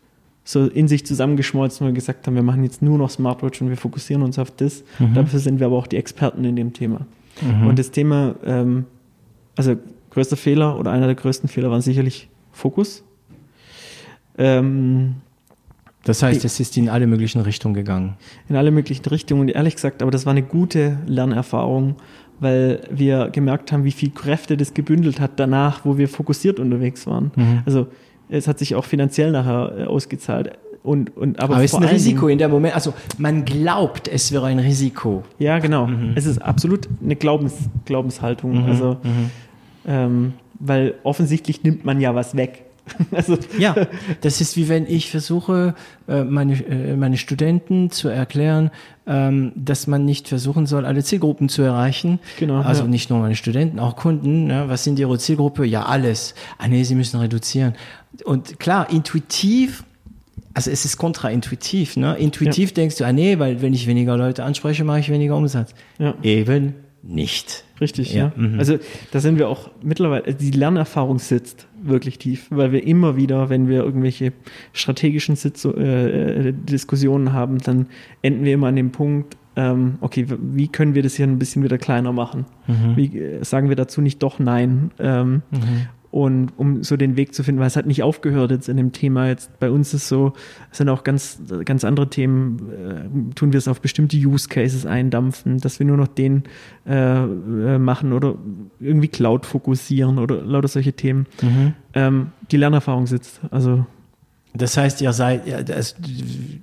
so 0.43 0.67
in 0.67 0.89
sich 0.89 1.07
zusammengeschmolzen, 1.07 1.85
wo 1.85 1.91
wir 1.91 1.95
gesagt 1.95 2.27
haben, 2.27 2.35
wir 2.35 2.43
machen 2.43 2.65
jetzt 2.65 2.83
nur 2.83 2.99
noch 2.99 3.11
Smartwatch 3.11 3.61
und 3.63 3.69
wir 3.69 3.77
fokussieren 3.77 4.23
uns 4.23 4.39
auf 4.39 4.51
das. 4.51 4.83
Dafür 5.15 5.39
sind 5.39 5.61
wir 5.61 5.67
aber 5.67 5.77
auch 5.77 5.87
die 5.87 5.97
Experten 5.97 6.45
in 6.45 6.57
dem 6.57 6.73
Thema. 6.73 7.07
Und 7.69 7.79
das 7.79 7.91
Thema, 7.91 8.35
ähm, 8.45 8.87
also 9.55 9.77
größter 10.11 10.37
Fehler 10.37 10.79
oder 10.79 10.91
einer 10.91 11.07
der 11.07 11.15
größten 11.15 11.49
Fehler 11.49 11.71
waren 11.71 11.83
sicherlich 11.83 12.29
Fokus. 12.53 13.05
Ähm, 14.39 15.17
Das 16.05 16.23
heißt, 16.23 16.45
es 16.45 16.61
ist 16.61 16.77
in 16.77 16.89
alle 16.89 17.07
möglichen 17.07 17.41
Richtungen 17.43 17.75
gegangen. 17.75 18.15
in 18.49 18.57
alle 18.57 18.71
möglichen 18.71 19.05
Richtungen. 19.05 19.43
Und 19.43 19.49
ehrlich 19.49 19.75
gesagt, 19.75 20.03
aber 20.03 20.11
das 20.11 20.25
war 20.27 20.31
eine 20.33 20.43
gute 20.43 20.99
Lernerfahrung, 21.07 21.97
weil 22.41 22.81
wir 22.91 23.29
gemerkt 23.29 23.71
haben, 23.71 23.85
wie 23.85 23.93
viel 23.93 24.11
Kräfte 24.11 24.57
das 24.57 24.73
gebündelt 24.73 25.21
hat 25.21 25.33
danach, 25.37 25.85
wo 25.85 25.99
wir 25.99 26.09
fokussiert 26.09 26.59
unterwegs 26.59 27.07
waren. 27.07 27.31
Also 27.67 27.89
es 28.31 28.49
hat 28.49 28.59
sich 28.59 28.75
auch 28.75 28.85
finanziell 28.85 29.33
nachher 29.33 29.73
äh, 29.77 29.85
ausgezahlt. 29.85 30.53
Und, 30.83 31.15
und, 31.17 31.39
aber 31.41 31.57
Aber 31.57 31.65
es 31.65 31.73
ist 31.73 31.79
ein 31.79 31.85
Risiko 31.85 32.29
in 32.29 32.39
dem 32.39 32.51
Moment. 32.51 32.75
Also 32.75 32.95
man 33.19 33.45
glaubt, 33.45 34.09
es 34.09 34.33
wäre 34.33 34.47
ein 34.47 34.59
Risiko. 34.59 35.25
Ja, 35.39 35.59
genau. 35.59 35.87
Mhm. 35.87 36.13
Es 36.15 36.25
ist 36.25 36.41
absolut 36.41 36.89
eine 37.05 37.17
Glaubens, 37.17 37.55
Glaubenshaltung. 37.85 38.65
Also, 38.65 38.97
mhm. 39.03 39.31
ähm, 39.87 40.33
weil 40.59 40.95
offensichtlich 41.03 41.63
nimmt 41.65 41.85
man 41.85 42.01
ja 42.01 42.15
was 42.15 42.35
weg. 42.35 42.65
also, 43.13 43.39
Ja, 43.59 43.75
das 44.21 44.41
ist 44.41 44.57
wie 44.57 44.69
wenn 44.69 44.87
ich 44.87 45.11
versuche, 45.11 45.75
äh, 46.09 46.25
meine, 46.25 46.55
äh, 46.65 46.97
meine 46.97 47.17
Studenten 47.17 47.91
zu 47.91 48.09
erklären, 48.09 48.71
ähm, 49.07 49.53
dass 49.57 49.87
man 49.87 50.05
nicht 50.05 50.29
versuchen 50.29 50.67
soll, 50.67 50.85
alle 50.85 51.03
Zielgruppen 51.03 51.49
zu 51.49 51.63
erreichen. 51.63 52.21
Genau, 52.39 52.61
Also 52.61 52.83
ja. 52.83 52.89
nicht 52.89 53.11
nur 53.11 53.19
meine 53.19 53.37
Studenten, 53.37 53.79
auch 53.79 53.97
Kunden. 53.97 54.47
Ne? 54.47 54.65
Was 54.69 54.85
sind 54.85 54.99
ihre 54.99 55.19
Zielgruppe? 55.19 55.65
Ja, 55.67 55.85
alles. 55.87 56.35
Ah 56.59 56.69
nee, 56.69 56.83
sie 56.85 56.95
müssen 56.95 57.19
reduzieren. 57.21 57.75
Und 58.25 58.61
klar, 58.61 58.91
intuitiv, 58.91 59.85
also 60.55 60.71
es 60.71 60.85
ist 60.85 60.97
kontraintuitiv. 60.97 61.97
Ne? 61.97 62.17
Intuitiv 62.17 62.73
denkst 62.73 62.97
du, 62.97 63.05
ah 63.05 63.13
nee, 63.13 63.39
weil 63.39 63.63
wenn 63.63 63.73
ich 63.73 63.87
weniger 63.87 64.17
Leute 64.17 64.45
anspreche, 64.45 64.85
mache 64.85 65.01
ich 65.01 65.11
weniger 65.11 65.37
Umsatz. 65.37 65.75
Ja. 65.99 66.15
Eben 66.23 66.75
nicht. 67.03 67.65
Richtig, 67.81 68.13
Ja, 68.13 68.25
ja. 68.25 68.33
mhm. 68.37 68.59
Also 68.59 68.79
da 69.11 69.21
sind 69.21 69.39
wir 69.39 69.49
auch 69.49 69.71
mittlerweile, 69.83 70.25
also 70.25 70.39
die 70.39 70.51
Lernerfahrung 70.51 71.19
sitzt 71.19 71.67
wirklich 71.83 72.19
tief, 72.19 72.47
weil 72.51 72.73
wir 72.73 72.87
immer 72.87 73.17
wieder, 73.17 73.51
wenn 73.51 73.69
wir 73.69 73.83
irgendwelche 73.83 74.33
strategischen 74.73 75.37
Sitz 75.37 75.65
äh, 75.65 75.69
äh, 76.49 76.53
Diskussionen 76.53 77.33
haben, 77.33 77.59
dann 77.59 77.87
enden 78.23 78.45
wir 78.45 78.55
immer 78.55 78.69
an 78.69 78.77
dem 78.77 78.93
Punkt, 78.93 79.37
ähm, 79.57 79.99
okay, 80.01 80.27
wie 80.29 80.69
können 80.69 80.95
wir 80.95 81.03
das 81.03 81.17
hier 81.17 81.27
ein 81.27 81.39
bisschen 81.39 81.63
wieder 81.63 81.79
kleiner 81.79 82.13
machen? 82.13 82.47
Wie 82.97 83.19
äh, 83.19 83.45
sagen 83.45 83.69
wir 83.69 83.77
dazu 83.77 84.01
nicht 84.01 84.23
doch 84.23 84.39
nein? 84.39 84.91
Ähm, 84.99 85.43
Und 86.11 86.53
um 86.57 86.83
so 86.83 86.97
den 86.97 87.17
Weg 87.17 87.35
zu 87.35 87.45
finden, 87.45 87.61
weil 87.61 87.69
es 87.69 87.77
hat 87.77 87.87
nicht 87.87 88.03
aufgehört 88.03 88.51
jetzt 88.51 88.69
in 88.69 88.77
dem 88.77 88.91
Thema. 88.91 89.29
Jetzt 89.29 89.61
bei 89.61 89.71
uns 89.71 89.95
ist 89.95 90.09
so, 90.09 90.33
es 90.73 90.79
sind 90.79 90.89
auch 90.89 91.05
ganz, 91.05 91.41
ganz 91.65 91.85
andere 91.85 92.11
Themen, 92.11 93.31
äh, 93.31 93.35
tun 93.35 93.53
wir 93.53 93.59
es 93.59 93.69
auf 93.69 93.81
bestimmte 93.81 94.17
Use 94.17 94.49
Cases 94.49 94.87
eindampfen, 94.87 95.59
dass 95.59 95.79
wir 95.79 95.87
nur 95.87 95.97
noch 95.97 96.09
den 96.09 96.45
äh, 96.85 97.23
äh, 97.23 97.79
machen 97.79 98.13
oder 98.13 98.35
irgendwie 98.81 99.09
Cloud 99.09 99.47
fokussieren 99.47 100.19
oder 100.19 100.43
lauter 100.43 100.69
solche 100.69 100.95
Themen. 100.95 101.27
Ähm, 101.95 102.33
die 102.51 102.57
Lernerfahrung 102.57 103.07
sitzt. 103.07 103.41
Also 103.53 103.87
Das 104.55 104.77
heißt, 104.77 105.01
ihr 105.01 105.13
seid, 105.13 105.47
ja, 105.47 105.63
das, 105.63 105.95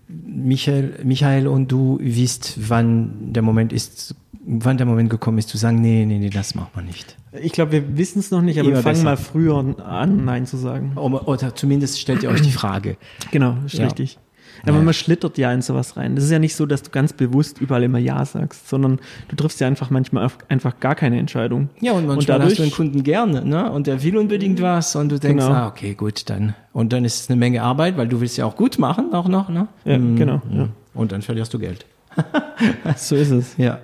Michael, 0.10 1.00
Michael 1.04 1.48
und 1.48 1.72
du 1.72 1.98
wisst, 2.02 2.56
wann 2.70 3.34
der 3.34 3.44
Moment 3.44 3.72
ist, 3.74 4.16
wann 4.46 4.78
der 4.78 4.86
Moment 4.86 5.10
gekommen 5.10 5.38
ist, 5.38 5.50
zu 5.50 5.58
sagen, 5.58 5.82
nee, 5.82 6.06
nee, 6.06 6.20
nee, 6.20 6.30
das 6.30 6.54
macht 6.56 6.76
man 6.76 6.86
nicht. 6.86 7.16
ich 7.42 7.52
glaube, 7.54 7.72
wir 7.72 7.98
wissen 7.98 8.20
es 8.20 8.32
noch 8.32 8.42
nicht, 8.42 8.60
aber 8.60 8.68
Immer 8.70 8.78
wir 8.78 8.84
fangen 8.84 8.96
besser. 8.96 9.06
mal 9.06 9.18
früher 9.18 9.76
an, 9.86 10.26
Nein 10.26 10.46
zu 10.46 10.58
sagen. 10.58 10.94
Oder, 10.98 11.56
zumindest 11.56 12.00
stellt 12.00 12.24
ihr 12.24 12.30
euch 12.30 12.42
die 12.42 12.52
Frage. 12.52 12.98
Genau, 13.32 13.56
ist 13.66 13.76
Ja. 13.78 13.86
richtig. 13.86 14.20
Aber 14.64 14.78
Ja. 14.78 14.84
man 14.84 14.94
schlittert 14.94 15.38
ja 15.38 15.52
in 15.54 15.62
sowas 15.62 15.98
rein. 15.98 16.16
Das 16.16 16.24
ist 16.24 16.32
ja 16.32 16.40
nicht 16.40 16.56
so, 16.56 16.66
dass 16.66 16.84
du 16.84 16.90
ganz 16.92 17.14
bewusst 17.14 17.60
überall 17.62 17.84
immer 17.84 18.00
Ja 18.00 18.24
sagst, 18.26 18.68
sondern 18.70 19.00
du 19.28 19.36
triffst 19.36 19.60
ja 19.60 19.68
einfach 19.68 19.90
manchmal 19.90 20.30
einfach 20.50 20.80
gar 20.80 20.96
keine 20.96 21.20
Entscheidung. 21.20 21.70
Ja, 21.80 21.92
und 21.94 22.08
manchmal 22.08 22.40
dadurch- 22.40 22.52
hast 22.54 22.58
du 22.60 22.64
einen 22.64 22.72
Kunden 22.72 23.04
gerne, 23.04 23.46
ne? 23.46 23.72
Und 23.72 23.88
der 23.88 24.02
will 24.04 24.18
unbedingt 24.18 24.62
was 24.62 24.96
und 24.96 25.10
du 25.10 25.20
denkst, 25.20 25.46
Genau. 25.46 25.56
ah, 25.58 25.68
okay, 25.68 25.94
gut, 25.94 26.30
dann. 26.30 26.56
Und 26.74 26.94
dann 26.94 27.06
ist 27.06 27.22
es 27.22 27.30
eine 27.30 27.38
Menge 27.38 27.62
Arbeit, 27.64 27.98
weil 27.98 28.08
du 28.08 28.20
willst 28.22 28.38
ja 28.38 28.46
auch 28.46 28.56
gut 28.56 28.80
machen, 28.80 29.14
auch 29.14 29.28
noch, 29.28 29.50
ne? 29.50 29.68
Ja, 29.86 29.98
Mm, 29.98 30.16
genau, 30.16 30.42
ja. 30.52 30.70
Und 30.94 31.12
dann 31.12 31.22
verlierst 31.22 31.54
du 31.54 31.60
Geld. 31.60 31.86
So 32.96 33.16
ist 33.16 33.30
es. 33.32 33.56
Ja. 33.58 33.80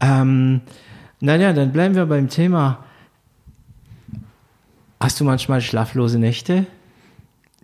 Ähm, 0.00 0.60
naja, 1.20 1.52
dann 1.52 1.72
bleiben 1.72 1.94
wir 1.94 2.06
beim 2.06 2.28
Thema. 2.28 2.78
Hast 5.00 5.18
du 5.20 5.24
manchmal 5.24 5.60
schlaflose 5.60 6.18
Nächte? 6.18 6.66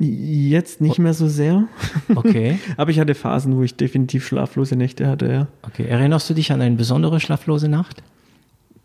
Jetzt 0.01 0.81
nicht 0.81 0.99
mehr 0.99 1.15
so 1.15 1.27
sehr. 1.27 1.67
Okay. 2.15 2.59
Aber 2.77 2.91
ich 2.91 3.01
hatte 3.01 3.15
Phasen, 3.15 3.57
wo 3.57 3.63
ich 3.63 3.75
definitiv 3.75 4.27
schlaflose 4.27 4.77
Nächte 4.77 5.09
hatte, 5.09 5.31
ja. 5.31 5.47
Okay. 5.63 5.87
Erinnerst 5.87 6.31
du 6.31 6.35
dich 6.35 6.53
an 6.53 6.61
eine 6.61 6.77
besondere 6.77 7.19
schlaflose 7.19 7.69
Nacht? 7.69 8.03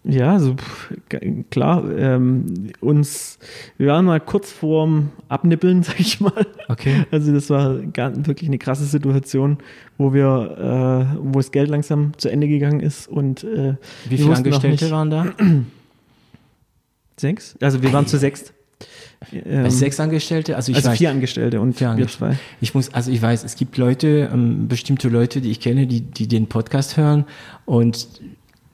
Ja, 0.06 0.34
also 0.34 0.56
klar, 1.50 1.90
ähm, 1.98 2.72
uns, 2.82 3.40
wir 3.78 3.88
waren 3.88 4.04
mal 4.04 4.20
kurz 4.20 4.52
vorm 4.52 5.12
Abnippeln, 5.30 5.84
sag 5.84 6.00
ich 6.00 6.20
mal. 6.20 6.46
Okay. 6.68 7.06
Also 7.12 7.32
das 7.32 7.50
war 7.50 7.78
gar, 7.78 8.14
wirklich 8.26 8.50
eine 8.50 8.58
krasse 8.58 8.84
Situation, 8.84 9.60
wo 9.98 10.14
wir, 10.14 11.14
äh, 11.14 11.18
wo 11.24 11.40
das 11.40 11.52
Geld 11.52 11.70
langsam 11.70 12.12
zu 12.18 12.30
Ende 12.30 12.48
gegangen 12.48 12.82
ist 12.82 13.08
und 13.08 13.44
äh, 13.44 13.76
Wie 14.06 14.12
wir 14.12 14.18
viele 14.18 14.36
Angestellte 14.36 14.92
waren 14.92 15.10
da? 15.10 15.28
Sechs? 17.18 17.56
Also 17.62 17.82
wir 17.82 17.94
waren 17.94 18.08
zu 18.08 18.18
sechst. 18.18 18.54
Ähm, 19.32 19.70
sechs 19.70 20.00
Angestellte? 20.00 20.56
Also 20.56 20.72
ich 20.72 20.78
also 20.78 20.90
weiß, 20.90 20.98
vier 20.98 21.10
Angestellte 21.10 21.62
und 21.62 21.78
Vier 21.78 21.90
Angestellte. 21.90 22.36
zwei. 22.36 22.44
Ich 22.62 22.74
muss, 22.74 22.94
also 22.94 23.12
ich 23.12 23.22
weiß, 23.22 23.44
es 23.44 23.56
gibt 23.56 23.78
Leute, 23.78 24.30
ähm, 24.34 24.68
bestimmte 24.68 25.10
Leute, 25.10 25.42
die 25.42 25.52
ich 25.52 25.60
kenne, 25.60 25.88
die, 25.88 26.02
die 26.02 26.28
den 26.28 26.48
Podcast 26.48 26.98
hören 26.98 27.26
und 27.66 28.08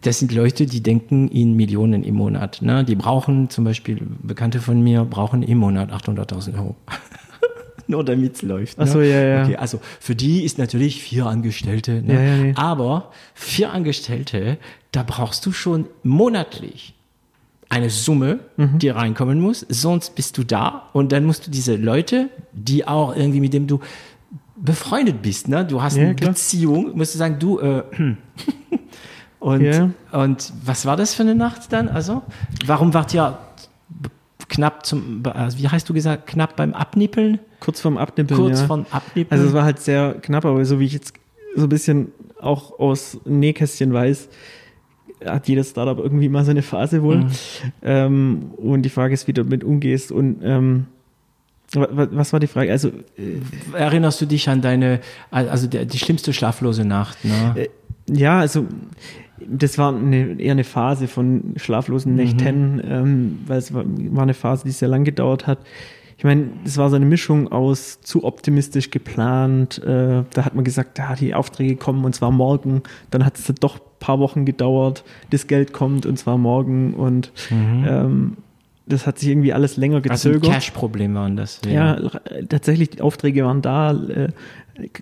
das 0.01 0.19
sind 0.19 0.31
Leute, 0.31 0.65
die 0.65 0.81
denken 0.81 1.27
in 1.27 1.55
Millionen 1.55 2.03
im 2.03 2.15
Monat. 2.15 2.61
Ne? 2.61 2.85
Die 2.85 2.95
brauchen 2.95 3.49
zum 3.49 3.65
Beispiel, 3.65 3.99
Bekannte 4.23 4.61
von 4.61 4.81
mir 4.81 5.03
brauchen 5.03 5.43
im 5.43 5.57
Monat 5.57 5.91
800.000 5.91 6.55
Euro. 6.55 6.75
Nur 7.87 8.05
damit 8.05 8.35
es 8.35 8.41
läuft. 8.43 8.77
Ach 8.79 8.87
so, 8.87 9.01
ja, 9.01 9.21
ja. 9.21 9.43
Okay, 9.43 9.55
also 9.55 9.81
für 9.99 10.15
die 10.15 10.43
ist 10.43 10.59
natürlich 10.59 11.01
vier 11.01 11.25
Angestellte. 11.25 12.03
Ne? 12.03 12.13
Ja, 12.13 12.21
ja, 12.21 12.37
nee. 12.37 12.53
Aber 12.55 13.11
vier 13.33 13.73
Angestellte, 13.73 14.57
da 14.91 15.03
brauchst 15.03 15.45
du 15.45 15.51
schon 15.51 15.87
monatlich 16.03 16.93
eine 17.69 17.89
Summe, 17.91 18.39
Mhm. 18.57 18.79
die 18.79 18.89
reinkommen 18.89 19.39
muss, 19.39 19.65
sonst 19.69 20.15
bist 20.15 20.37
du 20.37 20.43
da 20.43 20.89
und 20.93 21.11
dann 21.11 21.23
musst 21.25 21.45
du 21.47 21.51
diese 21.51 21.75
Leute, 21.75 22.29
die 22.51 22.87
auch 22.87 23.15
irgendwie 23.15 23.39
mit 23.41 23.53
dem 23.53 23.67
du 23.67 23.79
befreundet 24.55 25.21
bist, 25.21 25.47
ne? 25.47 25.63
Du 25.65 25.81
hast 25.81 25.95
Ja, 25.95 26.03
eine 26.05 26.15
klar. 26.15 26.31
Beziehung, 26.31 26.97
musst 26.97 27.13
du 27.13 27.17
sagen, 27.19 27.37
du 27.39 27.59
äh, 27.59 27.83
und 29.39 29.61
Ja. 29.61 29.89
und 30.11 30.51
was 30.65 30.85
war 30.85 30.97
das 30.97 31.13
für 31.13 31.23
eine 31.23 31.35
Nacht 31.35 31.71
dann? 31.71 31.87
Also, 31.87 32.23
warum 32.65 32.93
wart 32.93 33.13
ihr 33.13 33.37
knapp 34.49 34.85
zum 34.85 35.21
also 35.33 35.59
wie 35.59 35.67
hast 35.67 35.87
du 35.87 35.93
gesagt, 35.93 36.27
knapp 36.27 36.55
beim 36.55 36.73
Abnippeln? 36.73 37.39
Kurz 37.59 37.81
vorm 37.81 37.97
Abnippeln. 37.97 38.39
Kurz 38.39 38.61
ja. 38.61 38.67
von 38.67 38.85
Abnippeln? 38.91 39.27
Also 39.39 39.47
es 39.49 39.53
war 39.53 39.63
halt 39.63 39.79
sehr 39.79 40.15
knapp, 40.21 40.43
aber 40.45 40.65
so 40.65 40.79
wie 40.79 40.85
ich 40.85 40.93
jetzt 40.93 41.13
so 41.55 41.63
ein 41.63 41.69
bisschen 41.69 42.11
auch 42.41 42.79
aus 42.79 43.19
Nähkästchen 43.25 43.93
weiß, 43.93 44.27
hat 45.25 45.47
jedes 45.47 45.71
Startup 45.71 45.97
irgendwie 45.99 46.29
mal 46.29 46.45
so 46.45 46.51
eine 46.51 46.61
Phase 46.61 47.03
wohl. 47.03 47.17
Mhm. 47.17 47.29
Ähm, 47.81 48.41
und 48.57 48.83
die 48.83 48.89
Frage 48.89 49.13
ist, 49.13 49.27
wie 49.27 49.33
du 49.33 49.43
damit 49.43 49.63
umgehst. 49.63 50.11
Und 50.11 50.37
ähm, 50.43 50.85
wa- 51.73 51.87
wa- 51.91 52.07
was 52.11 52.31
war 52.33 52.39
die 52.39 52.47
Frage? 52.47 52.71
Also 52.71 52.91
Erinnerst 53.73 54.21
du 54.21 54.25
dich 54.25 54.47
an 54.49 54.61
deine, 54.61 54.99
also 55.31 55.67
der, 55.67 55.85
die 55.85 55.97
schlimmste 55.99 56.33
schlaflose 56.33 56.85
Nacht? 56.85 57.17
Ne? 57.25 57.53
Äh, 57.55 57.69
ja, 58.11 58.39
also 58.39 58.65
das 59.47 59.77
war 59.77 59.95
eine, 59.95 60.39
eher 60.39 60.51
eine 60.51 60.63
Phase 60.65 61.07
von 61.07 61.53
schlaflosen 61.55 62.13
Nächten, 62.15 62.81
ähm, 62.83 63.39
weil 63.47 63.57
es 63.59 63.73
war, 63.73 63.83
war 63.85 64.23
eine 64.23 64.33
Phase, 64.33 64.63
die 64.65 64.71
sehr 64.71 64.89
lang 64.89 65.03
gedauert 65.05 65.47
hat. 65.47 65.59
Ich 66.19 66.25
meine, 66.25 66.49
es 66.65 66.75
war 66.75 66.89
so 66.89 66.97
eine 66.97 67.05
Mischung 67.05 67.49
aus 67.49 68.01
zu 68.01 68.25
optimistisch 68.25 68.91
geplant. 68.91 69.81
Äh, 69.81 70.25
da 70.33 70.43
hat 70.43 70.53
man 70.53 70.65
gesagt, 70.65 70.97
ja, 70.97 71.15
die 71.15 71.33
Aufträge 71.33 71.77
kommen 71.77 72.03
und 72.03 72.13
zwar 72.13 72.29
morgen. 72.29 72.83
Dann 73.09 73.23
hat 73.23 73.37
es 73.37 73.45
dann 73.45 73.55
doch 73.61 73.77
ein 73.77 73.81
paar 74.01 74.19
Wochen 74.19 74.43
gedauert. 74.43 75.05
Das 75.29 75.47
Geld 75.47 75.71
kommt 75.71 76.05
und 76.05 76.19
zwar 76.19 76.37
morgen. 76.37 76.93
Und 76.93 77.31
ähm, 77.49 78.35
das 78.85 79.07
hat 79.07 79.17
sich 79.17 79.29
irgendwie 79.29 79.53
alles 79.53 79.77
länger 79.77 80.01
also 80.09 80.29
gezögert. 80.29 80.55
Cash-Problem 80.55 81.15
waren 81.15 81.37
das. 81.37 81.61
Ja, 81.65 81.95
äh, 81.95 82.45
tatsächlich, 82.49 82.89
die 82.89 83.01
Aufträge 83.01 83.45
waren 83.45 83.61
da. 83.61 83.93
Äh, 83.93 84.27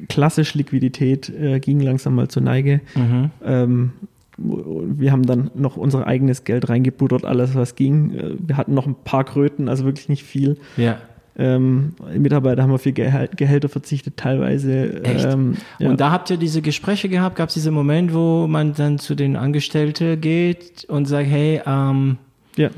klassisch 0.09 0.53
Liquidität 0.53 1.29
äh, 1.29 1.59
ging 1.59 1.79
langsam 1.79 2.13
mal 2.13 2.27
zur 2.27 2.43
Neige. 2.43 2.81
Mhm. 2.93 3.31
Ähm, 3.43 3.91
wir 4.37 5.11
haben 5.11 5.25
dann 5.25 5.51
noch 5.55 5.77
unser 5.77 6.05
eigenes 6.05 6.43
Geld 6.43 6.69
reingebuttert, 6.69 7.25
alles 7.25 7.55
was 7.55 7.75
ging. 7.75 8.13
Äh, 8.13 8.35
Wir 8.39 8.57
hatten 8.57 8.73
noch 8.73 8.85
ein 8.85 8.95
paar 9.03 9.23
Kröten, 9.23 9.67
also 9.67 9.85
wirklich 9.85 10.09
nicht 10.09 10.23
viel. 10.23 10.57
Ja. 10.77 10.99
Ähm, 11.39 11.93
Mitarbeiter 12.17 12.63
haben 12.63 12.71
auf 12.71 12.85
ihr 12.85 12.93
Gehal 12.93 13.29
Gehälter 13.35 13.69
verzichtet, 13.69 14.17
teilweise. 14.17 15.01
Ähm, 15.03 15.57
ja. 15.77 15.89
Und 15.89 15.99
da 15.99 16.11
habt 16.11 16.31
ihr 16.31 16.37
diese 16.37 16.63
Gespräche 16.63 17.09
gehabt? 17.09 17.35
Gab 17.35 17.49
es 17.49 17.53
diesen 17.53 17.73
Moment, 17.73 18.13
wo 18.13 18.47
man 18.47 18.73
dann 18.73 18.97
zu 18.97 19.13
den 19.13 19.35
Angestellten 19.35 20.19
geht 20.19 20.85
und 20.85 21.05
sagt, 21.05 21.27
hey, 21.27 21.61
ähm, 21.65 22.17
ja. 22.55 22.69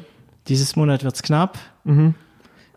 dieses 0.47 0.75
Monat 0.75 1.05
wird's 1.05 1.23
knapp? 1.23 1.57
Mhm. 1.85 2.15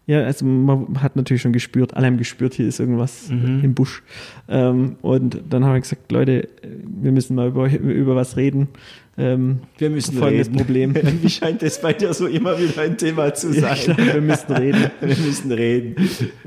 Ja, 0.06 0.24
also 0.24 0.44
man 0.44 1.00
hat 1.00 1.14
natürlich 1.14 1.42
schon 1.42 1.52
gespürt, 1.52 1.94
alle 1.94 2.06
haben 2.08 2.16
gespürt, 2.18 2.54
hier 2.54 2.66
ist 2.66 2.80
irgendwas 2.80 3.28
Mhm. 3.30 3.60
im 3.62 3.74
Busch. 3.74 4.02
Ähm, 4.48 4.96
und 5.00 5.40
dann 5.48 5.64
haben 5.64 5.74
wir 5.74 5.80
gesagt, 5.80 6.10
Leute, 6.10 6.48
wir 6.84 7.12
müssen 7.12 7.36
mal 7.36 7.48
über, 7.48 7.70
über 7.70 8.16
was 8.16 8.36
reden. 8.36 8.68
Ähm, 9.18 9.60
Wir 9.78 9.90
müssen 9.90 10.16
folgendes 10.16 10.48
Problem. 10.48 10.94
Wie 11.22 11.28
scheint 11.28 11.62
es 11.62 11.80
bei 11.80 11.92
dir 11.92 12.12
so 12.14 12.26
immer 12.26 12.58
wieder 12.58 12.80
ein 12.82 12.96
Thema 12.96 13.32
zu 13.34 13.52
Ja, 13.52 13.74
ich 13.74 13.84
glaube, 13.84 14.06
wir 14.06 14.20
müssen 14.22 14.52
reden. 14.56 14.90
wir 15.00 15.08
müssen 15.08 15.52
reden. 15.52 15.94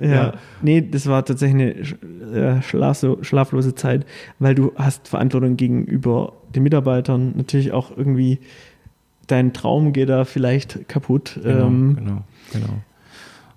Ja. 0.01 0.33
Nee, 0.63 0.81
das 0.81 1.05
war 1.07 1.23
tatsächlich 1.23 1.95
eine 2.33 2.57
äh, 2.57 2.61
schlafso, 2.63 3.19
schlaflose 3.21 3.75
Zeit, 3.75 4.05
weil 4.39 4.55
du 4.55 4.73
hast 4.75 5.07
Verantwortung 5.07 5.55
gegenüber 5.57 6.33
den 6.55 6.63
Mitarbeitern, 6.63 7.33
natürlich 7.37 7.71
auch 7.71 7.95
irgendwie 7.95 8.39
dein 9.27 9.53
Traum 9.53 9.93
geht 9.93 10.09
da 10.09 10.25
vielleicht 10.25 10.89
kaputt. 10.89 11.39
Genau, 11.41 11.67
Ähm, 11.67 11.95
genau, 11.95 12.21
genau. 12.51 12.81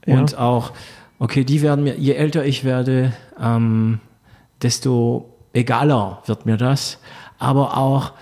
Ja. 0.08 0.18
Und 0.18 0.38
auch, 0.38 0.72
okay, 1.18 1.44
die 1.44 1.62
werden 1.62 1.84
mir, 1.84 1.96
je 1.96 2.14
älter 2.14 2.44
ich 2.44 2.64
werde, 2.64 3.12
ähm, 3.40 4.00
desto 4.62 5.34
egaler 5.52 6.22
wird 6.26 6.46
mir 6.46 6.56
das. 6.56 6.98
Aber 7.38 7.76
auch, 7.76 8.12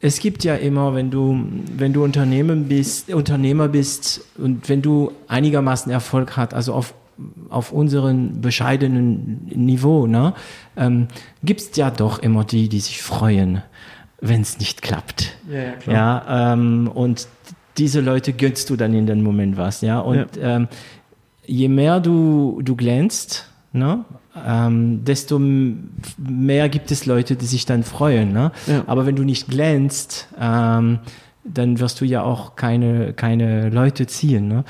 es 0.00 0.18
gibt 0.18 0.44
ja 0.44 0.54
immer, 0.54 0.94
wenn 0.94 1.10
du, 1.10 1.44
wenn 1.76 1.92
du 1.92 2.04
Unternehmen 2.04 2.68
bist, 2.68 3.12
Unternehmer 3.12 3.68
bist 3.68 4.20
und 4.36 4.68
wenn 4.68 4.82
du 4.82 5.12
einigermaßen 5.28 5.90
Erfolg 5.90 6.36
hast, 6.36 6.52
also 6.52 6.74
auf, 6.74 6.94
auf 7.48 7.72
unseren 7.72 8.40
bescheidenen 8.40 9.46
Niveau, 9.46 10.06
ne, 10.06 10.34
ähm, 10.76 11.08
gibt's 11.42 11.76
ja 11.76 11.90
doch 11.90 12.18
immer 12.18 12.44
die, 12.44 12.68
die 12.68 12.80
sich 12.80 13.02
freuen, 13.02 13.62
wenn 14.20 14.42
es 14.42 14.58
nicht 14.58 14.82
klappt. 14.82 15.36
Ja, 15.50 15.58
ja, 15.58 15.72
klar. 15.72 15.94
Ja, 15.94 16.52
ähm, 16.52 16.90
und 16.92 17.28
diese 17.78 18.00
Leute 18.00 18.32
gönnst 18.32 18.70
du 18.70 18.76
dann 18.76 18.94
in 18.94 19.06
dem 19.06 19.22
Moment 19.22 19.56
was, 19.56 19.80
ja. 19.80 20.00
Und 20.00 20.28
ähm, 20.40 20.68
je 21.46 21.68
mehr 21.68 22.00
du, 22.00 22.60
du 22.62 22.76
glänzt, 22.76 23.48
ne, 23.72 24.04
ähm, 24.46 25.04
desto 25.04 25.38
mehr 25.38 26.68
gibt 26.68 26.90
es 26.90 27.06
Leute, 27.06 27.36
die 27.36 27.46
sich 27.46 27.66
dann 27.66 27.84
freuen. 27.84 28.32
Ne? 28.32 28.50
Ja. 28.66 28.82
Aber 28.86 29.06
wenn 29.06 29.16
du 29.16 29.22
nicht 29.22 29.48
glänzt, 29.48 30.28
ähm, 30.40 30.98
dann 31.44 31.78
wirst 31.78 32.00
du 32.00 32.04
ja 32.04 32.22
auch 32.22 32.56
keine, 32.56 33.12
keine 33.12 33.68
Leute 33.70 34.06
ziehen. 34.06 34.48
Ne? 34.48 34.64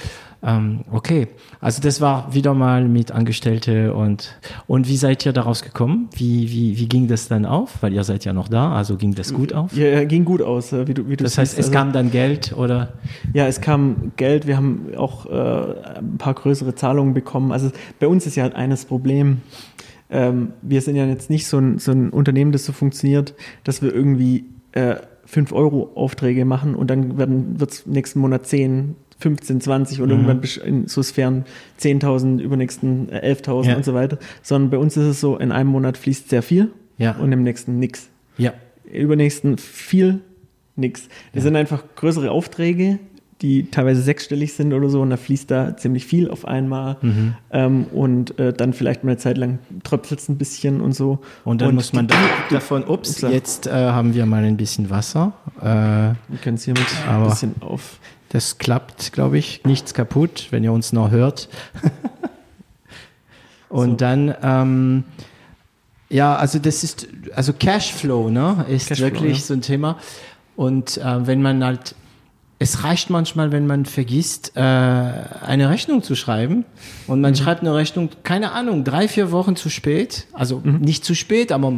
Ähm, 0.46 0.80
okay, 0.92 1.28
also 1.60 1.80
das 1.80 2.02
war 2.02 2.34
wieder 2.34 2.52
mal 2.52 2.86
mit 2.86 3.10
Angestellte 3.12 3.94
und 3.94 4.38
und 4.66 4.88
wie 4.88 4.96
seid 4.98 5.24
ihr 5.24 5.32
daraus 5.32 5.62
gekommen? 5.62 6.10
Wie, 6.14 6.50
wie, 6.50 6.78
wie 6.78 6.86
ging 6.86 7.08
das 7.08 7.28
dann 7.28 7.46
auf? 7.46 7.82
Weil 7.82 7.94
ihr 7.94 8.04
seid 8.04 8.26
ja 8.26 8.34
noch 8.34 8.48
da, 8.48 8.72
also 8.74 8.96
ging 8.98 9.14
das 9.14 9.32
gut 9.32 9.54
auf? 9.54 9.74
Ja, 9.74 9.86
ja, 9.86 10.04
ging 10.04 10.26
gut 10.26 10.42
aus, 10.42 10.72
äh, 10.74 10.86
wie 10.86 10.92
du, 10.92 11.08
wie 11.08 11.16
du 11.16 11.24
Das 11.24 11.38
heißt, 11.38 11.52
siehst. 11.52 11.60
es 11.60 11.66
Also- 11.68 11.78
kam 11.78 11.92
dann 11.94 12.10
Geld 12.10 12.52
oder? 12.56 12.92
Ja, 13.32 13.46
es 13.46 13.62
kam 13.62 14.12
Geld, 14.16 14.46
wir 14.46 14.56
haben 14.58 14.88
auch 14.98 15.24
äh, 15.26 15.98
ein 15.98 16.18
paar 16.18 16.34
größere 16.34 16.74
Zahlungen 16.74 17.14
bekommen. 17.14 17.50
Also 17.50 17.70
bei 17.98 18.06
uns 18.06 18.26
ist 18.26 18.36
ja 18.36 18.42
halt 18.42 18.54
eines 18.54 18.84
Problem. 18.84 19.38
Ähm, 20.10 20.52
wir 20.60 20.82
sind 20.82 20.96
ja 20.96 21.06
jetzt 21.06 21.30
nicht 21.30 21.46
so 21.46 21.56
ein, 21.58 21.78
so 21.78 21.90
ein 21.92 22.10
Unternehmen, 22.10 22.52
das 22.52 22.66
so 22.66 22.72
funktioniert, 22.72 23.34
dass 23.64 23.80
wir 23.80 23.94
irgendwie 23.94 24.44
äh, 24.72 24.96
5-Euro-Aufträge 25.26 26.44
machen 26.44 26.74
und 26.74 26.88
dann 26.90 27.16
wird 27.18 27.70
es 27.70 27.86
nächsten 27.86 28.20
Monat 28.20 28.46
10, 28.46 28.94
15, 29.24 29.60
20 29.62 30.02
und 30.02 30.10
irgendwann 30.10 30.40
besch- 30.42 30.60
in 30.62 30.86
so 30.86 31.02
Sphären 31.02 31.44
10.000, 31.80 32.40
übernächsten 32.40 33.08
äh, 33.10 33.20
11.000 33.34 33.66
Ja. 33.70 33.76
und 33.76 33.84
so 33.84 33.94
weiter. 33.94 34.18
Sondern 34.42 34.70
bei 34.70 34.76
uns 34.78 34.96
ist 34.98 35.04
es 35.06 35.20
so, 35.20 35.38
in 35.38 35.50
einem 35.50 35.70
Monat 35.70 35.96
fließt 35.96 36.28
sehr 36.28 36.42
viel 36.42 36.70
Ja. 36.98 37.12
und 37.16 37.32
im 37.32 37.42
nächsten 37.42 37.78
nix 37.78 38.08
Ja. 38.36 38.52
übernächsten 38.92 39.56
viel 39.58 40.20
nix. 40.76 41.08
Das 41.32 41.42
sind 41.42 41.56
einfach 41.56 41.82
größere 41.96 42.30
Aufträge, 42.30 42.98
die 43.42 43.70
teilweise 43.70 44.00
sechsstellig 44.02 44.52
sind 44.54 44.72
oder 44.72 44.88
so, 44.88 45.00
und 45.02 45.10
da 45.10 45.16
fließt 45.16 45.50
da 45.50 45.76
ziemlich 45.76 46.04
viel 46.06 46.30
auf 46.30 46.46
einmal. 46.46 46.96
Mhm. 47.02 47.34
Ähm, 47.50 47.84
und 47.92 48.38
äh, 48.38 48.52
dann 48.52 48.72
vielleicht 48.72 49.04
mal 49.04 49.12
eine 49.12 49.18
Zeit 49.18 49.38
lang 49.38 49.58
tröpfelt 49.84 50.20
es 50.20 50.28
ein 50.28 50.36
bisschen 50.38 50.80
und 50.80 50.92
so. 50.94 51.18
Und 51.44 51.60
dann 51.60 51.74
muss 51.74 51.92
man 51.92 52.06
die- 52.08 52.14
da, 52.14 52.54
davon, 52.56 52.84
ups, 52.84 53.10
Upsa. 53.14 53.30
jetzt 53.30 53.66
äh, 53.66 53.70
haben 53.70 54.14
wir 54.14 54.26
mal 54.26 54.44
ein 54.44 54.56
bisschen 54.56 54.90
Wasser. 54.90 55.32
Äh, 55.64 56.14
Wir 56.28 56.38
können 56.42 56.56
es 56.56 56.64
hier 56.64 56.74
mit 56.74 56.86
ein 57.08 57.24
bisschen 57.28 57.54
auf. 57.60 57.98
das 58.28 58.58
klappt, 58.58 59.12
glaube 59.12 59.38
ich. 59.38 59.62
Nichts 59.64 59.94
kaputt, 59.94 60.48
wenn 60.50 60.62
ihr 60.62 60.72
uns 60.72 60.92
noch 60.92 61.10
hört. 61.10 61.48
Und 63.68 63.90
So. 63.90 63.96
dann, 63.96 64.34
ähm, 64.42 65.04
ja, 66.08 66.36
also 66.36 66.58
das 66.58 66.84
ist, 66.84 67.08
also 67.34 67.52
Cashflow, 67.52 68.30
ne, 68.30 68.64
ist 68.68 68.88
Cashflow, 68.88 69.06
wirklich 69.06 69.38
ja. 69.38 69.44
so 69.44 69.54
ein 69.54 69.62
Thema. 69.62 69.96
Und 70.54 70.98
äh, 70.98 71.26
wenn 71.26 71.42
man 71.42 71.64
halt, 71.64 71.96
es 72.60 72.84
reicht 72.84 73.10
manchmal, 73.10 73.50
wenn 73.50 73.66
man 73.66 73.84
vergisst, 73.84 74.52
äh, 74.54 74.60
eine 74.60 75.70
Rechnung 75.70 76.02
zu 76.04 76.14
schreiben 76.14 76.64
und 77.08 77.20
man 77.20 77.34
schreibt 77.34 77.62
eine 77.62 77.74
Rechnung, 77.74 78.10
keine 78.22 78.52
Ahnung, 78.52 78.84
drei, 78.84 79.08
vier 79.08 79.32
Wochen 79.32 79.56
zu 79.56 79.70
spät, 79.70 80.26
also 80.32 80.60
nicht 80.64 81.04
zu 81.04 81.14
spät, 81.16 81.50
aber 81.50 81.72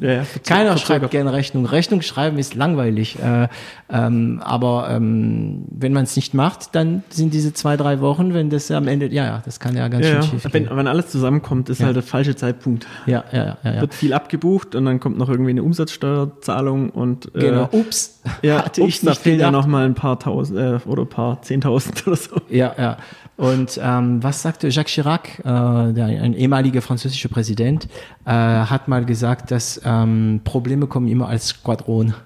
Ja, 0.00 0.24
keiner 0.44 0.76
schreibt 0.76 1.10
gerne 1.10 1.32
Rechnung. 1.32 1.64
Rechnung 1.66 2.02
schreiben 2.02 2.38
ist 2.38 2.54
langweilig. 2.54 3.18
Äh, 3.18 3.48
ähm, 3.90 4.42
aber 4.44 4.88
ähm, 4.90 5.64
wenn 5.70 5.92
man 5.92 6.04
es 6.04 6.16
nicht 6.16 6.34
macht, 6.34 6.74
dann 6.74 7.02
sind 7.08 7.32
diese 7.32 7.54
zwei, 7.54 7.76
drei 7.76 8.00
Wochen, 8.00 8.34
wenn 8.34 8.50
das 8.50 8.70
am 8.70 8.88
Ende, 8.88 9.06
ja, 9.06 9.24
ja, 9.24 9.42
das 9.44 9.58
kann 9.60 9.76
ja 9.76 9.88
ganz 9.88 10.04
Ja, 10.04 10.12
schön 10.12 10.20
ja. 10.22 10.26
schief 10.28 10.44
Wenn, 10.52 10.64
gehen. 10.66 10.76
wenn 10.76 10.86
alles 10.86 11.08
zusammenkommt, 11.08 11.68
ist 11.70 11.78
Ja. 11.80 11.86
halt 11.86 11.96
der 11.96 12.02
falsche 12.02 12.36
Zeitpunkt. 12.36 12.86
Ja, 13.06 13.24
ja, 13.32 13.56
ja, 13.64 13.72
ja. 13.74 13.80
Wird 13.80 13.94
viel 13.94 14.12
abgebucht 14.12 14.74
und 14.74 14.84
dann 14.84 15.00
kommt 15.00 15.18
noch 15.18 15.28
irgendwie 15.30 15.50
eine 15.50 15.62
Umsatzsteuerzahlung 15.62 16.90
und 16.90 17.34
äh, 17.34 17.40
Genau. 17.40 17.68
Ups. 17.72 18.20
ja, 18.42 18.64
Hatte 18.64 18.82
ups, 18.82 18.88
ich 18.96 19.00
da 19.02 19.14
fehlen 19.14 19.40
ja 19.40 19.50
noch 19.50 19.66
mal 19.66 19.84
ein 19.86 19.94
paar 19.94 20.18
tausend 20.18 20.58
äh, 20.58 20.78
oder 20.86 21.02
ein 21.02 21.08
paar 21.08 21.42
zehntausend 21.42 22.02
oder 22.06 22.16
so. 22.16 22.36
Ja, 22.48 22.74
ja. 22.78 22.96
Und 23.36 23.78
ähm, 23.82 24.22
was 24.22 24.40
sagte 24.42 24.68
Jacques 24.68 24.92
Chirac, 24.92 25.40
äh, 25.40 25.42
der, 25.44 26.06
ein 26.06 26.32
ehemaliger 26.32 26.80
französischer 26.80 27.28
Präsident, 27.28 27.86
äh, 28.24 28.30
hat 28.30 28.88
mal 28.88 29.04
gesagt, 29.04 29.50
dass 29.50 29.80
ähm, 29.84 30.40
Probleme 30.44 30.86
kommen 30.86 31.08
immer 31.08 31.28
als 31.28 31.48
Squadron. 31.48 32.14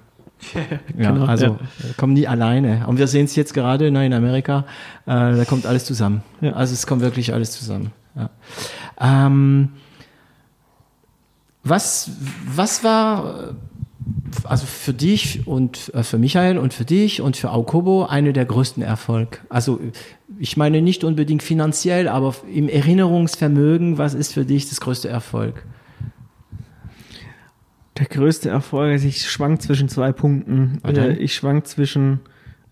Ja, 0.97 1.11
Genau, 1.13 1.27
also 1.27 1.45
ja. 1.45 1.51
äh, 1.53 1.93
kommen 1.99 2.15
nie 2.15 2.27
alleine. 2.27 2.87
Und 2.87 2.97
wir 2.97 3.09
sehen 3.09 3.27
es 3.27 3.37
jetzt 3.37 3.53
gerade 3.53 3.91
ne, 3.91 4.07
in 4.07 4.15
Amerika, 4.15 4.65
äh, 5.05 5.37
da 5.37 5.45
kommt 5.45 5.67
alles 5.67 5.85
zusammen. 5.85 6.23
Ja. 6.41 6.53
Also 6.53 6.73
es 6.73 6.87
kommt 6.87 7.03
wirklich 7.03 7.35
alles 7.35 7.51
zusammen. 7.51 7.93
Ja. 8.17 8.31
Ähm, 8.99 9.69
was, 11.63 12.11
was 12.47 12.83
war, 12.83 13.55
also 14.45 14.67
für 14.67 14.95
dich 14.95 15.47
und 15.47 15.93
äh, 15.95 16.03
für 16.03 16.19
Michael 16.19 16.57
und 16.57 16.73
für 16.73 16.85
dich 16.87 17.21
und 17.21 17.37
für 17.37 17.51
Aukobo 17.51 18.07
eine 18.07 18.33
der 18.33 18.47
größten 18.47 18.83
Erfolg. 18.83 19.43
Also 19.51 19.79
ich 20.41 20.57
meine 20.57 20.81
nicht 20.81 21.05
unbedingt 21.05 21.43
finanziell, 21.43 22.09
aber 22.09 22.35
im 22.53 22.69
Erinnerungsvermögen, 22.71 23.99
was 23.99 24.15
ist 24.15 24.33
für 24.33 24.47
dich 24.47 24.71
das 24.71 24.81
größte 24.81 25.09
Erfolg? 25.09 25.67
Der 27.99 28.07
größte 28.07 28.49
Erfolg, 28.49 28.93
also 28.93 29.07
ich 29.07 29.31
schwank 29.31 29.61
zwischen 29.61 29.91
zwei 29.91 30.13
Punkten. 30.13 30.79
Okay. 30.83 31.11
Äh, 31.11 31.17
Ich 31.19 31.35
schwank 31.35 31.67
zwischen 31.67 32.21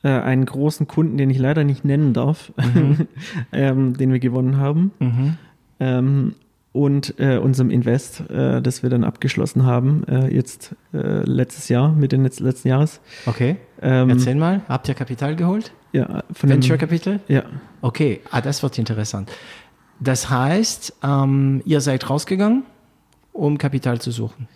äh, 0.02 0.08
einen 0.08 0.46
großen 0.46 0.88
Kunden, 0.88 1.18
den 1.18 1.28
ich 1.28 1.38
leider 1.38 1.62
nicht 1.64 1.84
nennen 1.84 2.14
darf, 2.14 2.52
ähm, 3.52 3.96
den 3.98 4.12
wir 4.12 4.18
gewonnen 4.18 4.56
haben, 4.56 5.36
ähm, 5.78 6.34
und 6.72 7.14
äh, 7.18 7.36
unserem 7.36 7.70
Invest, 7.70 8.30
äh, 8.30 8.62
das 8.62 8.82
wir 8.82 8.88
dann 8.88 9.04
abgeschlossen 9.04 9.66
haben, 9.66 10.04
äh, 10.08 10.34
jetzt 10.34 10.74
äh, 10.94 11.24
letztes 11.24 11.68
Jahr, 11.68 11.92
Mitte 11.92 12.16
letzten 12.16 12.68
Jahres. 12.68 13.00
Okay. 13.26 13.56
Ähm, 13.82 14.08
Erzähl 14.08 14.36
mal, 14.36 14.62
habt 14.68 14.88
ihr 14.88 14.94
Kapital 14.94 15.36
geholt? 15.36 15.72
Ja, 15.92 16.22
von 16.32 16.50
Venture 16.50 16.76
dem, 16.76 16.80
Capital? 16.80 17.20
ja, 17.28 17.44
Okay, 17.80 18.20
ah, 18.30 18.40
das 18.40 18.62
wird 18.62 18.78
interessant. 18.78 19.30
Das 20.00 20.30
heißt, 20.30 20.94
ähm, 21.02 21.62
ihr 21.64 21.80
seid 21.80 22.08
rausgegangen, 22.08 22.64
um 23.32 23.58
Kapital 23.58 24.00
zu 24.00 24.10
suchen. 24.10 24.48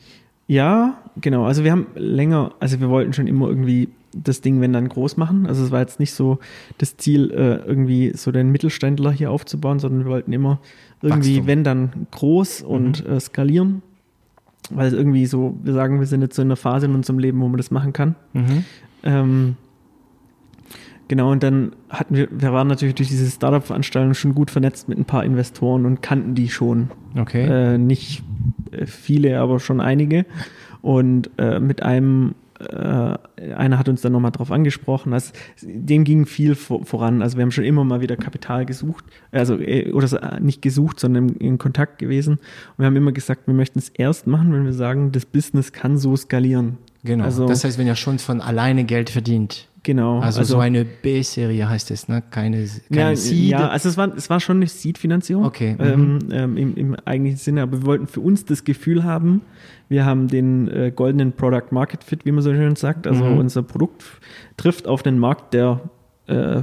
Ja, 0.46 0.98
genau. 1.20 1.44
Also 1.44 1.64
wir 1.64 1.72
haben 1.72 1.86
länger, 1.94 2.52
also 2.60 2.80
wir 2.80 2.88
wollten 2.90 3.12
schon 3.12 3.26
immer 3.26 3.48
irgendwie 3.48 3.88
das 4.14 4.40
Ding, 4.40 4.60
wenn 4.60 4.72
dann 4.72 4.88
groß 4.88 5.16
machen. 5.16 5.46
Also 5.46 5.64
es 5.64 5.70
war 5.70 5.80
jetzt 5.80 5.98
nicht 5.98 6.12
so 6.12 6.38
das 6.78 6.96
Ziel, 6.96 7.30
äh, 7.30 7.66
irgendwie 7.66 8.12
so 8.14 8.30
den 8.30 8.50
Mittelständler 8.50 9.10
hier 9.10 9.30
aufzubauen, 9.30 9.78
sondern 9.78 10.04
wir 10.04 10.10
wollten 10.10 10.32
immer 10.32 10.60
irgendwie, 11.00 11.36
Wachstum. 11.36 11.46
wenn 11.46 11.64
dann 11.64 12.06
groß 12.10 12.62
und 12.62 13.06
äh, 13.06 13.18
skalieren. 13.20 13.82
Weil 14.70 14.88
es 14.88 14.92
irgendwie 14.92 15.26
so, 15.26 15.56
wir 15.62 15.72
sagen, 15.72 15.98
wir 15.98 16.06
sind 16.06 16.22
jetzt 16.22 16.36
so 16.36 16.42
in 16.42 16.48
einer 16.48 16.56
Phase 16.56 16.86
in 16.86 16.94
unserem 16.94 17.18
Leben, 17.18 17.40
wo 17.40 17.48
man 17.48 17.56
das 17.56 17.70
machen 17.70 17.92
kann. 17.92 18.14
Ähm, 19.02 19.56
genau, 21.12 21.30
und 21.30 21.42
dann 21.42 21.72
hatten 21.90 22.16
wir, 22.16 22.26
wir 22.30 22.54
waren 22.54 22.68
natürlich 22.68 22.94
durch 22.94 23.10
diese 23.10 23.30
Startup-Veranstaltung 23.30 24.14
schon 24.14 24.34
gut 24.34 24.50
vernetzt 24.50 24.88
mit 24.88 24.96
ein 24.96 25.04
paar 25.04 25.24
Investoren 25.24 25.84
und 25.84 26.00
kannten 26.00 26.34
die 26.34 26.48
schon. 26.48 26.88
Okay. 27.14 27.74
Äh, 27.74 27.76
nicht 27.76 28.22
äh, 28.70 28.86
viele, 28.86 29.38
aber 29.38 29.60
schon 29.60 29.82
einige. 29.82 30.24
Und 30.80 31.28
äh, 31.36 31.60
mit 31.60 31.82
einem, 31.82 32.34
äh, 32.60 33.18
einer 33.54 33.78
hat 33.78 33.90
uns 33.90 34.00
dann 34.00 34.12
nochmal 34.12 34.30
drauf 34.30 34.50
angesprochen, 34.50 35.12
dass 35.12 35.34
dem 35.60 36.04
ging 36.04 36.24
viel 36.24 36.54
vor, 36.54 36.86
voran. 36.86 37.20
Also 37.20 37.36
wir 37.36 37.42
haben 37.42 37.50
schon 37.50 37.64
immer 37.64 37.84
mal 37.84 38.00
wieder 38.00 38.16
Kapital 38.16 38.64
gesucht, 38.64 39.04
also 39.32 39.58
äh, 39.58 39.92
oder 39.92 40.40
nicht 40.40 40.62
gesucht, 40.62 40.98
sondern 40.98 41.28
in, 41.28 41.36
in 41.36 41.58
Kontakt 41.58 41.98
gewesen. 41.98 42.36
Und 42.36 42.78
wir 42.78 42.86
haben 42.86 42.96
immer 42.96 43.12
gesagt, 43.12 43.46
wir 43.46 43.52
möchten 43.52 43.80
es 43.80 43.90
erst 43.90 44.26
machen, 44.26 44.50
wenn 44.54 44.64
wir 44.64 44.72
sagen, 44.72 45.12
das 45.12 45.26
Business 45.26 45.74
kann 45.74 45.98
so 45.98 46.16
skalieren. 46.16 46.78
Genau. 47.04 47.24
Also, 47.24 47.46
das 47.46 47.64
heißt, 47.64 47.76
wenn 47.76 47.86
ihr 47.86 47.96
schon 47.96 48.18
von 48.18 48.40
alleine 48.40 48.84
Geld 48.84 49.10
verdient. 49.10 49.68
Genau. 49.82 50.20
Also, 50.20 50.42
so 50.44 50.58
eine 50.58 50.84
B-Serie 50.84 51.68
heißt 51.68 51.90
es, 51.90 52.08
ne? 52.08 52.22
Keine, 52.30 52.66
keine 52.92 53.10
ja, 53.10 53.16
Seed. 53.16 53.50
ja, 53.50 53.68
also 53.68 53.88
es 53.88 53.96
war, 53.96 54.14
es 54.16 54.28
war 54.30 54.40
schon 54.40 54.56
eine 54.56 54.66
Seed-Finanzierung 54.66 55.44
Okay, 55.44 55.74
mhm. 55.78 55.80
ähm, 55.80 56.18
ähm, 56.32 56.56
im, 56.56 56.76
im 56.76 56.96
eigentlichen 57.04 57.38
Sinne, 57.38 57.62
aber 57.62 57.80
wir 57.82 57.86
wollten 57.86 58.06
für 58.06 58.20
uns 58.20 58.44
das 58.44 58.64
Gefühl 58.64 59.04
haben, 59.04 59.42
wir 59.88 60.04
haben 60.04 60.28
den 60.28 60.68
äh, 60.68 60.92
goldenen 60.94 61.32
Product 61.32 61.70
Market 61.70 62.04
Fit, 62.04 62.24
wie 62.24 62.32
man 62.32 62.42
so 62.42 62.52
schön 62.54 62.76
sagt. 62.76 63.06
Also 63.06 63.24
Mhm. 63.24 63.38
unser 63.38 63.62
Produkt 63.62 64.04
trifft 64.56 64.86
auf 64.86 65.02
den 65.02 65.18
Markt, 65.18 65.52
der 65.54 65.80
äh, 66.28 66.58
äh, 66.58 66.62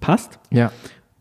passt. 0.00 0.38
Ja. 0.50 0.70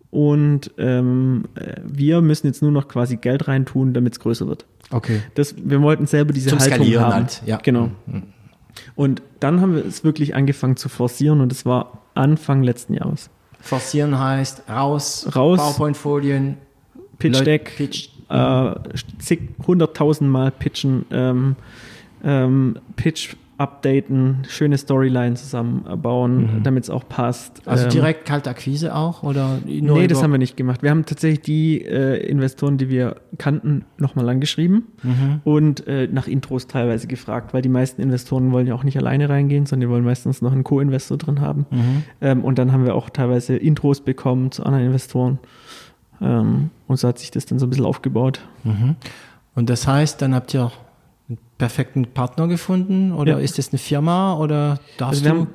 Und 0.09 0.71
ähm, 0.77 1.45
äh, 1.55 1.81
wir 1.85 2.21
müssen 2.21 2.45
jetzt 2.47 2.61
nur 2.61 2.71
noch 2.71 2.87
quasi 2.87 3.17
Geld 3.17 3.47
reintun, 3.47 3.93
damit 3.93 4.13
es 4.13 4.19
größer 4.19 4.47
wird. 4.47 4.65
Okay. 4.91 5.21
Das, 5.33 5.55
wir 5.57 5.81
wollten 5.81 6.05
selber 6.05 6.33
diese 6.33 6.49
Zum 6.49 6.59
Haltung 6.59 6.75
Skalieren 6.75 7.03
haben. 7.05 7.13
halt, 7.13 7.41
ja. 7.45 7.57
Genau. 7.63 7.89
Und 8.95 9.21
dann 9.39 9.61
haben 9.61 9.75
wir 9.75 9.85
es 9.85 10.03
wirklich 10.03 10.35
angefangen 10.35 10.75
zu 10.77 10.89
forcieren 10.89 11.41
und 11.41 11.51
es 11.51 11.65
war 11.65 11.99
Anfang 12.15 12.63
letzten 12.63 12.93
Jahres. 12.93 13.29
Forcieren 13.61 14.19
heißt 14.19 14.63
raus, 14.69 15.27
Raus. 15.35 15.57
PowerPoint-Folien, 15.59 16.57
Pitch 17.17 17.37
Leut- 17.37 17.47
Deck, 17.47 17.73
Pitch. 17.77 18.09
äh, 18.29 18.73
zig, 19.19 19.41
hunderttausend 19.65 20.29
Mal 20.29 20.51
pitchen, 20.51 21.05
ähm, 21.11 21.55
ähm, 22.23 22.77
Pitch 22.95 23.35
updaten, 23.63 24.43
schöne 24.47 24.77
Storyline 24.77 25.33
zusammenbauen, 25.35 26.61
damit 26.63 26.83
es 26.83 26.89
auch 26.89 27.07
passt. 27.07 27.65
Mhm. 27.65 27.71
Also 27.71 27.83
Ähm, 27.85 27.89
direkt 27.89 28.25
Kaltakquise 28.25 28.95
auch 28.95 29.23
oder 29.23 29.57
nur 29.65 29.97
Nee, 29.97 30.07
das 30.07 30.21
haben 30.21 30.31
wir 30.31 30.37
nicht 30.37 30.55
gemacht. 30.57 30.83
Wir 30.83 30.89
haben 30.91 31.05
tatsächlich 31.05 31.41
die 31.41 31.81
äh, 31.83 32.17
Investoren, 32.27 32.77
die 32.77 32.89
wir 32.89 33.15
kannten, 33.37 33.85
nochmal 33.97 34.29
angeschrieben 34.29 34.83
Mhm. 35.01 35.41
und 35.43 35.87
äh, 35.87 36.07
nach 36.11 36.27
Intros 36.27 36.67
teilweise 36.67 37.07
gefragt, 37.07 37.53
weil 37.53 37.61
die 37.61 37.69
meisten 37.69 38.01
Investoren 38.01 38.51
wollen 38.51 38.67
ja 38.67 38.75
auch 38.75 38.83
nicht 38.83 38.97
alleine 38.97 39.27
reingehen, 39.29 39.65
sondern 39.65 39.87
die 39.89 39.91
wollen 39.93 40.03
meistens 40.05 40.41
noch 40.41 40.51
einen 40.51 40.63
Co-Investor 40.63 41.17
drin 41.17 41.41
haben. 41.41 41.65
Mhm. 41.71 42.03
Ähm, 42.21 42.43
und 42.45 42.59
dann 42.59 42.71
haben 42.71 42.85
wir 42.85 42.95
auch 42.95 43.09
teilweise 43.09 43.55
Intros 43.55 44.01
bekommen 44.01 44.51
zu 44.51 44.63
anderen 44.65 44.85
Investoren. 44.85 45.39
Ähm, 46.21 46.69
und 46.87 46.97
so 46.97 47.07
hat 47.07 47.19
sich 47.19 47.31
das 47.31 47.45
dann 47.45 47.59
so 47.59 47.65
ein 47.65 47.69
bisschen 47.69 47.85
aufgebaut. 47.85 48.41
Mhm. 48.63 48.95
Und 49.55 49.69
das 49.69 49.87
heißt, 49.87 50.21
dann 50.21 50.33
habt 50.35 50.53
ihr 50.53 50.61
einen 50.61 50.71
perfekten 51.63 52.07
Partner 52.07 52.49
gefunden 52.49 53.13
oder 53.13 53.33
Ja. 53.33 53.37
ist 53.39 53.57
das 53.57 53.69
eine 53.71 53.79
Firma 53.79 54.35
oder 54.37 54.79
darfst 54.97 55.25
Also 55.25 55.29
du? 55.29 55.29
haben, 55.29 55.47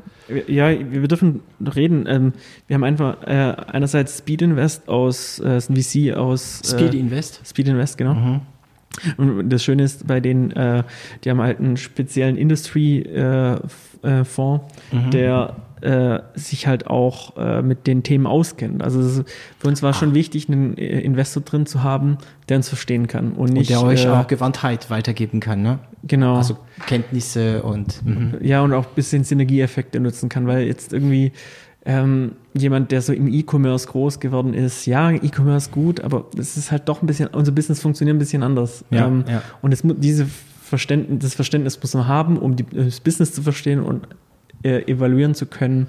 ja, 0.47 0.71
wir 0.71 1.07
dürfen 1.07 1.41
reden. 1.77 2.07
Ähm, 2.09 2.33
wir 2.67 2.75
haben 2.77 2.85
einfach 2.85 3.23
äh, 3.27 3.55
einerseits 3.73 4.17
Speed 4.19 4.41
Invest 4.41 4.89
aus, 4.89 5.39
äh, 5.39 5.59
ist 5.59 5.69
ein 5.69 5.77
VC 5.77 6.17
aus 6.17 6.63
Speed 6.65 6.95
äh, 6.95 6.99
Invest? 6.99 7.43
Speed 7.47 7.69
Invest, 7.69 7.99
genau. 7.99 8.15
Mhm. 8.15 8.41
Und 9.17 9.49
das 9.51 9.63
Schöne 9.63 9.85
ist 9.85 10.07
bei 10.07 10.21
denen, 10.21 10.51
äh, 10.53 10.83
die 11.25 11.31
haben 11.31 11.41
halt 11.41 11.59
einen 11.61 11.77
speziellen 11.77 12.37
Industry-Fonds, 12.37 13.75
äh, 14.03 14.25
Fonds, 14.25 14.65
Mhm. 14.93 15.11
der 15.11 15.57
äh, 15.81 16.19
sich 16.35 16.67
halt 16.67 16.89
auch 16.89 17.37
äh, 17.37 17.63
mit 17.63 17.87
den 17.87 18.03
Themen 18.03 18.27
auskennt. 18.27 18.83
Also 18.83 19.01
es 19.01 19.23
für 19.61 19.69
uns 19.69 19.81
war 19.81 19.91
Ah. 19.91 19.93
schon 19.93 20.13
wichtig, 20.13 20.49
einen 20.49 20.77
äh, 20.77 21.01
Investor 21.03 21.41
drin 21.45 21.67
zu 21.67 21.85
haben, 21.85 22.19
der 22.49 22.57
uns 22.57 22.69
verstehen 22.69 23.07
kann 23.07 23.31
und 23.33 23.51
Und 23.51 23.53
nicht 23.53 23.71
der 23.71 23.83
euch 23.85 24.05
äh, 24.05 24.09
auch 24.09 24.27
Gewandtheit 24.27 24.91
weitergeben 24.91 25.39
kann, 25.39 25.63
ne? 25.63 25.79
genau. 26.03 26.35
Also 26.37 26.57
Kenntnisse 26.89 27.63
und 27.63 28.05
mhm. 28.05 28.39
Ja, 28.41 28.63
und 28.63 28.73
auch 28.73 28.87
ein 28.87 28.95
bisschen 28.97 29.23
Synergieeffekte 29.23 30.01
nutzen 30.01 30.29
kann, 30.29 30.49
weil 30.49 30.67
jetzt 30.67 30.93
irgendwie 30.93 31.31
ähm, 31.89 32.33
jemand, 32.53 32.93
der 32.93 33.01
so 33.01 33.15
im 33.15 33.33
E-Commerce 33.33 33.89
groß 33.89 34.21
geworden 34.21 34.53
ist, 34.53 34.85
ja, 34.85 35.11
E-Commerce 35.11 35.71
gut, 35.71 36.03
aber 36.03 36.27
es 36.39 36.59
ist 36.59 36.71
halt 36.71 36.87
doch 36.87 37.01
ein 37.03 37.07
bisschen, 37.07 37.29
unser 37.29 37.51
Business 37.51 37.81
funktioniert 37.81 38.15
ein 38.15 38.19
bisschen 38.19 38.43
anders. 38.43 38.85
Ja, 38.91 39.07
ähm, 39.07 39.25
ja. 39.27 39.43
Und 39.63 39.73
es, 39.73 39.83
diese 39.83 40.27
Verständnis, 40.63 41.21
das 41.21 41.35
Verständnis 41.35 41.81
muss 41.81 41.95
man 41.95 42.07
haben, 42.07 42.37
um 42.37 42.57
die, 42.57 42.65
das 42.65 43.01
Business 43.01 43.33
zu 43.33 43.43
verstehen 43.43 43.81
und 43.81 44.07
äh, 44.63 44.83
evaluieren 44.83 45.35
zu 45.35 45.47
können. 45.47 45.87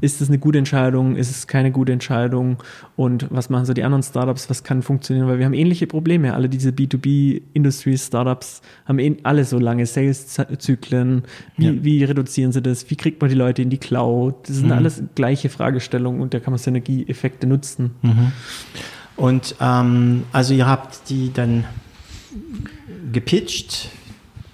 Ist 0.00 0.20
es 0.20 0.28
eine 0.28 0.38
gute 0.38 0.58
Entscheidung? 0.58 1.14
Ist 1.14 1.30
es 1.30 1.46
keine 1.46 1.70
gute 1.70 1.92
Entscheidung? 1.92 2.56
Und 2.96 3.26
was 3.30 3.50
machen 3.50 3.66
so 3.66 3.72
die 3.72 3.84
anderen 3.84 4.02
Startups? 4.02 4.50
Was 4.50 4.64
kann 4.64 4.82
funktionieren? 4.82 5.28
Weil 5.28 5.38
wir 5.38 5.44
haben 5.46 5.54
ähnliche 5.54 5.86
Probleme. 5.86 6.34
Alle 6.34 6.48
diese 6.48 6.70
B2B-Industry-Startups 6.70 8.62
haben 8.86 8.98
eh 8.98 9.16
alle 9.22 9.44
so 9.44 9.58
lange 9.60 9.86
Sales-Zyklen. 9.86 11.22
Wie, 11.56 11.66
Ja. 11.66 11.72
wie 11.84 12.02
reduzieren 12.04 12.50
sie 12.52 12.62
das? 12.62 12.90
Wie 12.90 12.96
kriegt 12.96 13.20
man 13.20 13.30
die 13.30 13.36
Leute 13.36 13.62
in 13.62 13.70
die 13.70 13.78
Cloud? 13.78 14.48
Das 14.48 14.56
sind 14.56 14.66
Mhm. 14.66 14.72
alles 14.72 15.02
gleiche 15.14 15.48
Fragestellungen 15.48 16.20
und 16.20 16.34
da 16.34 16.40
kann 16.40 16.52
man 16.52 16.58
Synergieeffekte 16.58 17.46
nutzen. 17.46 17.92
Und 19.16 19.54
ähm, 19.60 20.24
also 20.32 20.52
ihr 20.54 20.66
habt 20.66 21.10
die 21.10 21.32
dann 21.32 21.64
gepitcht. 23.12 23.90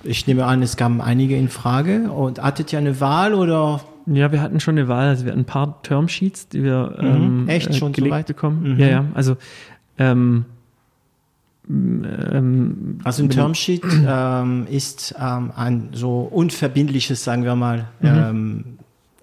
Ich 0.04 0.26
nehme 0.26 0.44
an, 0.46 0.62
es 0.62 0.76
kamen 0.76 1.00
einige 1.00 1.36
in 1.36 1.48
Frage. 1.48 2.10
Und 2.12 2.42
hattet 2.42 2.72
ihr 2.72 2.78
eine 2.78 3.00
Wahl 3.00 3.34
oder? 3.34 3.80
Ja, 4.10 4.32
wir 4.32 4.40
hatten 4.40 4.60
schon 4.60 4.78
eine 4.78 4.88
Wahl. 4.88 5.08
Also 5.08 5.24
wir 5.24 5.32
hatten 5.32 5.42
ein 5.42 5.46
paar 5.46 5.82
Termsheets, 5.82 6.48
die 6.48 6.62
wir 6.62 6.96
ähm, 7.00 7.42
Mhm. 7.42 7.48
Echt? 7.48 7.74
Schon 7.74 7.88
so 7.88 7.92
gelegt 7.92 8.14
weit? 8.14 8.26
bekommen. 8.26 8.74
Mhm. 8.74 8.80
Ja, 8.80 8.86
ja. 8.86 9.04
Also 9.14 9.36
ähm, 9.98 10.44
ähm, 11.68 12.98
Also 13.04 13.22
ein 13.22 13.30
Termsheet 13.30 13.82
ähm, 14.06 14.66
ist 14.70 15.14
ähm, 15.20 15.52
ein 15.54 15.88
so 15.92 16.20
unverbindliches, 16.20 17.22
sagen 17.24 17.44
wir 17.44 17.54
mal, 17.56 17.86
ähm, 18.02 18.16
ähm, 18.16 18.64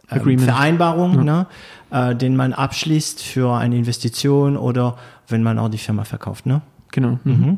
Agreement. 0.08 0.44
Vereinbarung, 0.50 1.24
ne, 1.24 1.48
äh, 1.90 2.16
den 2.16 2.36
man 2.36 2.54
abschließt 2.54 3.24
für 3.24 3.56
eine 3.56 3.76
Investition 3.76 4.56
oder 4.58 4.98
wenn 5.28 5.42
man 5.42 5.58
auch 5.58 5.70
die 5.70 5.80
Firma 5.80 6.04
verkauft. 6.04 6.46
Ne? 6.46 6.62
Genau. 6.92 7.20
Mhm. 7.24 7.58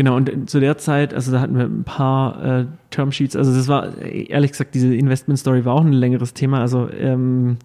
Genau, 0.00 0.16
und 0.16 0.48
zu 0.48 0.60
der 0.60 0.78
Zeit, 0.78 1.12
also 1.12 1.30
da 1.30 1.40
hatten 1.40 1.58
wir 1.58 1.64
ein 1.64 1.84
paar 1.84 2.42
äh, 2.42 2.64
Termsheets, 2.88 3.36
also 3.36 3.54
das 3.54 3.68
war, 3.68 3.98
ehrlich 3.98 4.52
gesagt, 4.52 4.74
diese 4.74 4.94
Investment-Story 4.94 5.66
war 5.66 5.74
auch 5.74 5.84
ein 5.84 5.92
längeres 5.92 6.32
Thema, 6.32 6.62
also 6.62 6.88
ähm, 6.90 7.58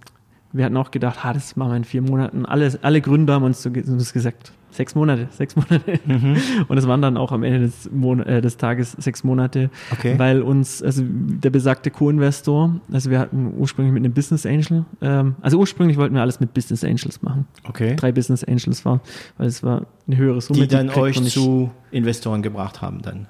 wir 0.51 0.65
hatten 0.65 0.75
auch 0.75 0.91
gedacht, 0.91 1.23
ha, 1.23 1.31
das 1.31 1.55
machen 1.55 1.71
wir 1.71 1.77
in 1.77 1.85
vier 1.85 2.01
Monaten. 2.01 2.45
Alle, 2.45 2.77
alle 2.81 2.99
Gründer 2.99 3.35
haben 3.35 3.43
uns 3.43 3.63
so 3.63 3.69
uns 3.69 4.11
gesagt, 4.11 4.51
sechs 4.75 4.95
Monate, 4.95 5.27
sechs 5.31 5.55
Monate. 5.55 5.99
Mhm. 6.05 6.37
Und 6.67 6.77
es 6.77 6.87
waren 6.87 7.01
dann 7.01 7.17
auch 7.17 7.31
am 7.31 7.43
Ende 7.43 7.59
des, 7.61 7.89
Mon 7.91 8.19
äh, 8.21 8.41
des 8.41 8.57
Tages 8.57 8.91
sechs 8.93 9.23
Monate, 9.23 9.69
okay. 9.91 10.17
weil 10.17 10.41
uns, 10.41 10.83
also 10.83 11.03
der 11.05 11.49
besagte 11.49 11.91
Co-Investor, 11.91 12.79
also 12.91 13.09
wir 13.09 13.19
hatten 13.19 13.53
ursprünglich 13.57 13.93
mit 13.93 14.03
einem 14.03 14.13
Business 14.13 14.45
Angel, 14.45 14.85
ähm, 15.01 15.35
also 15.41 15.57
ursprünglich 15.57 15.97
wollten 15.97 16.15
wir 16.15 16.21
alles 16.21 16.39
mit 16.39 16.53
Business 16.53 16.83
Angels 16.83 17.21
machen. 17.21 17.47
Okay. 17.67 17.95
Drei 17.95 18.11
Business 18.11 18.43
Angels 18.43 18.85
waren, 18.85 19.01
weil 19.37 19.47
es 19.47 19.63
war 19.63 19.85
eine 20.07 20.17
höhere 20.17 20.41
Summe. 20.41 20.61
Die 20.61 20.67
dann 20.67 20.89
euch 20.89 21.21
zu 21.29 21.71
Investoren 21.91 22.41
gebracht 22.41 22.81
haben 22.81 23.01
dann. 23.01 23.27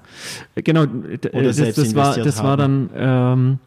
Genau, 0.56 0.82
Oder 0.82 1.42
das, 1.42 1.56
das 1.56 1.94
war, 1.94 2.16
das 2.16 2.42
war 2.42 2.56
dann, 2.56 2.90
ähm, 2.94 3.58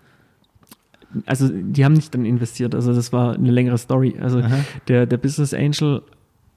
also 1.26 1.49
die 1.49 1.85
haben 1.85 1.93
nicht 1.93 2.14
dann 2.14 2.26
investiert, 2.26 2.76
also 2.76 2.93
das 2.93 3.11
war 3.11 3.34
eine 3.34 3.51
längere 3.51 3.77
Story. 3.77 4.15
Also 4.22 4.43
der, 4.88 5.06
der 5.06 5.18
Business 5.18 5.53
Angel 5.53 6.01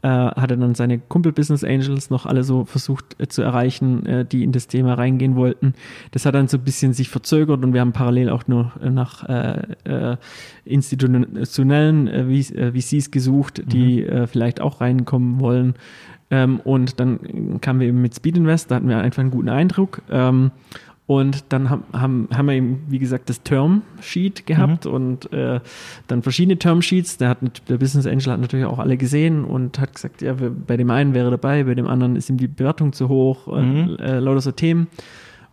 äh, 0.03 0.09
hat 0.09 0.51
er 0.51 0.57
dann 0.57 0.75
seine 0.75 0.99
Kumpel 0.99 1.33
Business 1.33 1.65
Angels 1.65 2.11
noch 2.11 2.27
alle 2.27 2.45
so 2.45 2.65
versucht 2.65 3.17
äh, 3.19 3.29
zu 3.29 3.43
erreichen, 3.43 4.05
äh, 4.07 4.25
die 4.25 4.43
in 4.43 4.53
das 4.53 4.67
Thema 4.67 4.95
reingehen 4.95 5.37
wollten. 5.37 5.75
Das 6.11 6.27
hat 6.27 6.35
dann 6.35 6.49
so 6.49 6.59
ein 6.59 6.65
bisschen 6.65 6.93
sich 6.93 7.09
verzögert 7.09 7.65
und 7.65 7.73
wir 7.73 7.81
haben 7.81 7.93
parallel 7.93 8.31
auch 8.31 8.47
nur 8.49 8.73
nach 8.81 9.29
äh, 9.29 9.63
äh, 9.85 10.17
institutionellen 10.65 12.09
äh, 12.09 12.73
VCs 12.73 13.11
gesucht, 13.11 13.63
die 13.67 14.03
mhm. 14.03 14.27
vielleicht 14.27 14.61
auch 14.61 14.81
reinkommen 14.81 15.41
wollen. 15.41 15.75
Ähm, 16.31 16.61
und 16.61 16.99
dann 16.99 17.61
kamen 17.61 17.81
wir 17.81 17.89
eben 17.89 18.01
mit 18.01 18.15
Speed 18.15 18.39
Invest, 18.39 18.71
da 18.71 18.77
hatten 18.77 18.89
wir 18.89 18.99
einfach 18.99 19.21
einen 19.21 19.31
guten 19.31 19.51
Eindruck. 19.51 20.03
Ähm, 20.11 20.51
und 21.13 21.45
dann 21.51 21.69
haben, 21.69 21.85
haben, 21.93 22.29
haben 22.33 22.47
wir 22.47 22.55
eben, 22.55 22.85
wie 22.89 22.99
gesagt, 22.99 23.29
das 23.29 23.43
Term-Sheet 23.43 24.47
gehabt 24.47 24.87
mhm. 24.87 24.93
und 24.93 25.33
äh, 25.35 25.61
dann 26.07 26.23
verschiedene 26.23 26.57
Term-Sheets. 26.59 27.19
Der, 27.19 27.29
hat, 27.29 27.39
der 27.69 27.77
Business 27.77 28.07
Angel 28.07 28.33
hat 28.33 28.41
natürlich 28.41 28.65
auch 28.65 28.79
alle 28.79 28.97
gesehen 28.97 29.45
und 29.45 29.79
hat 29.79 29.95
gesagt, 29.95 30.23
ja, 30.23 30.35
bei 30.35 30.79
dem 30.79 30.89
einen 30.89 31.13
wäre 31.13 31.31
dabei, 31.31 31.65
bei 31.65 31.75
dem 31.75 31.87
anderen 31.87 32.17
ist 32.17 32.31
ihm 32.31 32.39
die 32.39 32.49
Bewertung 32.49 32.95
zu 32.95 33.11
hoch, 33.11 33.47
mhm. 33.47 33.99
äh, 34.01 34.21
lauter 34.21 34.41
so 34.41 34.53
Themen. 34.53 34.87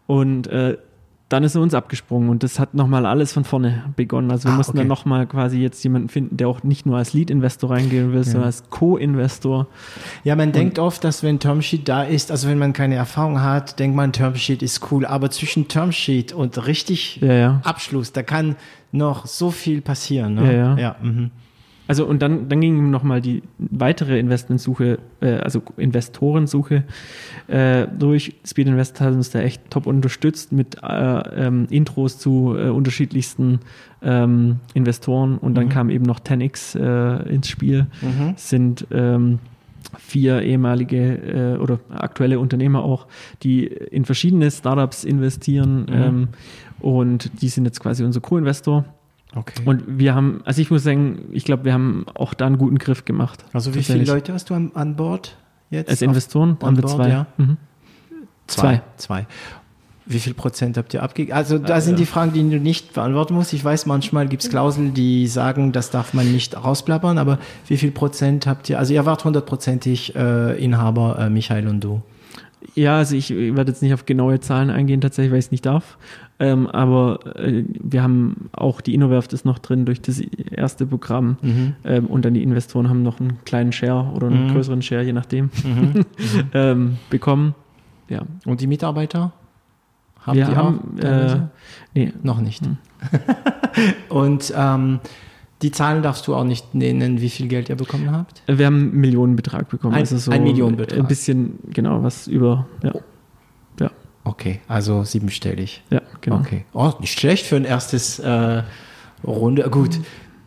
Und 0.07 0.48
äh, 0.48 0.77
dann 1.30 1.43
ist 1.43 1.56
er 1.56 1.61
uns 1.61 1.76
abgesprungen 1.76 2.30
und 2.30 2.41
das 2.41 2.60
hat 2.60 2.73
nochmal 2.73 3.06
alles 3.06 3.34
von 3.34 3.43
vorne 3.43 3.84
begonnen. 3.95 4.31
Also 4.31 4.49
wir 4.49 4.53
ah, 4.53 4.57
mussten 4.57 4.72
okay. 4.72 4.80
dann 4.80 4.88
nochmal 4.88 5.27
quasi 5.27 5.60
jetzt 5.60 5.84
jemanden 5.84 6.10
finden, 6.10 6.38
der 6.38 6.47
auch 6.47 6.64
nicht 6.64 6.88
nur 6.88 6.97
als 6.97 7.14
Lead-Investor 7.14 7.69
reingehen 7.69 8.11
will, 8.11 8.19
ja. 8.19 8.23
sondern 8.23 8.45
als 8.45 8.69
Co-Investor. 8.72 9.68
Ja, 10.23 10.35
man 10.35 10.49
und 10.49 10.56
denkt 10.56 10.80
oft, 10.80 11.03
dass 11.03 11.22
wenn 11.22 11.39
Termsheet 11.39 11.88
da 11.88 12.03
ist, 12.03 12.31
also 12.31 12.47
wenn 12.47 12.57
man 12.57 12.73
keine 12.73 12.95
Erfahrung 12.95 13.41
hat, 13.41 13.80
denkt 13.80 13.95
man, 13.95 14.11
Termsheet 14.11 14.64
ist 14.64 14.91
cool, 14.91 15.06
aber 15.06 15.30
zwischen 15.30 15.68
Termsheet 15.68 16.34
und 16.34 16.65
richtig 16.65 17.18
ja, 17.22 17.34
ja. 17.34 17.61
Abschluss, 17.64 18.11
da 18.11 18.23
kann 18.23 18.56
noch 18.91 19.27
so 19.27 19.51
viel 19.51 19.81
passieren. 19.81 20.34
Ne? 20.34 20.45
Ja, 20.45 20.51
ja. 20.51 20.77
ja 20.77 20.95
mhm. 21.01 21.30
Also 21.90 22.06
und 22.06 22.22
dann, 22.22 22.49
dann 22.49 22.61
ging 22.61 22.78
ihm 22.78 22.91
nochmal 22.91 23.20
die 23.20 23.41
weitere 23.57 24.20
Investmentsuche, 24.20 24.99
äh, 25.22 25.38
also 25.38 25.64
Investorensuche 25.76 26.84
äh, 27.48 27.88
durch. 27.88 28.36
Speed 28.45 28.68
Invest 28.68 29.02
hat 29.02 29.11
uns 29.11 29.32
da 29.32 29.40
echt 29.40 29.72
top 29.72 29.88
unterstützt 29.88 30.52
mit 30.52 30.78
äh, 30.84 31.48
ähm, 31.48 31.66
Intros 31.72 32.20
zu 32.20 32.56
äh, 32.56 32.70
unterschiedlichsten 32.70 33.61
ähm, 34.03 34.57
Investoren 34.76 35.40
und 35.40 35.56
dann 35.56 35.66
mhm. 35.66 35.70
kam 35.70 35.90
eben 35.90 36.06
noch 36.06 36.20
10x 36.20 36.78
äh, 36.80 37.28
ins 37.34 37.48
Spiel. 37.48 37.88
Mhm. 38.03 38.34
Sind 38.36 38.86
ähm, 38.91 39.40
vier 39.98 40.44
ehemalige 40.44 41.56
äh, 41.56 41.57
oder 41.57 41.80
aktuelle 41.90 42.40
Unternehmer 42.40 42.84
auch, 42.84 43.07
die 43.41 43.66
in 43.66 44.06
verschiedene 44.06 44.52
Startups 44.52 45.06
investieren 45.06 45.88
mhm. 45.88 45.94
ähm, 45.94 46.28
und 46.82 47.41
die 47.41 47.49
sind 47.49 47.66
jetzt 47.66 47.80
quasi 47.80 48.03
unser 48.03 48.22
Co-Investor. 48.22 48.86
Okay. 49.35 49.61
Und 49.65 49.84
wir 49.99 50.15
haben, 50.15 50.41
also 50.45 50.61
ich 50.61 50.72
muss 50.72 50.84
sagen, 50.84 51.30
ich 51.31 51.45
glaube, 51.45 51.65
wir 51.65 51.73
haben 51.73 52.06
auch 52.15 52.34
da 52.34 52.47
einen 52.47 52.57
guten 52.57 52.80
Griff 52.80 53.06
gemacht. 53.06 53.45
Also 53.53 53.76
wie 53.76 53.84
viele 53.84 54.03
Leute 54.03 54.34
hast 54.34 54.49
du 54.49 54.56
an, 54.56 54.72
an 54.73 54.95
Bord 54.95 55.38
jetzt? 55.69 55.89
Als 55.89 56.01
Investoren 56.01 56.57
haben 56.61 56.77
wir 56.77 56.85
zwei. 56.88 57.10
Ja. 57.10 57.27
Mhm. 57.38 57.57
Zwei. 58.47 58.81
Zwei. 58.97 59.27
Wie 60.07 60.18
viel 60.18 60.34
Prozent 60.34 60.76
habt 60.76 60.95
ihr 60.95 61.03
abgegeben? 61.03 61.38
Also 61.38 61.60
da 61.60 61.81
sind 61.81 61.99
die 61.99 62.07
Fragen, 62.07 62.34
die 62.34 62.41
du 62.41 62.60
nicht 62.60 62.93
beantworten 62.93 63.35
musst. 63.35 63.53
Ich 63.53 63.64
weiß, 63.64 63.85
manchmal 63.85 64.27
gibt 64.27 64.43
es 64.43 64.49
Klauseln, 64.49 64.95
die 64.95 65.27
sagen, 65.27 65.72
das 65.72 65.91
darf 65.91 66.15
man 66.15 66.31
nicht 66.31 66.57
rausplappern, 66.57 67.19
aber 67.19 67.38
wie 67.68 67.77
viel 67.77 67.91
Prozent 67.91 68.47
habt 68.47 68.68
ihr? 68.72 68.80
Also 68.80 68.95
ihr 68.95 69.06
wart 69.06 69.23
hundertprozentig 69.23 70.15
äh, 70.15 70.57
Inhaber, 70.64 71.19
äh, 71.19 71.30
Michael 71.30 71.68
und 71.68 71.84
du. 71.84 72.01
Ja, 72.76 72.98
also 72.98 73.15
ich 73.15 73.30
werde 73.30 73.72
jetzt 73.72 73.81
nicht 73.81 73.94
auf 73.94 74.06
genaue 74.06 74.40
Zahlen 74.40 74.69
eingehen, 74.69 75.02
tatsächlich, 75.02 75.31
weil 75.31 75.40
ich 75.40 75.45
es 75.45 75.52
nicht 75.52 75.65
darf. 75.65 75.98
Ähm, 76.40 76.68
aber 76.68 77.36
äh, 77.38 77.64
wir 77.68 78.02
haben 78.02 78.49
auch 78.53 78.81
die 78.81 78.94
Innowerft 78.94 79.34
ist 79.34 79.45
noch 79.45 79.60
drin 79.60 79.86
durch 79.86 80.02
das 80.02 80.19
erste 80.19 80.86
Programm 80.86 81.38
mhm. 81.41 81.76
ähm, 81.84 82.06
und 82.07 82.23
dann 82.23 82.34
die 82.34 82.44
Investoren 82.44 82.90
haben 82.90 83.03
noch 83.03 83.19
einen 83.19 83.40
kleinen 83.44 83.73
Share 83.73 84.11
oder 84.14 84.27
einen 84.27 84.48
mhm. 84.48 84.53
größeren 84.53 84.81
Share, 84.81 85.03
je 85.03 85.14
nachdem, 85.14 85.49
mhm. 85.64 86.06
ähm, 86.53 86.98
bekommen. 87.10 87.56
Ja. 88.07 88.22
Und 88.45 88.61
die 88.61 88.68
Mitarbeiter? 88.68 89.34
Haben 90.22 90.38
wir 90.38 90.45
die 90.45 90.56
haben, 90.56 90.98
auch? 90.98 91.03
Äh, 91.03 91.41
nee. 91.94 92.14
Noch 92.23 92.40
nicht. 92.40 92.65
Mhm. 92.65 92.77
und 94.10 94.53
ähm, 94.56 94.99
die 95.61 95.72
Zahlen 95.72 96.03
darfst 96.03 96.27
du 96.27 96.36
auch 96.36 96.44
nicht 96.44 96.73
nennen, 96.73 97.19
wie 97.22 97.30
viel 97.30 97.48
Geld 97.48 97.69
ihr 97.69 97.76
bekommen 97.76 98.11
habt? 98.11 98.41
Wir 98.48 98.65
haben 98.65 98.91
einen 98.91 99.02
Millionenbetrag 99.02 99.68
bekommen. 99.69 99.94
Ein, 99.94 100.02
also 100.02 100.18
so 100.18 100.31
ein 100.31 100.44
Millionenbetrag. 100.44 100.99
Ein 100.99 101.07
bisschen, 101.07 101.60
genau, 101.73 102.02
was 102.02 102.27
über, 102.27 102.68
ja. 102.81 102.94
ja. 103.80 103.91
Okay, 104.23 104.61
also 104.68 105.03
siebenstellig. 105.03 105.84
Ja, 105.90 106.02
genau. 106.22 106.38
Okay. 106.38 106.65
Oh, 106.73 106.94
nicht 106.99 107.19
schlecht 107.19 107.45
für 107.45 107.57
ein 107.57 107.65
erstes 107.65 108.19
äh, 108.19 108.64
Runde. 109.26 109.69
Gut, 109.69 109.99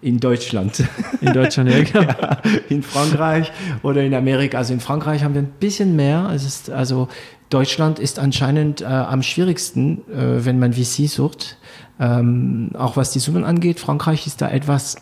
in 0.02 0.18
Deutschland. 0.18 0.82
In 1.20 1.32
Deutschland, 1.32 1.70
ja, 1.70 1.82
genau. 1.84 2.00
ja, 2.02 2.38
In 2.68 2.82
Frankreich 2.82 3.52
oder 3.82 4.02
in 4.02 4.14
Amerika. 4.14 4.58
Also 4.58 4.72
in 4.72 4.80
Frankreich 4.80 5.22
haben 5.22 5.34
wir 5.34 5.42
ein 5.42 5.52
bisschen 5.60 5.94
mehr. 5.94 6.30
Es 6.34 6.44
ist, 6.44 6.70
also 6.70 7.08
Deutschland 7.50 7.98
ist 7.98 8.18
anscheinend 8.18 8.80
äh, 8.80 8.86
am 8.86 9.22
schwierigsten, 9.22 9.98
äh, 10.10 10.44
wenn 10.44 10.58
man 10.58 10.72
VC 10.72 11.08
sucht. 11.08 11.58
Ähm, 12.02 12.70
auch 12.76 12.96
was 12.96 13.12
die 13.12 13.20
Summen 13.20 13.44
angeht, 13.44 13.78
Frankreich 13.78 14.26
ist 14.26 14.42
da 14.42 14.48
etwas 14.50 14.96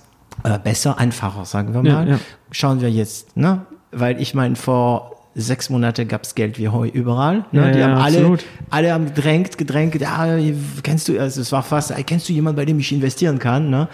äh, 0.45 0.59
besser, 0.59 0.99
einfacher, 0.99 1.47
sagen 1.47 1.73
wir 1.73 1.83
mal. 1.83 2.07
Ja, 2.07 2.15
ja. 2.15 2.21
Schauen 2.51 2.83
wir 2.83 2.91
jetzt, 2.91 3.39
ne? 3.39 3.63
Weil 3.91 4.21
ich 4.21 4.35
meine, 4.35 4.55
vor 4.55 5.17
sechs 5.35 5.71
Monate 5.71 6.05
gab 6.05 6.25
es 6.25 6.35
Geld 6.35 6.59
wie 6.59 6.69
Heu 6.69 6.89
überall. 6.89 7.47
Ne? 7.53 7.69
Ja, 7.69 7.71
die 7.71 7.83
haben 7.83 7.95
alle, 7.95 8.39
alle 8.69 8.93
haben 8.93 9.07
gedrängt, 9.07 9.57
gedrängt, 9.57 9.99
ja, 9.99 10.39
kennst 10.83 11.09
du, 11.09 11.19
also 11.19 11.41
es 11.41 11.51
war 11.53 11.63
fast, 11.63 11.95
kennst 12.05 12.29
du 12.29 12.35
jemanden, 12.35 12.57
bei 12.57 12.67
dem 12.67 12.79
ich 12.79 12.93
investieren 12.93 13.39
kann? 13.39 13.71
Ne? 13.71 13.89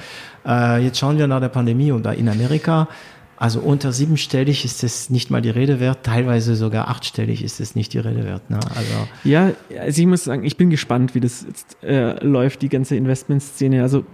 Äh, 0.45 0.85
jetzt 0.85 0.99
schauen 0.99 1.16
wir 1.16 1.28
nach 1.28 1.41
der 1.41 1.49
Pandemie 1.49 1.93
und 1.93 2.05
da 2.05 2.12
in 2.12 2.28
Amerika 2.28 2.89
also 3.36 3.60
unter 3.60 3.92
siebenstellig 3.92 4.64
ist 4.64 4.82
es 4.82 5.10
nicht 5.10 5.30
mal 5.30 5.42
die 5.42 5.50
Rede 5.50 5.78
wert, 5.78 6.04
teilweise 6.04 6.56
sogar 6.56 6.88
achtstellig 6.88 7.42
ist 7.44 7.60
es 7.60 7.74
nicht 7.74 7.92
die 7.92 7.98
Rede 7.98 8.24
wert. 8.24 8.48
Ne? 8.50 8.58
Also 8.74 9.08
ja, 9.24 9.52
also 9.78 10.00
ich 10.00 10.06
muss 10.06 10.24
sagen, 10.24 10.44
ich 10.44 10.56
bin 10.56 10.70
gespannt, 10.70 11.14
wie 11.14 11.20
das 11.20 11.44
jetzt 11.46 11.82
äh, 11.82 12.24
läuft, 12.24 12.62
die 12.62 12.68
ganze 12.68 12.96
Investmentszene. 12.96 13.82
Also 13.82 14.04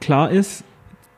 klar 0.00 0.30
ist, 0.30 0.64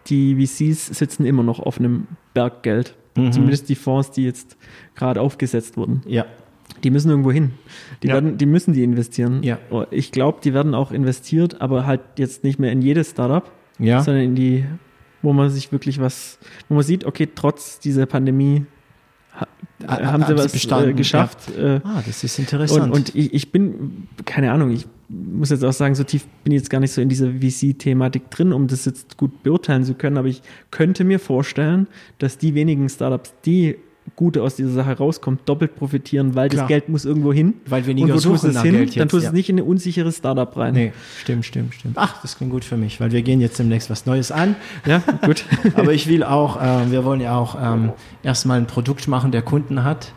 die 0.07 0.35
VCs 0.37 0.87
sitzen 0.87 1.27
immer 1.27 1.43
noch 1.43 1.59
auf 1.59 1.79
einem 1.79 2.07
Berg 2.33 2.63
Geld. 2.63 2.95
Mhm. 3.17 3.33
Zumindest 3.33 3.69
die 3.69 3.75
Fonds, 3.75 4.13
die 4.13 4.25
jetzt 4.25 4.57
gerade 4.95 5.21
aufgesetzt 5.21 5.77
wurden. 5.77 6.03
Ja. 6.07 6.27
Die 6.85 6.91
müssen 6.91 7.11
irgendwo 7.11 7.33
hin. 7.33 7.53
Die, 8.03 8.09
ja. 8.09 8.15
werden, 8.15 8.39
die 8.39 8.47
müssen 8.47 8.73
die 8.73 8.85
investieren. 8.85 9.43
Ja. 9.43 9.59
Oh, 9.71 9.85
ich 9.91 10.13
glaube, 10.13 10.39
die 10.45 10.55
werden 10.55 10.75
auch 10.75 10.93
investiert, 10.93 11.61
aber 11.61 11.87
halt 11.87 12.03
jetzt 12.19 12.45
nicht 12.45 12.61
mehr 12.61 12.71
in 12.71 12.83
jedes 12.83 13.11
Startup, 13.11 13.51
ja. 13.81 14.03
sondern 14.03 14.23
in 14.23 14.35
die 14.37 14.65
wo 15.23 15.33
man 15.33 15.51
sich 15.51 15.73
wirklich 15.73 16.01
was, 16.01 16.39
wo 16.69 16.75
man 16.75 16.85
sieht, 16.85 17.05
okay, 17.05 17.29
trotz 17.35 17.81
dieser 17.81 18.07
Pandemie 18.07 18.67
ha, 19.35 19.47
ah, 19.87 20.13
haben 20.13 20.25
sie 20.27 20.37
was 20.37 20.55
äh, 20.55 20.93
geschafft. 20.93 21.39
Ja. 21.57 21.77
Äh, 21.77 21.81
ah, 21.85 22.03
das 22.07 22.25
ist 22.25 22.39
interessant. 22.39 22.85
Und, 22.85 22.93
und 22.93 23.15
ich, 23.15 23.35
ich, 23.35 23.53
bin, 23.53 24.09
keine 24.25 24.53
Ahnung, 24.53 24.71
ich 24.71 24.87
muss 25.09 25.51
jetzt 25.51 25.65
auch 25.65 25.73
sagen, 25.73 25.95
so 25.95 26.05
tief 26.05 26.27
bin 26.45 26.53
ich 26.53 26.61
jetzt 26.61 26.71
gar 26.71 26.81
nicht 26.81 26.93
so 26.93 27.01
in 27.01 27.09
dieser 27.09 27.31
VC-Thematik 27.31 28.31
drin, 28.31 28.53
um 28.53 28.67
das 28.67 28.85
jetzt 28.85 29.17
gut 29.17 29.43
beurteilen 29.43 29.85
zu 29.85 29.95
können, 29.95 30.19
aber 30.19 30.29
ich 30.29 30.43
könnte 30.71 31.05
mir 31.05 31.19
vorstellen, 31.19 31.89
dass 32.19 32.39
die 32.39 32.55
wenigen 32.55 32.89
Startups, 32.89 33.33
die 33.45 33.77
Gute 34.17 34.43
aus 34.43 34.57
dieser 34.57 34.71
Sache 34.71 34.97
rauskommt, 34.97 35.49
doppelt 35.49 35.77
profitieren, 35.77 36.35
weil 36.35 36.49
Klar. 36.49 36.63
das 36.63 36.69
Geld 36.69 36.89
muss 36.89 37.05
irgendwo 37.05 37.33
hin. 37.33 37.55
Weil 37.67 37.87
weniger 37.87 38.09
und 38.09 38.15
wo 38.15 38.19
suchen 38.19 38.51
es 38.51 38.63
hin, 38.63 38.73
Geld 38.73 38.97
dann 38.99 39.09
tust 39.09 39.23
du 39.23 39.25
ja. 39.25 39.29
es 39.29 39.35
nicht 39.35 39.49
in 39.49 39.59
ein 39.59 39.65
unsicheres 39.65 40.19
Startup 40.19 40.57
rein. 40.57 40.75
Nee, 40.75 40.93
stimmt, 41.21 41.45
stimmt, 41.45 41.75
stimmt. 41.75 41.97
Ach, 41.99 42.21
das 42.23 42.37
klingt 42.37 42.53
gut 42.53 42.65
für 42.65 42.77
mich, 42.77 43.01
weil 43.01 43.13
wir 43.13 43.23
gehen 43.23 43.41
jetzt 43.41 43.59
demnächst 43.59 43.91
was 43.91 44.07
Neues 44.07 44.31
an. 44.31 44.57
Ja, 44.87 45.03
gut. 45.25 45.45
Aber 45.75 45.93
ich 45.93 46.09
will 46.09 46.23
auch, 46.25 46.61
äh, 46.61 46.91
wir 46.91 47.05
wollen 47.05 47.21
ja 47.21 47.37
auch 47.37 47.57
ähm, 47.61 47.93
erstmal 48.23 48.59
ein 48.59 48.67
Produkt 48.67 49.09
machen, 49.09 49.33
der 49.33 49.43
Kunden 49.43 49.85
hat. 49.85 50.13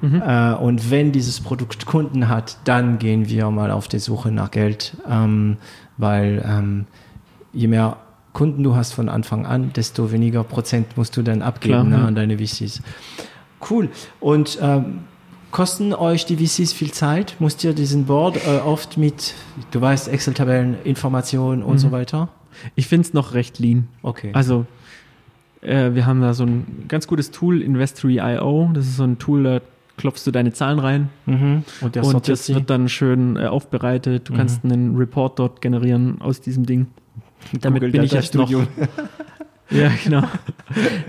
Mhm. 0.00 0.22
Äh, 0.26 0.54
und 0.54 0.90
wenn 0.90 1.12
dieses 1.12 1.40
Produkt 1.40 1.86
Kunden 1.86 2.28
hat, 2.28 2.58
dann 2.64 2.98
gehen 2.98 3.28
wir 3.28 3.50
mal 3.50 3.70
auf 3.70 3.88
die 3.88 3.98
Suche 3.98 4.30
nach 4.30 4.50
Geld, 4.50 4.96
ähm, 5.08 5.56
weil 5.96 6.44
ähm, 6.46 6.86
je 7.52 7.68
mehr 7.68 7.96
Kunden 8.34 8.64
du 8.64 8.74
hast 8.74 8.92
von 8.92 9.08
Anfang 9.08 9.46
an, 9.46 9.72
desto 9.72 10.12
weniger 10.12 10.44
Prozent 10.44 10.96
musst 10.96 11.16
du 11.16 11.22
dann 11.22 11.40
abgeben 11.40 11.88
Klar, 11.88 12.00
ne, 12.00 12.06
an 12.06 12.14
deine 12.14 12.36
VCs. 12.36 12.82
Cool. 13.70 13.88
Und 14.20 14.58
ähm, 14.60 15.04
kosten 15.52 15.94
euch 15.94 16.26
die 16.26 16.36
VCs 16.36 16.72
viel 16.72 16.90
Zeit? 16.90 17.36
Musst 17.38 17.62
ihr 17.62 17.72
diesen 17.72 18.06
Board 18.06 18.36
äh, 18.46 18.58
oft 18.58 18.98
mit, 18.98 19.34
du 19.70 19.80
weißt, 19.80 20.08
Excel-Tabellen, 20.08 20.76
Informationen 20.82 21.62
und 21.62 21.74
mhm. 21.74 21.78
so 21.78 21.92
weiter? 21.92 22.28
Ich 22.74 22.88
finde 22.88 23.06
es 23.06 23.14
noch 23.14 23.34
recht 23.34 23.60
lean. 23.60 23.86
Okay. 24.02 24.30
Also, 24.32 24.66
äh, 25.60 25.94
wir 25.94 26.04
haben 26.04 26.20
da 26.20 26.34
so 26.34 26.44
ein 26.44 26.86
ganz 26.88 27.06
gutes 27.06 27.30
Tool, 27.30 27.62
Investory.io. 27.62 28.70
Das 28.74 28.84
ist 28.86 28.96
so 28.96 29.04
ein 29.04 29.18
Tool, 29.18 29.44
da 29.44 29.60
klopfst 29.96 30.26
du 30.26 30.32
deine 30.32 30.52
Zahlen 30.52 30.80
rein 30.80 31.08
mhm. 31.26 31.62
Und, 31.80 31.96
und 31.96 32.28
das 32.28 32.48
wird 32.52 32.68
dann 32.68 32.88
schön 32.88 33.36
äh, 33.36 33.46
aufbereitet. 33.46 34.28
Du 34.28 34.34
kannst 34.34 34.64
einen 34.64 34.96
Report 34.96 35.38
dort 35.38 35.60
generieren 35.60 36.20
aus 36.20 36.40
diesem 36.40 36.66
Ding. 36.66 36.88
Damit 37.60 37.80
Google 37.80 37.92
bin 37.92 38.02
ich 38.02 38.10
Data 38.10 38.22
jetzt 38.22 38.34
noch. 38.34 38.46
Studio. 38.48 38.66
Ja, 39.70 39.90
genau. 40.04 40.22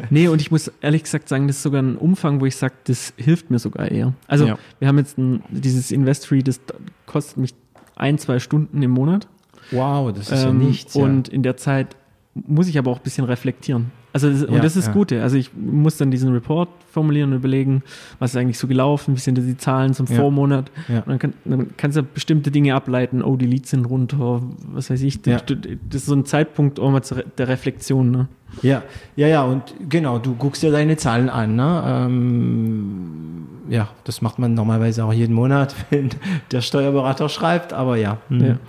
nee, 0.10 0.30
und 0.30 0.42
ich 0.42 0.50
muss 0.50 0.72
ehrlich 0.80 1.04
gesagt 1.04 1.28
sagen, 1.28 1.46
das 1.48 1.58
ist 1.58 1.64
sogar 1.64 1.82
ein 1.82 1.98
Umfang, 1.98 2.40
wo 2.40 2.46
ich 2.46 2.56
sage, 2.56 2.74
das 2.86 3.14
hilft 3.18 3.52
mir 3.52 3.60
sogar 3.60 3.92
eher. 3.92 4.14
Also, 4.28 4.48
Ja. 4.48 4.58
wir 4.80 4.88
haben 4.88 4.98
jetzt 4.98 5.18
ein, 5.18 5.44
dieses 5.50 5.92
Investory, 5.92 6.42
das 6.42 6.62
kostet 7.06 7.36
mich 7.38 7.54
ein, 7.98 8.18
zwei 8.18 8.40
Stunden 8.40 8.82
im 8.82 8.92
Monat. 8.92 9.28
Wow, 9.72 10.14
das 10.14 10.32
ist 10.32 10.44
Ähm, 10.44 10.62
ja 10.62 10.68
nichts. 10.68 10.94
Ja. 10.96 11.04
Und 11.04 11.28
in 11.28 11.44
der 11.44 11.58
Zeit 11.58 11.98
muss 12.34 12.68
ich 12.70 12.78
aber 12.78 12.92
auch 12.92 12.98
ein 12.98 13.04
bisschen 13.04 13.26
reflektieren. 13.26 13.92
Also 14.16 14.30
das, 14.30 14.44
Ja, 14.44 14.48
und 14.48 14.64
das 14.64 14.78
ist 14.78 14.86
ja. 14.86 14.92
das 14.92 14.94
Gute. 14.94 15.22
Also 15.22 15.36
ich 15.36 15.52
muss 15.54 15.98
dann 15.98 16.10
diesen 16.10 16.32
Report 16.32 16.70
formulieren 16.90 17.32
und 17.32 17.40
überlegen, 17.40 17.84
was 18.18 18.32
ist 18.32 18.38
eigentlich 18.38 18.58
so 18.58 18.66
gelaufen, 18.66 19.14
wie 19.14 19.20
sind 19.20 19.38
die 19.38 19.58
Zahlen 19.58 19.94
zum 19.94 20.06
Ja. 20.06 20.16
Vormonat. 20.16 20.72
Ja. 20.88 21.00
Und 21.00 21.08
dann, 21.10 21.20
kann, 21.20 21.34
dann 21.44 21.68
kannst 21.76 21.98
du 21.98 22.04
bestimmte 22.04 22.50
Dinge 22.50 22.76
ableiten. 22.76 23.22
Oh, 23.22 23.36
die 23.36 23.46
Leads 23.46 23.72
sind 23.72 23.84
runter, 23.84 24.42
was 24.72 24.90
weiß 24.90 25.02
ich. 25.02 25.22
Das, 25.22 25.44
das 25.46 25.58
ist 26.02 26.06
so 26.06 26.16
ein 26.16 26.24
Zeitpunkt 26.24 26.80
auch 26.80 26.92
mal 26.92 27.02
der 27.38 27.48
Reflexion. 27.50 28.10
Ne? 28.10 28.28
Ja, 28.62 28.84
ja, 29.18 29.28
ja, 29.28 29.44
und 29.44 29.64
genau, 29.90 30.18
du 30.18 30.34
guckst 30.36 30.64
dir 30.64 30.72
deine 30.72 30.96
Zahlen 30.96 31.30
an. 31.30 31.58
Ne? 31.58 31.84
Ähm, 31.86 33.48
ja, 33.68 33.90
das 34.06 34.22
macht 34.22 34.40
man 34.40 34.54
normalerweise 34.54 35.04
auch 35.04 35.12
jeden 35.12 35.36
Monat, 35.36 35.76
wenn 35.90 36.10
der 36.52 36.62
Steuerberater 36.62 37.28
schreibt, 37.28 37.74
aber 37.74 37.98
ja. 37.98 38.20
Mhm. 38.30 38.60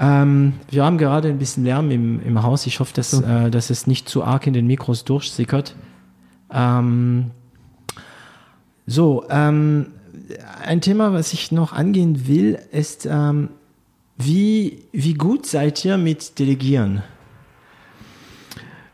Ähm, 0.00 0.54
wir 0.70 0.84
haben 0.84 0.96
gerade 0.96 1.28
ein 1.28 1.38
bisschen 1.38 1.64
Lärm 1.64 1.90
im, 1.90 2.22
im 2.24 2.42
Haus. 2.42 2.66
Ich 2.66 2.80
hoffe, 2.80 2.94
dass, 2.94 3.10
So. 3.10 3.22
äh, 3.22 3.50
dass 3.50 3.68
es 3.68 3.86
nicht 3.86 4.08
zu 4.08 4.24
arg 4.24 4.46
in 4.46 4.54
den 4.54 4.66
Mikros 4.66 5.04
durchsickert. 5.04 5.76
Ähm, 6.50 7.30
so, 8.86 9.24
ähm, 9.28 9.88
ein 10.64 10.80
Thema, 10.80 11.12
was 11.12 11.32
ich 11.34 11.52
noch 11.52 11.72
angehen 11.72 12.26
will, 12.26 12.58
ist, 12.72 13.06
ähm, 13.06 13.50
wie, 14.16 14.84
wie 14.92 15.14
gut 15.14 15.46
seid 15.46 15.84
ihr 15.84 15.96
mit 15.98 16.38
Delegieren? 16.38 17.02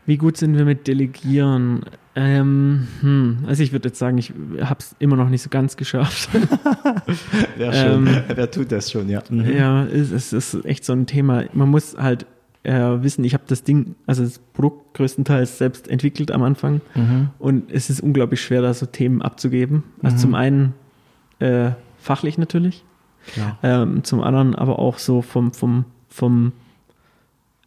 Wie 0.05 0.17
gut 0.17 0.37
sind 0.37 0.55
wir 0.57 0.65
mit 0.65 0.87
Delegieren? 0.87 1.83
Ähm, 2.19 2.87
hm, 3.01 3.37
also 3.45 3.61
ich 3.61 3.71
würde 3.73 3.89
jetzt 3.89 3.99
sagen, 3.99 4.17
ich 4.17 4.33
habe 4.61 4.79
es 4.79 4.95
immer 4.97 5.15
noch 5.15 5.29
nicht 5.29 5.43
so 5.43 5.49
ganz 5.49 5.77
geschafft. 5.77 6.29
Wer, 7.57 7.73
schon. 7.73 8.07
Wer 8.35 8.49
tut 8.49 8.71
das 8.71 8.89
schon, 8.91 9.07
ja. 9.07 9.21
Ja, 9.29 9.83
es, 9.85 10.11
es 10.11 10.33
ist 10.33 10.65
echt 10.65 10.83
so 10.83 10.93
ein 10.93 11.05
Thema. 11.05 11.43
Man 11.53 11.69
muss 11.69 11.95
halt 11.95 12.25
äh, 12.63 12.73
wissen, 13.03 13.23
ich 13.23 13.35
habe 13.35 13.43
das 13.47 13.63
Ding, 13.63 13.93
also 14.07 14.23
das 14.23 14.39
Produkt 14.39 14.95
größtenteils 14.95 15.59
selbst 15.59 15.87
entwickelt 15.87 16.31
am 16.31 16.41
Anfang 16.41 16.81
Mhm. 16.95 17.29
und 17.37 17.71
es 17.71 17.91
ist 17.91 18.01
unglaublich 18.01 18.41
schwer, 18.41 18.63
da 18.63 18.73
so 18.73 18.87
Themen 18.87 19.21
abzugeben. 19.21 19.83
Also 20.01 20.15
Mhm. 20.15 20.19
zum 20.21 20.35
einen 20.35 20.73
äh, 21.39 21.69
fachlich 21.99 22.39
natürlich, 22.39 22.83
ähm, 23.61 24.03
zum 24.03 24.21
anderen 24.21 24.55
aber 24.55 24.79
auch 24.79 24.97
so 24.97 25.21
vom, 25.21 25.53
vom, 25.53 25.85
vom 26.09 26.51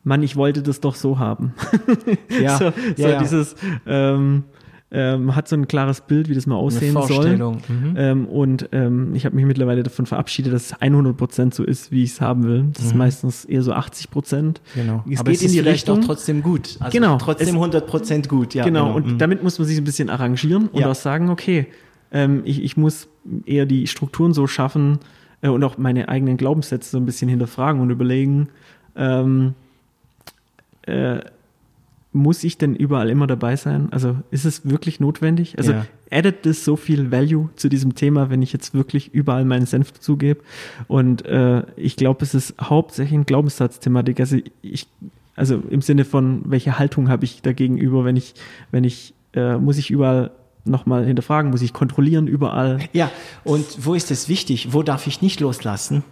Mann, 0.02 0.22
ich 0.22 0.34
wollte 0.36 0.62
das 0.62 0.80
doch 0.80 0.94
so 0.94 1.18
haben. 1.18 1.52
Ja, 2.40 2.56
so, 2.56 2.72
so 2.96 3.08
ja. 3.08 3.18
dieses 3.20 3.54
ähm, 3.86 4.44
ähm, 4.92 5.36
hat 5.36 5.46
so 5.46 5.54
ein 5.56 5.68
klares 5.68 6.00
Bild, 6.00 6.28
wie 6.28 6.34
das 6.34 6.46
mal 6.46 6.56
aussehen 6.56 6.96
Eine 6.96 7.06
soll. 7.06 7.14
Vorstellung. 7.16 7.58
Mhm. 7.68 7.94
Ähm, 7.96 8.26
und 8.26 8.68
ähm, 8.72 9.14
ich 9.14 9.24
habe 9.24 9.36
mich 9.36 9.44
mittlerweile 9.44 9.82
davon 9.84 10.06
verabschiedet, 10.06 10.52
dass 10.52 10.72
es 10.72 10.74
100% 10.80 11.54
so 11.54 11.62
ist, 11.62 11.92
wie 11.92 12.02
ich 12.02 12.10
es 12.12 12.20
haben 12.20 12.42
will. 12.44 12.64
Das 12.72 12.86
ist 12.86 12.92
Mhm. 12.94 12.98
meistens 12.98 13.44
eher 13.44 13.62
so 13.62 13.72
80%. 13.72 14.56
Genau. 14.74 15.04
Es 15.08 15.20
Aber 15.20 15.30
geht 15.30 15.36
es 15.36 15.42
in 15.42 15.46
ist 15.48 15.54
die 15.54 15.60
Richtung. 15.60 16.00
auch 16.00 16.04
trotzdem 16.06 16.42
gut. 16.42 16.76
Also 16.80 16.92
Genau. 16.92 17.18
Trotzdem 17.18 17.48
Es- 17.54 17.60
100% 17.60 18.28
gut, 18.28 18.54
ja. 18.54 18.64
genau, 18.64 18.94
und 18.96 19.06
Mhm. 19.06 19.18
damit 19.18 19.42
muss 19.44 19.58
man 19.60 19.68
sich 19.68 19.78
ein 19.78 19.84
bisschen 19.84 20.10
arrangieren 20.10 20.68
und 20.68 20.80
Ja. 20.80 20.90
auch 20.90 20.94
sagen, 20.96 21.28
okay, 21.30 21.66
ähm, 22.10 22.40
ich, 22.44 22.62
ich 22.64 22.76
muss 22.76 23.06
eher 23.46 23.66
die 23.66 23.86
Strukturen 23.86 24.32
so 24.32 24.46
schaffen 24.48 24.98
äh, 25.42 25.48
und 25.50 25.62
auch 25.62 25.78
meine 25.78 26.08
eigenen 26.08 26.36
Glaubenssätze 26.36 26.90
so 26.90 26.98
ein 26.98 27.06
bisschen 27.06 27.28
hinterfragen 27.28 27.80
und 27.80 27.90
überlegen, 27.90 28.48
ähm, 28.96 29.54
äh, 30.82 31.20
muss 32.12 32.42
ich 32.42 32.58
denn 32.58 32.74
überall 32.74 33.08
immer 33.08 33.26
dabei 33.28 33.54
sein? 33.56 33.88
Also 33.92 34.16
ist 34.32 34.44
es 34.44 34.68
wirklich 34.68 34.98
notwendig? 34.98 35.56
Also 35.58 35.72
Ja. 35.72 35.86
addet 36.10 36.44
das 36.44 36.64
so 36.64 36.74
viel 36.76 37.12
Value 37.12 37.50
zu 37.54 37.68
diesem 37.68 37.94
Thema, 37.94 38.30
wenn 38.30 38.42
ich 38.42 38.52
jetzt 38.52 38.74
wirklich 38.74 39.14
überall 39.14 39.44
meinen 39.44 39.66
Senf 39.66 39.92
zugebe? 39.92 40.40
Und 40.88 41.24
äh, 41.26 41.62
ich 41.76 41.94
glaube, 41.96 42.24
es 42.24 42.34
ist 42.34 42.54
hauptsächlich 42.60 43.14
eine 43.14 43.24
Glaubenssatzthematik. 43.26 44.18
Also 44.18 44.38
ich, 44.62 44.88
also 45.36 45.62
im 45.70 45.82
Sinne 45.82 46.04
von, 46.04 46.42
welche 46.46 46.80
Haltung 46.80 47.08
habe 47.08 47.24
ich 47.24 47.42
dagegenüber, 47.42 48.04
wenn 48.04 48.16
ich, 48.16 48.34
wenn 48.72 48.82
ich, 48.82 49.14
äh, 49.34 49.56
muss 49.56 49.78
ich 49.78 49.90
überall 49.92 50.32
nochmal 50.64 51.06
hinterfragen, 51.06 51.52
muss 51.52 51.62
ich 51.62 51.72
kontrollieren 51.72 52.26
überall? 52.26 52.80
Ja, 52.92 53.10
und 53.44 53.64
wo 53.86 53.94
ist 53.94 54.10
es 54.10 54.28
wichtig? 54.28 54.72
Wo 54.72 54.82
darf 54.82 55.06
ich 55.06 55.22
nicht 55.22 55.38
loslassen? 55.38 56.02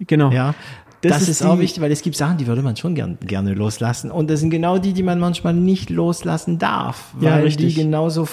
Genau. 0.00 0.30
Ja. 0.32 0.54
Das, 1.02 1.12
Das 1.12 1.22
ist, 1.22 1.28
ist 1.28 1.42
auch 1.42 1.58
wichtig, 1.58 1.82
weil 1.82 1.90
es 1.92 2.00
gibt 2.02 2.16
Sachen, 2.16 2.38
die 2.38 2.46
würde 2.46 2.62
man 2.62 2.76
schon 2.76 2.94
gern, 2.94 3.18
gerne 3.26 3.54
loslassen. 3.54 4.10
Und 4.10 4.30
das 4.30 4.40
sind 4.40 4.50
genau 4.50 4.78
die, 4.78 4.92
die 4.92 5.02
man 5.02 5.18
manchmal 5.18 5.52
nicht 5.52 5.90
loslassen 5.90 6.58
darf. 6.58 7.12
Ja, 7.20 7.32
Weil 7.32 7.42
richtig. 7.42 7.74
die 7.74 7.82
genauso, 7.82 8.28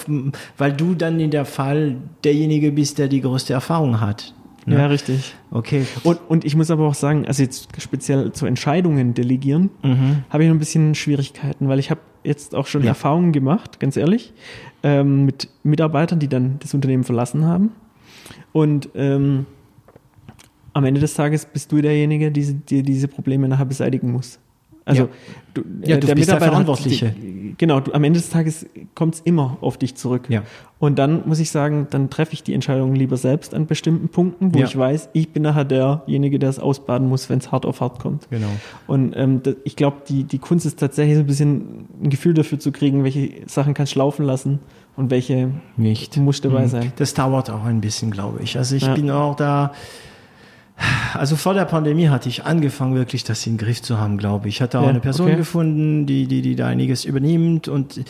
weil 0.56 0.72
du 0.72 0.94
dann 0.94 1.18
in 1.20 1.30
der 1.32 1.44
Fall 1.44 1.96
derjenige 2.24 2.70
bist, 2.72 2.98
der 2.98 3.08
die 3.08 3.20
größte 3.20 3.52
Erfahrung 3.52 4.00
hat. 4.00 4.32
Ne? 4.66 4.76
Ja, 4.76 4.86
richtig. 4.86 5.34
Okay. 5.50 5.84
Und, 6.04 6.20
und 6.28 6.44
ich 6.44 6.54
muss 6.54 6.70
aber 6.70 6.86
auch 6.86 6.94
sagen, 6.94 7.26
also 7.26 7.42
jetzt 7.42 7.68
speziell 7.80 8.30
zu 8.32 8.46
Entscheidungen 8.46 9.14
delegieren, 9.14 9.70
Mhm. 9.82 10.24
habe 10.30 10.44
ich 10.44 10.48
noch 10.48 10.54
ein 10.54 10.60
bisschen 10.60 10.94
Schwierigkeiten, 10.94 11.68
weil 11.68 11.78
ich 11.80 11.90
habe 11.90 12.00
jetzt 12.22 12.54
auch 12.54 12.66
schon 12.68 12.82
Ja. 12.82 12.88
Erfahrungen 12.90 13.32
gemacht, 13.32 13.80
ganz 13.80 13.96
ehrlich, 13.96 14.32
ähm, 14.84 15.24
mit 15.24 15.48
Mitarbeitern, 15.64 16.18
die 16.20 16.28
dann 16.28 16.56
das 16.60 16.72
Unternehmen 16.74 17.02
verlassen 17.04 17.44
haben. 17.46 17.70
Und 18.52 18.90
ähm, 18.94 19.46
am 20.72 20.84
Ende 20.84 21.00
des 21.00 21.14
Tages 21.14 21.44
bist 21.46 21.70
du 21.72 21.80
derjenige, 21.80 22.26
der 22.26 22.30
diese, 22.30 22.54
die 22.54 22.82
diese 22.82 23.08
Probleme 23.08 23.48
nachher 23.48 23.66
beseitigen 23.66 24.12
muss. 24.12 24.38
Also 24.86 25.02
Ja. 25.02 25.08
du, 25.54 25.60
Ja, 25.84 25.96
du 25.96 26.00
bist 26.00 26.08
der 26.08 26.14
Mitarbeiter 26.16 26.44
hat 26.46 26.50
Verantwortliche. 26.52 27.14
Die, 27.20 27.54
genau, 27.58 27.80
du, 27.80 27.92
am 27.92 28.02
Ende 28.02 28.18
des 28.18 28.30
Tages 28.30 28.66
kommt 28.94 29.14
es 29.16 29.20
immer 29.20 29.58
auf 29.60 29.76
dich 29.76 29.94
zurück. 29.94 30.22
Ja. 30.30 30.42
Und 30.78 30.98
dann 30.98 31.28
muss 31.28 31.38
ich 31.38 31.50
sagen, 31.50 31.86
dann 31.90 32.08
treffe 32.08 32.32
ich 32.32 32.42
die 32.42 32.54
Entscheidung 32.54 32.94
lieber 32.94 33.18
selbst 33.18 33.52
an 33.54 33.66
bestimmten 33.66 34.08
Punkten, 34.08 34.54
wo 34.54 34.58
Ja. 34.58 34.64
ich 34.64 34.76
weiß, 34.76 35.10
ich 35.12 35.28
bin 35.32 35.42
nachher 35.42 35.66
derjenige, 35.66 36.38
der 36.38 36.48
es 36.48 36.58
ausbaden 36.58 37.08
muss, 37.08 37.28
wenn 37.28 37.38
es 37.40 37.52
hart 37.52 37.66
auf 37.66 37.80
hart 37.82 37.98
kommt. 38.00 38.28
Genau. 38.30 38.48
Und 38.86 39.12
ähm, 39.16 39.42
da, 39.42 39.52
ich 39.64 39.76
glaube, 39.76 39.98
die, 40.08 40.24
die 40.24 40.38
Kunst 40.38 40.64
ist 40.64 40.78
tatsächlich 40.80 41.16
so 41.16 41.20
ein 41.20 41.26
bisschen 41.26 41.86
ein 42.02 42.08
Gefühl 42.10 42.32
dafür 42.32 42.58
zu 42.58 42.72
kriegen, 42.72 43.04
welche 43.04 43.30
Sachen 43.46 43.74
kannst 43.74 43.94
du 43.94 43.98
laufen 43.98 44.24
lassen 44.24 44.60
und 44.96 45.10
welche 45.10 45.50
Nicht. 45.76 46.16
muss 46.16 46.40
dabei 46.40 46.62
Mhm. 46.64 46.68
sein. 46.68 46.92
Das 46.96 47.12
dauert 47.12 47.50
auch 47.50 47.64
ein 47.64 47.82
bisschen, 47.82 48.10
glaube 48.10 48.40
ich. 48.42 48.56
Also 48.56 48.76
ich 48.76 48.88
bin 48.94 49.10
auch 49.10 49.36
da. 49.36 49.72
Also 51.14 51.36
vor 51.36 51.54
der 51.54 51.64
Pandemie 51.66 52.08
hatte 52.08 52.28
ich 52.28 52.44
angefangen, 52.44 52.94
wirklich 52.94 53.24
das 53.24 53.46
in 53.46 53.54
den 53.54 53.58
Griff 53.66 53.82
zu 53.82 53.98
haben, 53.98 54.16
glaube 54.16 54.48
ich. 54.48 54.56
Ich 54.56 54.62
hatte 54.62 54.78
auch 54.78 54.84
Ja, 54.84 54.88
eine 54.90 55.00
Person 55.00 55.26
okay. 55.28 55.36
gefunden, 55.36 56.06
die, 56.06 56.26
die, 56.26 56.40
die 56.42 56.56
da 56.56 56.66
einiges 56.68 57.04
übernimmt. 57.04 57.68
Und 57.68 58.00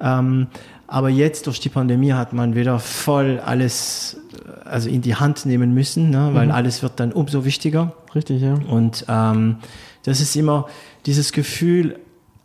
ähm, 0.00 0.46
aber 0.86 1.08
jetzt 1.08 1.46
durch 1.46 1.58
die 1.58 1.68
Pandemie 1.70 2.12
hat 2.12 2.32
man 2.32 2.54
wieder 2.54 2.78
voll 2.78 3.40
alles 3.44 4.18
äh, 4.64 4.68
also 4.68 4.88
in 4.88 5.00
die 5.02 5.14
Hand 5.16 5.46
nehmen 5.46 5.74
müssen, 5.74 6.10
ne? 6.10 6.30
weil 6.32 6.46
Mhm. 6.46 6.52
alles 6.52 6.82
wird 6.82 7.00
dann 7.00 7.12
umso 7.12 7.44
wichtiger. 7.44 7.92
Richtig, 8.14 8.42
ja. 8.42 8.54
Und 8.68 9.04
ähm, 9.08 9.56
das 10.04 10.20
ist 10.20 10.36
immer 10.36 10.66
dieses 11.06 11.32
Gefühl, 11.32 11.98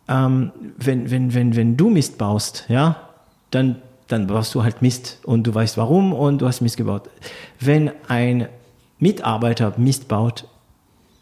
ähm, 0.08 0.50
wenn, 0.78 1.10
wenn, 1.10 1.34
wenn, 1.34 1.54
wenn 1.54 1.76
du 1.76 1.90
Mist 1.90 2.18
baust, 2.18 2.64
ja, 2.68 2.96
dann, 3.50 3.76
dann 4.08 4.26
baust 4.26 4.54
du 4.54 4.64
halt 4.64 4.80
Mist 4.82 5.18
und 5.24 5.46
du 5.46 5.54
weißt 5.54 5.76
warum 5.76 6.12
und 6.14 6.40
du 6.40 6.46
hast 6.48 6.62
Mist 6.62 6.78
gebaut. 6.78 7.02
Wenn 7.60 7.90
ein 8.08 8.48
Mitarbeiter 8.98 9.72
Mist 9.76 10.08
baut 10.08 10.46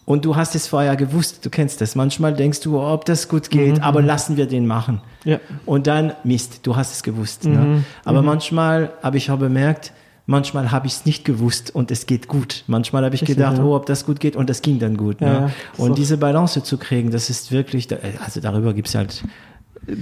und 0.05 0.25
du 0.25 0.37
hast 0.37 0.55
es 0.55 0.67
vorher 0.69 0.97
gewusst, 0.97 1.45
du 1.45 1.51
kennst 1.51 1.81
das, 1.81 1.95
manchmal 1.97 2.33
denkst 2.35 2.61
du, 2.61 2.81
ob 2.81 3.05
das 3.05 3.29
gut 3.29 3.51
geht, 3.51 3.83
aber 3.83 4.03
lassen 4.03 4.37
wir 4.37 4.47
den 4.47 4.67
machen. 4.67 5.01
Ja. 5.25 5.41
Und 5.67 5.87
dann 5.87 6.13
Mist, 6.25 6.61
du 6.67 6.77
hast 6.77 6.93
es 6.93 7.03
gewusst. 7.03 7.45
Ne? 7.45 7.59
Mhm. 7.59 7.85
Aber 8.05 8.23
manchmal 8.23 8.93
habe 9.03 9.17
ich 9.17 9.31
auch 9.33 9.39
bemerkt, 9.39 9.93
manchmal 10.27 10.71
habe 10.71 10.87
ich 10.87 10.93
es 10.95 11.07
nicht 11.07 11.25
gewusst 11.25 11.75
und 11.75 11.91
es 11.91 12.07
geht 12.07 12.29
gut. 12.29 12.63
Manchmal 12.69 13.05
habe 13.05 13.15
ich 13.17 13.23
Richtig, 13.23 13.37
gedacht, 13.37 13.59
ja. 13.59 13.65
oh, 13.65 13.75
ob 13.75 13.87
das 13.87 14.07
gut 14.07 14.21
geht 14.21 14.37
und 14.37 14.49
das 14.49 14.63
ging 14.63 14.79
dann 14.79 14.97
gut. 14.97 15.21
Ja, 15.21 15.27
ne? 15.27 15.35
ja. 15.35 15.51
Und 15.77 15.89
So. 15.89 15.95
diese 15.95 16.17
Balance 16.19 16.63
zu 16.63 16.79
kriegen, 16.79 17.11
das 17.11 17.29
ist 17.29 17.51
wirklich, 17.51 17.89
also 18.25 18.41
darüber 18.41 18.75
gibt 18.75 18.89
es 18.89 18.95
halt 18.95 19.25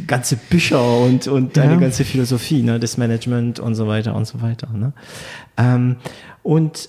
ganze 0.06 0.36
Bücher 0.36 0.82
und, 1.00 1.26
und 1.28 1.56
Ja. 1.56 1.64
eine 1.64 1.78
ganze 1.78 2.04
Philosophie 2.04 2.62
ne, 2.62 2.78
des 2.78 2.96
Management 2.98 3.58
und 3.58 3.74
so 3.74 3.86
weiter 3.86 4.14
und 4.14 4.26
so 4.26 4.40
weiter. 4.42 4.68
Ne? 4.72 4.92
Ähm, 5.56 5.96
und 6.42 6.88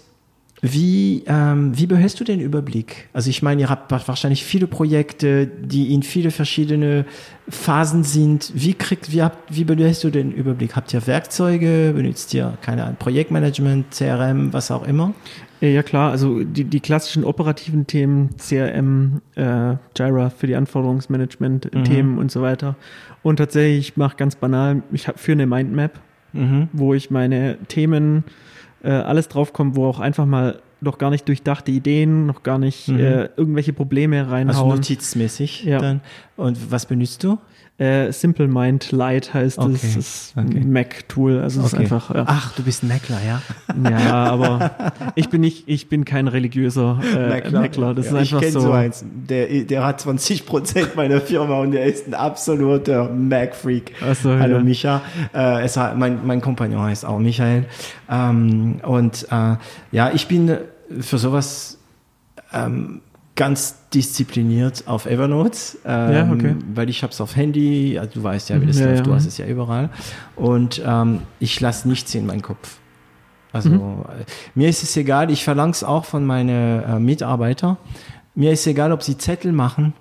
Wie, 0.61 1.23
ähm, 1.27 1.77
wie 1.77 1.85
behältst 1.85 2.19
du 2.19 2.23
den 2.23 2.39
Überblick? 2.39 3.09
Also 3.13 3.29
ich 3.29 3.43
meine, 3.43 3.61
ihr 3.61 3.69
habt 3.69 3.91
wahrscheinlich 3.91 4.45
viele 4.45 4.67
Projekte, 4.67 5.47
die 5.47 5.93
in 5.93 6.01
viele 6.01 6.31
verschiedene 6.31 7.05
Phasen 7.49 8.03
sind. 8.03 8.51
Wie 8.55 8.73
kriegt, 8.73 9.11
wie 9.11 9.21
habt, 9.21 9.55
wie 9.55 9.65
behältst 9.65 10.03
du 10.05 10.09
den 10.09 10.31
Überblick? 10.31 10.75
Habt 10.75 10.93
ihr 10.93 11.05
Werkzeuge? 11.05 11.93
Benutzt 11.95 12.33
ihr 12.33 12.57
keine 12.61 12.83
Ahnung, 12.83 12.95
Projektmanagement, 12.97 13.91
CRM, 13.91 14.53
was 14.53 14.71
auch 14.71 14.87
immer? 14.87 15.13
Ja, 15.61 15.83
klar, 15.83 16.11
also 16.11 16.43
die, 16.43 16.63
die 16.63 16.79
klassischen 16.79 17.23
operativen 17.23 17.87
Themen, 17.87 18.35
CRM, 18.37 19.21
äh, 19.35 19.75
Jira 19.97 20.29
für 20.29 20.47
die 20.47 20.55
Anforderungsmanagement-Themen 20.55 22.13
mhm. 22.13 22.17
und 22.17 22.31
so 22.31 22.41
weiter. 22.41 22.75
Und 23.23 23.37
tatsächlich, 23.37 23.89
ich 23.89 23.97
mache 23.97 24.17
ganz 24.17 24.35
banal, 24.35 24.83
ich 24.91 25.07
habe 25.07 25.17
für 25.17 25.31
eine 25.31 25.47
Mindmap, 25.47 25.99
mhm. 26.33 26.69
wo 26.73 26.93
ich 26.93 27.09
meine 27.09 27.57
Themen 27.67 28.23
äh, 28.85 28.89
alles 28.91 29.27
draufkommt, 29.27 29.75
wo 29.75 29.87
auch 29.87 29.99
einfach 29.99 30.25
mal 30.25 30.59
noch 30.81 30.97
gar 30.97 31.09
nicht 31.09 31.27
durchdachte 31.27 31.71
Ideen, 31.71 32.25
noch 32.25 32.43
gar 32.43 32.59
nicht 32.59 32.87
mhm. 32.87 32.99
äh, 32.99 33.29
irgendwelche 33.35 33.73
Probleme 33.73 34.29
reinhauen. 34.29 34.49
Also 34.49 34.67
notizmäßig 34.67 35.63
ja. 35.63 35.79
dann. 35.79 36.01
Und 36.37 36.71
was 36.71 36.85
benutzt 36.85 37.23
du? 37.23 37.39
Äh, 37.77 38.13
Simple 38.13 38.47
Mind 38.47 38.93
Lite 38.93 39.33
heißt 39.33 39.57
okay. 39.57 39.71
es. 39.73 39.81
Das 39.81 39.95
ist 39.95 40.33
okay. 40.37 40.59
ein 40.59 40.71
Mac-Tool. 40.71 41.41
Also 41.41 41.59
okay. 41.59 41.67
ist 41.67 41.73
einfach. 41.75 42.15
Ja. 42.15 42.23
Ach, 42.25 42.53
du 42.53 42.63
bist 42.63 42.83
ein 42.83 42.87
Mackler, 42.87 43.19
ja? 43.25 43.41
Ja, 43.89 44.25
aber 44.27 44.71
ich 45.15 45.27
bin 45.29 45.41
nicht, 45.41 45.67
ich 45.67 45.89
bin 45.89 46.05
kein 46.05 46.29
religiöser 46.29 47.01
äh, 47.03 47.29
Mackler. 47.29 47.59
Mackler. 47.59 47.93
Das 47.93 48.05
ja, 48.05 48.11
ist 48.13 48.17
einfach 48.33 48.41
ich 48.43 48.53
so. 48.53 48.61
so 48.61 48.71
eins. 48.71 49.03
Der, 49.05 49.47
der 49.65 49.85
hat 49.85 49.99
20 49.99 50.45
Prozent 50.45 50.95
meiner 50.95 51.19
Firma 51.19 51.59
und 51.59 51.71
der 51.71 51.83
ist 51.83 52.07
ein 52.07 52.13
absoluter 52.13 53.09
Mac-Freak. 53.09 53.91
So, 54.23 54.31
Hallo 54.31 54.57
ja. 54.57 54.63
Micha. 54.63 55.01
Äh, 55.33 55.63
es 55.63 55.75
mein, 55.75 56.25
mein 56.25 56.39
Kompagnon 56.39 56.81
heißt 56.81 57.05
auch 57.05 57.19
Michael. 57.19 57.65
Ähm, 58.09 58.79
und 58.83 59.27
äh, 59.29 59.55
ja, 59.91 60.11
ich 60.13 60.27
bin 60.27 60.57
für 61.01 61.17
sowas 61.17 61.77
ähm, 62.53 63.01
ganz 63.35 63.75
diszipliniert 63.93 64.83
auf 64.87 65.05
Evernote, 65.05 65.57
ähm, 65.85 66.13
ja, 66.13 66.31
okay. 66.31 66.55
weil 66.73 66.89
ich 66.89 67.03
habe 67.03 67.11
es 67.11 67.19
auf 67.19 67.35
Handy, 67.35 67.99
also 67.99 68.11
du 68.15 68.23
weißt 68.23 68.49
ja, 68.49 68.61
wie 68.61 68.65
das 68.65 68.79
ja, 68.79 68.85
läuft, 68.85 68.97
ja. 68.99 69.03
du 69.03 69.13
hast 69.13 69.25
es 69.25 69.37
ja 69.37 69.45
überall 69.45 69.89
und 70.35 70.81
ähm, 70.85 71.21
ich 71.39 71.59
lasse 71.59 71.87
nichts 71.87 72.15
in 72.15 72.25
meinen 72.25 72.41
Kopf. 72.41 72.77
Also 73.51 73.69
mhm. 73.69 74.05
mir 74.53 74.69
ist 74.69 74.83
es 74.83 74.95
egal, 74.97 75.31
ich 75.31 75.43
verlange 75.43 75.71
es 75.71 75.83
auch 75.83 76.05
von 76.05 76.25
meinen 76.25 76.83
äh, 76.83 76.99
Mitarbeitern. 76.99 77.77
Mir 78.35 78.51
ist 78.51 78.67
egal, 78.67 78.91
ob 78.91 79.01
sie 79.01 79.17
Zettel 79.17 79.53
machen 79.53 79.93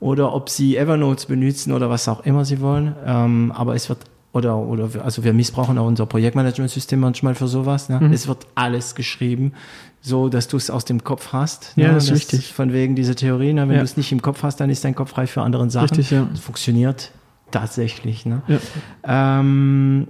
oder 0.00 0.34
ob 0.34 0.48
sie 0.48 0.76
Evernote 0.76 1.28
benutzen 1.28 1.72
oder 1.72 1.90
was 1.90 2.08
auch 2.08 2.24
immer 2.24 2.44
sie 2.44 2.60
wollen, 2.60 2.94
ähm, 3.06 3.52
aber 3.54 3.74
es 3.76 3.88
wird 3.88 4.00
oder, 4.32 4.56
oder 4.56 4.88
also 5.04 5.24
wir 5.24 5.32
missbrauchen 5.32 5.78
auch 5.78 5.86
unser 5.86 6.06
Projektmanagementsystem 6.06 6.98
manchmal 6.98 7.34
für 7.34 7.48
sowas. 7.48 7.88
Ne? 7.88 8.00
Mhm. 8.00 8.12
Es 8.12 8.28
wird 8.28 8.46
alles 8.54 8.94
geschrieben 8.94 9.52
so, 10.00 10.28
dass 10.28 10.48
du 10.48 10.56
es 10.56 10.68
aus 10.68 10.84
dem 10.84 11.04
Kopf 11.04 11.32
hast. 11.32 11.72
Ja, 11.76 11.88
ne? 11.88 11.94
das 11.94 12.04
ist 12.04 12.12
richtig. 12.12 12.52
Von 12.52 12.72
wegen 12.72 12.96
dieser 12.96 13.14
Theorie, 13.14 13.52
ne? 13.52 13.62
wenn 13.68 13.76
ja. 13.76 13.78
du 13.78 13.84
es 13.84 13.96
nicht 13.96 14.10
im 14.10 14.20
Kopf 14.20 14.42
hast, 14.42 14.56
dann 14.56 14.68
ist 14.68 14.84
dein 14.84 14.94
Kopf 14.94 15.10
frei 15.10 15.26
für 15.26 15.42
andere 15.42 15.68
Sachen. 15.70 15.88
Richtig, 15.88 16.10
ja. 16.10 16.26
Das 16.30 16.40
funktioniert 16.40 17.12
tatsächlich. 17.52 18.26
Ne? 18.26 18.42
Ja. 18.48 19.38
Ähm, 19.40 20.08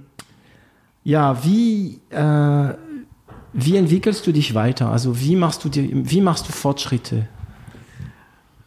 ja, 1.03 1.43
wie, 1.43 1.99
äh, 2.09 2.73
wie 3.53 3.77
entwickelst 3.77 4.25
du 4.25 4.31
dich 4.31 4.55
weiter? 4.55 4.89
Also 4.89 5.19
wie 5.19 5.35
machst 5.35 5.63
du 5.63 5.69
dir, 5.69 5.87
wie 5.91 6.21
machst 6.21 6.47
du 6.47 6.51
Fortschritte? 6.51 7.27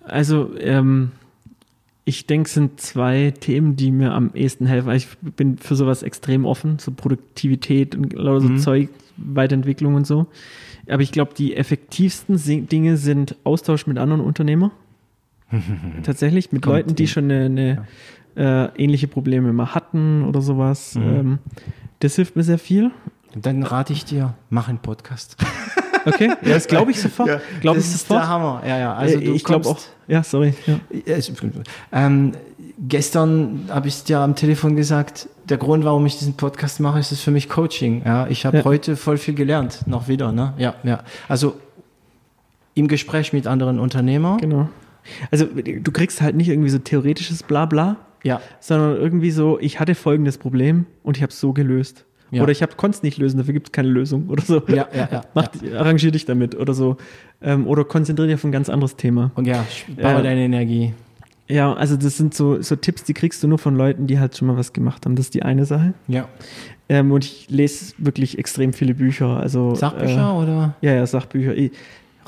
Also 0.05 0.57
ähm, 0.61 1.11
ich 2.09 2.27
denke, 2.27 2.47
es 2.47 2.55
sind 2.55 2.81
zwei 2.81 3.35
Themen, 3.39 3.75
die 3.75 3.91
mir 3.91 4.13
am 4.13 4.31
ehesten 4.33 4.67
helfen. 4.67 4.93
Ich 4.93 5.09
bin 5.19 5.59
für 5.59 5.75
sowas 5.75 6.05
extrem 6.05 6.47
offen, 6.47 6.79
so 6.79 6.93
Produktivität 6.93 7.97
und 7.97 8.13
lauter 8.13 8.43
so 8.43 8.49
mhm. 8.49 8.59
Zeug, 8.59 8.89
Weiterentwicklung 9.17 9.97
und 9.97 10.07
so. 10.07 10.29
Aber 10.89 11.03
ich 11.03 11.11
glaube, 11.11 11.35
die 11.37 11.57
effektivsten 11.57 12.69
Dinge 12.69 12.97
sind 12.97 13.35
Austausch 13.43 13.89
mit 13.89 13.99
anderen 13.99 14.21
Unternehmern. 14.23 14.71
Tatsächlich, 16.05 16.53
mit 16.53 16.63
Kommt 16.63 16.77
Leuten, 16.77 16.95
die 16.95 17.09
schon 17.09 17.25
eine, 17.25 17.45
eine 17.47 17.87
ja. 18.37 18.67
äh, 18.67 18.71
ähnliche 18.77 19.09
Probleme 19.09 19.53
mal 19.53 19.75
hatten 19.75 20.23
oder 20.23 20.41
sowas. 20.43 20.95
Mhm. 20.95 21.03
Ähm, 21.03 21.39
das 21.99 22.15
hilft 22.15 22.37
mir 22.37 22.45
sehr 22.45 22.61
viel. 22.61 22.93
Dann 23.35 23.65
rate 23.65 23.93
ich 23.93 24.05
dir, 24.05 24.35
mach 24.49 24.69
einen 24.69 24.79
Podcast. 24.79 25.37
Okay, 26.07 26.29
ja, 26.29 26.55
das 26.55 26.67
glaube 26.69 26.93
ich 26.93 27.01
sofort. 27.01 27.29
Ja, 27.29 27.41
glaube 27.61 27.81
ich 27.81 27.87
sofort. 27.87 28.23
der 28.23 28.29
Hammer. 28.29 28.63
Ja, 28.67 28.79
ja. 28.79 28.95
Also 28.95 29.19
äh, 29.19 29.31
ich 29.33 29.45
glaube 29.45 29.69
auch. 29.69 29.79
Ja, 30.07 30.23
sorry. 30.23 30.55
Ja. 30.67 30.79
Ähm, 31.93 32.33
gestern 32.79 33.69
habe 33.69 33.89
ich 33.89 34.05
dir 34.05 34.21
am 34.21 34.37
Telefon 34.37 34.77
gesagt, 34.77 35.29
der 35.49 35.57
Grund, 35.57 35.85
warum 35.85 36.07
ich 36.07 36.19
diesen 36.19 36.35
Podcast 36.35 36.81
mache, 36.81 36.99
ist 36.99 37.13
es 37.13 37.21
für 37.21 37.31
mich 37.31 37.49
Coaching. 37.49 38.03
Ja, 38.05 38.27
ich 38.29 38.47
habe 38.47 38.59
ja. 38.59 38.65
heute 38.65 38.97
voll 38.97 39.19
viel 39.19 39.35
gelernt, 39.35 39.81
noch 39.87 40.09
wieder. 40.09 40.33
Ne? 40.33 40.55
Ja, 40.59 40.75
ja. 40.85 41.03
Also 41.29 41.57
im 42.75 42.89
Gespräch 42.89 43.33
mit 43.33 43.47
anderen 43.47 43.79
Unternehmern. 43.81 44.39
Genau. 44.39 44.69
Also 45.31 45.47
du 45.47 45.93
kriegst 45.93 46.21
halt 46.21 46.37
nicht 46.37 46.49
irgendwie 46.49 46.69
so 46.69 46.79
theoretisches 46.79 47.43
Blabla, 47.43 47.97
ja. 48.23 48.41
sondern 48.61 48.97
irgendwie 48.97 49.31
so, 49.31 49.59
ich 49.61 49.81
hatte 49.81 49.95
folgendes 49.95 50.39
Problem 50.39 50.87
und 51.03 51.17
ich 51.17 51.23
habe 51.23 51.31
es 51.31 51.41
so 51.41 51.53
gelöst. 51.53 52.05
Ja. 52.31 52.43
Oder 52.43 52.53
ich 52.53 52.61
konnte 52.77 52.97
es 52.97 53.03
nicht 53.03 53.19
lösen, 53.19 53.39
dafür 53.39 53.55
gibt 53.55 53.69
es 53.69 53.73
keine 53.73 53.89
Lösung 53.89 54.29
oder 54.29 54.43
so. 54.43 54.63
Ja, 54.69 54.89
ja, 54.93 55.09
ja. 55.11 55.25
Mach, 55.35 55.49
ja. 55.63 55.79
Arrangier 55.79 56.11
dich 56.11 56.25
damit 56.25 56.55
oder 56.57 56.75
so. 56.75 56.97
Ähm, 57.41 57.67
oder 57.67 57.85
konzentriere 57.85 58.29
dich 58.29 58.35
auf 58.35 58.45
ein 58.45 58.53
ganz 58.53 58.69
anderes 58.69 58.97
Thema. 58.97 59.31
Und 59.35 59.47
ja, 59.47 59.65
baue 60.01 60.23
deine 60.23 60.41
Energie. 60.41 60.93
Ja, 61.49 61.73
also 61.75 61.97
das 61.97 62.17
sind 62.17 62.35
so, 62.35 62.61
so 62.61 62.75
Tipps, 62.75 63.05
die 63.05 63.15
kriegst 63.15 63.43
du 63.43 63.49
nur 63.49 63.59
von 63.59 63.77
Leuten, 63.77 64.07
die 64.07 64.19
halt 64.19 64.37
schon 64.37 64.49
mal 64.49 64.57
was 64.57 64.73
gemacht 64.73 65.05
haben. 65.07 65.15
Das 65.15 65.27
ist 65.27 65.35
die 65.35 65.43
eine 65.43 65.65
Sache. 65.65 65.95
Ja. 66.09 66.29
Ähm, 66.89 67.13
und 67.13 67.25
ich 67.25 67.49
lese 67.49 67.95
wirklich 67.99 68.39
extrem 68.39 68.73
viele 68.73 68.95
Bücher. 68.95 69.39
Also, 69.39 69.75
Sachbücher 69.75 70.33
äh, 70.33 70.43
oder? 70.43 70.75
Ja, 70.81 70.95
ja, 70.95 71.07
Sachbücher. 71.07 71.55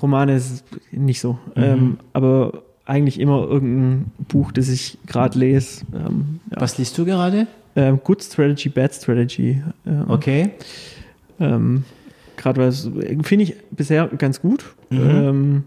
Romane 0.00 0.36
ist 0.36 0.64
nicht 0.92 1.20
so. 1.20 1.38
Mhm. 1.56 1.62
Ähm, 1.62 1.98
aber 2.12 2.62
eigentlich 2.84 3.20
immer 3.20 3.46
irgendein 3.46 4.12
Buch, 4.28 4.52
das 4.52 4.68
ich 4.68 4.98
gerade 5.06 5.38
lese. 5.38 5.84
Ähm, 5.92 6.40
ja. 6.50 6.60
Was 6.60 6.78
liest 6.78 6.96
du 6.96 7.04
gerade? 7.04 7.46
Ähm, 7.78 8.00
Good 8.02 8.24
Strategy, 8.24 8.68
Bad 8.68 8.92
Strategy. 8.92 9.62
Ähm, 9.86 10.04
okay. 10.08 10.50
Ähm, 11.38 11.84
gerade 12.36 12.60
was 12.60 12.90
finde 13.22 13.44
ich 13.44 13.54
bisher 13.70 14.08
ganz 14.08 14.40
gut. 14.40 14.64
Mhm. 14.90 15.62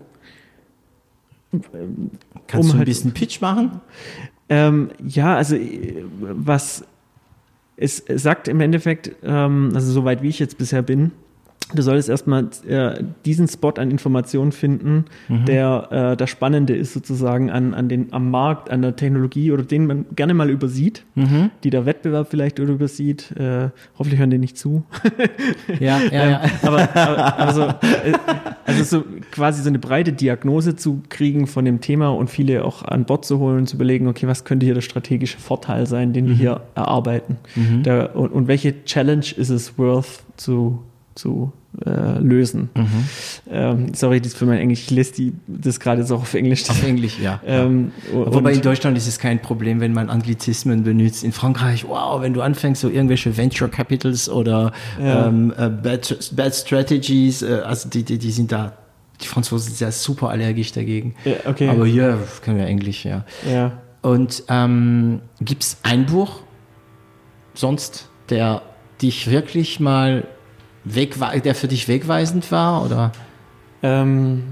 Kannst 1.51 2.53
um 2.53 2.61
du 2.67 2.73
ein 2.73 2.77
halt, 2.79 2.85
bisschen 2.85 3.13
Pitch 3.13 3.39
machen? 3.39 3.79
Ähm, 4.49 4.89
ja, 5.07 5.37
also 5.37 5.55
was 6.19 6.83
es 7.77 8.03
sagt 8.07 8.49
im 8.49 8.59
Endeffekt, 8.59 9.15
ähm, 9.23 9.71
also 9.73 9.93
soweit 9.93 10.21
wie 10.21 10.27
ich 10.27 10.39
jetzt 10.39 10.57
bisher 10.57 10.81
bin, 10.81 11.11
du 11.73 11.81
solltest 11.81 12.09
erstmal 12.09 12.49
äh, 12.67 13.03
diesen 13.25 13.47
Spot 13.47 13.71
an 13.71 13.91
Informationen 13.91 14.51
finden, 14.51 15.05
mhm. 15.27 15.45
der 15.45 15.87
äh, 15.91 16.17
das 16.17 16.29
Spannende 16.29 16.75
ist 16.75 16.93
sozusagen 16.93 17.49
an, 17.49 17.73
an 17.73 17.89
den, 17.89 18.13
am 18.13 18.31
Markt, 18.31 18.69
an 18.69 18.81
der 18.81 18.95
Technologie 18.95 19.51
oder 19.51 19.63
den 19.63 19.87
man 19.87 20.05
gerne 20.15 20.33
mal 20.33 20.49
übersieht, 20.49 21.03
mhm. 21.15 21.51
die 21.63 21.69
der 21.69 21.85
Wettbewerb 21.85 22.27
vielleicht 22.29 22.59
oder 22.59 22.73
übersieht. 22.73 23.31
Äh, 23.37 23.69
hoffentlich 23.97 24.19
hören 24.19 24.29
die 24.29 24.37
nicht 24.37 24.57
zu. 24.57 24.83
ja, 25.79 25.99
ja, 26.11 26.29
ja. 26.29 26.43
Ähm, 26.43 26.49
aber, 26.63 26.95
aber, 26.95 27.39
aber 27.39 27.53
so, 27.53 27.61
äh, 27.63 28.13
also 28.65 28.83
so 28.83 29.03
quasi 29.31 29.61
so 29.63 29.69
eine 29.69 29.79
breite 29.79 30.13
Diagnose 30.13 30.75
zu 30.75 31.01
kriegen 31.09 31.47
von 31.47 31.65
dem 31.65 31.81
Thema 31.81 32.09
und 32.09 32.29
viele 32.29 32.65
auch 32.65 32.83
an 32.83 33.05
Bord 33.05 33.25
zu 33.25 33.39
holen 33.39 33.59
und 33.59 33.67
zu 33.67 33.75
überlegen, 33.75 34.07
okay, 34.07 34.27
was 34.27 34.45
könnte 34.45 34.65
hier 34.65 34.75
der 34.75 34.81
strategische 34.81 35.37
Vorteil 35.37 35.87
sein, 35.87 36.13
den 36.13 36.25
mhm. 36.25 36.29
wir 36.29 36.35
hier 36.35 36.61
erarbeiten? 36.75 37.37
Mhm. 37.55 37.83
Der, 37.83 38.15
und, 38.15 38.31
und 38.31 38.47
welche 38.47 38.83
Challenge 38.85 39.25
ist 39.35 39.49
es 39.49 39.77
worth 39.77 40.23
zu 40.37 40.79
zu 41.15 41.51
äh, 41.85 42.19
lösen. 42.19 42.69
Mhm. 42.75 43.09
Ähm, 43.49 43.93
sorry, 43.93 44.19
das 44.19 44.33
für 44.33 44.45
mein 44.45 44.57
Englisch. 44.59 44.91
Ich 44.91 45.33
das 45.47 45.79
gerade 45.79 46.03
so 46.03 46.15
auf 46.15 46.33
Englisch. 46.33 46.69
Auf 46.69 46.83
Englisch, 46.83 47.17
ja. 47.19 47.39
Ähm, 47.51 47.91
Wobei 48.13 48.53
in 48.53 48.61
Deutschland 48.61 48.97
ist 48.97 49.07
es 49.07 49.19
kein 49.19 49.41
Problem, 49.41 49.79
wenn 49.79 49.93
man 49.93 50.09
Anglizismen 50.09 50.83
benutzt. 50.83 51.23
In 51.23 51.31
Frankreich, 51.31 51.87
wow, 51.87 52.21
wenn 52.21 52.33
du 52.33 52.41
anfängst, 52.41 52.81
so 52.81 52.89
irgendwelche 52.89 53.35
Venture 53.35 53.69
Capitals 53.69 54.29
oder 54.29 54.71
ja. 55.01 55.27
ähm, 55.27 55.53
uh, 55.57 55.69
bad, 55.69 56.31
bad, 56.33 56.53
Strategies, 56.53 57.41
äh, 57.41 57.61
also 57.65 57.89
die, 57.89 58.03
die, 58.03 58.17
die 58.17 58.31
sind 58.31 58.51
da, 58.51 58.73
die 59.21 59.27
Franzosen 59.27 59.69
sind 59.69 59.79
ja 59.79 59.91
super 59.91 60.29
allergisch 60.29 60.71
dagegen. 60.71 61.15
Ja, 61.25 61.33
okay. 61.45 61.69
Aber 61.69 61.85
hier 61.85 62.19
können 62.43 62.57
wir 62.57 62.67
Englisch, 62.67 63.05
ja. 63.05 63.25
ja. 63.49 63.71
Und 64.01 64.43
ähm, 64.49 65.21
gibt 65.39 65.63
es 65.63 65.77
ein 65.83 66.05
Buch 66.05 66.41
sonst, 67.53 68.09
der 68.29 68.61
dich 69.01 69.29
wirklich 69.29 69.79
mal 69.79 70.25
der 70.83 71.55
für 71.55 71.67
dich 71.67 71.87
wegweisend 71.87 72.51
war? 72.51 72.85
Oder? 72.85 73.11
Ähm, 73.83 74.43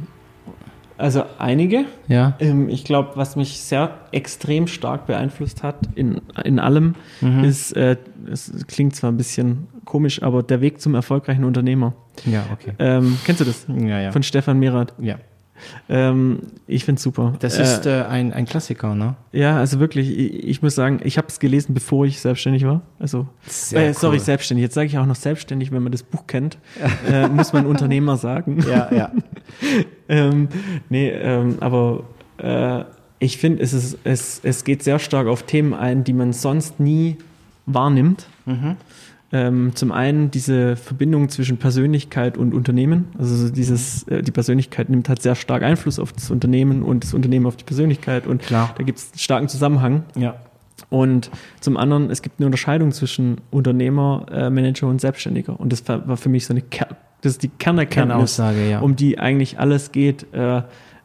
also 1.00 1.24
einige. 1.38 1.86
Ja. 2.10 2.36
Ähm, 2.40 2.68
ich 2.68 2.84
glaube, 2.84 3.12
was 3.16 3.38
mich 3.38 3.62
sehr 3.62 4.00
extrem 4.12 4.68
stark 4.68 5.08
beeinflusst 5.08 5.64
hat 5.64 5.78
in, 5.96 6.22
in 6.44 6.60
allem, 6.60 6.96
mhm. 7.22 7.46
ist, 7.46 7.72
äh, 7.72 7.96
es 8.30 8.52
klingt 8.68 8.96
zwar 8.96 9.10
ein 9.12 9.18
bisschen 9.18 9.68
komisch, 9.86 10.22
aber 10.22 10.44
der 10.44 10.60
Weg 10.60 10.82
zum 10.82 10.96
erfolgreichen 10.96 11.46
Unternehmer. 11.46 11.94
Ja, 12.26 12.46
okay. 12.52 12.74
Ähm, 12.80 13.18
kennst 13.24 13.40
du 13.40 13.46
das? 13.46 13.66
Ja, 13.68 14.02
ja. 14.02 14.12
Von 14.12 14.24
Stefan 14.24 14.60
Merath. 14.60 14.94
Ja. 15.00 15.16
Ähm, 15.88 16.40
ich 16.68 16.86
finde 16.86 17.00
es 17.00 17.04
super. 17.04 17.34
Das 17.40 17.58
ist 17.58 17.86
äh, 17.86 18.04
ein, 18.04 18.34
ein 18.34 18.46
Klassiker, 18.46 18.96
ne? 18.96 19.16
Ja, 19.32 19.58
also 19.58 19.80
wirklich, 19.80 20.10
ich, 20.10 20.44
ich 20.44 20.62
muss 20.62 20.76
sagen, 20.76 21.00
ich 21.04 21.18
habe 21.18 21.28
es 21.28 21.40
gelesen, 21.40 21.74
bevor 21.74 22.06
ich 22.06 22.20
selbstständig 22.20 22.66
war. 22.66 22.82
Also, 23.00 23.28
äh, 23.72 23.94
sorry, 23.94 24.18
cool. 24.18 24.20
selbstständig. 24.20 24.64
Jetzt 24.64 24.76
sage 24.76 24.88
ich 24.88 24.98
auch 24.98 25.06
noch 25.06 25.16
selbstständig, 25.16 25.72
wenn 25.72 25.84
man 25.84 25.92
das 25.92 26.04
Buch 26.04 26.28
kennt, 26.28 26.58
äh, 27.10 27.28
muss 27.28 27.54
man 27.54 27.66
Unternehmer 27.66 28.18
sagen. 28.18 28.64
Ja, 28.70 28.94
ja. 28.94 29.12
ähm, 30.10 30.48
nee, 30.90 31.10
ähm, 31.10 31.58
aber 31.60 32.04
äh, 32.38 32.84
ich 33.18 33.38
finde, 33.38 33.64
es, 33.64 33.74
ist, 33.74 33.98
es, 34.04 34.42
es 34.44 34.64
geht 34.64 34.84
sehr 34.84 35.00
stark 35.00 35.28
auf 35.28 35.44
Themen 35.44 35.74
ein, 35.74 36.04
die 36.04 36.14
man 36.14 36.34
sonst 36.34 36.80
nie 36.80 37.18
wahrnimmt. 37.66 38.28
Mhm. 38.46 38.78
Ähm, 39.32 39.76
zum 39.76 39.92
einen 39.92 40.32
diese 40.32 40.76
Verbindung 40.76 41.30
zwischen 41.30 41.58
Persönlichkeit 41.58 42.38
und 42.38 42.54
Unternehmen. 42.54 43.10
Also 43.18 43.50
dieses, 43.50 44.04
äh, 44.08 44.24
die 44.24 44.32
Persönlichkeit 44.32 44.90
nimmt 44.90 45.08
halt 45.08 45.22
sehr 45.22 45.36
stark 45.36 45.62
Einfluss 45.62 46.00
auf 46.00 46.14
das 46.14 46.32
Unternehmen 46.32 46.82
und 46.82 47.04
das 47.04 47.14
Unternehmen 47.14 47.46
auf 47.46 47.56
die 47.56 47.64
Persönlichkeit 47.64 48.26
und 48.26 48.42
Klar. 48.42 48.74
da 48.76 48.84
gibt 48.84 48.98
es 48.98 49.12
einen 49.12 49.20
starken 49.20 49.48
Zusammenhang. 49.48 50.04
Ja. 50.16 50.36
Und 50.90 51.30
zum 51.60 51.78
anderen, 51.78 52.10
es 52.10 52.24
gibt 52.24 52.40
eine 52.40 52.48
Unterscheidung 52.48 52.92
zwischen 52.92 53.42
Unternehmer, 53.52 54.26
äh, 54.32 54.50
Manager 54.50 54.88
und 54.88 55.00
Selbstständiger. 55.00 55.60
Und 55.60 55.72
das 55.72 55.88
war 55.88 56.18
für 56.18 56.30
mich 56.30 56.46
so 56.46 56.54
eine, 56.54 56.62
Ker 56.62 56.88
das 57.22 57.34
ist 57.34 57.44
die 57.44 57.50
Kernerkenntnis, 57.50 58.14
Kernaussage, 58.38 58.70
ja. 58.70 58.80
um 58.80 58.96
die 58.96 59.20
eigentlich 59.20 59.60
alles 59.60 59.92
geht. 59.92 60.26
Äh, 60.34 60.62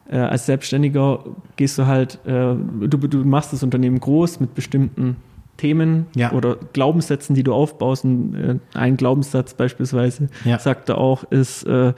äh, 0.09 0.17
als 0.17 0.45
Selbstständiger 0.45 1.25
gehst 1.57 1.77
du 1.77 1.87
halt, 1.87 2.19
äh, 2.25 2.55
du, 2.55 2.87
du 2.87 3.25
machst 3.25 3.53
das 3.53 3.63
Unternehmen 3.63 3.99
groß 3.99 4.39
mit 4.39 4.55
bestimmten 4.55 5.17
Themen 5.57 6.07
ja. 6.15 6.31
oder 6.31 6.57
Glaubenssätzen, 6.73 7.35
die 7.35 7.43
du 7.43 7.53
aufbaust. 7.53 8.03
Und, 8.03 8.35
äh, 8.35 8.59
ein 8.73 8.97
Glaubenssatz 8.97 9.53
beispielsweise, 9.53 10.29
ja. 10.43 10.59
sagt 10.59 10.89
er 10.89 10.97
auch, 10.97 11.23
ist, 11.25 11.63
äh, 11.63 11.93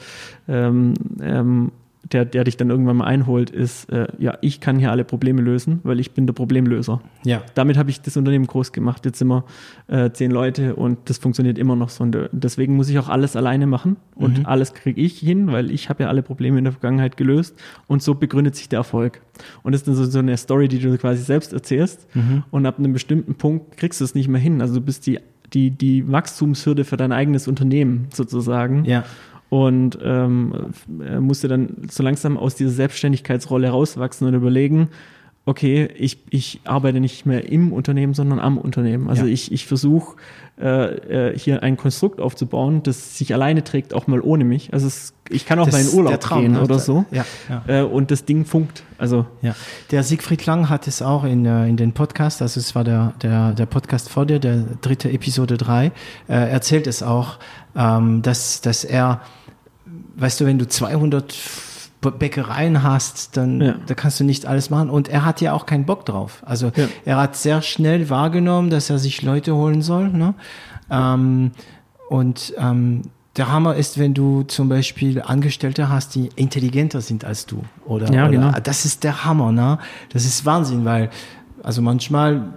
ähm, 0.48 0.94
ähm, 1.22 1.72
der, 2.12 2.26
der 2.26 2.44
dich 2.44 2.58
dann 2.58 2.70
irgendwann 2.70 2.98
mal 2.98 3.06
einholt, 3.06 3.50
ist, 3.50 3.90
äh, 3.92 4.08
ja, 4.18 4.38
ich 4.42 4.60
kann 4.60 4.80
hier 4.80 4.92
alle 4.92 5.04
Probleme 5.04 5.42
lösen, 5.42 5.80
weil 5.84 6.00
ich 6.00 6.12
bin 6.12 6.26
der 6.26 6.34
Problemlöser. 6.34 7.02
Ja. 7.24 7.42
Damit 7.56 7.78
habe 7.78 7.90
ich 7.90 8.02
das 8.02 8.16
Unternehmen 8.18 8.48
groß 8.48 8.72
gemacht. 8.72 9.06
Jetzt 9.06 9.20
sind 9.20 9.28
wir 9.28 9.44
äh, 9.88 10.12
zehn 10.12 10.32
Leute 10.32 10.76
und 10.76 10.98
das 11.06 11.18
funktioniert 11.18 11.58
immer 11.58 11.76
noch 11.76 11.90
so. 11.90 12.04
Und 12.04 12.16
äh, 12.16 12.30
deswegen 12.32 12.76
muss 12.76 12.90
ich 12.90 12.98
auch 13.00 13.10
alles 13.10 13.36
alleine 13.36 13.68
machen 13.68 13.98
und 14.16 14.40
mhm. 14.40 14.46
alles 14.46 14.74
kriege 14.74 15.02
ich 15.02 15.20
hin, 15.20 15.52
weil 15.52 15.72
ich 15.72 15.90
habe 15.90 16.04
ja 16.04 16.10
alle 16.10 16.24
Probleme 16.24 16.58
in 16.58 16.64
der 16.64 16.74
Vergangenheit 16.74 17.18
gelöst 17.18 17.56
und 17.88 18.02
so 18.02 18.16
begründet 18.16 18.56
sich 18.56 18.70
der 18.70 18.78
Erfolg. 18.78 19.22
Und 19.64 19.74
das 19.74 19.82
ist 19.82 19.88
dann 19.88 19.96
so, 19.96 20.06
so 20.06 20.20
eine 20.20 20.38
Story, 20.38 20.68
die 20.68 20.80
du 20.80 20.98
quasi 20.98 21.22
selbst 21.22 21.54
erzählst 21.54 22.08
mhm. 22.16 22.44
und 22.52 22.66
ab 22.66 22.80
einem 22.80 22.94
bestimmten 22.94 23.36
Punkt 23.36 23.78
kriegst 23.78 24.00
du 24.00 24.06
es 24.06 24.16
nicht 24.16 24.28
mehr 24.28 24.42
hin. 24.42 24.62
Also 24.62 24.76
du 24.76 24.82
bist 24.82 25.06
die 25.08 25.20
die, 25.54 25.72
die 25.72 26.12
Wachstumshürde 26.12 26.84
für 26.84 26.98
dein 26.98 27.14
eigenes 27.14 27.48
Unternehmen 27.48 28.10
sozusagen. 28.14 28.84
Ja 28.84 29.06
und 29.50 29.98
ähm, 30.04 30.74
musste 31.20 31.48
dann 31.48 31.88
so 31.90 32.04
langsam 32.04 32.38
aus 32.38 32.56
dieser 32.56 32.72
Selbstständigkeitsrolle 32.72 33.70
rauswachsen 33.70 34.28
und 34.28 34.34
überlegen, 34.34 34.90
okay, 35.48 35.88
ich, 35.96 36.20
ich 36.30 36.60
arbeite 36.66 37.00
nicht 37.00 37.26
mehr 37.26 37.50
im 37.50 37.72
Unternehmen, 37.72 38.14
sondern 38.14 38.40
am 38.40 38.58
Unternehmen. 38.58 39.10
Also 39.10 39.26
ja. 39.26 39.32
ich, 39.32 39.50
ich 39.54 39.66
versuche 39.66 40.18
äh, 40.60 41.30
äh, 41.30 41.40
hier 41.40 41.64
ein 41.64 41.78
Konstrukt 41.78 42.20
aufzubauen, 42.20 42.84
das 42.84 43.18
sich 43.18 43.34
alleine 43.34 43.64
trägt, 43.64 43.94
auch 43.94 44.08
mal 44.08 44.20
ohne 44.20 44.44
mich. 44.44 44.74
Also 44.74 44.88
es, 44.88 45.14
ich 45.30 45.46
kann 45.46 45.58
auch 45.60 45.66
das 45.66 45.74
mal 45.74 45.82
in 45.82 45.98
Urlaub 45.98 46.20
Traum, 46.20 46.42
gehen 46.42 46.52
ne? 46.52 46.62
oder 46.62 46.80
so. 46.80 47.06
Ja, 47.12 47.26
ja. 47.48 47.64
Äh, 47.66 47.84
und 47.84 48.12
das 48.12 48.26
Ding 48.26 48.44
funkt. 48.44 48.84
Also 48.98 49.26
ja. 49.42 49.56
Der 49.92 50.04
Siegfried 50.04 50.46
Lang 50.46 50.68
hat 50.68 50.86
es 50.86 51.02
auch 51.02 51.24
in, 51.24 51.46
äh, 51.46 51.70
in 51.70 51.78
den 51.78 51.94
Podcast, 51.94 52.42
also 52.42 52.60
es 52.60 52.76
war 52.76 52.84
der, 52.84 53.14
der, 53.22 53.54
der 53.54 53.68
Podcast 53.68 54.10
vor 54.10 54.26
dir, 54.26 54.40
der 54.40 54.66
dritte 54.82 55.10
Episode 55.10 55.56
drei, 55.58 55.94
äh, 56.28 56.34
erzählt 56.34 56.88
es 56.88 57.02
auch, 57.02 57.40
ähm, 57.78 58.22
dass, 58.22 58.62
dass 58.62 58.84
er 58.84 59.22
weißt 60.18 60.42
du, 60.42 60.46
wenn 60.46 60.60
du 60.60 60.68
200 60.68 61.36
Bäckereien 62.20 62.84
hast, 62.84 63.38
dann 63.38 63.62
ja. 63.62 63.76
da 63.86 63.94
kannst 63.94 64.20
du 64.20 64.24
nicht 64.24 64.46
alles 64.46 64.70
machen. 64.70 64.90
Und 64.90 65.10
er 65.10 65.26
hat 65.26 65.42
ja 65.42 65.54
auch 65.54 65.66
keinen 65.66 65.86
Bock 65.86 66.06
drauf. 66.06 66.42
Also 66.46 66.72
ja. 66.76 66.88
er 67.06 67.18
hat 67.18 67.36
sehr 67.36 67.62
schnell 67.62 68.10
wahrgenommen, 68.10 68.70
dass 68.70 68.90
er 68.90 68.98
sich 68.98 69.22
Leute 69.22 69.56
holen 69.56 69.82
soll. 69.82 70.10
Ne? 70.10 70.34
Ähm, 70.90 71.52
und 72.10 72.54
ähm, 72.58 73.04
der 73.36 73.52
Hammer 73.52 73.76
ist, 73.76 74.00
wenn 74.00 74.14
du 74.14 74.44
zum 74.44 74.70
Beispiel 74.70 75.22
Angestellte 75.22 75.90
hast, 75.90 76.16
die 76.16 76.30
intelligenter 76.36 77.02
sind 77.02 77.26
als 77.26 77.46
du. 77.46 77.64
Oder, 77.86 78.12
ja, 78.12 78.24
oder 78.24 78.32
genau. 78.32 78.52
das 78.64 78.86
ist 78.86 79.04
der 79.04 79.26
Hammer, 79.26 79.52
ne? 79.52 79.78
Das 80.12 80.26
ist 80.26 80.46
Wahnsinn, 80.46 80.86
weil 80.86 81.12
also 81.62 81.84
manchmal 81.84 82.54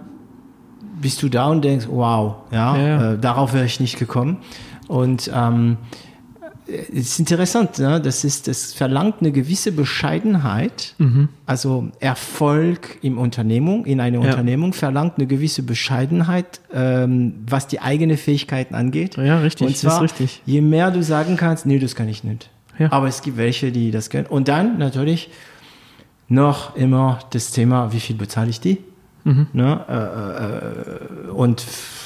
bist 0.99 1.21
du 1.21 1.29
da 1.29 1.47
und 1.47 1.63
denkst, 1.63 1.87
wow, 1.89 2.35
ja, 2.51 2.77
ja. 2.77 3.11
Äh, 3.11 3.19
darauf 3.19 3.53
wäre 3.53 3.65
ich 3.65 3.79
nicht 3.79 3.99
gekommen. 3.99 4.37
Und 4.91 5.31
ähm, 5.33 5.77
es 6.67 7.09
ist 7.11 7.19
interessant, 7.19 7.79
ne? 7.79 7.99
das 8.01 8.23
ist, 8.23 8.47
das 8.47 8.73
verlangt 8.73 9.15
eine 9.21 9.31
gewisse 9.31 9.71
Bescheidenheit. 9.71 10.95
Mhm. 10.97 11.29
Also 11.45 11.89
Erfolg 11.99 12.97
im 13.01 13.17
Unternehmung, 13.17 13.85
in 13.85 13.99
einer 13.99 14.19
Ja. 14.21 14.29
Unternehmung 14.29 14.73
verlangt 14.73 15.13
eine 15.17 15.27
gewisse 15.27 15.63
Bescheidenheit, 15.63 16.61
ähm, 16.73 17.35
was 17.47 17.67
die 17.67 17.79
eigenen 17.81 18.17
Fähigkeiten 18.17 18.75
angeht. 18.75 19.17
Ja, 19.17 19.39
richtig, 19.39 19.67
Und 19.67 19.73
das 19.75 19.81
zwar, 19.81 19.95
ist 20.03 20.11
richtig. 20.19 20.41
je 20.45 20.61
mehr 20.61 20.91
du 20.91 21.01
sagen 21.03 21.37
kannst, 21.37 21.65
nee, 21.65 21.79
das 21.79 21.95
kann 21.95 22.07
ich 22.09 22.23
nicht. 22.23 22.49
Ja. 22.79 22.91
Aber 22.91 23.07
es 23.07 23.21
gibt 23.21 23.37
welche, 23.37 23.71
die 23.71 23.91
das 23.91 24.09
können. 24.09 24.27
Und 24.27 24.47
dann 24.47 24.77
natürlich 24.77 25.29
noch 26.27 26.75
immer 26.75 27.19
das 27.31 27.51
Thema, 27.51 27.91
wie 27.93 27.99
viel 27.99 28.15
bezahle 28.15 28.49
ich 28.49 28.59
die? 28.59 28.77
Mhm. 29.23 29.47
Ne? 29.53 29.85
Äh, 29.87 31.27
äh, 31.27 31.31
und 31.31 31.61
f- 31.61 32.00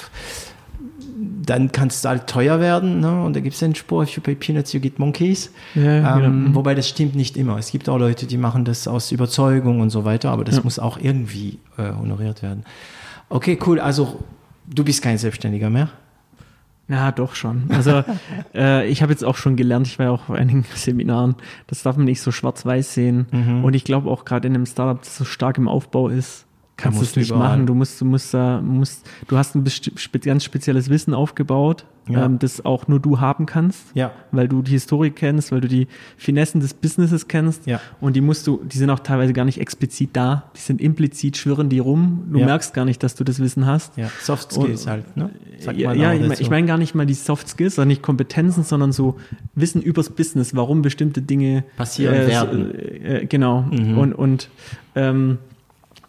dann 1.45 1.71
kann 1.71 1.87
es 1.89 2.03
halt 2.03 2.27
teuer 2.27 2.59
werden. 2.59 2.99
Ne? 2.99 3.23
Und 3.23 3.35
da 3.35 3.39
gibt 3.39 3.53
es 3.53 3.59
den 3.59 3.75
Spruch, 3.75 4.03
if 4.03 4.15
you 4.15 4.21
pay 4.21 4.35
peanuts, 4.35 4.73
you 4.73 4.79
get 4.79 4.99
monkeys. 4.99 5.51
Ja, 5.75 5.81
ähm, 6.17 6.21
genau. 6.21 6.29
Mhm. 6.29 6.55
Wobei 6.55 6.75
das 6.75 6.87
stimmt 6.89 7.15
nicht 7.15 7.37
immer. 7.37 7.57
Es 7.57 7.71
gibt 7.71 7.87
auch 7.89 7.97
Leute, 7.97 8.25
die 8.25 8.37
machen 8.37 8.65
das 8.65 8.87
aus 8.87 9.11
Überzeugung 9.11 9.79
und 9.79 9.89
so 9.89 10.05
weiter, 10.05 10.31
aber 10.31 10.43
das 10.43 10.57
Ja. 10.57 10.61
muss 10.63 10.79
auch 10.79 10.97
irgendwie 10.99 11.59
äh, 11.77 11.91
honoriert 11.93 12.41
werden. 12.41 12.63
Okay, 13.29 13.57
cool. 13.65 13.79
Also 13.79 14.23
du 14.67 14.83
bist 14.83 15.01
kein 15.01 15.17
Selbstständiger 15.17 15.69
mehr. 15.69 15.89
Ja, 16.87 17.11
doch 17.11 17.33
schon. 17.33 17.63
Also 17.69 18.03
äh, 18.53 18.87
ich 18.87 19.01
habe 19.01 19.11
jetzt 19.11 19.23
auch 19.23 19.35
schon 19.37 19.55
gelernt, 19.55 19.87
ich 19.87 19.97
war 19.97 20.05
ja 20.05 20.11
auch 20.11 20.29
auf 20.29 20.35
einigen 20.35 20.65
Seminaren, 20.75 21.35
das 21.67 21.81
darf 21.83 21.97
man 21.97 22.05
nicht 22.05 22.21
so 22.21 22.31
schwarz-weiß 22.31 22.93
sehen. 22.93 23.25
Mhm. 23.31 23.63
Und 23.63 23.73
ich 23.73 23.83
glaube 23.83 24.09
auch 24.09 24.23
gerade 24.25 24.47
in 24.47 24.53
einem 24.53 24.65
Startup, 24.67 25.01
das 25.01 25.17
so 25.17 25.25
stark 25.25 25.57
im 25.57 25.67
Aufbau 25.67 26.09
ist, 26.09 26.44
kannst 26.77 27.01
es 27.01 27.15
nicht 27.15 27.29
überall. 27.29 27.49
machen. 27.49 27.65
Du 27.67 27.73
musst, 27.73 27.99
du 28.01 28.05
musst 28.05 28.33
da, 28.33 28.61
musst, 28.61 29.05
du 29.27 29.37
hast 29.37 29.55
ein 29.55 29.63
ganz 30.21 30.43
spezielles 30.43 30.89
Wissen 30.89 31.13
aufgebaut, 31.13 31.85
Ja. 32.09 32.25
ähm, 32.25 32.37
das 32.37 32.63
auch 32.65 32.87
nur 32.89 32.99
du 32.99 33.19
haben 33.19 33.45
kannst, 33.45 33.85
Ja. 33.95 34.11
weil 34.31 34.47
du 34.49 34.61
die 34.61 34.71
Historie 34.71 35.09
kennst, 35.11 35.51
weil 35.51 35.61
du 35.61 35.67
die 35.69 35.87
Finessen 36.17 36.59
des 36.61 36.73
Businesses 36.73 37.27
kennst. 37.29 37.65
Ja. 37.65 37.79
Und 38.01 38.15
die 38.15 38.21
musst 38.21 38.45
du, 38.45 38.61
die 38.63 38.77
sind 38.77 38.89
auch 38.89 38.99
teilweise 38.99 39.31
gar 39.33 39.45
nicht 39.45 39.59
explizit 39.59 40.09
da, 40.13 40.51
die 40.55 40.59
sind 40.59 40.81
implizit, 40.81 41.37
schwirren 41.37 41.69
die 41.69 41.79
rum. 41.79 42.25
Du 42.31 42.39
Ja. 42.39 42.45
merkst 42.45 42.73
gar 42.73 42.83
nicht, 42.85 43.01
dass 43.03 43.15
du 43.15 43.23
das 43.23 43.39
Wissen 43.39 43.65
hast. 43.65 43.97
Ja. 43.97 44.09
Soft 44.21 44.51
Skills 44.51 44.83
Und- 44.85 44.91
halt. 44.91 45.17
Ne? 45.17 45.29
Sagt 45.59 45.77
ja, 45.79 45.93
ja 45.93 46.09
auch 46.09 46.13
ich 46.13 46.19
meine 46.21 46.33
ich 46.41 46.49
mein 46.49 46.67
gar 46.67 46.77
nicht 46.77 46.93
mal 46.93 47.05
die 47.05 47.13
Soft 47.13 47.47
Skills, 47.47 47.75
sondern 47.75 47.87
nicht 47.87 48.01
Kompetenzen, 48.03 48.63
sondern 48.63 48.91
so 48.91 49.15
Wissen 49.55 49.81
übers 49.81 50.09
Business, 50.09 50.55
warum 50.55 50.81
bestimmte 50.81 51.21
Dinge 51.21 51.63
Passieren 51.77 52.15
äh, 52.15 52.27
werden. 52.27 52.71
So, 52.71 52.77
äh, 52.77 53.25
genau. 53.25 53.61
Mhm. 53.63 53.97
Und, 53.97 54.13
und, 54.13 54.49
ähm, 54.95 55.37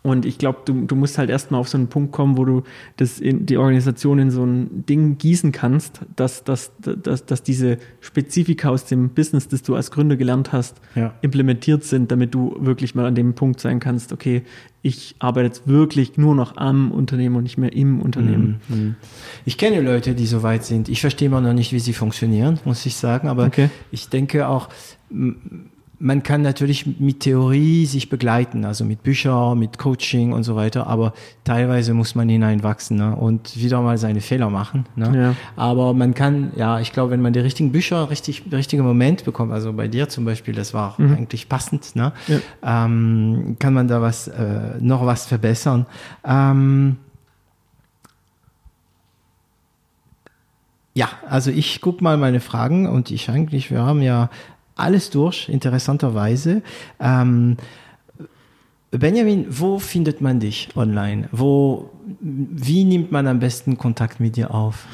und 0.06 0.24
ich 0.24 0.38
glaube, 0.38 0.60
du, 0.64 0.86
du 0.86 0.94
musst 0.94 1.18
halt 1.18 1.30
erstmal 1.30 1.60
auf 1.60 1.68
so 1.68 1.76
einen 1.76 1.88
Punkt 1.88 2.12
kommen, 2.12 2.36
wo 2.36 2.44
du 2.44 2.62
das 2.96 3.18
in, 3.18 3.44
die 3.44 3.56
Organisation 3.56 4.20
in 4.20 4.30
so 4.30 4.44
ein 4.44 4.84
Ding 4.86 5.18
gießen 5.18 5.50
kannst, 5.50 6.00
dass, 6.14 6.44
dass, 6.44 6.70
dass, 6.78 7.26
dass 7.26 7.42
diese 7.42 7.78
Spezifika 8.00 8.68
aus 8.68 8.84
dem 8.84 9.08
Business, 9.08 9.48
das 9.48 9.62
du 9.62 9.74
als 9.74 9.90
Gründer 9.90 10.16
gelernt 10.16 10.52
hast, 10.52 10.80
Ja. 10.94 11.14
implementiert 11.22 11.82
sind, 11.82 12.12
damit 12.12 12.34
du 12.34 12.54
wirklich 12.60 12.94
mal 12.94 13.06
an 13.06 13.16
dem 13.16 13.34
Punkt 13.34 13.58
sein 13.60 13.80
kannst, 13.80 14.12
okay, 14.12 14.42
ich 14.82 15.16
arbeite 15.18 15.46
jetzt 15.48 15.66
wirklich 15.66 16.16
nur 16.16 16.36
noch 16.36 16.56
am 16.56 16.92
Unternehmen 16.92 17.34
und 17.34 17.42
nicht 17.42 17.58
mehr 17.58 17.72
im 17.72 18.00
Unternehmen. 18.00 18.60
Mhm. 18.68 18.94
Ich 19.44 19.58
kenne 19.58 19.80
Leute, 19.80 20.14
die 20.14 20.26
so 20.26 20.44
weit 20.44 20.64
sind. 20.64 20.88
Ich 20.88 21.00
verstehe 21.00 21.26
immer 21.26 21.40
noch 21.40 21.52
nicht, 21.54 21.72
wie 21.72 21.80
sie 21.80 21.92
funktionieren, 21.92 22.60
muss 22.64 22.86
ich 22.86 22.94
sagen. 22.94 23.26
Aber 23.26 23.46
Okay. 23.46 23.70
ich 23.90 24.08
denke 24.08 24.46
auch, 24.46 24.68
man 25.98 26.22
kann 26.22 26.42
natürlich 26.42 26.98
mit 27.00 27.20
Theorie 27.20 27.86
sich 27.86 28.10
begleiten, 28.10 28.64
also 28.66 28.84
mit 28.84 29.02
Büchern, 29.02 29.58
mit 29.58 29.78
Coaching 29.78 30.32
und 30.32 30.42
so 30.42 30.54
weiter. 30.54 30.86
Aber 30.86 31.14
teilweise 31.44 31.94
muss 31.94 32.14
man 32.14 32.28
hineinwachsen 32.28 32.98
ne? 32.98 33.16
und 33.16 33.56
wieder 33.56 33.80
mal 33.80 33.96
seine 33.96 34.20
Fehler 34.20 34.50
machen. 34.50 34.84
Ne? 34.94 35.18
Ja. 35.18 35.34
Aber 35.56 35.94
man 35.94 36.12
kann, 36.14 36.52
ja, 36.56 36.80
ich 36.80 36.92
glaube, 36.92 37.12
wenn 37.12 37.22
man 37.22 37.32
die 37.32 37.40
richtigen 37.40 37.72
Bücher, 37.72 38.10
richtig, 38.10 38.42
richtige 38.52 38.82
Moment 38.82 39.24
bekommt, 39.24 39.52
also 39.52 39.72
bei 39.72 39.88
dir 39.88 40.08
zum 40.10 40.24
Beispiel, 40.26 40.54
das 40.54 40.74
war 40.74 40.94
Mhm. 40.98 41.14
eigentlich 41.14 41.48
passend, 41.48 41.96
ne? 41.96 42.12
Ja. 42.28 42.84
ähm, 42.84 43.56
kann 43.58 43.72
man 43.72 43.88
da 43.88 44.02
was, 44.02 44.28
äh, 44.28 44.74
noch 44.80 45.06
was 45.06 45.26
verbessern. 45.26 45.86
Ähm, 46.24 46.96
Ja, 50.94 51.10
also 51.28 51.50
ich 51.50 51.82
guck 51.82 52.00
mal 52.00 52.16
meine 52.16 52.40
Fragen 52.40 52.86
und 52.88 53.10
ich 53.10 53.28
eigentlich, 53.28 53.70
wir 53.70 53.82
haben 53.82 54.00
ja 54.00 54.30
alles 54.76 55.10
durch, 55.10 55.48
interessanterweise. 55.48 56.62
Ähm, 57.00 57.56
Benjamin, 58.90 59.46
wo 59.48 59.78
findet 59.78 60.20
man 60.20 60.38
dich 60.40 60.68
online? 60.76 61.28
Wo, 61.32 61.90
wie 62.20 62.84
nimmt 62.84 63.10
man 63.10 63.26
am 63.26 63.40
besten 63.40 63.76
Kontakt 63.76 64.20
mit 64.20 64.36
dir 64.36 64.54
auf? 64.54 64.86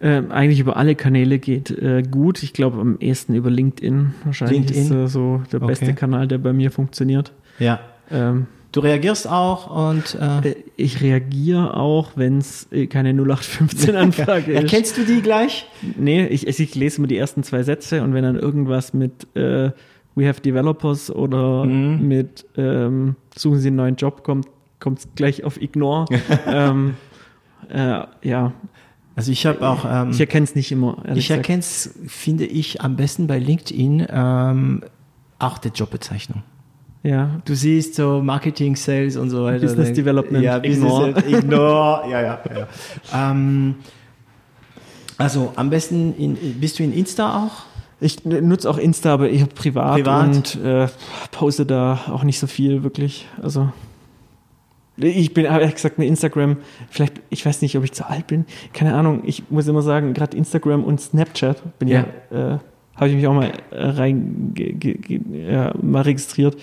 Äh, 0.00 0.22
eigentlich 0.30 0.60
über 0.60 0.76
alle 0.78 0.94
Kanäle 0.94 1.38
geht 1.38 1.70
äh, 1.70 2.02
gut. 2.02 2.42
Ich 2.42 2.54
glaube 2.54 2.80
am 2.80 2.98
ehesten 2.98 3.34
über 3.34 3.50
LinkedIn. 3.50 4.14
Wahrscheinlich 4.24 4.58
LinkedIn? 4.58 4.82
ist 4.84 4.90
äh, 4.90 5.08
so 5.08 5.42
der 5.52 5.58
beste 5.60 5.84
Okay. 5.86 5.94
Kanal, 5.94 6.26
der 6.26 6.38
bei 6.38 6.54
mir 6.54 6.70
funktioniert. 6.70 7.32
Ja. 7.58 7.80
Ähm, 8.10 8.46
Du 8.72 8.80
reagierst 8.80 9.26
auch 9.28 9.90
und 9.90 10.14
äh, 10.14 10.50
äh, 10.50 10.56
ich 10.76 11.00
reagiere 11.00 11.76
auch, 11.76 12.12
wenn 12.14 12.38
es 12.38 12.68
äh, 12.70 12.86
keine 12.86 13.12
0815-Anfrage 13.12 14.52
ist. 14.52 14.62
erkennst 14.62 14.96
du 14.96 15.04
die 15.04 15.22
gleich? 15.22 15.66
Nee, 15.96 16.26
ich, 16.26 16.46
ich 16.46 16.74
lese 16.76 16.98
immer 16.98 17.08
die 17.08 17.16
ersten 17.16 17.42
zwei 17.42 17.62
Sätze 17.64 18.02
und 18.02 18.14
wenn 18.14 18.22
dann 18.22 18.36
irgendwas 18.36 18.94
mit 18.94 19.26
äh, 19.36 19.70
We 20.14 20.28
have 20.28 20.40
developers 20.40 21.10
oder 21.10 21.64
Mhm. 21.64 22.06
mit 22.08 22.46
ähm, 22.56 23.16
Suchen 23.36 23.58
Sie 23.60 23.68
einen 23.68 23.76
neuen 23.76 23.96
Job 23.96 24.22
kommt, 24.24 24.46
kommt 24.78 24.98
es 25.00 25.08
gleich 25.14 25.42
auf 25.44 25.60
Ignore. 25.60 26.04
ähm, 26.46 26.94
äh, 27.70 28.02
ja, 28.22 28.52
Also 29.16 29.32
ich 29.32 29.46
habe 29.46 29.66
auch, 29.68 29.84
ähm, 29.88 30.10
ich 30.10 30.20
erkenne 30.20 30.44
es 30.44 30.54
nicht 30.54 30.70
immer. 30.70 31.02
ich 31.14 31.30
erkenne 31.30 31.58
es, 31.60 31.98
finde 32.06 32.44
ich, 32.46 32.80
am 32.80 32.96
besten 32.96 33.26
bei 33.26 33.38
LinkedIn 33.38 34.06
ähm, 34.10 34.82
auch 35.40 35.58
der 35.58 35.72
Jobbezeichnung. 35.72 36.42
Ja, 37.02 37.40
Du 37.44 37.54
siehst 37.54 37.94
so 37.94 38.20
Marketing, 38.22 38.76
Sales 38.76 39.16
und 39.16 39.30
so 39.30 39.44
weiter. 39.44 39.60
Business 39.60 39.92
Development, 39.92 40.44
ja, 40.44 40.58
Ignore. 40.58 41.12
Business 41.12 41.38
Ignore, 41.38 42.10
ja, 42.10 42.20
ja. 42.20 42.40
ja. 42.54 43.30
ähm, 43.30 43.76
also 45.16 45.52
am 45.56 45.70
besten 45.70 46.14
in, 46.16 46.36
bist 46.60 46.78
du 46.78 46.82
in 46.82 46.92
Insta 46.92 47.44
auch? 47.44 47.70
ich 48.00 48.24
nutze 48.24 48.68
auch 48.68 48.78
Insta, 48.78 49.12
aber 49.12 49.28
eher 49.28 49.46
privat, 49.46 49.96
Privat? 49.96 50.26
und 50.26 50.64
äh, 50.64 50.88
poste 51.30 51.66
da 51.66 52.00
auch 52.10 52.24
nicht 52.24 52.38
so 52.38 52.46
viel 52.46 52.82
wirklich. 52.82 53.28
Also 53.42 53.70
ich 54.96 55.32
bin 55.32 55.44
ehrlich 55.44 55.74
gesagt 55.74 55.98
mit 55.98 56.08
Instagram, 56.08 56.58
vielleicht, 56.88 57.20
ich 57.30 57.44
weiß 57.44 57.62
nicht, 57.62 57.76
ob 57.76 57.84
ich 57.84 57.92
zu 57.92 58.08
alt 58.08 58.26
bin, 58.26 58.44
keine 58.72 58.94
Ahnung. 58.94 59.22
Ich 59.24 59.50
muss 59.50 59.66
immer 59.66 59.82
sagen, 59.82 60.14
gerade 60.14 60.36
Instagram 60.36 60.84
und 60.84 61.00
Snapchat 61.00 61.78
bin 61.78 61.88
ja, 61.88 62.04
äh, 62.30 62.58
habe 62.96 63.08
ich 63.08 63.14
mich 63.14 63.26
auch 63.26 63.34
mal 63.34 63.52
rein 63.70 64.52
ge, 64.54 64.72
ge, 64.72 64.94
ge, 64.94 65.20
ja, 65.50 65.72
mal 65.80 66.02
registriert. 66.02 66.56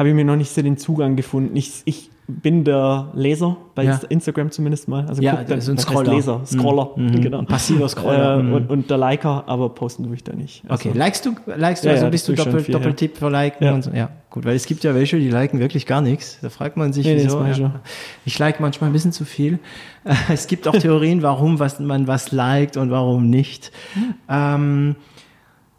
Habe 0.00 0.08
ich 0.08 0.14
mir 0.14 0.24
noch 0.24 0.36
nicht 0.36 0.50
so 0.50 0.62
den 0.62 0.78
Zugang 0.78 1.14
gefunden. 1.14 1.54
Ich, 1.56 1.82
ich 1.84 2.08
bin 2.26 2.64
der 2.64 3.10
Leser 3.12 3.56
bei 3.74 3.82
Ja. 3.84 4.00
Instagram 4.08 4.50
zumindest 4.50 4.88
mal. 4.88 5.04
Also 5.06 5.20
Ja, 5.20 5.34
guck 5.36 5.48
dann, 5.48 5.60
so 5.60 5.72
ein 5.72 5.78
Scroller. 5.78 6.14
Leser, 6.14 6.40
Scroller, 6.46 6.90
Mhm. 6.96 7.04
Mhm. 7.16 7.20
genau. 7.20 7.42
Passiver 7.42 7.86
Scroller. 7.88 8.38
Äh, 8.38 8.42
Mhm. 8.42 8.52
und, 8.54 8.70
und 8.70 8.88
der 8.90 8.96
Liker, 8.96 9.44
aber 9.46 9.68
posten 9.68 10.04
tue 10.04 10.14
ich 10.14 10.24
da 10.24 10.32
nicht. 10.32 10.62
Also, 10.68 10.88
Okay, 10.88 10.96
likest 10.98 11.26
du, 11.26 11.34
likest 11.54 11.84
du, 11.84 11.88
Ja, 11.88 11.92
also 11.94 12.04
ja, 12.06 12.10
bist 12.10 12.28
du 12.28 12.32
doppelt, 12.32 12.64
viel, 12.64 12.72
ja. 12.72 12.78
Doppeltipp 12.78 13.18
für 13.18 13.28
liken 13.30 13.64
Ja. 13.64 13.74
und 13.74 13.82
so. 13.82 13.90
Ja, 13.90 14.08
gut, 14.30 14.46
weil 14.46 14.56
es 14.56 14.64
gibt 14.64 14.84
ja 14.84 14.94
welche, 14.94 15.18
die 15.18 15.28
liken 15.28 15.58
wirklich 15.60 15.84
gar 15.86 16.00
nichts. 16.00 16.38
Da 16.40 16.48
fragt 16.48 16.78
man 16.78 16.94
sich, 16.94 17.04
Nee, 17.04 17.16
wieso. 17.22 17.44
Ich 18.24 18.38
like 18.38 18.58
manchmal 18.60 18.88
ein 18.88 18.92
bisschen 18.94 19.12
zu 19.12 19.26
viel. 19.26 19.58
Es 20.30 20.46
gibt 20.46 20.66
auch 20.66 20.72
Theorien, 20.76 21.20
warum 21.22 21.58
was, 21.58 21.78
man 21.78 22.06
was 22.06 22.32
liked 22.32 22.78
und 22.78 22.90
warum 22.90 23.28
nicht. 23.28 23.70
Ähm, 24.30 24.96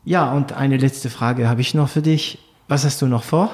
ja, 0.06 0.32
und 0.34 0.54
eine 0.54 0.78
letzte 0.78 1.10
Frage 1.10 1.50
habe 1.50 1.62
ich 1.62 1.74
noch 1.74 1.88
für 1.90 2.02
dich. 2.02 2.40
Was 2.68 2.86
hast 2.86 3.02
du 3.02 3.08
noch 3.08 3.24
vor? 3.24 3.50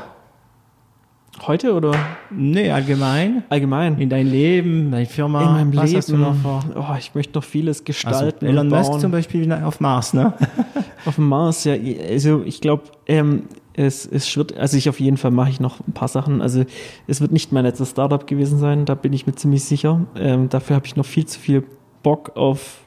Heute 1.46 1.74
oder 1.76 1.92
Nee, 2.32 2.72
allgemein. 2.72 3.44
allgemein? 3.50 3.98
In 4.00 4.10
dein 4.10 4.28
Leben, 4.28 4.92
deine 4.92 5.06
Firma. 5.06 5.42
In 5.44 5.52
meinem 5.52 5.76
was 5.76 5.86
Leben. 5.86 5.98
hast 5.98 6.10
du 6.10 6.18
noch 6.18 6.36
vor? 6.36 6.64
Oh, 6.76 6.96
ich 6.98 7.14
möchte 7.14 7.38
noch 7.38 7.44
vieles 7.44 7.78
Also, 7.80 7.84
gestalten. 7.86 8.46
Elon 8.46 8.72
und 8.72 8.78
Musk 8.78 9.00
zum 9.00 9.12
Beispiel 9.12 9.52
auf 9.54 9.80
Mars, 9.80 10.14
ne? 10.14 10.34
Auf 11.06 11.16
dem 11.16 11.30
Mars, 11.30 11.64
ja. 11.64 11.76
Also 12.10 12.42
ich 12.44 12.60
glaube, 12.60 12.84
ähm, 13.06 13.44
es, 13.74 14.06
es 14.06 14.36
wird, 14.36 14.58
also 14.58 14.76
ich 14.76 14.90
auf 14.90 15.00
jeden 15.00 15.16
Fall 15.18 15.32
mache 15.32 15.50
ich 15.52 15.60
noch 15.62 15.80
ein 15.88 15.94
paar 15.94 16.08
Sachen. 16.10 16.42
Also 16.42 16.66
es 17.06 17.22
wird 17.22 17.32
nicht 17.32 17.52
mein 17.54 17.64
letztes 17.64 17.92
Startup 17.92 18.26
gewesen 18.28 18.58
sein, 18.60 18.84
da 18.86 18.96
bin 18.96 19.14
ich 19.14 19.26
mir 19.28 19.36
ziemlich 19.36 19.64
sicher. 19.64 20.02
Ähm, 20.20 20.50
dafür 20.50 20.76
habe 20.76 20.86
ich 20.86 20.96
noch 20.98 21.06
viel 21.06 21.26
zu 21.26 21.40
viel 21.40 21.64
Bock 22.04 22.36
auf 22.36 22.80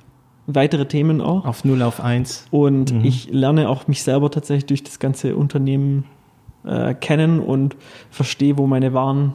weitere 0.47 0.85
Themen 0.87 1.21
auch. 1.23 1.47
Auf 1.47 1.65
0 1.65 1.81
auf 1.83 2.01
1. 2.03 2.47
Und 2.51 2.93
Mhm. 2.93 3.05
ich 3.05 3.31
lerne 3.31 3.69
auch 3.71 3.87
mich 3.89 4.03
selber 4.03 4.31
tatsächlich 4.31 4.67
durch 4.67 4.83
das 4.83 4.99
ganze 4.99 5.37
Unternehmen 5.37 6.05
äh, 6.65 6.95
kennen 6.95 7.41
und 7.41 7.77
verstehe, 8.11 8.59
wo 8.59 8.67
meine 8.67 8.93
wahren 8.95 9.35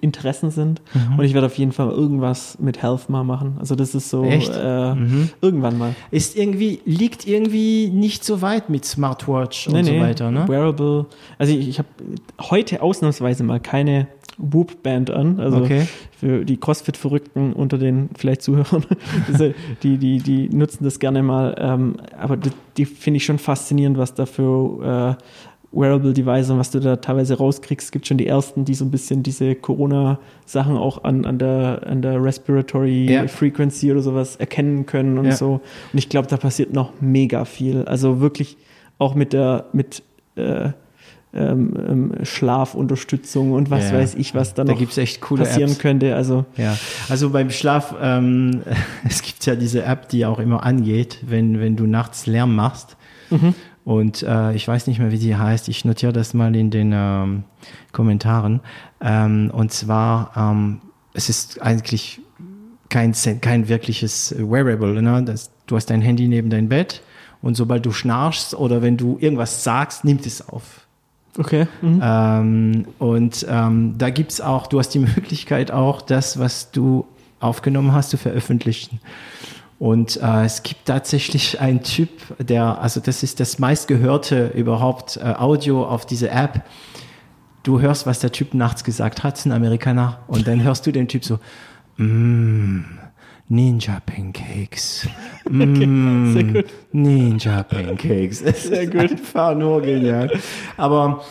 Interessen 0.00 0.50
sind. 0.50 0.82
Mhm. 0.94 1.18
Und 1.20 1.24
ich 1.24 1.32
werde 1.34 1.46
auf 1.46 1.56
jeden 1.58 1.70
Fall 1.70 1.90
irgendwas 1.90 2.58
mit 2.58 2.82
Health 2.82 3.08
mal 3.08 3.22
machen. 3.22 3.54
Also 3.60 3.76
das 3.76 3.94
ist 3.94 4.10
so 4.10 4.24
Echt? 4.24 4.50
Äh, 4.52 4.94
Mhm. 4.96 5.30
irgendwann 5.40 5.78
mal. 5.78 5.94
Ist 6.10 6.36
irgendwie, 6.36 6.80
liegt 6.84 7.24
irgendwie 7.26 7.88
nicht 7.90 8.24
so 8.24 8.42
weit 8.42 8.68
mit 8.68 8.84
Smartwatch 8.84 9.68
und 9.68 9.84
so 9.84 9.98
weiter, 10.00 10.32
ne? 10.32 10.48
Wearable. 10.48 11.06
Also 11.38 11.52
ich, 11.52 11.68
ich 11.68 11.78
habe 11.78 11.86
heute 12.50 12.82
ausnahmsweise 12.82 13.44
mal 13.44 13.60
keine 13.60 14.08
Whoop-Band 14.38 15.10
an. 15.12 15.38
Also 15.38 15.58
Okay. 15.58 15.86
für 16.18 16.44
die 16.44 16.56
CrossFit-Verrückten 16.56 17.52
unter 17.52 17.78
den 17.78 18.10
vielleicht 18.16 18.42
Zuhörern, 18.42 18.84
diese, 19.28 19.54
die, 19.84 19.98
die, 19.98 20.18
die 20.18 20.48
nutzen 20.48 20.82
das 20.82 20.98
gerne 20.98 21.22
mal. 21.22 21.54
Ähm, 21.58 21.96
aber 22.18 22.36
die, 22.36 22.50
die 22.76 22.86
finde 22.86 23.18
ich 23.18 23.24
schon 23.24 23.38
faszinierend, 23.38 23.98
was 23.98 24.14
da 24.14 24.26
für 24.26 25.16
äh, 25.20 25.22
Wearable 25.78 26.12
Device 26.14 26.48
und 26.50 26.58
was 26.58 26.70
du 26.70 26.80
da 26.80 26.96
teilweise 26.96 27.36
rauskriegst. 27.36 27.86
Es 27.86 27.90
gibt 27.92 28.06
schon 28.06 28.16
die 28.16 28.26
ersten, 28.26 28.64
die 28.64 28.74
so 28.74 28.84
ein 28.84 28.90
bisschen 28.90 29.22
diese 29.22 29.54
Corona-Sachen 29.54 30.76
auch 30.76 31.04
an, 31.04 31.24
an, 31.24 31.38
der, 31.38 31.82
an 31.86 32.00
der 32.02 32.22
Respiratory 32.22 33.10
Ja. 33.12 33.28
Frequency 33.28 33.92
oder 33.92 34.00
sowas 34.02 34.36
erkennen 34.36 34.86
können 34.86 35.18
und 35.18 35.26
Ja. 35.26 35.36
so. 35.36 35.60
Und 35.92 35.98
ich 35.98 36.08
glaube, 36.08 36.28
da 36.28 36.36
passiert 36.38 36.72
noch 36.72 36.92
mega 37.00 37.44
viel. 37.44 37.82
Also 37.84 38.20
wirklich 38.20 38.56
auch 38.98 39.14
mit 39.14 39.32
der, 39.32 39.66
mit 39.72 40.02
äh, 40.36 40.70
ähm, 41.34 41.74
ähm, 41.88 42.12
Schlafunterstützung 42.22 43.52
und 43.52 43.70
was 43.70 43.90
Ja. 43.90 43.98
weiß 43.98 44.14
ich, 44.14 44.34
was 44.34 44.54
da 44.54 44.64
Da 44.64 44.72
noch 44.72 44.78
gibt's 44.78 44.96
echt 44.96 45.20
coole 45.20 45.42
passieren 45.44 45.70
Apps. 45.72 45.78
könnte. 45.80 46.14
Also 46.16 46.46
Ja, 46.56 46.76
also 47.10 47.28
beim 47.30 47.50
Schlaf, 47.50 47.94
ähm, 48.00 48.62
es 49.06 49.20
gibt 49.22 49.44
ja 49.44 49.54
diese 49.54 49.82
App, 49.84 50.08
die 50.08 50.24
auch 50.24 50.38
immer 50.38 50.62
angeht, 50.64 51.18
wenn, 51.26 51.60
wenn 51.60 51.76
du 51.76 51.86
nachts 51.86 52.26
Lärm 52.26 52.54
machst. 52.54 52.96
Und 53.86 54.24
äh, 54.24 54.52
ich 54.52 54.66
weiß 54.66 54.88
nicht 54.88 54.98
mehr, 54.98 55.12
wie 55.12 55.18
die 55.18 55.36
heißt. 55.36 55.68
Ich 55.68 55.84
notiere 55.84 56.12
das 56.12 56.34
mal 56.34 56.56
in 56.56 56.72
den 56.72 56.90
ähm, 56.92 57.44
Kommentaren. 57.92 58.58
Ähm, 59.00 59.52
und 59.54 59.70
zwar, 59.70 60.32
ähm, 60.36 60.80
es 61.14 61.28
ist 61.28 61.62
eigentlich 61.62 62.20
kein, 62.88 63.14
kein 63.40 63.68
wirkliches 63.68 64.34
Wearable. 64.36 65.00
Ne? 65.00 65.22
Das, 65.22 65.52
du 65.68 65.76
hast 65.76 65.86
dein 65.86 66.02
Handy 66.02 66.26
neben 66.26 66.50
dein 66.50 66.68
Bett 66.68 67.00
und 67.42 67.54
sobald 67.56 67.86
du 67.86 67.92
schnarchst 67.92 68.54
oder 68.54 68.82
wenn 68.82 68.96
du 68.96 69.18
irgendwas 69.20 69.62
sagst, 69.62 70.04
nimmt 70.04 70.26
es 70.26 70.48
auf. 70.48 70.84
okay. 71.38 71.68
Mhm. 71.80 72.00
Ähm, 72.02 72.84
und 72.98 73.46
ähm, 73.48 73.94
da 73.98 74.10
gibt's 74.10 74.40
auch, 74.40 74.66
du 74.66 74.80
hast 74.80 74.88
die 74.94 74.98
Möglichkeit 75.16 75.70
auch, 75.70 76.02
das, 76.02 76.40
was 76.40 76.72
du 76.72 77.06
aufgenommen 77.38 77.92
hast, 77.92 78.10
zu 78.10 78.16
veröffentlichen. 78.16 78.98
Und 79.78 80.16
äh, 80.22 80.44
es 80.44 80.62
gibt 80.62 80.86
tatsächlich 80.86 81.60
einen 81.60 81.82
Typ, 81.82 82.08
der, 82.38 82.80
also 82.80 83.00
das 83.00 83.22
ist 83.22 83.40
das 83.40 83.58
meistgehörte 83.58 84.52
überhaupt 84.54 85.18
äh, 85.18 85.34
Audio 85.36 85.86
auf 85.86 86.06
diese 86.06 86.30
App. 86.30 86.62
Du 87.62 87.80
hörst, 87.80 88.06
was 88.06 88.20
der 88.20 88.32
Typ 88.32 88.54
nachts 88.54 88.84
gesagt 88.84 89.22
hat, 89.22 89.44
ein 89.44 89.52
Amerikaner, 89.52 90.20
und 90.28 90.46
dann 90.46 90.62
hörst 90.62 90.86
du 90.86 90.92
den 90.92 91.08
Typ 91.08 91.24
so, 91.24 91.38
mm, 91.98 92.84
Ninja 93.48 94.00
Pancakes. 94.04 95.08
Mm, 95.48 96.32
sehr 96.32 96.42
gut. 96.42 96.64
Ninja 96.90 97.62
Pancakes. 97.62 98.40
Sehr 98.40 98.88
gut. 98.88 99.12
Einfach 99.12 99.54
nur 99.54 99.80
genial. 99.80 100.28
Aber 100.76 101.24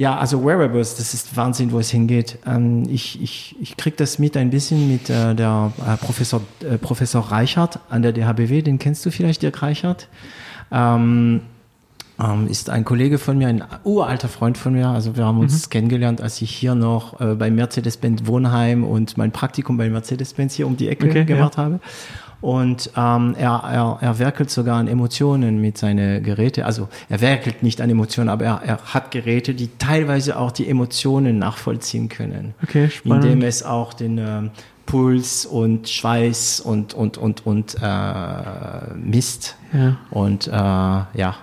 ja, 0.00 0.16
also 0.16 0.42
Wearables, 0.42 0.94
das 0.94 1.12
ist 1.12 1.36
Wahnsinn, 1.36 1.72
wo 1.72 1.78
es 1.78 1.90
hingeht. 1.90 2.38
Ähm, 2.46 2.84
ich 2.88 3.20
ich, 3.22 3.54
ich 3.60 3.76
kriege 3.76 3.96
das 3.96 4.18
mit 4.18 4.34
ein 4.34 4.48
bisschen 4.48 4.90
mit 4.90 5.10
äh, 5.10 5.34
der 5.34 5.74
äh, 5.86 5.98
Professor, 5.98 6.40
äh, 6.62 6.78
Professor 6.78 7.20
Reichert 7.30 7.80
an 7.90 8.00
der 8.00 8.12
DHBW, 8.12 8.62
den 8.62 8.78
kennst 8.78 9.04
du 9.04 9.10
vielleicht, 9.10 9.42
Dirk 9.42 9.60
Reichert. 9.60 10.08
Ähm, 10.72 11.42
ähm, 12.18 12.46
ist 12.48 12.70
ein 12.70 12.86
Kollege 12.86 13.18
von 13.18 13.36
mir, 13.36 13.48
ein 13.48 13.62
uralter 13.84 14.28
Freund 14.28 14.56
von 14.56 14.72
mir. 14.72 14.88
Also 14.88 15.16
wir 15.18 15.26
haben 15.26 15.38
uns 15.38 15.66
Mhm. 15.66 15.70
kennengelernt, 15.70 16.22
als 16.22 16.40
ich 16.40 16.50
hier 16.50 16.74
noch 16.74 17.20
äh, 17.20 17.34
bei 17.34 17.50
Mercedes-Benz 17.50 18.24
Wohnheim 18.24 18.84
und 18.84 19.18
mein 19.18 19.32
Praktikum 19.32 19.76
bei 19.76 19.90
Mercedes-Benz 19.90 20.54
hier 20.54 20.66
um 20.66 20.78
die 20.78 20.88
Ecke 20.88 21.08
Okay, 21.10 21.24
gemacht 21.26 21.58
habe. 21.58 21.78
Und 22.40 22.90
ähm, 22.96 23.34
er, 23.38 23.62
er, 23.64 23.98
er 24.00 24.18
werkelt 24.18 24.50
sogar 24.50 24.78
an 24.78 24.88
Emotionen 24.88 25.60
mit 25.60 25.76
seinen 25.76 26.22
Geräten. 26.22 26.62
Also 26.64 26.88
er 27.08 27.20
werkelt 27.20 27.62
nicht 27.62 27.80
an 27.80 27.90
Emotionen, 27.90 28.30
aber 28.30 28.44
er, 28.44 28.62
er 28.64 28.78
hat 28.94 29.10
Geräte, 29.10 29.54
die 29.54 29.68
teilweise 29.78 30.38
auch 30.38 30.50
die 30.50 30.68
Emotionen 30.68 31.38
nachvollziehen 31.38 32.08
können. 32.08 32.54
Okay, 32.62 32.88
spannend. 32.88 33.24
Indem 33.24 33.42
es 33.42 33.62
auch 33.62 33.92
den 33.92 34.18
ähm, 34.18 34.50
Puls 34.86 35.46
und 35.46 35.88
Schweiß 35.88 36.60
und, 36.60 36.94
und, 36.94 37.18
und, 37.18 37.46
und 37.46 37.76
äh, 37.80 38.94
misst. 38.96 39.56
Ja. 39.72 39.98
Und 40.10 40.48
äh, 40.48 40.50
ja, 40.50 41.36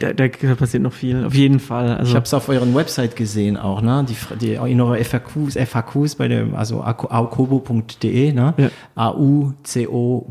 Da, 0.00 0.12
da 0.12 0.28
passiert 0.54 0.82
noch 0.82 0.92
viel, 0.92 1.24
auf 1.24 1.34
jeden 1.34 1.60
Fall. 1.60 1.96
Also, 1.96 2.10
ich 2.10 2.16
habe 2.16 2.24
es 2.24 2.34
auf 2.34 2.48
euren 2.48 2.74
Website 2.74 3.16
gesehen 3.16 3.56
auch, 3.56 3.80
ne? 3.82 4.04
Die, 4.08 4.16
die 4.36 4.54
in 4.54 4.80
eurer 4.80 4.96
FAQs, 5.04 5.56
FAQs 5.56 6.16
bei 6.16 6.28
dem, 6.28 6.54
also 6.54 6.82
aukobo.de, 6.82 8.32
ne? 8.32 8.54
Ja. 8.56 8.70
A-U-C-O-B-O.de. 8.94 10.30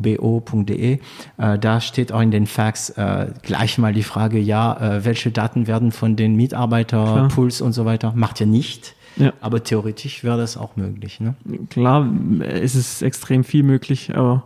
Äh, 1.37 1.59
da 1.59 1.81
steht 1.81 2.11
auch 2.11 2.21
in 2.21 2.31
den 2.31 2.47
Facts 2.47 2.89
äh, 2.91 3.27
gleich 3.41 3.77
mal 3.77 3.93
die 3.93 4.03
Frage, 4.03 4.39
ja, 4.39 4.97
äh, 4.97 5.05
welche 5.05 5.31
Daten 5.31 5.67
werden 5.67 5.91
von 5.91 6.15
den 6.15 6.35
Mitarbeitern, 6.35 7.05
Klar. 7.13 7.27
Puls 7.29 7.61
und 7.61 7.73
so 7.73 7.85
weiter, 7.85 8.13
macht 8.15 8.39
ihr 8.41 8.47
nicht. 8.47 8.95
Ja. 9.17 9.33
Aber 9.39 9.63
theoretisch 9.63 10.23
wäre 10.23 10.37
das 10.37 10.57
auch 10.57 10.75
möglich. 10.75 11.19
Ne? 11.19 11.35
Klar, 11.69 12.09
es 12.41 12.75
ist 12.75 13.01
extrem 13.01 13.43
viel 13.43 13.63
möglich, 13.63 14.15
aber 14.15 14.43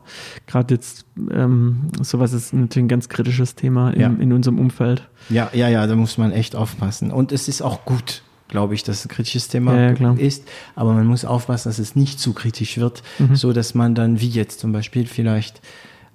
gerade 0.48 0.76
jetzt 0.76 1.06
ähm, 1.32 1.88
sowas 2.02 2.34
ist 2.34 2.54
natürlich 2.54 2.86
ein 2.86 2.90
ganz 2.90 3.10
kritisches 3.10 3.56
Thema 3.56 3.92
in, 3.92 4.02
ja. 4.02 4.08
in 4.20 4.32
unserem 4.34 4.60
Umfeld. 4.60 5.08
Ja, 5.30 5.50
ja, 5.54 5.70
ja, 5.70 5.88
da 5.88 5.96
muss 5.96 6.18
man 6.18 6.32
echt 6.32 6.56
aufpassen. 6.56 7.12
Und 7.12 7.32
es 7.32 7.48
ist 7.48 7.62
auch 7.62 7.86
gut, 7.86 8.22
glaube 8.48 8.76
ich, 8.76 8.84
dass 8.84 9.00
es 9.00 9.06
ein 9.06 9.10
kritisches 9.10 9.48
Thema 9.48 9.92
ja, 9.92 10.14
ist. 10.14 10.48
Aber 10.76 10.94
man 10.94 11.08
muss 11.08 11.26
aufpassen, 11.26 11.70
dass 11.70 11.80
es 11.80 11.96
nicht 11.96 12.20
zu 12.20 12.34
kritisch 12.34 12.78
wird, 12.78 13.04
mhm. 13.18 13.36
so 13.36 13.54
dass 13.54 13.74
man 13.74 13.96
dann, 13.96 14.20
wie 14.20 14.30
jetzt 14.30 14.60
zum 14.60 14.72
Beispiel, 14.72 15.08
vielleicht 15.08 15.62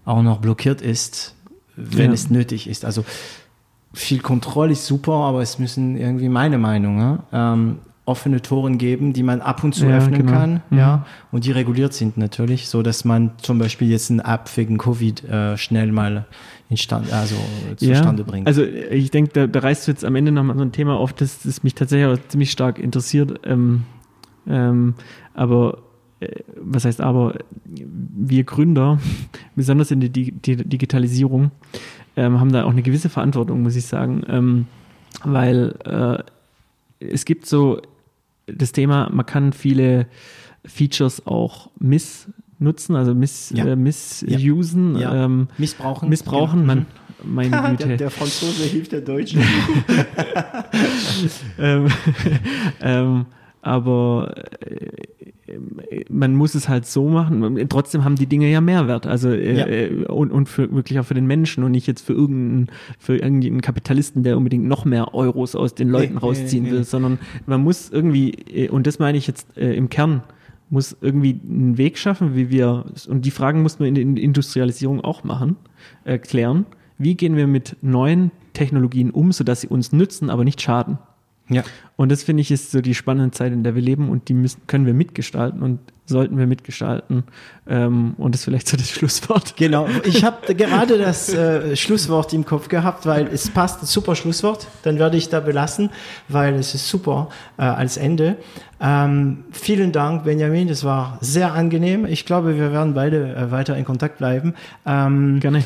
auch 0.05 0.23
noch 0.23 0.39
blockiert 0.39 0.81
ist, 0.81 1.35
wenn 1.77 2.07
ja. 2.07 2.13
es 2.13 2.31
nötig 2.31 2.69
ist. 2.69 2.85
Also 2.85 3.05
viel 3.93 4.21
Kontrolle 4.21 4.73
ist 4.73 4.87
super, 4.87 5.13
aber 5.13 5.43
es 5.43 5.59
müssen 5.59 5.97
irgendwie 5.97 6.29
meine 6.29 6.59
Meinung, 6.59 6.99
ja, 6.99 7.19
ähm, 7.33 7.79
offene 8.07 8.43
Toren 8.43 8.77
geben, 8.77 9.15
die 9.15 9.23
man 9.23 9.41
ab 9.41 9.65
und 9.65 9.75
zu 9.75 9.87
ja, 9.87 9.97
öffnen 9.97 10.27
genau. 10.27 10.33
kann, 10.33 10.63
mhm. 10.69 10.79
ja, 10.79 11.07
und 11.33 11.47
die 11.47 11.53
reguliert 11.53 11.95
sind 11.95 12.19
natürlich, 12.19 12.69
so 12.69 12.83
dass 12.83 13.05
man 13.05 13.33
zum 13.39 13.59
Beispiel 13.59 13.89
jetzt 13.89 14.11
eine 14.11 14.25
App 14.25 14.55
wegen 14.57 14.77
Covid 14.77 15.25
äh, 15.25 15.57
schnell 15.57 15.91
mal 15.91 16.27
instand, 16.69 17.13
also 17.13 17.37
zustande 17.77 18.23
ja, 18.23 18.29
bringt. 18.29 18.47
Also 18.47 18.63
ich 18.63 19.11
denke, 19.11 19.31
da, 19.33 19.47
da 19.47 19.61
reißt 19.61 19.87
du 19.87 19.93
jetzt 19.93 20.05
am 20.05 20.17
Ende 20.17 20.33
nochmal 20.33 20.57
so 20.57 20.63
ein 20.63 20.73
Thema 20.73 20.97
auf, 20.97 21.13
das, 21.13 21.43
das 21.43 21.63
mich 21.63 21.75
tatsächlich 21.75 22.07
auch 22.07 22.29
ziemlich 22.29 22.51
stark 22.51 22.79
interessiert. 22.79 23.41
Ähm, 23.45 23.85
ähm, 24.47 24.95
aber 25.33 25.79
äh, 26.21 26.29
was 26.57 26.85
heißt 26.85 27.01
aber, 27.01 27.37
wir 27.65 28.45
Gründer, 28.45 28.99
besonders 29.57 29.91
in 29.91 30.01
der 30.01 30.11
Digitalisierung, 30.11 31.51
ähm, 32.17 32.39
haben 32.39 32.53
da 32.53 32.65
auch 32.65 32.71
eine 32.71 32.83
gewisse 32.83 33.09
Verantwortung, 33.09 33.63
muss 33.63 33.77
ich 33.77 33.87
sagen, 33.87 34.23
ähm, 34.29 34.67
weil 35.23 35.75
äh, 35.85 36.23
es 37.07 37.25
gibt 37.25 37.47
so 37.47 37.81
das 38.47 38.73
Thema, 38.73 39.09
man 39.11 39.27
kann 39.27 39.53
viele 39.53 40.07
Features 40.65 41.27
auch 41.27 41.71
missnutzen, 41.79 42.97
also 42.97 43.15
miss, 43.15 43.51
ja. 43.51 43.67
äh, 43.67 43.77
missusen, 43.77 44.99
ja. 44.99 45.25
Ähm, 45.25 45.49
missbrauchen. 45.59 46.09
Missbrauchen, 46.09 46.61
genau. 46.61 46.67
man, 46.67 46.87
mhm. 47.23 47.35
meine 47.35 47.63
Güte. 47.71 47.89
Der, 47.89 47.97
der, 47.97 48.11
Franzose 48.11 48.65
hilft 48.65 48.93
der 48.93 49.03
Deutsche. 49.03 49.39
ähm, 51.59 51.89
ähm, 52.81 53.27
aber 53.63 54.35
äh, 54.61 55.33
man 56.09 56.35
muss 56.35 56.55
es 56.55 56.69
halt 56.69 56.87
so 56.87 57.09
machen. 57.09 57.69
Trotzdem 57.69 58.05
haben 58.05 58.17
die 58.17 58.27
Dinge 58.27 58.51
ja 58.51 58.61
Mehrwert. 58.61 59.07
Also 59.07 59.31
äh, 59.31 59.59
ja. 59.59 59.67
Äh, 59.67 60.05
und, 60.07 60.33
und 60.33 60.49
für, 60.49 60.73
wirklich 60.73 60.99
auch 60.99 61.05
für 61.05 61.15
den 61.15 61.27
Menschen 61.27 61.65
und 61.65 61.73
nicht 61.73 61.87
jetzt 61.87 62.03
für 62.07 62.15
irgendeinen, 62.15 62.71
für 62.99 63.17
irgendeinen 63.17 63.61
Kapitalisten, 63.61 64.23
der 64.23 64.37
unbedingt 64.37 64.65
noch 64.65 64.85
mehr 64.85 65.15
Euros 65.15 65.55
aus 65.55 65.75
den 65.75 65.89
Leuten 65.89 66.15
nee, 66.15 66.21
rausziehen 66.21 66.65
nee, 66.65 66.71
will, 66.71 66.79
nee. 66.79 66.85
sondern 66.85 67.19
man 67.47 67.63
muss 67.63 67.91
irgendwie, 67.91 68.69
und 68.71 68.87
das 68.87 68.99
meine 68.99 69.19
ich 69.19 69.27
jetzt 69.27 69.57
äh, 69.57 69.75
im 69.75 69.91
Kern, 69.91 70.23
muss 70.71 70.97
irgendwie 71.01 71.41
einen 71.49 71.79
Weg 71.79 71.99
schaffen, 71.99 72.35
wie 72.35 72.51
wir, 72.51 72.87
und 73.09 73.25
die 73.25 73.31
Fragen 73.31 73.63
muss 73.63 73.79
man 73.79 73.95
in 73.95 74.15
der 74.15 74.25
Industrialisierung 74.25 75.03
auch 75.03 75.25
machen, 75.25 75.57
äh, 76.05 76.19
klären. 76.19 76.67
Wie 76.97 77.17
gehen 77.17 77.37
wir 77.37 77.47
mit 77.47 77.77
neuen 77.83 78.31
Technologien 78.55 79.11
um, 79.11 79.33
sodass 79.33 79.61
sie 79.61 79.69
uns 79.69 79.93
nützen, 79.93 80.31
aber 80.31 80.45
nicht 80.45 80.63
schaden? 80.63 80.99
Ja. 81.49 81.63
Und 81.97 82.11
das 82.11 82.23
finde 82.23 82.41
ich 82.41 82.51
ist 82.51 82.71
so 82.71 82.81
die 82.81 82.95
spannende 82.95 83.31
Zeit, 83.31 83.53
in 83.53 83.63
der 83.63 83.75
wir 83.75 83.83
leben 83.83 84.09
und 84.09 84.29
die 84.29 84.35
müssen, 84.35 84.63
können 84.67 84.87
wir 84.87 84.95
mitgestalten 84.95 85.63
und 85.63 85.79
sollten 86.07 86.37
wir 86.37 86.47
mitgestalten. 86.47 87.25
Ähm, 87.69 88.15
und 88.19 88.35
das 88.35 88.41
ist 88.41 88.45
vielleicht 88.47 88.69
so 88.69 88.77
das 88.77 88.91
Schlusswort. 88.91 89.57
Genau. 89.57 89.87
Ich 90.05 90.25
habe 90.25 90.55
gerade 90.55 90.99
das 90.99 91.33
äh, 91.33 91.77
Schlusswort 91.77 92.33
im 92.33 92.45
Kopf 92.45 92.69
gehabt, 92.69 93.07
weil 93.07 93.29
es 93.29 93.49
passt, 93.51 93.83
ein 93.83 93.87
super 93.87 94.17
Schlusswort. 94.17 94.67
Dann 94.83 94.99
werde 94.99 95.17
ich 95.17 95.29
da 95.29 95.41
belassen, 95.41 95.91
weil 96.29 96.55
es 96.55 96.75
ist 96.75 96.89
super 96.89 97.29
äh, 97.59 97.63
als 97.63 97.97
Ende. 97.97 98.37
Ähm, 98.81 99.45
vielen 99.53 99.93
Dank, 99.93 100.25
Benjamin. 100.25 100.69
Das 100.69 100.85
war 100.85 101.19
sehr 101.21 101.55
angenehm. 101.55 102.07
Ich 102.07 102.27
glaube, 102.27 102.57
wir 102.57 102.73
werden 102.73 102.95
beide 102.95 103.35
äh, 103.35 103.51
weiter 103.51 103.77
in 103.77 103.85
Kontakt 103.85 104.19
bleiben. 104.19 104.55
Ähm, 104.85 105.41
Gerne. 105.41 105.65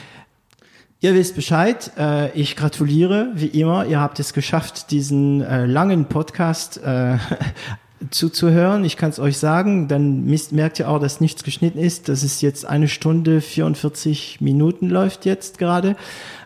Ihr 1.00 1.14
wisst 1.14 1.36
Bescheid. 1.36 1.92
Äh, 1.96 2.32
ich 2.32 2.56
gratuliere, 2.56 3.30
wie 3.34 3.46
immer. 3.46 3.86
Ihr 3.86 4.00
habt 4.00 4.18
es 4.18 4.32
geschafft, 4.32 4.90
diesen 4.90 5.42
äh, 5.42 5.64
langen 5.64 6.06
Podcast 6.06 6.82
äh, 6.82 7.18
zuzuhören. 8.10 8.84
Ich 8.84 8.96
kann 8.96 9.10
es 9.10 9.20
euch 9.20 9.38
sagen. 9.38 9.86
Dann 9.86 10.24
merkt 10.50 10.80
ihr 10.80 10.88
auch, 10.88 10.98
dass 10.98 11.20
nichts 11.20 11.44
geschnitten 11.44 11.78
ist. 11.78 12.08
Das 12.08 12.24
ist 12.24 12.42
jetzt 12.42 12.66
eine 12.66 12.88
Stunde 12.88 13.40
44 13.40 14.40
Minuten 14.40 14.88
läuft 14.88 15.24
jetzt 15.24 15.58
gerade. 15.58 15.94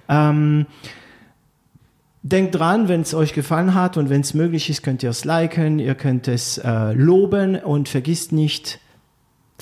Ähm, 0.08 0.66
Denkt 2.24 2.54
dran, 2.54 2.86
wenn 2.86 3.00
es 3.00 3.14
euch 3.14 3.32
gefallen 3.32 3.74
hat 3.74 3.96
und 3.96 4.08
wenn 4.08 4.20
es 4.20 4.32
möglich 4.32 4.70
ist, 4.70 4.82
könnt 4.82 5.02
ihr 5.02 5.10
es 5.10 5.24
liken, 5.24 5.80
ihr 5.80 5.96
könnt 5.96 6.28
es 6.28 6.56
äh, 6.56 6.92
loben 6.92 7.56
und 7.56 7.88
vergisst 7.88 8.30
nicht, 8.30 8.78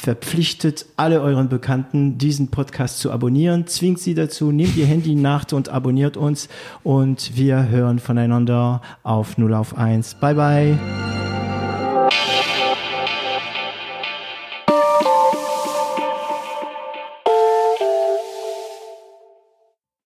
verpflichtet 0.00 0.86
alle 0.96 1.20
euren 1.20 1.48
Bekannten, 1.48 2.16
diesen 2.16 2.48
Podcast 2.50 3.00
zu 3.00 3.12
abonnieren. 3.12 3.66
Zwingt 3.66 4.00
sie 4.00 4.14
dazu, 4.14 4.50
nehmt 4.50 4.76
ihr 4.76 4.86
Handy 4.86 5.14
nach 5.14 5.44
und 5.52 5.68
abonniert 5.68 6.16
uns. 6.16 6.48
Und 6.82 7.36
wir 7.36 7.68
hören 7.68 7.98
voneinander 7.98 8.80
auf 9.02 9.36
0 9.36 9.52
auf 9.54 9.76
1. 9.76 10.14
Bye 10.14 10.34
bye. 10.34 11.09